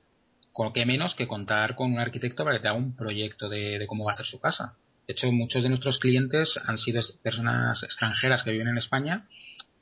Con 0.52 0.72
que 0.72 0.86
menos 0.86 1.16
que 1.16 1.28
contar 1.28 1.76
con 1.76 1.92
un 1.92 2.00
arquitecto 2.00 2.44
para 2.44 2.58
que 2.58 2.62
te 2.62 2.68
haga 2.68 2.78
un 2.78 2.96
proyecto 2.96 3.50
de, 3.50 3.84
cómo 3.88 4.06
va 4.06 4.12
a 4.12 4.16
ser 4.16 4.26
su 4.26 4.40
casa. 4.40 4.76
De 5.08 5.14
hecho, 5.14 5.32
muchos 5.32 5.64
de 5.64 5.70
nuestros 5.70 6.00
clientes 6.00 6.58
han 6.66 6.78
sido 6.78 7.02
personas 7.22 7.84
extranjeras 7.84 8.44
que 8.44 8.52
viven 8.52 8.70
en 8.70 8.78
España 8.78 9.28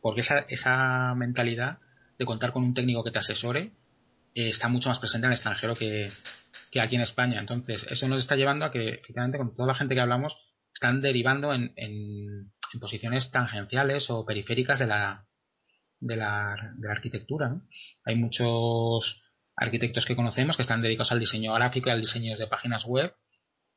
porque 0.01 0.21
esa, 0.21 0.39
esa 0.49 1.13
mentalidad 1.15 1.77
de 2.17 2.25
contar 2.25 2.53
con 2.53 2.63
un 2.63 2.73
técnico 2.73 3.03
que 3.03 3.11
te 3.11 3.19
asesore 3.19 3.71
eh, 4.33 4.49
está 4.49 4.67
mucho 4.67 4.89
más 4.89 4.99
presente 4.99 5.25
en 5.27 5.31
el 5.31 5.37
extranjero 5.37 5.75
que, 5.75 6.07
aquí 6.79 6.95
en 6.95 7.01
España. 7.01 7.39
Entonces, 7.39 7.85
eso 7.89 8.07
nos 8.07 8.19
está 8.19 8.35
llevando 8.35 8.65
a 8.65 8.71
que, 8.71 8.89
efectivamente, 8.89 9.37
con 9.37 9.55
toda 9.55 9.67
la 9.67 9.75
gente 9.75 9.95
que 9.95 10.01
hablamos, 10.01 10.35
están 10.73 11.01
derivando 11.01 11.53
en, 11.53 11.73
en 11.75 12.51
posiciones 12.79 13.29
tangenciales 13.31 14.09
o 14.09 14.25
periféricas 14.25 14.79
de 14.79 14.87
la, 14.87 15.25
de 16.01 16.17
la, 16.17 16.55
de 16.77 16.87
la 16.87 16.93
arquitectura. 16.93 17.55
Hay 18.05 18.15
muchos 18.15 19.21
arquitectos 19.55 20.05
que 20.05 20.15
conocemos 20.15 20.55
que 20.55 20.63
están 20.63 20.81
dedicados 20.81 21.11
al 21.11 21.19
diseño 21.19 21.53
gráfico 21.53 21.89
y 21.89 21.91
al 21.91 22.01
diseño 22.01 22.37
de 22.37 22.47
páginas 22.47 22.83
web, 22.85 23.13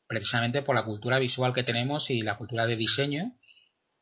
precisamente 0.07 0.63
por 0.63 0.75
la 0.75 0.85
cultura 0.85 1.19
visual 1.19 1.53
que 1.53 1.65
tenemos 1.65 2.11
y 2.11 2.23
la 2.23 2.37
cultura 2.37 2.67
de 2.67 2.77
diseño 2.77 3.33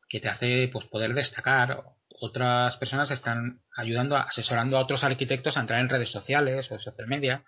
que 0.09 0.19
te 0.19 0.29
hace 0.29 0.69
pues 0.71 0.87
poder 0.87 1.13
destacar. 1.13 1.83
Otras 2.19 2.77
personas 2.77 3.11
están 3.11 3.61
ayudando, 3.75 4.15
asesorando 4.15 4.77
a 4.77 4.81
otros 4.81 5.03
arquitectos 5.03 5.57
a 5.57 5.61
entrar 5.61 5.79
en 5.79 5.89
redes 5.89 6.11
sociales 6.11 6.71
o 6.71 6.79
social 6.79 7.07
media. 7.07 7.43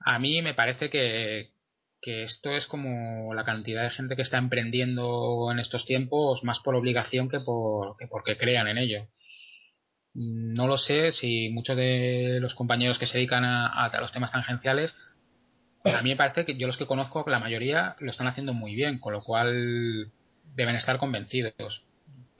A 0.00 0.18
mí 0.18 0.42
me 0.42 0.54
parece 0.54 0.90
que, 0.90 1.50
que 2.04 2.24
esto 2.24 2.50
es 2.50 2.66
como 2.66 3.32
la 3.32 3.44
cantidad 3.44 3.82
de 3.82 3.90
gente 3.90 4.14
que 4.14 4.22
está 4.22 4.36
emprendiendo 4.36 5.50
en 5.50 5.58
estos 5.58 5.86
tiempos 5.86 6.44
más 6.44 6.60
por 6.60 6.74
obligación 6.74 7.30
que 7.30 7.40
por 7.40 7.96
que 7.96 8.06
porque 8.06 8.36
crean 8.36 8.68
en 8.68 8.78
ello. 8.78 9.08
No 10.14 10.66
lo 10.66 10.76
sé 10.76 11.12
si 11.12 11.48
muchos 11.48 11.76
de 11.76 12.38
los 12.40 12.54
compañeros 12.54 12.98
que 12.98 13.06
se 13.06 13.18
dedican 13.18 13.44
a, 13.44 13.90
los 14.00 14.12
temas 14.12 14.32
tangenciales, 14.32 14.94
a 15.84 16.02
mí 16.02 16.10
me 16.10 16.16
parece 16.16 16.44
que 16.44 16.56
yo 16.56 16.66
los 16.66 16.76
que 16.76 16.86
conozco, 16.86 17.24
la 17.26 17.40
mayoría 17.40 17.96
lo 17.98 18.10
están 18.10 18.26
haciendo 18.26 18.52
muy 18.52 18.74
bien, 18.74 18.98
con 18.98 19.12
lo 19.12 19.22
cual 19.22 20.12
deben 20.54 20.76
estar 20.76 20.98
convencidos. 20.98 21.82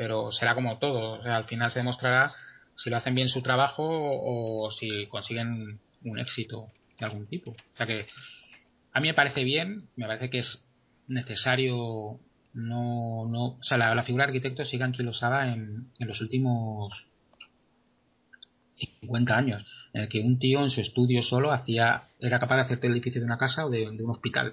Pero 0.05 0.33
será 0.33 0.55
como 0.55 0.77
todo, 0.77 1.23
al 1.23 1.47
final 1.47 1.71
se 1.71 1.79
demostrará 1.79 2.31
si 2.75 2.91
lo 2.91 2.99
hacen 2.99 3.15
bien 3.15 3.31
su 3.31 3.41
trabajo 3.41 3.83
o, 3.89 4.71
si 4.71 5.07
consiguen 5.07 5.81
un 6.05 6.19
éxito 6.19 6.67
de 6.99 7.07
algún 7.07 7.27
tipo. 7.27 7.53
O 7.53 7.77
sea 7.79 7.87
que 7.87 8.05
a 8.93 9.01
mí 9.01 9.09
me 9.09 9.15
parece 9.15 9.45
bien, 9.45 9.89
me 9.97 10.07
parece 10.07 10.29
que 10.29 10.41
es 10.41 10.63
necesario 11.09 12.21
no, 12.53 13.27
no, 13.31 13.45
o 13.47 13.63
sea, 13.63 13.79
la, 13.79 14.03
figura 14.03 14.27
de 14.27 14.33
arquitecto 14.33 14.67
sigue 14.67 14.85
anquilosada 14.85 15.51
en, 15.55 15.89
los 16.01 16.21
últimos 16.21 16.93
50 19.01 19.35
años, 19.35 19.65
en 19.95 20.03
el 20.03 20.09
que 20.11 20.21
un 20.21 20.39
tío 20.39 20.63
en 20.63 20.71
su 20.71 20.83
estudio 20.83 21.23
solo 21.23 21.51
hacía, 21.51 22.03
era 22.21 22.39
capaz 22.39 22.57
de 22.57 22.61
hacerte 22.61 22.89
el 22.89 22.93
edificio 22.93 23.23
de 23.23 23.27
una 23.27 23.39
casa 23.39 23.65
o 23.65 23.71
de, 23.71 23.89
un 23.89 24.11
hospital, 24.11 24.53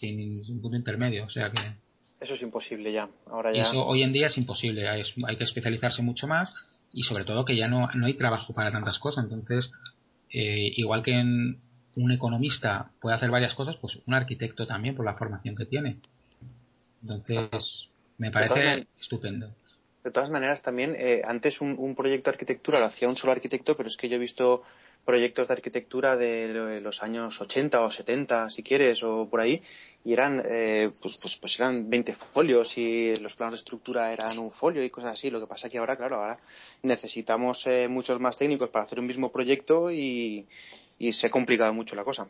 sin 0.00 0.40
un 0.50 0.60
punto 0.60 0.76
intermedio, 0.76 1.26
o 1.26 1.30
sea 1.30 1.52
que... 1.52 1.89
Eso 2.20 2.34
es 2.34 2.42
imposible 2.42 2.92
ya, 2.92 3.08
ahora 3.26 3.52
ya... 3.52 3.62
Eso 3.62 3.84
hoy 3.86 4.02
en 4.02 4.12
día 4.12 4.26
es 4.26 4.36
imposible, 4.36 4.88
hay 4.88 5.36
que 5.36 5.44
especializarse 5.44 6.02
mucho 6.02 6.26
más 6.26 6.54
y 6.92 7.02
sobre 7.02 7.24
todo 7.24 7.44
que 7.44 7.56
ya 7.56 7.68
no, 7.68 7.88
no 7.94 8.06
hay 8.06 8.14
trabajo 8.14 8.52
para 8.52 8.70
tantas 8.70 8.98
cosas, 8.98 9.24
entonces, 9.24 9.70
eh, 10.30 10.72
igual 10.76 11.02
que 11.02 11.12
en 11.12 11.58
un 11.96 12.12
economista 12.12 12.90
puede 13.00 13.16
hacer 13.16 13.30
varias 13.30 13.54
cosas, 13.54 13.76
pues 13.80 13.98
un 14.06 14.14
arquitecto 14.14 14.66
también 14.66 14.94
por 14.94 15.04
la 15.04 15.14
formación 15.14 15.56
que 15.56 15.66
tiene. 15.66 15.96
Entonces, 17.02 17.88
me 18.18 18.30
parece 18.30 18.86
estupendo. 19.00 19.50
De 20.04 20.10
todas 20.10 20.30
maneras, 20.30 20.62
también, 20.62 20.94
eh, 20.98 21.22
antes 21.24 21.60
un, 21.60 21.94
proyecto 21.94 22.30
de 22.30 22.34
arquitectura 22.34 22.78
lo 22.78 22.86
hacía 22.86 23.08
un 23.08 23.16
solo 23.16 23.32
arquitecto, 23.32 23.76
pero 23.76 23.88
es 23.88 23.96
que 23.96 24.08
yo 24.08 24.16
he 24.16 24.18
visto 24.20 24.62
proyectos 25.04 25.48
de 25.48 25.54
arquitectura 25.54 26.16
de 26.16 26.80
los 26.80 27.02
años 27.02 27.40
80 27.40 27.80
o 27.80 27.90
70, 27.90 28.50
si 28.50 28.62
quieres, 28.62 29.02
o 29.02 29.28
por 29.28 29.40
ahí, 29.40 29.62
y 30.04 30.12
eran, 30.12 30.42
eh, 30.48 30.90
pues, 31.02 31.18
pues, 31.20 31.36
pues, 31.36 31.60
eran 31.60 31.90
20 31.90 32.12
folios 32.12 32.78
y 32.78 33.14
los 33.16 33.34
planos 33.34 33.54
de 33.54 33.58
estructura 33.58 34.12
eran 34.12 34.38
un 34.38 34.50
folio 34.50 34.82
y 34.82 34.90
cosas 34.90 35.12
así. 35.12 35.30
Lo 35.30 35.40
que 35.40 35.46
pasa 35.46 35.66
es 35.66 35.72
que 35.72 35.78
ahora, 35.78 35.96
claro, 35.96 36.16
ahora 36.16 36.38
necesitamos 36.82 37.66
eh, 37.66 37.86
muchos 37.88 38.18
más 38.20 38.36
técnicos 38.36 38.70
para 38.70 38.84
hacer 38.84 38.98
un 38.98 39.06
mismo 39.06 39.30
proyecto 39.30 39.90
y, 39.90 40.46
y 40.98 41.12
se 41.12 41.26
ha 41.26 41.30
complicado 41.30 41.74
mucho 41.74 41.96
la 41.96 42.04
cosa. 42.04 42.26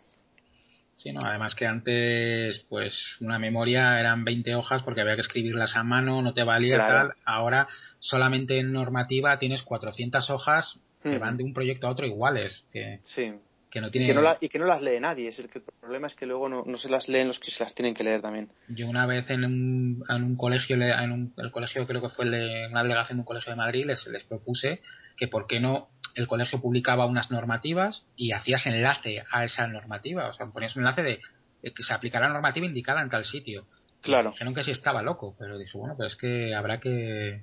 Sí, 0.94 1.12
no, 1.12 1.20
además 1.24 1.54
que 1.54 1.66
antes, 1.66 2.66
pues 2.68 3.16
una 3.20 3.38
memoria 3.38 3.98
eran 3.98 4.24
20 4.24 4.54
hojas 4.54 4.82
porque 4.82 5.00
había 5.00 5.14
que 5.14 5.22
escribirlas 5.22 5.76
a 5.76 5.82
mano, 5.82 6.20
no 6.20 6.34
te 6.34 6.42
valía 6.42 6.76
tal. 6.76 7.14
Ahora 7.24 7.68
solamente 8.00 8.58
en 8.58 8.72
normativa 8.72 9.38
tienes 9.38 9.62
400 9.62 10.28
hojas 10.28 10.78
que 11.03 11.18
van 11.18 11.36
de 11.36 11.44
un 11.44 11.55
proyecto 11.55 11.86
a 11.86 11.90
otro 11.90 12.07
iguales. 12.07 12.64
Que, 12.72 13.01
sí. 13.05 13.34
Que 13.70 13.80
no 13.80 13.88
y, 13.88 13.90
que 13.90 14.14
no 14.14 14.22
y, 14.40 14.48
que 14.48 14.59
no 14.59 14.66
las 14.66 14.82
lee 14.82 14.98
nadie. 15.01 15.28
Es 15.28 15.38
el, 15.38 15.48
que 15.48 15.61
el 15.61 15.64
problema 15.80 16.09
es 16.09 16.14
que 16.14 16.26
luego 16.26 16.48
no, 16.48 16.64
no, 16.66 16.76
se 16.76 16.90
las 16.90 17.09
leen 17.09 17.28
los 17.28 17.38
que 17.38 17.51
se 17.51 17.62
las 17.62 17.74
tienen 17.74 17.94
que 17.94 18.03
leer 18.03 18.20
también. 18.20 18.51
Yo 18.68 18.88
una 18.88 19.07
vez 19.07 19.30
en 19.30 19.44
un, 19.44 20.05
en 20.09 20.22
un 20.24 20.36
colegio, 20.36 20.76
en 20.76 21.12
un, 21.12 21.32
el 21.36 21.53
colegio 21.53 21.86
creo 21.86 22.03
que 22.03 22.09
fue 22.09 22.24
el 22.24 22.32
de 22.32 22.66
una 22.68 22.82
delegación 22.82 23.18
de 23.18 23.20
un 23.20 23.26
colegio 23.26 23.53
de 23.53 23.57
Madrid, 23.57 23.86
les, 23.86 24.05
les 24.09 24.24
propuse 24.24 24.80
que 25.16 25.28
por 25.28 25.46
qué 25.46 25.61
no 25.61 25.90
el 26.14 26.26
colegio 26.26 26.61
publicaba 26.61 27.07
unas 27.07 27.30
normativas 27.30 28.05
y 28.16 28.32
hacías 28.32 28.66
enlace 28.66 29.22
a 29.30 29.44
esa 29.44 29.66
normativa. 29.66 30.28
O 30.28 30.32
sea, 30.32 30.46
ponías 30.46 30.74
un 30.76 30.82
enlace 30.82 31.03
de, 31.03 31.20
que 31.62 31.82
se 31.82 31.94
aplicará 31.94 32.26
la 32.26 32.34
normativa 32.34 32.66
indicada 32.66 33.03
en 33.03 33.11
tal 33.11 33.24
sitio. 33.24 33.66
Claro. 34.01 34.30
Dijeron 34.30 34.55
que 34.55 34.64
sí 34.64 34.70
estaba 34.70 35.03
loco, 35.03 35.36
pero 35.38 35.59
dije, 35.59 35.76
bueno, 35.76 35.94
pero 35.96 36.09
es 36.09 36.16
que 36.16 36.55
habrá 36.55 36.80
que... 36.80 37.42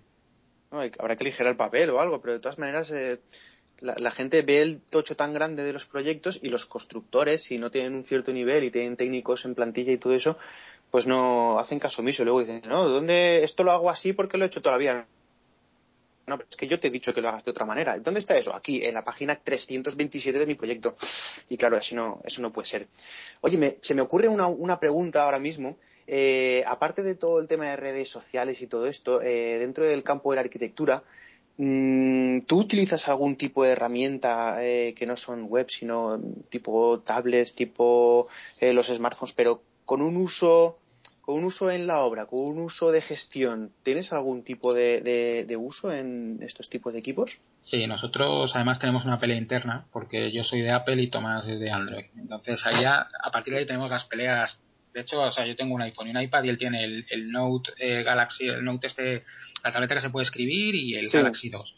No, 0.71 0.79
habrá 0.79 1.15
que 1.15 1.23
aligerar 1.23 1.51
el 1.51 1.57
papel 1.57 1.89
o 1.89 1.99
algo, 1.99 2.19
pero 2.19 2.33
de 2.33 2.39
todas 2.39 2.59
maneras 2.59 2.91
eh, 2.91 3.19
la, 3.79 3.95
la, 3.99 4.11
gente 4.11 4.41
ve 4.41 4.61
el 4.61 4.81
tocho 4.81 5.15
tan 5.15 5.33
grande 5.33 5.63
de 5.63 5.73
los 5.73 5.85
proyectos 5.85 6.39
y 6.41 6.49
los 6.49 6.65
constructores, 6.65 7.43
si 7.43 7.57
no 7.57 7.71
tienen 7.71 7.95
un 7.95 8.03
cierto 8.03 8.31
nivel 8.33 8.63
y 8.63 8.71
tienen 8.71 8.97
técnicos 8.97 9.45
en 9.45 9.55
plantilla 9.55 9.93
y 9.93 9.97
todo 9.97 10.13
eso, 10.13 10.37
pues 10.91 11.07
no 11.07 11.59
hacen 11.59 11.79
caso 11.79 12.01
omiso. 12.01 12.23
Luego 12.23 12.39
dicen, 12.39 12.61
no, 12.67 12.87
¿dónde 12.87 13.43
esto 13.43 13.63
lo 13.63 13.71
hago 13.71 13.89
así 13.89 14.13
porque 14.13 14.37
lo 14.37 14.43
he 14.43 14.47
hecho 14.47 14.61
todavía? 14.61 15.07
No, 16.27 16.37
pero 16.37 16.49
es 16.49 16.57
que 16.57 16.67
yo 16.67 16.77
te 16.77 16.87
he 16.87 16.91
dicho 16.91 17.13
que 17.13 17.21
lo 17.21 17.29
hagas 17.29 17.45
de 17.45 17.51
otra 17.51 17.65
manera. 17.65 17.97
¿Dónde 17.99 18.19
está 18.19 18.37
eso? 18.37 18.53
Aquí, 18.53 18.83
en 18.83 18.93
la 18.93 19.03
página 19.05 19.35
327 19.35 20.37
de 20.37 20.45
mi 20.45 20.55
proyecto. 20.55 20.97
Y 21.47 21.55
claro, 21.55 21.77
así 21.77 21.95
no, 21.95 22.21
eso 22.25 22.41
no 22.41 22.51
puede 22.51 22.67
ser. 22.67 22.87
Oye, 23.39 23.57
me, 23.57 23.77
se 23.81 23.93
me 23.93 24.01
ocurre 24.01 24.27
una, 24.27 24.47
una 24.47 24.77
pregunta 24.77 25.23
ahora 25.23 25.39
mismo. 25.39 25.77
Eh, 26.05 26.65
aparte 26.67 27.01
de 27.01 27.15
todo 27.15 27.39
el 27.39 27.47
tema 27.47 27.65
de 27.65 27.77
redes 27.77 28.09
sociales 28.09 28.61
y 28.61 28.67
todo 28.67 28.87
esto, 28.87 29.21
eh, 29.21 29.57
dentro 29.57 29.85
del 29.85 30.03
campo 30.03 30.31
de 30.31 30.35
la 30.35 30.41
arquitectura, 30.41 31.01
mmm, 31.55 32.39
¿tú 32.39 32.59
utilizas 32.59 33.07
algún 33.07 33.37
tipo 33.37 33.63
de 33.63 33.71
herramienta 33.71 34.57
eh, 34.65 34.93
que 34.97 35.05
no 35.05 35.15
son 35.15 35.45
web, 35.45 35.69
sino 35.69 36.19
tipo 36.49 36.99
tablets, 36.99 37.55
tipo 37.55 38.27
los 38.61 38.87
smartphones, 38.87 39.33
pero 39.33 39.63
con 39.85 40.01
un 40.01 40.17
uso 40.17 40.75
con 41.27 41.39
un 41.39 41.43
uso 41.43 41.69
en 41.69 41.87
la 41.87 41.99
obra, 42.03 42.25
con 42.25 42.39
un 42.39 42.57
uso 42.57 42.89
de 42.89 43.01
gestión, 43.01 43.73
¿tienes 43.83 44.13
algún 44.13 44.45
tipo 44.45 44.73
de, 44.73 45.01
de, 45.01 45.43
de, 45.45 45.57
uso 45.57 45.91
en 45.91 46.41
estos 46.41 46.69
tipos 46.69 46.93
de 46.93 46.99
equipos? 46.99 47.41
Sí, 47.63 47.85
nosotros 47.85 48.53
además 48.55 48.79
tenemos 48.79 49.03
una 49.03 49.19
pelea 49.19 49.35
interna, 49.35 49.87
porque 49.91 50.31
yo 50.31 50.45
soy 50.45 50.61
de 50.61 50.71
Apple 50.71 51.03
y 51.03 51.09
Tomás 51.09 51.45
es 51.49 51.59
de 51.59 51.69
Android. 51.69 52.05
Entonces 52.15 52.65
allá, 52.65 53.09
a 53.21 53.29
partir 53.29 53.53
de 53.53 53.59
ahí 53.59 53.65
tenemos 53.65 53.89
las 53.89 54.05
peleas. 54.05 54.61
De 54.93 55.01
hecho, 55.01 55.19
o 55.19 55.31
sea, 55.33 55.45
yo 55.45 55.57
tengo 55.57 55.75
un 55.75 55.81
iPhone 55.81 56.07
y 56.07 56.11
un 56.11 56.21
iPad 56.21 56.45
y 56.45 56.49
él 56.49 56.57
tiene 56.57 56.85
el, 56.85 57.05
el 57.09 57.29
Note 57.29 57.73
eh, 57.77 58.03
Galaxy, 58.03 58.47
el 58.47 58.63
Note 58.63 58.87
este, 58.87 59.25
la 59.65 59.71
tableta 59.73 59.95
que 59.95 60.01
se 60.01 60.09
puede 60.09 60.23
escribir 60.23 60.75
y 60.75 60.95
el 60.95 61.09
sí. 61.09 61.17
Galaxy 61.17 61.49
2. 61.49 61.75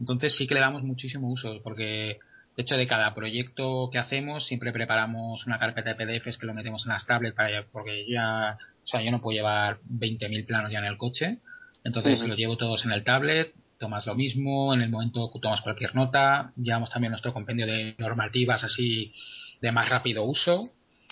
Entonces 0.00 0.34
sí 0.36 0.48
que 0.48 0.54
le 0.54 0.60
damos 0.60 0.82
muchísimo 0.82 1.30
uso, 1.30 1.60
porque 1.62 2.18
de 2.56 2.62
hecho, 2.62 2.76
de 2.76 2.86
cada 2.86 3.14
proyecto 3.14 3.88
que 3.90 3.98
hacemos, 3.98 4.46
siempre 4.46 4.72
preparamos 4.72 5.46
una 5.46 5.58
carpeta 5.58 5.94
de 5.94 6.20
PDFs 6.20 6.36
que 6.36 6.46
lo 6.46 6.52
metemos 6.52 6.84
en 6.84 6.92
las 6.92 7.06
tablets 7.06 7.34
para 7.34 7.64
porque 7.72 8.04
ya, 8.06 8.58
o 8.84 8.86
sea, 8.86 9.02
yo 9.02 9.10
no 9.10 9.20
puedo 9.20 9.36
llevar 9.36 9.78
20.000 9.88 10.46
planos 10.46 10.72
ya 10.72 10.78
en 10.78 10.86
el 10.86 10.96
coche. 10.96 11.38
Entonces, 11.84 12.20
uh 12.20 12.24
-huh. 12.24 12.28
los 12.28 12.36
llevo 12.38 12.56
todos 12.56 12.84
en 12.84 12.92
el 12.92 13.04
tablet, 13.04 13.52
tomas 13.78 14.06
lo 14.06 14.14
mismo, 14.14 14.74
en 14.74 14.82
el 14.82 14.90
momento 14.90 15.30
tomas 15.40 15.60
cualquier 15.60 15.94
nota, 15.94 16.52
llevamos 16.56 16.90
también 16.90 17.10
nuestro 17.10 17.32
compendio 17.32 17.66
de 17.66 17.94
normativas 17.98 18.62
así 18.64 19.12
de 19.60 19.72
más 19.72 19.88
rápido 19.88 20.24
uso. 20.24 20.62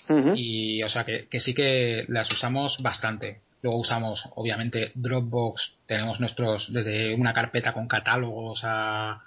Uh 0.09 0.13
-huh. 0.13 0.33
Y, 0.35 0.83
o 0.83 0.89
sea, 0.89 1.03
que, 1.05 1.27
que 1.27 1.39
sí 1.39 1.53
que 1.53 2.05
las 2.07 2.31
usamos 2.31 2.77
bastante. 2.81 3.41
Luego 3.61 3.79
usamos, 3.79 4.23
obviamente, 4.35 4.91
Dropbox, 4.95 5.73
tenemos 5.85 6.19
nuestros, 6.19 6.71
desde 6.73 7.13
una 7.13 7.33
carpeta 7.33 7.73
con 7.73 7.87
catálogos 7.87 8.61
a, 8.63 9.21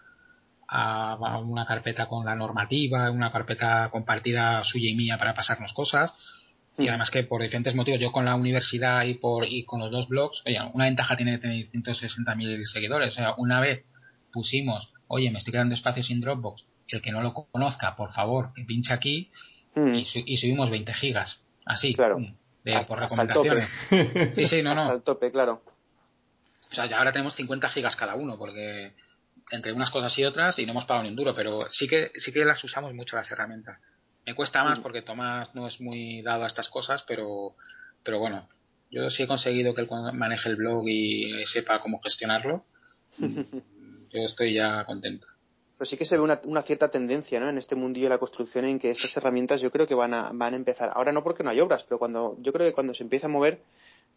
a 0.67 1.39
una 1.39 1.67
carpeta 1.67 2.07
con 2.07 2.25
la 2.25 2.35
normativa, 2.35 3.11
una 3.11 3.31
carpeta 3.31 3.91
compartida 3.91 4.65
suya 4.65 4.91
y 4.91 4.97
mía 4.97 5.19
para 5.19 5.35
pasarnos 5.35 5.73
cosas. 5.73 6.13
Y 6.77 6.89
además 6.89 7.11
que 7.11 7.23
por 7.23 7.41
diferentes 7.41 7.75
motivos, 7.75 8.01
yo 8.01 8.11
con 8.11 8.25
la 8.25 8.35
universidad 8.35 9.05
y 9.05 9.15
por 9.15 9.47
y 9.47 9.65
con 9.65 9.79
los 9.81 9.93
dos 9.93 10.09
blogs, 10.09 10.43
oye, 10.45 10.59
una 10.73 10.87
ventaja 10.87 11.17
tiene 11.17 11.39
tener 11.39 11.71
160.000 11.71 12.65
seguidores. 12.65 13.13
O 13.13 13.15
sea, 13.15 13.35
una 13.37 13.61
vez 13.61 13.85
pusimos, 14.33 14.93
oye, 15.07 15.31
me 15.31 15.39
estoy 15.39 15.53
quedando 15.53 15.75
espacio 15.75 16.03
sin 16.03 16.21
Dropbox, 16.21 16.65
el 16.89 17.03
que 17.03 17.13
no 17.13 17.23
lo 17.23 17.35
conozca, 17.35 17.97
por 17.97 18.13
favor, 18.13 18.53
que 18.55 18.65
pinche 18.65 18.93
aquí 18.93 19.31
mm. 19.75 19.95
y, 19.95 20.05
su 20.07 20.19
y, 20.25 20.37
subimos 20.37 20.71
20 20.71 20.93
gigas. 20.95 21.41
Así, 21.65 21.95
claro. 21.95 22.17
pum, 22.17 22.35
de, 22.63 22.75
hasta, 22.75 22.89
por 22.89 23.03
recomendaciones. 23.03 23.65
Sí, 24.35 24.47
sí, 24.47 24.63
no, 24.63 24.75
no. 24.75 24.83
Hasta 24.83 24.95
el 24.95 25.03
tope, 25.03 25.31
claro. 25.31 25.63
O 26.71 26.75
sea, 26.75 26.87
ya 26.87 26.99
ahora 26.99 27.13
tenemos 27.13 27.35
50 27.37 27.69
gigas 27.71 27.97
cada 27.97 28.15
uno, 28.15 28.37
porque 28.39 28.95
entre 29.51 29.73
unas 29.73 29.91
cosas 29.91 30.17
y 30.19 30.25
otras 30.25 30.59
y 30.59 30.67
no 30.67 30.73
hemos 30.73 30.87
pagado 30.87 31.05
ni 31.05 31.11
un 31.11 31.17
duro, 31.17 31.35
pero 31.35 31.67
sí 31.71 31.87
que 31.87 32.11
sí 32.17 32.33
que 32.33 32.45
las 32.45 32.63
usamos 32.65 32.95
mucho 32.95 33.17
las 33.17 33.31
herramientas. 33.31 33.79
Me 34.27 34.35
cuesta 34.35 34.65
más 34.65 34.81
porque 34.81 35.03
Tomás 35.03 35.55
no 35.55 35.67
es 35.67 35.81
muy 35.81 36.23
dado 36.23 36.45
a 36.45 36.47
estas 36.47 36.69
cosas, 36.69 37.05
pero 37.07 37.55
pero 38.05 38.19
bueno, 38.19 38.47
yo 38.91 39.11
sí 39.11 39.25
he 39.25 39.27
conseguido 39.27 39.75
que 39.75 39.81
él 39.81 39.89
maneje 40.13 40.49
el 40.51 40.57
blog 40.57 40.87
y 40.89 41.45
sepa 41.47 41.81
cómo 41.81 42.01
gestionarlo. 42.01 42.65
yo 43.19 44.21
estoy 44.21 44.55
ya 44.55 44.85
contento. 44.85 45.27
Pero 45.77 45.87
sí 45.87 45.97
que 45.97 46.05
se 46.05 46.17
ve 46.17 46.23
una, 46.23 46.41
una, 46.45 46.63
cierta 46.63 46.89
tendencia 46.89 47.41
¿no? 47.41 47.49
en 47.49 47.59
este 47.59 47.75
mundillo 47.75 48.07
de 48.07 48.11
la 48.11 48.19
construcción 48.19 48.65
en 48.65 48.79
que 48.79 48.91
estas 48.91 49.17
herramientas 49.17 49.61
yo 49.61 49.73
creo 49.73 49.89
que 49.89 49.97
van 49.97 50.15
a, 50.15 50.31
van 50.33 50.53
a 50.53 50.57
empezar. 50.57 50.93
Ahora 50.95 51.11
no 51.11 51.25
porque 51.25 51.43
no 51.43 51.51
hay 51.51 51.59
obras, 51.59 51.83
pero 51.83 51.99
cuando 51.99 52.37
yo 52.41 52.53
creo 52.53 52.69
que 52.69 52.75
cuando 52.75 52.95
se 52.95 53.03
empieza 53.03 53.27
a 53.27 53.31
mover 53.31 53.61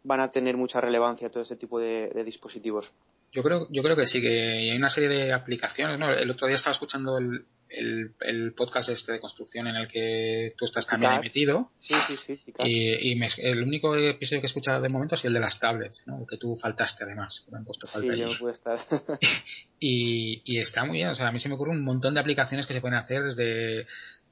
van 0.04 0.20
a 0.20 0.32
tener 0.32 0.56
mucha 0.56 0.80
relevancia 0.80 1.32
todo 1.32 1.42
este 1.42 1.56
tipo 1.56 1.80
de, 1.80 2.10
de 2.10 2.24
dispositivos. 2.24 2.94
Yo 3.32 3.42
creo, 3.42 3.68
yo 3.72 3.82
creo 3.82 3.96
que 3.96 4.06
sí, 4.06 4.22
que 4.22 4.72
hay 4.72 4.78
una 4.78 4.92
serie 4.92 5.10
de 5.10 5.34
aplicaciones. 5.34 5.98
¿no? 5.98 6.12
El 6.12 6.30
otro 6.30 6.46
día 6.46 6.58
estaba 6.58 6.74
escuchando 6.76 7.18
el, 7.18 7.46
el, 7.78 8.12
el 8.22 8.54
podcast 8.54 8.90
este 8.90 9.14
de 9.14 9.20
construcción 9.20 9.68
en 9.68 9.76
el 9.76 9.88
que 9.88 10.54
tú 10.58 10.66
estás 10.66 10.86
también 10.86 11.20
metido. 11.22 11.72
Sí, 11.80 11.94
sí, 12.08 12.18
sí. 12.18 12.42
Y, 12.64 13.12
y 13.12 13.16
me, 13.16 13.30
el 13.38 13.64
único 13.64 13.96
episodio 13.96 14.42
que 14.42 14.48
he 14.48 14.50
escuchado 14.50 14.82
de 14.82 14.90
momento 14.90 15.16
es 15.16 15.26
el 15.26 15.34
de 15.34 15.40
las 15.40 15.60
tablets, 15.60 16.04
¿no? 16.08 16.26
Que 16.26 16.38
tú 16.38 16.58
faltaste 16.58 17.04
además. 17.04 17.44
Que 17.46 17.52
me 17.52 17.58
han 17.60 17.66
puesto 17.66 17.88
falta 17.88 18.14
sí, 18.14 18.20
yo 18.20 18.32
no 18.32 18.38
pude 18.38 18.54
estar. 18.54 18.78
y, 19.80 20.42
y 20.46 20.60
está 20.60 20.86
muy 20.86 20.98
bien. 20.98 21.10
O 21.10 21.16
sea, 21.16 21.28
a 21.28 21.32
mí 21.32 21.40
se 21.40 21.50
me 21.50 21.56
ocurre 21.56 21.72
un 21.72 21.84
montón 21.84 22.14
de 22.14 22.20
aplicaciones 22.20 22.66
que 22.66 22.74
se 22.74 22.82
pueden 22.82 22.98
hacer 22.98 23.24
desde 23.24 23.88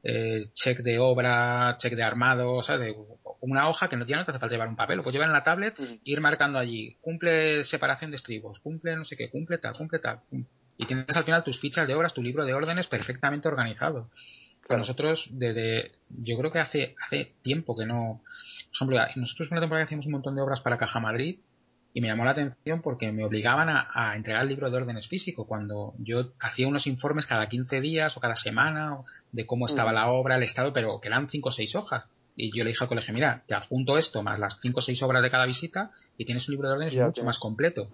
eh, 0.07 0.49
check 0.53 0.79
de 0.81 0.99
obra, 0.99 1.77
check 1.79 1.95
de 1.95 2.03
armado, 2.03 2.61
¿sabes? 2.61 2.95
Una 3.41 3.69
hoja 3.69 3.89
que 3.89 3.97
no, 3.97 4.05
ya 4.05 4.17
no 4.17 4.25
te 4.25 4.31
hace 4.31 4.39
falta 4.39 4.53
llevar 4.53 4.67
un 4.67 4.75
papel, 4.75 4.97
lo 4.97 5.03
puedes 5.03 5.15
llevar 5.15 5.29
en 5.29 5.33
la 5.33 5.43
tablet 5.43 5.79
e 5.79 5.99
ir 6.03 6.21
marcando 6.21 6.59
allí, 6.59 6.95
cumple 7.01 7.65
separación 7.65 8.11
de 8.11 8.17
estribos, 8.17 8.59
cumple 8.59 8.95
no 8.95 9.03
sé 9.03 9.17
qué, 9.17 9.31
cumple 9.31 9.57
tal, 9.57 9.75
cumple 9.75 9.97
tal. 9.97 10.19
Y 10.77 10.85
tienes 10.85 11.15
al 11.15 11.23
final 11.23 11.43
tus 11.43 11.59
fichas 11.59 11.87
de 11.87 11.95
obras, 11.95 12.13
tu 12.13 12.21
libro 12.21 12.45
de 12.45 12.53
órdenes 12.53 12.87
perfectamente 12.87 13.47
organizado. 13.47 14.09
Claro. 14.61 14.79
Nosotros, 14.79 15.27
desde, 15.29 15.91
yo 16.09 16.37
creo 16.37 16.51
que 16.51 16.59
hace, 16.59 16.95
hace 17.05 17.33
tiempo 17.43 17.77
que 17.77 17.85
no, 17.85 18.21
por 18.79 18.93
ejemplo, 18.93 19.21
nosotros 19.21 19.51
una 19.51 19.61
temporada 19.61 19.85
hacíamos 19.85 20.07
un 20.07 20.13
montón 20.13 20.35
de 20.35 20.41
obras 20.41 20.61
para 20.61 20.77
Caja 20.77 20.99
Madrid 20.99 21.39
y 21.93 22.01
me 22.01 22.07
llamó 22.07 22.25
la 22.25 22.31
atención 22.31 22.81
porque 22.81 23.11
me 23.11 23.23
obligaban 23.23 23.69
a, 23.69 23.89
a, 23.93 24.17
entregar 24.17 24.41
el 24.41 24.49
libro 24.49 24.69
de 24.69 24.75
órdenes 24.75 25.07
físico 25.07 25.47
cuando 25.47 25.93
yo 25.97 26.33
hacía 26.41 26.67
unos 26.67 26.87
informes 26.87 27.25
cada 27.25 27.47
15 27.47 27.79
días 27.79 28.17
o 28.17 28.19
cada 28.19 28.35
semana 28.35 28.97
de 29.31 29.45
cómo 29.45 29.67
estaba 29.67 29.91
uh 29.91 29.93
-huh. 29.93 29.99
la 29.99 30.09
obra, 30.09 30.35
el 30.35 30.43
estado, 30.43 30.73
pero 30.73 30.99
que 30.99 31.07
eran 31.07 31.29
5 31.29 31.47
o 31.47 31.51
6 31.53 31.75
hojas. 31.75 32.03
Y 32.35 32.51
yo 32.57 32.65
le 32.65 32.71
dije 32.71 32.83
al 32.83 32.89
colegio, 32.89 33.13
mira, 33.13 33.43
te 33.47 33.55
adjunto 33.55 33.97
esto 33.97 34.21
más 34.23 34.39
las 34.39 34.59
5 34.61 34.79
o 34.79 34.81
6 34.81 35.01
obras 35.03 35.23
de 35.23 35.31
cada 35.31 35.45
visita 35.45 35.91
y 36.17 36.25
tienes 36.25 36.47
un 36.49 36.53
libro 36.53 36.67
de 36.67 36.75
órdenes 36.75 36.93
ya 36.93 37.03
mucho 37.03 37.13
tienes. 37.13 37.27
más 37.27 37.39
completo. 37.39 37.87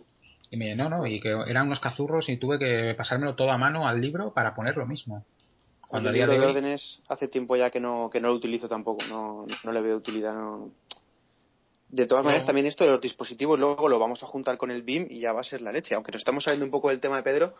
Y 0.51 0.57
me 0.57 0.75
no, 0.75 0.89
no, 0.89 1.07
y 1.07 1.19
que 1.19 1.29
eran 1.47 1.67
unos 1.67 1.79
cazurros 1.79 2.29
y 2.29 2.37
tuve 2.37 2.59
que 2.59 2.93
pasármelo 2.95 3.35
todo 3.35 3.51
a 3.51 3.57
mano 3.57 3.87
al 3.87 3.99
libro 3.99 4.33
para 4.33 4.53
poner 4.53 4.77
lo 4.77 4.85
mismo. 4.85 5.25
Cuando 5.87 6.09
el 6.09 6.15
libro 6.15 6.33
de, 6.33 6.39
órdenes 6.39 7.01
hace 7.09 7.27
tiempo 7.27 7.55
ya 7.55 7.69
que 7.69 7.79
no, 7.79 8.09
que 8.09 8.21
no 8.21 8.27
lo 8.27 8.33
utilizo 8.35 8.67
tampoco, 8.67 9.03
no, 9.07 9.45
no 9.63 9.71
le 9.71 9.81
veo 9.81 9.97
utilidad, 9.97 10.33
no, 10.33 10.71
de 11.91 12.05
todas 12.05 12.23
maneras, 12.23 12.45
también 12.45 12.67
esto 12.67 12.85
de 12.85 12.91
los 12.91 13.01
dispositivos 13.01 13.59
luego 13.59 13.89
lo 13.89 13.99
vamos 13.99 14.23
a 14.23 14.25
juntar 14.25 14.57
con 14.57 14.71
el 14.71 14.81
BIM 14.81 15.07
y 15.09 15.19
ya 15.19 15.33
va 15.33 15.41
a 15.41 15.43
ser 15.43 15.61
la 15.61 15.73
leche. 15.73 15.93
Aunque 15.93 16.11
nos 16.13 16.21
estamos 16.21 16.45
saliendo 16.45 16.65
un 16.65 16.71
poco 16.71 16.89
del 16.89 17.01
tema 17.01 17.17
de 17.17 17.23
Pedro, 17.23 17.53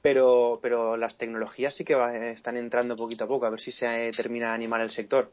pero, 0.00 0.58
pero 0.62 0.96
las 0.96 1.18
tecnologías 1.18 1.74
sí 1.74 1.84
que 1.84 1.94
va, 1.94 2.16
están 2.16 2.56
entrando 2.56 2.96
poquito 2.96 3.24
a 3.24 3.28
poco, 3.28 3.44
a 3.44 3.50
ver 3.50 3.60
si 3.60 3.72
se 3.72 4.10
termina 4.16 4.48
de 4.48 4.54
animar 4.54 4.80
el 4.80 4.90
sector. 4.90 5.30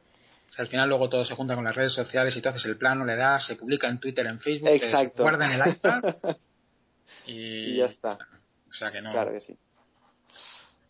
O 0.49 0.51
sea, 0.51 0.63
al 0.63 0.69
final 0.69 0.89
luego 0.89 1.09
todo 1.09 1.23
se 1.23 1.33
junta 1.33 1.55
con 1.55 1.63
las 1.63 1.75
redes 1.75 1.93
sociales 1.93 2.35
y 2.35 2.41
tú 2.41 2.49
haces 2.49 2.65
el 2.65 2.77
plano, 2.77 3.05
le 3.05 3.15
das, 3.15 3.47
se 3.47 3.55
publica 3.55 3.87
en 3.87 4.01
Twitter, 4.01 4.25
en 4.25 4.41
Facebook, 4.41 4.69
Exacto. 4.69 5.17
se 5.17 5.23
guarda 5.23 5.45
en 5.45 5.61
el 5.61 5.69
iPad 5.69 6.15
y... 7.25 7.73
y 7.73 7.77
ya 7.77 7.85
está. 7.85 8.19
O 8.69 8.73
sea 8.73 8.91
que 8.91 9.01
no. 9.01 9.11
Claro 9.11 9.31
que 9.31 9.41
sí. 9.41 9.57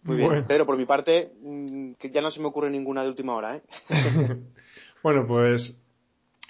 Muy 0.03 0.17
bien, 0.17 0.29
bueno. 0.29 0.47
Pedro, 0.47 0.65
por 0.65 0.77
mi 0.77 0.85
parte, 0.85 1.31
mm, 1.41 1.93
que 1.93 2.09
ya 2.09 2.21
no 2.21 2.31
se 2.31 2.39
me 2.39 2.47
ocurre 2.47 2.69
ninguna 2.69 3.03
de 3.03 3.09
última 3.09 3.35
hora, 3.35 3.57
¿eh? 3.57 3.63
bueno, 5.03 5.25
pues 5.27 5.79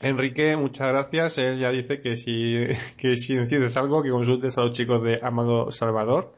Enrique, 0.02 0.56
muchas 0.56 0.88
gracias. 0.88 1.38
Él 1.38 1.60
ya 1.60 1.72
dice 1.72 2.00
que 2.00 2.16
si, 2.16 2.68
que 2.98 3.16
si 3.16 3.34
necesites 3.34 3.78
algo, 3.78 4.02
que 4.02 4.10
consultes 4.10 4.58
a 4.58 4.62
los 4.62 4.72
chicos 4.72 5.04
de 5.04 5.20
Amado 5.22 5.72
Salvador. 5.72 6.36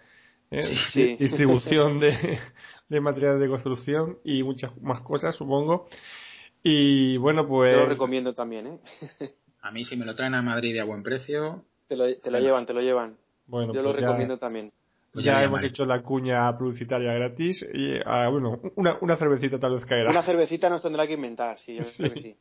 ¿eh? 0.51 0.61
Sí. 0.85 1.15
Distribución 1.17 1.99
de, 1.99 2.39
de 2.89 3.01
materiales 3.01 3.39
de 3.39 3.47
construcción 3.47 4.19
y 4.23 4.43
muchas 4.43 4.75
más 4.81 5.01
cosas, 5.01 5.35
supongo. 5.35 5.87
Y 6.61 7.17
bueno, 7.17 7.47
pues. 7.47 7.75
Lo 7.75 7.85
recomiendo 7.87 8.33
también, 8.33 8.67
¿eh? 8.67 8.79
A 9.61 9.71
mí, 9.71 9.85
si 9.85 9.95
me 9.95 10.05
lo 10.05 10.13
traen 10.13 10.35
a 10.35 10.41
Madrid 10.41 10.77
a 10.79 10.83
buen 10.83 11.03
precio. 11.03 11.63
Te 11.87 11.95
lo, 11.95 12.13
te 12.17 12.31
lo 12.31 12.39
llevan, 12.39 12.65
te 12.65 12.73
lo 12.73 12.81
llevan. 12.81 13.17
Bueno, 13.53 13.71
Yo 13.71 13.83
pues 13.83 13.95
lo 13.95 14.01
recomiendo 14.01 14.37
también. 14.39 14.71
Pues 15.11 15.23
ya, 15.23 15.33
ya 15.33 15.43
hemos 15.43 15.61
hecho 15.61 15.85
la 15.85 16.01
cuña 16.01 16.57
publicitaria 16.57 17.13
gratis 17.13 17.63
y, 17.71 17.99
ah, 18.03 18.27
bueno, 18.29 18.59
una, 18.75 18.97
una 18.99 19.15
cervecita 19.15 19.59
tal 19.59 19.73
vez 19.73 19.85
caerá. 19.85 20.09
Una 20.09 20.23
cervecita 20.23 20.69
nos 20.69 20.81
tendrá 20.81 21.05
que 21.05 21.13
inventar, 21.13 21.59
sí, 21.59 21.75
yo 21.75 21.83
sí. 21.83 22.01
creo 22.01 22.13
que 22.15 22.19
sí. 22.19 22.37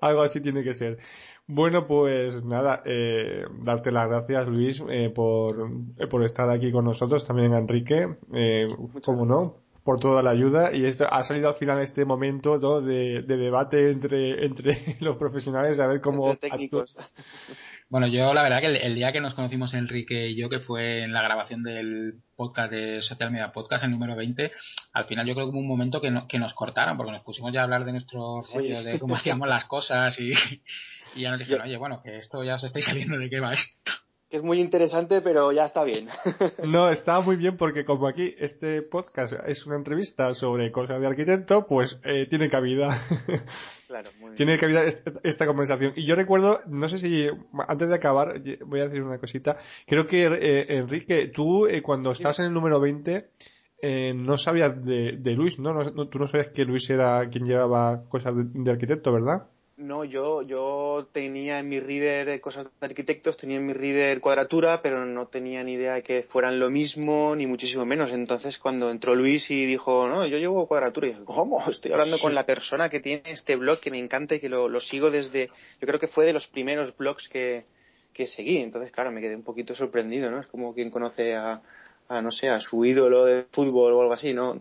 Algo 0.00 0.22
así 0.22 0.40
tiene 0.40 0.64
que 0.64 0.74
ser. 0.74 0.98
Bueno, 1.46 1.86
pues 1.86 2.42
nada, 2.44 2.82
eh, 2.84 3.44
darte 3.62 3.92
las 3.92 4.08
gracias, 4.08 4.48
Luis, 4.48 4.82
eh, 4.90 5.08
por, 5.14 5.70
eh, 5.98 6.08
por 6.08 6.24
estar 6.24 6.50
aquí 6.50 6.72
con 6.72 6.84
nosotros, 6.84 7.24
también 7.24 7.54
Enrique, 7.54 8.16
eh, 8.34 8.66
como 9.04 9.24
no, 9.24 9.54
por 9.84 10.00
toda 10.00 10.20
la 10.24 10.30
ayuda 10.30 10.74
y 10.74 10.84
esto 10.84 11.06
ha 11.08 11.22
salido 11.22 11.46
al 11.46 11.54
final 11.54 11.80
este 11.80 12.04
momento 12.04 12.58
¿no? 12.58 12.80
de, 12.80 13.22
de 13.22 13.36
debate 13.36 13.92
entre, 13.92 14.44
entre 14.44 14.96
los 14.98 15.16
profesionales 15.16 15.78
a 15.78 15.86
ver 15.86 16.00
cómo 16.00 16.28
Entre 16.32 16.50
técnicos. 16.50 16.96
Bueno, 17.90 18.06
yo 18.06 18.34
la 18.34 18.42
verdad 18.42 18.60
que 18.60 18.66
el, 18.66 18.76
el 18.76 18.94
día 18.94 19.12
que 19.12 19.20
nos 19.20 19.32
conocimos 19.34 19.72
Enrique 19.72 20.28
y 20.28 20.36
yo, 20.36 20.50
que 20.50 20.60
fue 20.60 21.04
en 21.04 21.12
la 21.14 21.22
grabación 21.22 21.62
del 21.62 22.16
podcast 22.36 22.70
de 22.70 23.00
Social 23.00 23.30
Media 23.30 23.50
Podcast, 23.50 23.82
el 23.84 23.90
número 23.90 24.14
20, 24.14 24.52
al 24.92 25.06
final 25.06 25.26
yo 25.26 25.34
creo 25.34 25.46
que 25.46 25.52
hubo 25.52 25.58
un 25.60 25.66
momento 25.68 26.00
que, 26.02 26.10
no- 26.10 26.28
que 26.28 26.38
nos 26.38 26.52
cortaron 26.52 26.98
porque 26.98 27.12
nos 27.12 27.22
pusimos 27.22 27.50
ya 27.52 27.60
a 27.60 27.64
hablar 27.64 27.86
de 27.86 27.92
nuestro 27.92 28.42
Sí. 28.42 28.58
rollo, 28.58 28.82
de 28.82 28.98
cómo 28.98 29.16
hacíamos 29.16 29.48
las 29.48 29.64
cosas 29.64 30.18
y, 30.20 30.32
y 31.16 31.22
ya 31.22 31.30
nos 31.30 31.38
dijeron, 31.38 31.66
oye, 31.66 31.78
bueno, 31.78 32.02
que 32.02 32.18
esto 32.18 32.44
ya 32.44 32.56
os 32.56 32.64
estáis 32.64 32.84
saliendo 32.84 33.16
de 33.16 33.30
qué 33.30 33.40
va 33.40 33.54
esto. 33.54 33.92
Que 34.30 34.36
es 34.36 34.42
muy 34.42 34.60
interesante, 34.60 35.22
pero 35.22 35.52
ya 35.52 35.64
está 35.64 35.84
bien. 35.84 36.06
No, 36.68 36.90
está 36.90 37.20
muy 37.20 37.36
bien 37.36 37.56
porque 37.56 37.84
como 37.86 38.06
aquí 38.06 38.34
este 38.38 38.82
podcast 38.82 39.32
es 39.46 39.66
una 39.66 39.76
entrevista 39.76 40.34
sobre 40.34 40.70
cosas 40.70 41.00
de 41.00 41.06
arquitecto, 41.06 41.66
pues 41.66 41.98
eh, 42.04 42.26
tiene 42.28 42.48
cabida. 42.48 42.90
Claro, 43.88 44.10
muy 44.20 44.26
bien. 44.32 44.34
tiene 44.36 44.58
cabida 44.58 44.84
est- 44.84 45.08
esta 45.22 45.46
conversación. 45.46 45.94
Y 45.96 46.04
yo 46.04 46.14
recuerdo, 46.14 46.60
no 46.66 46.90
sé 46.90 46.98
si 46.98 47.26
antes 47.68 47.88
de 47.88 47.94
acabar, 47.94 48.38
voy 48.66 48.80
a 48.80 48.84
decir 48.88 49.02
una 49.02 49.16
cosita. 49.16 49.56
Creo 49.86 50.06
que 50.06 50.26
eh, 50.26 50.76
Enrique, 50.76 51.28
tú 51.34 51.66
eh, 51.66 51.80
cuando 51.80 52.10
estás 52.10 52.38
en 52.40 52.44
el 52.44 52.52
número 52.52 52.80
20 52.80 53.30
eh, 53.80 54.12
no 54.14 54.36
sabías 54.36 54.84
de, 54.84 55.12
de 55.18 55.32
Luis, 55.32 55.58
¿no? 55.58 55.72
No, 55.72 55.84
no- 55.90 56.06
Tú 56.08 56.18
no 56.18 56.26
sabías 56.28 56.48
que 56.48 56.66
Luis 56.66 56.90
era 56.90 57.26
quien 57.30 57.46
llevaba 57.46 58.04
cosas 58.10 58.36
de, 58.36 58.44
de 58.52 58.70
arquitecto, 58.70 59.10
¿verdad? 59.10 59.46
No, 59.78 60.02
yo, 60.04 60.42
yo 60.42 61.08
tenía 61.12 61.60
en 61.60 61.68
mi 61.68 61.78
reader 61.78 62.28
eh, 62.30 62.40
cosas 62.40 62.64
de 62.64 62.70
arquitectos, 62.80 63.36
tenía 63.36 63.58
en 63.58 63.66
mi 63.66 63.72
reader 63.72 64.20
cuadratura, 64.20 64.82
pero 64.82 65.06
no 65.06 65.28
tenía 65.28 65.62
ni 65.62 65.74
idea 65.74 65.94
de 65.94 66.02
que 66.02 66.24
fueran 66.24 66.58
lo 66.58 66.68
mismo, 66.68 67.36
ni 67.36 67.46
muchísimo 67.46 67.84
menos. 67.84 68.10
Entonces, 68.10 68.58
cuando 68.58 68.90
entró 68.90 69.14
Luis 69.14 69.48
y 69.52 69.66
dijo, 69.66 70.08
no, 70.08 70.26
yo 70.26 70.36
llevo 70.36 70.66
cuadratura, 70.66 71.06
y 71.06 71.10
dije, 71.10 71.22
¿cómo? 71.24 71.62
Estoy 71.70 71.92
hablando 71.92 72.16
Sí. 72.16 72.22
con 72.24 72.34
la 72.34 72.44
persona 72.44 72.88
que 72.90 72.98
tiene 72.98 73.22
este 73.26 73.54
blog 73.54 73.78
que 73.78 73.92
me 73.92 74.00
encanta 74.00 74.34
y 74.34 74.40
que 74.40 74.48
lo, 74.48 74.68
lo 74.68 74.80
sigo 74.80 75.12
desde, 75.12 75.46
yo 75.80 75.86
creo 75.86 76.00
que 76.00 76.08
fue 76.08 76.26
de 76.26 76.32
los 76.32 76.48
primeros 76.48 76.96
blogs 76.96 77.28
que, 77.28 77.62
que 78.12 78.26
seguí. 78.26 78.58
Entonces, 78.58 78.90
claro, 78.90 79.12
me 79.12 79.20
quedé 79.20 79.36
un 79.36 79.44
poquito 79.44 79.76
sorprendido, 79.76 80.28
¿no? 80.32 80.40
Es 80.40 80.48
como 80.48 80.74
quien 80.74 80.90
conoce 80.90 81.36
a, 81.36 81.62
a 82.08 82.20
no 82.20 82.32
sé, 82.32 82.48
a 82.48 82.58
su 82.58 82.84
ídolo 82.84 83.24
de 83.26 83.46
fútbol 83.52 83.92
o 83.92 84.00
algo 84.00 84.12
así, 84.12 84.34
¿no? 84.34 84.58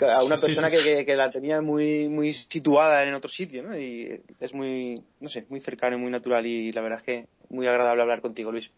A 0.00 0.22
una 0.24 0.36
Sí, 0.36 0.46
persona 0.46 0.70
sí. 0.70 0.76
Que, 0.78 0.82
que, 0.82 1.06
que 1.06 1.16
la 1.16 1.30
tenía 1.30 1.60
muy 1.60 2.08
muy 2.08 2.32
situada 2.32 3.02
en 3.04 3.14
otro 3.14 3.28
sitio, 3.30 3.62
¿no? 3.62 3.78
Y 3.78 4.20
es 4.40 4.54
muy, 4.54 5.02
no 5.20 5.28
sé, 5.28 5.46
muy 5.48 5.60
cercano 5.60 5.96
y 5.96 6.00
muy 6.00 6.10
natural 6.10 6.46
y 6.46 6.72
la 6.72 6.80
verdad 6.80 6.98
es 7.00 7.04
que 7.04 7.28
muy 7.50 7.66
agradable 7.66 8.02
hablar 8.02 8.20
contigo, 8.20 8.50
Luis. 8.52 8.70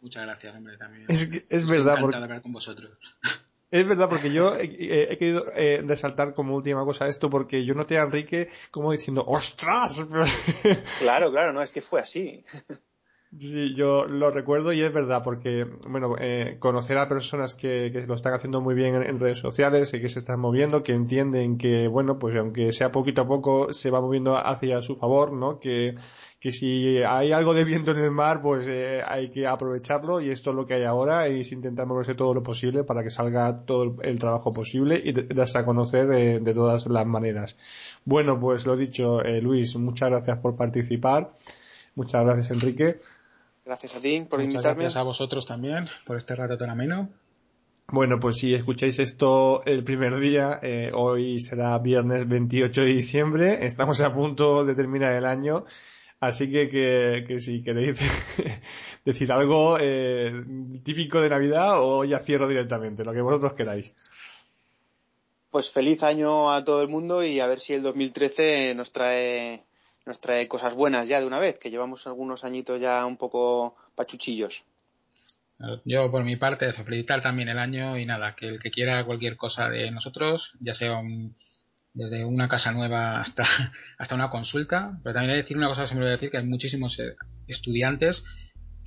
Muchas 0.00 0.24
gracias, 0.24 0.54
hombre, 0.54 0.76
también. 0.76 1.06
Es, 1.08 1.26
que- 1.26 1.44
es 1.48 1.66
verdad, 1.66 1.96
porque 2.00 2.16
hablar 2.16 2.42
con 2.42 2.52
vosotros. 2.52 2.98
Es 3.70 3.86
verdad, 3.86 4.08
porque 4.08 4.32
yo 4.32 4.54
he 4.60 5.18
querido 5.18 5.46
eh, 5.54 5.82
resaltar 5.84 6.32
como 6.34 6.54
última 6.56 6.84
cosa 6.84 7.06
esto, 7.08 7.28
porque 7.28 7.64
yo 7.64 7.74
noté 7.74 7.98
a 7.98 8.02
Enrique 8.04 8.48
como 8.70 8.92
diciendo, 8.92 9.24
¡ostras! 9.26 10.02
Claro, 11.00 11.30
claro, 11.30 11.52
no, 11.52 11.62
es 11.62 11.72
que 11.72 11.80
fue 11.82 12.00
así. 12.00 12.44
Sí, 13.36 13.74
yo 13.74 14.06
lo 14.06 14.30
recuerdo 14.30 14.72
y 14.72 14.80
es 14.80 14.90
verdad, 14.90 15.20
porque, 15.22 15.66
bueno, 15.86 16.14
eh, 16.18 16.56
conocer 16.58 16.96
a 16.96 17.10
personas 17.10 17.54
que, 17.54 17.90
que 17.92 18.06
lo 18.06 18.14
están 18.14 18.32
haciendo 18.32 18.62
muy 18.62 18.74
bien 18.74 18.94
en, 18.94 19.20
redes 19.20 19.38
sociales 19.38 19.92
y 19.92 20.00
que 20.00 20.08
se 20.08 20.20
están 20.20 20.40
moviendo, 20.40 20.82
que 20.82 20.94
entienden 20.94 21.58
que, 21.58 21.88
bueno, 21.88 22.18
pues 22.18 22.34
aunque 22.36 22.72
sea 22.72 22.90
poquito 22.90 23.20
a 23.20 23.28
poco, 23.28 23.74
se 23.74 23.90
va 23.90 24.00
moviendo 24.00 24.34
hacia 24.34 24.80
su 24.80 24.96
favor, 24.96 25.34
¿no? 25.34 25.60
Que, 25.60 25.94
que 26.40 26.52
si 26.52 27.02
hay 27.02 27.32
algo 27.32 27.52
de 27.52 27.64
viento 27.64 27.90
en 27.90 27.98
el 27.98 28.10
mar, 28.10 28.40
pues 28.40 28.66
eh, 28.66 29.02
hay 29.06 29.28
que 29.28 29.46
aprovecharlo 29.46 30.22
y 30.22 30.30
esto 30.30 30.50
es 30.50 30.56
lo 30.56 30.66
que 30.66 30.74
hay 30.74 30.84
ahora 30.84 31.28
y 31.28 31.40
es 31.40 31.52
intentar 31.52 31.86
moverse 31.86 32.14
todo 32.14 32.32
lo 32.32 32.42
posible 32.42 32.82
para 32.82 33.02
que 33.02 33.10
salga 33.10 33.64
todo 33.66 33.96
el, 34.00 34.18
trabajo 34.18 34.52
posible 34.52 35.02
y 35.04 35.12
darse 35.12 35.58
a 35.58 35.66
conocer 35.66 36.10
eh, 36.12 36.40
de 36.40 36.54
todas 36.54 36.86
las 36.86 37.06
maneras. 37.06 37.58
Bueno, 38.06 38.40
pues 38.40 38.66
lo 38.66 38.74
dicho, 38.74 39.20
eh, 39.20 39.42
Luis, 39.42 39.76
muchas 39.76 40.08
gracias 40.08 40.38
por 40.38 40.56
participar. 40.56 41.34
Muchas 41.94 42.24
gracias, 42.24 42.50
Enrique. 42.52 43.00
Gracias 43.68 43.96
a 43.96 44.00
ti 44.00 44.22
por 44.22 44.38
Muchas 44.38 44.54
invitarme. 44.54 44.84
gracias 44.84 44.96
a 44.98 45.02
vosotros 45.02 45.44
también 45.44 45.90
por 46.06 46.16
este 46.16 46.34
rato 46.34 46.56
tan 46.56 46.70
ameno. 46.70 47.10
Bueno, 47.88 48.18
pues 48.18 48.38
si 48.38 48.54
escucháis 48.54 48.98
esto 48.98 49.62
el 49.66 49.84
primer 49.84 50.18
día, 50.20 50.58
eh, 50.62 50.90
hoy 50.94 51.38
será 51.38 51.76
viernes 51.76 52.26
28 52.26 52.80
de 52.80 52.86
diciembre, 52.86 53.66
estamos 53.66 54.00
a 54.00 54.10
punto 54.14 54.64
de 54.64 54.74
terminar 54.74 55.12
el 55.12 55.26
año, 55.26 55.66
así 56.18 56.50
que, 56.50 56.70
que, 56.70 57.24
que 57.28 57.40
si 57.40 57.62
queréis 57.62 57.98
decir 59.04 59.30
algo 59.30 59.76
eh, 59.78 60.32
típico 60.82 61.20
de 61.20 61.28
Navidad 61.28 61.82
o 61.82 62.06
ya 62.06 62.20
cierro 62.20 62.48
directamente, 62.48 63.04
lo 63.04 63.12
que 63.12 63.20
vosotros 63.20 63.52
queráis. 63.52 63.94
Pues 65.50 65.70
feliz 65.70 66.02
año 66.02 66.50
a 66.50 66.64
todo 66.64 66.80
el 66.80 66.88
mundo 66.88 67.22
y 67.22 67.38
a 67.38 67.46
ver 67.46 67.60
si 67.60 67.74
el 67.74 67.82
2013 67.82 68.74
nos 68.74 68.92
trae 68.92 69.67
nos 70.08 70.20
trae 70.20 70.48
cosas 70.48 70.74
buenas 70.74 71.06
ya 71.06 71.20
de 71.20 71.26
una 71.26 71.38
vez, 71.38 71.58
que 71.58 71.70
llevamos 71.70 72.06
algunos 72.06 72.42
añitos 72.42 72.80
ya 72.80 73.04
un 73.04 73.18
poco 73.18 73.76
pachuchillos. 73.94 74.64
Yo, 75.84 76.10
por 76.10 76.24
mi 76.24 76.36
parte, 76.36 76.68
eso, 76.68 76.84
felicitar 76.84 77.20
también 77.20 77.48
el 77.48 77.58
año 77.58 77.98
y 77.98 78.06
nada, 78.06 78.34
que 78.34 78.48
el 78.48 78.60
que 78.60 78.70
quiera 78.70 79.04
cualquier 79.04 79.36
cosa 79.36 79.68
de 79.68 79.90
nosotros, 79.90 80.52
ya 80.60 80.72
sea 80.72 81.02
desde 81.92 82.24
una 82.24 82.48
casa 82.48 82.72
nueva 82.72 83.20
hasta, 83.20 83.44
hasta 83.98 84.14
una 84.14 84.30
consulta, 84.30 84.98
pero 85.02 85.14
también 85.14 85.32
hay 85.32 85.38
que 85.38 85.42
decir 85.42 85.56
una 85.56 85.68
cosa 85.68 85.82
que 85.82 85.88
se 85.88 85.94
me 85.94 86.00
olvidó 86.00 86.12
decir, 86.12 86.30
que 86.30 86.38
hay 86.38 86.46
muchísimos 86.46 86.98
eh, 86.98 87.16
estudiantes 87.46 88.22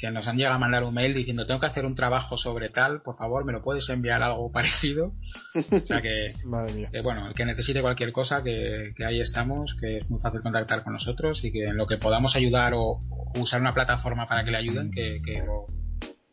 que 0.02 0.10
nos 0.10 0.28
han 0.28 0.36
llegado 0.36 0.56
a 0.56 0.60
mandar 0.60 0.84
un 0.84 0.96
mail 0.96 1.14
diciendo 1.14 1.46
tengo 1.46 1.60
que 1.60 1.68
hacer 1.68 1.86
un 1.86 1.94
trabajo 1.94 2.36
sobre 2.36 2.70
tal, 2.70 3.04
por 3.04 3.18
favor, 3.18 3.46
me 3.46 3.54
lo 3.54 3.62
puedes 3.62 3.88
enviar 3.90 4.24
algo 4.24 4.52
parecido. 4.52 5.14
O 5.56 5.62
sea 5.62 6.02
que, 6.02 6.34
Madre 6.46 6.74
mía. 6.74 6.90
que, 6.92 7.02
bueno, 7.02 7.28
el 7.28 7.36
que 7.36 7.46
necesite 7.46 7.82
cualquier 7.82 8.12
cosa, 8.12 8.42
que, 8.44 8.94
que 8.98 9.06
ahí 9.06 9.22
estamos, 9.22 9.76
que 9.80 9.98
es 9.98 10.10
muy 10.10 10.20
fácil 10.20 10.42
contactar 10.42 10.84
con 10.84 10.94
nosotros 10.94 11.44
y 11.44 11.52
que 11.52 11.66
en 11.66 11.78
lo 11.78 11.86
que 11.86 11.98
podamos 11.98 12.36
ayudar 12.36 12.74
o, 12.74 13.00
o 13.12 13.40
usar 13.40 13.62
una 13.62 13.76
plataforma 13.76 14.28
para 14.28 14.44
que 14.44 14.50
le 14.50 14.58
ayuden, 14.58 14.90
que, 14.90 15.22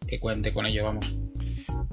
que 0.09 0.19
cuente 0.19 0.55
con 0.55 0.65
ello, 0.65 0.85
vamos. 0.85 1.15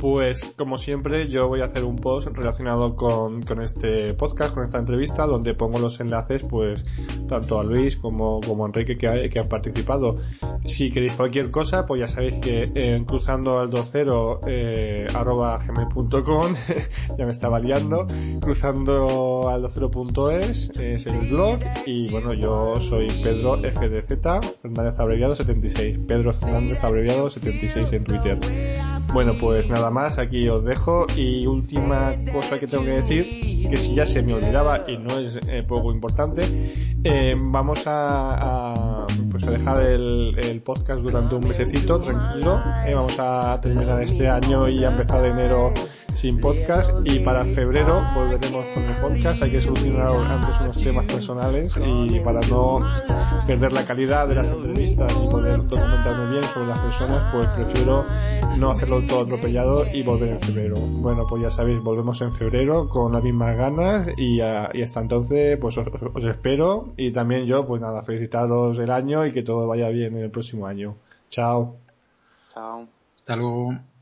Pues 0.05 0.53
como 0.55 0.77
siempre 0.77 1.29
yo 1.29 1.47
voy 1.47 1.61
a 1.61 1.65
hacer 1.65 1.83
un 1.83 1.95
post 1.95 2.27
relacionado 2.27 2.95
con, 2.95 3.41
con 3.41 3.59
este 3.59 4.13
podcast, 4.13 4.53
con 4.53 4.63
esta 4.63 4.77
entrevista, 4.77 5.25
donde 5.25 5.55
pongo 5.55 5.79
los 5.79 5.99
enlaces 5.99 6.43
pues 6.47 6.85
tanto 7.27 7.59
a 7.59 7.63
Luis 7.63 7.95
como, 7.97 8.39
a 8.39 8.65
Enrique 8.67 8.99
que, 8.99 9.07
ha- 9.07 9.27
que 9.27 9.39
han 9.39 9.49
participado. 9.49 10.19
Si 10.65 10.91
queréis 10.91 11.13
cualquier 11.13 11.49
cosa, 11.49 11.87
pues 11.87 12.01
ya 12.01 12.07
sabéis 12.07 12.35
que 12.39 12.69
en 12.75 13.05
cruzando 13.05 13.57
al 13.57 13.69
20 13.69 14.05
eh, 14.45 15.07
arroba 15.15 15.57
gmail.com 15.57 16.53
ya 17.17 17.25
me 17.25 17.31
estaba 17.31 17.59
liando, 17.59 18.05
cruzando 18.41 19.49
al 19.49 19.63
20.es 19.63 20.69
es 20.77 21.07
el 21.07 21.31
blog. 21.31 21.57
Y 21.87 22.11
bueno 22.11 22.33
yo 22.33 22.75
soy 22.79 23.07
Pedro 23.23 23.57
FDZ 23.57 24.59
Fernández 24.61 24.99
Abreviado 24.99 25.35
76 25.35 25.97
Pedro 26.07 26.31
Fernández 26.31 26.83
Abreviado 26.83 27.27
76 27.31 27.91
en 27.91 28.03
Twitter. 28.03 28.37
Bueno, 29.13 29.33
pues 29.39 29.69
nada 29.69 29.91
más, 29.91 29.94
aquí 29.97 30.47
os 30.49 30.65
dejo. 30.65 31.05
Y 31.15 31.45
última 31.47 32.13
cosa 32.31 32.59
que 32.59 32.67
tengo 32.67 32.83
que 32.83 32.91
decir, 32.91 33.69
que 33.69 33.77
si 33.77 33.95
ya 33.95 34.05
se 34.05 34.21
me 34.21 34.33
olvidaba 34.33 34.85
y 34.87 34.97
no 34.97 35.17
es 35.17 35.39
eh, 35.47 35.63
poco 35.67 35.91
importante, 35.91 36.43
eh, 37.03 37.35
vamos 37.37 37.87
a, 37.87 39.03
a, 39.03 39.07
pues 39.31 39.47
a 39.47 39.51
dejar 39.51 39.83
el, 39.83 40.35
el 40.37 40.61
podcast 40.61 41.01
durante 41.01 41.35
un 41.35 41.47
mesecito, 41.47 41.99
tranquilo. 41.99 42.61
Eh, 42.85 42.93
vamos 42.93 43.15
a 43.19 43.59
terminar 43.61 44.01
este 44.01 44.27
año 44.27 44.67
y 44.67 44.83
a 44.83 44.89
empezar 44.91 45.25
enero 45.25 45.73
sin 46.15 46.39
podcast 46.39 46.91
y 47.03 47.19
para 47.19 47.43
febrero 47.43 48.01
volveremos 48.13 48.65
con 48.73 48.83
el 48.83 48.95
podcast. 49.01 49.43
Hay 49.43 49.51
que 49.51 49.61
solucionar 49.61 50.09
antes 50.09 50.61
unos 50.61 50.81
temas 50.81 51.05
personales 51.05 51.75
y 51.77 52.19
para 52.21 52.41
no 52.47 52.79
perder 53.45 53.73
la 53.73 53.85
calidad 53.85 54.27
de 54.27 54.35
las 54.35 54.47
entrevistas 54.47 55.13
y 55.13 55.27
poder 55.27 55.67
documentarme 55.67 56.31
bien 56.31 56.43
sobre 56.43 56.67
las 56.67 56.79
personas, 56.79 57.33
pues 57.33 57.47
prefiero 57.49 58.05
no 58.57 58.71
hacerlo 58.71 59.01
todo 59.07 59.23
atropellado 59.23 59.83
y 59.93 60.03
volver 60.03 60.29
en 60.29 60.39
febrero. 60.39 60.75
Bueno, 60.77 61.25
pues 61.27 61.41
ya 61.41 61.51
sabéis, 61.51 61.81
volvemos 61.81 62.21
en 62.21 62.31
febrero 62.31 62.87
con 62.87 63.11
las 63.11 63.23
mismas 63.23 63.57
ganas 63.57 64.07
y, 64.17 64.39
ah, 64.39 64.69
y 64.73 64.81
hasta 64.81 65.01
entonces 65.01 65.57
pues 65.59 65.77
os, 65.77 65.87
os 66.13 66.23
espero 66.23 66.93
y 66.97 67.11
también 67.11 67.45
yo 67.45 67.65
pues 67.67 67.81
nada, 67.81 68.01
felicitaros 68.01 68.79
el 68.79 68.91
año 68.91 69.25
y 69.25 69.33
que 69.33 69.43
todo 69.43 69.67
vaya 69.67 69.89
bien 69.89 70.15
en 70.15 70.23
el 70.23 70.31
próximo 70.31 70.65
año. 70.65 70.95
Chao. 71.29 71.75
Chao. 72.53 72.87
Hasta 73.17 73.35
luego. 73.35 73.94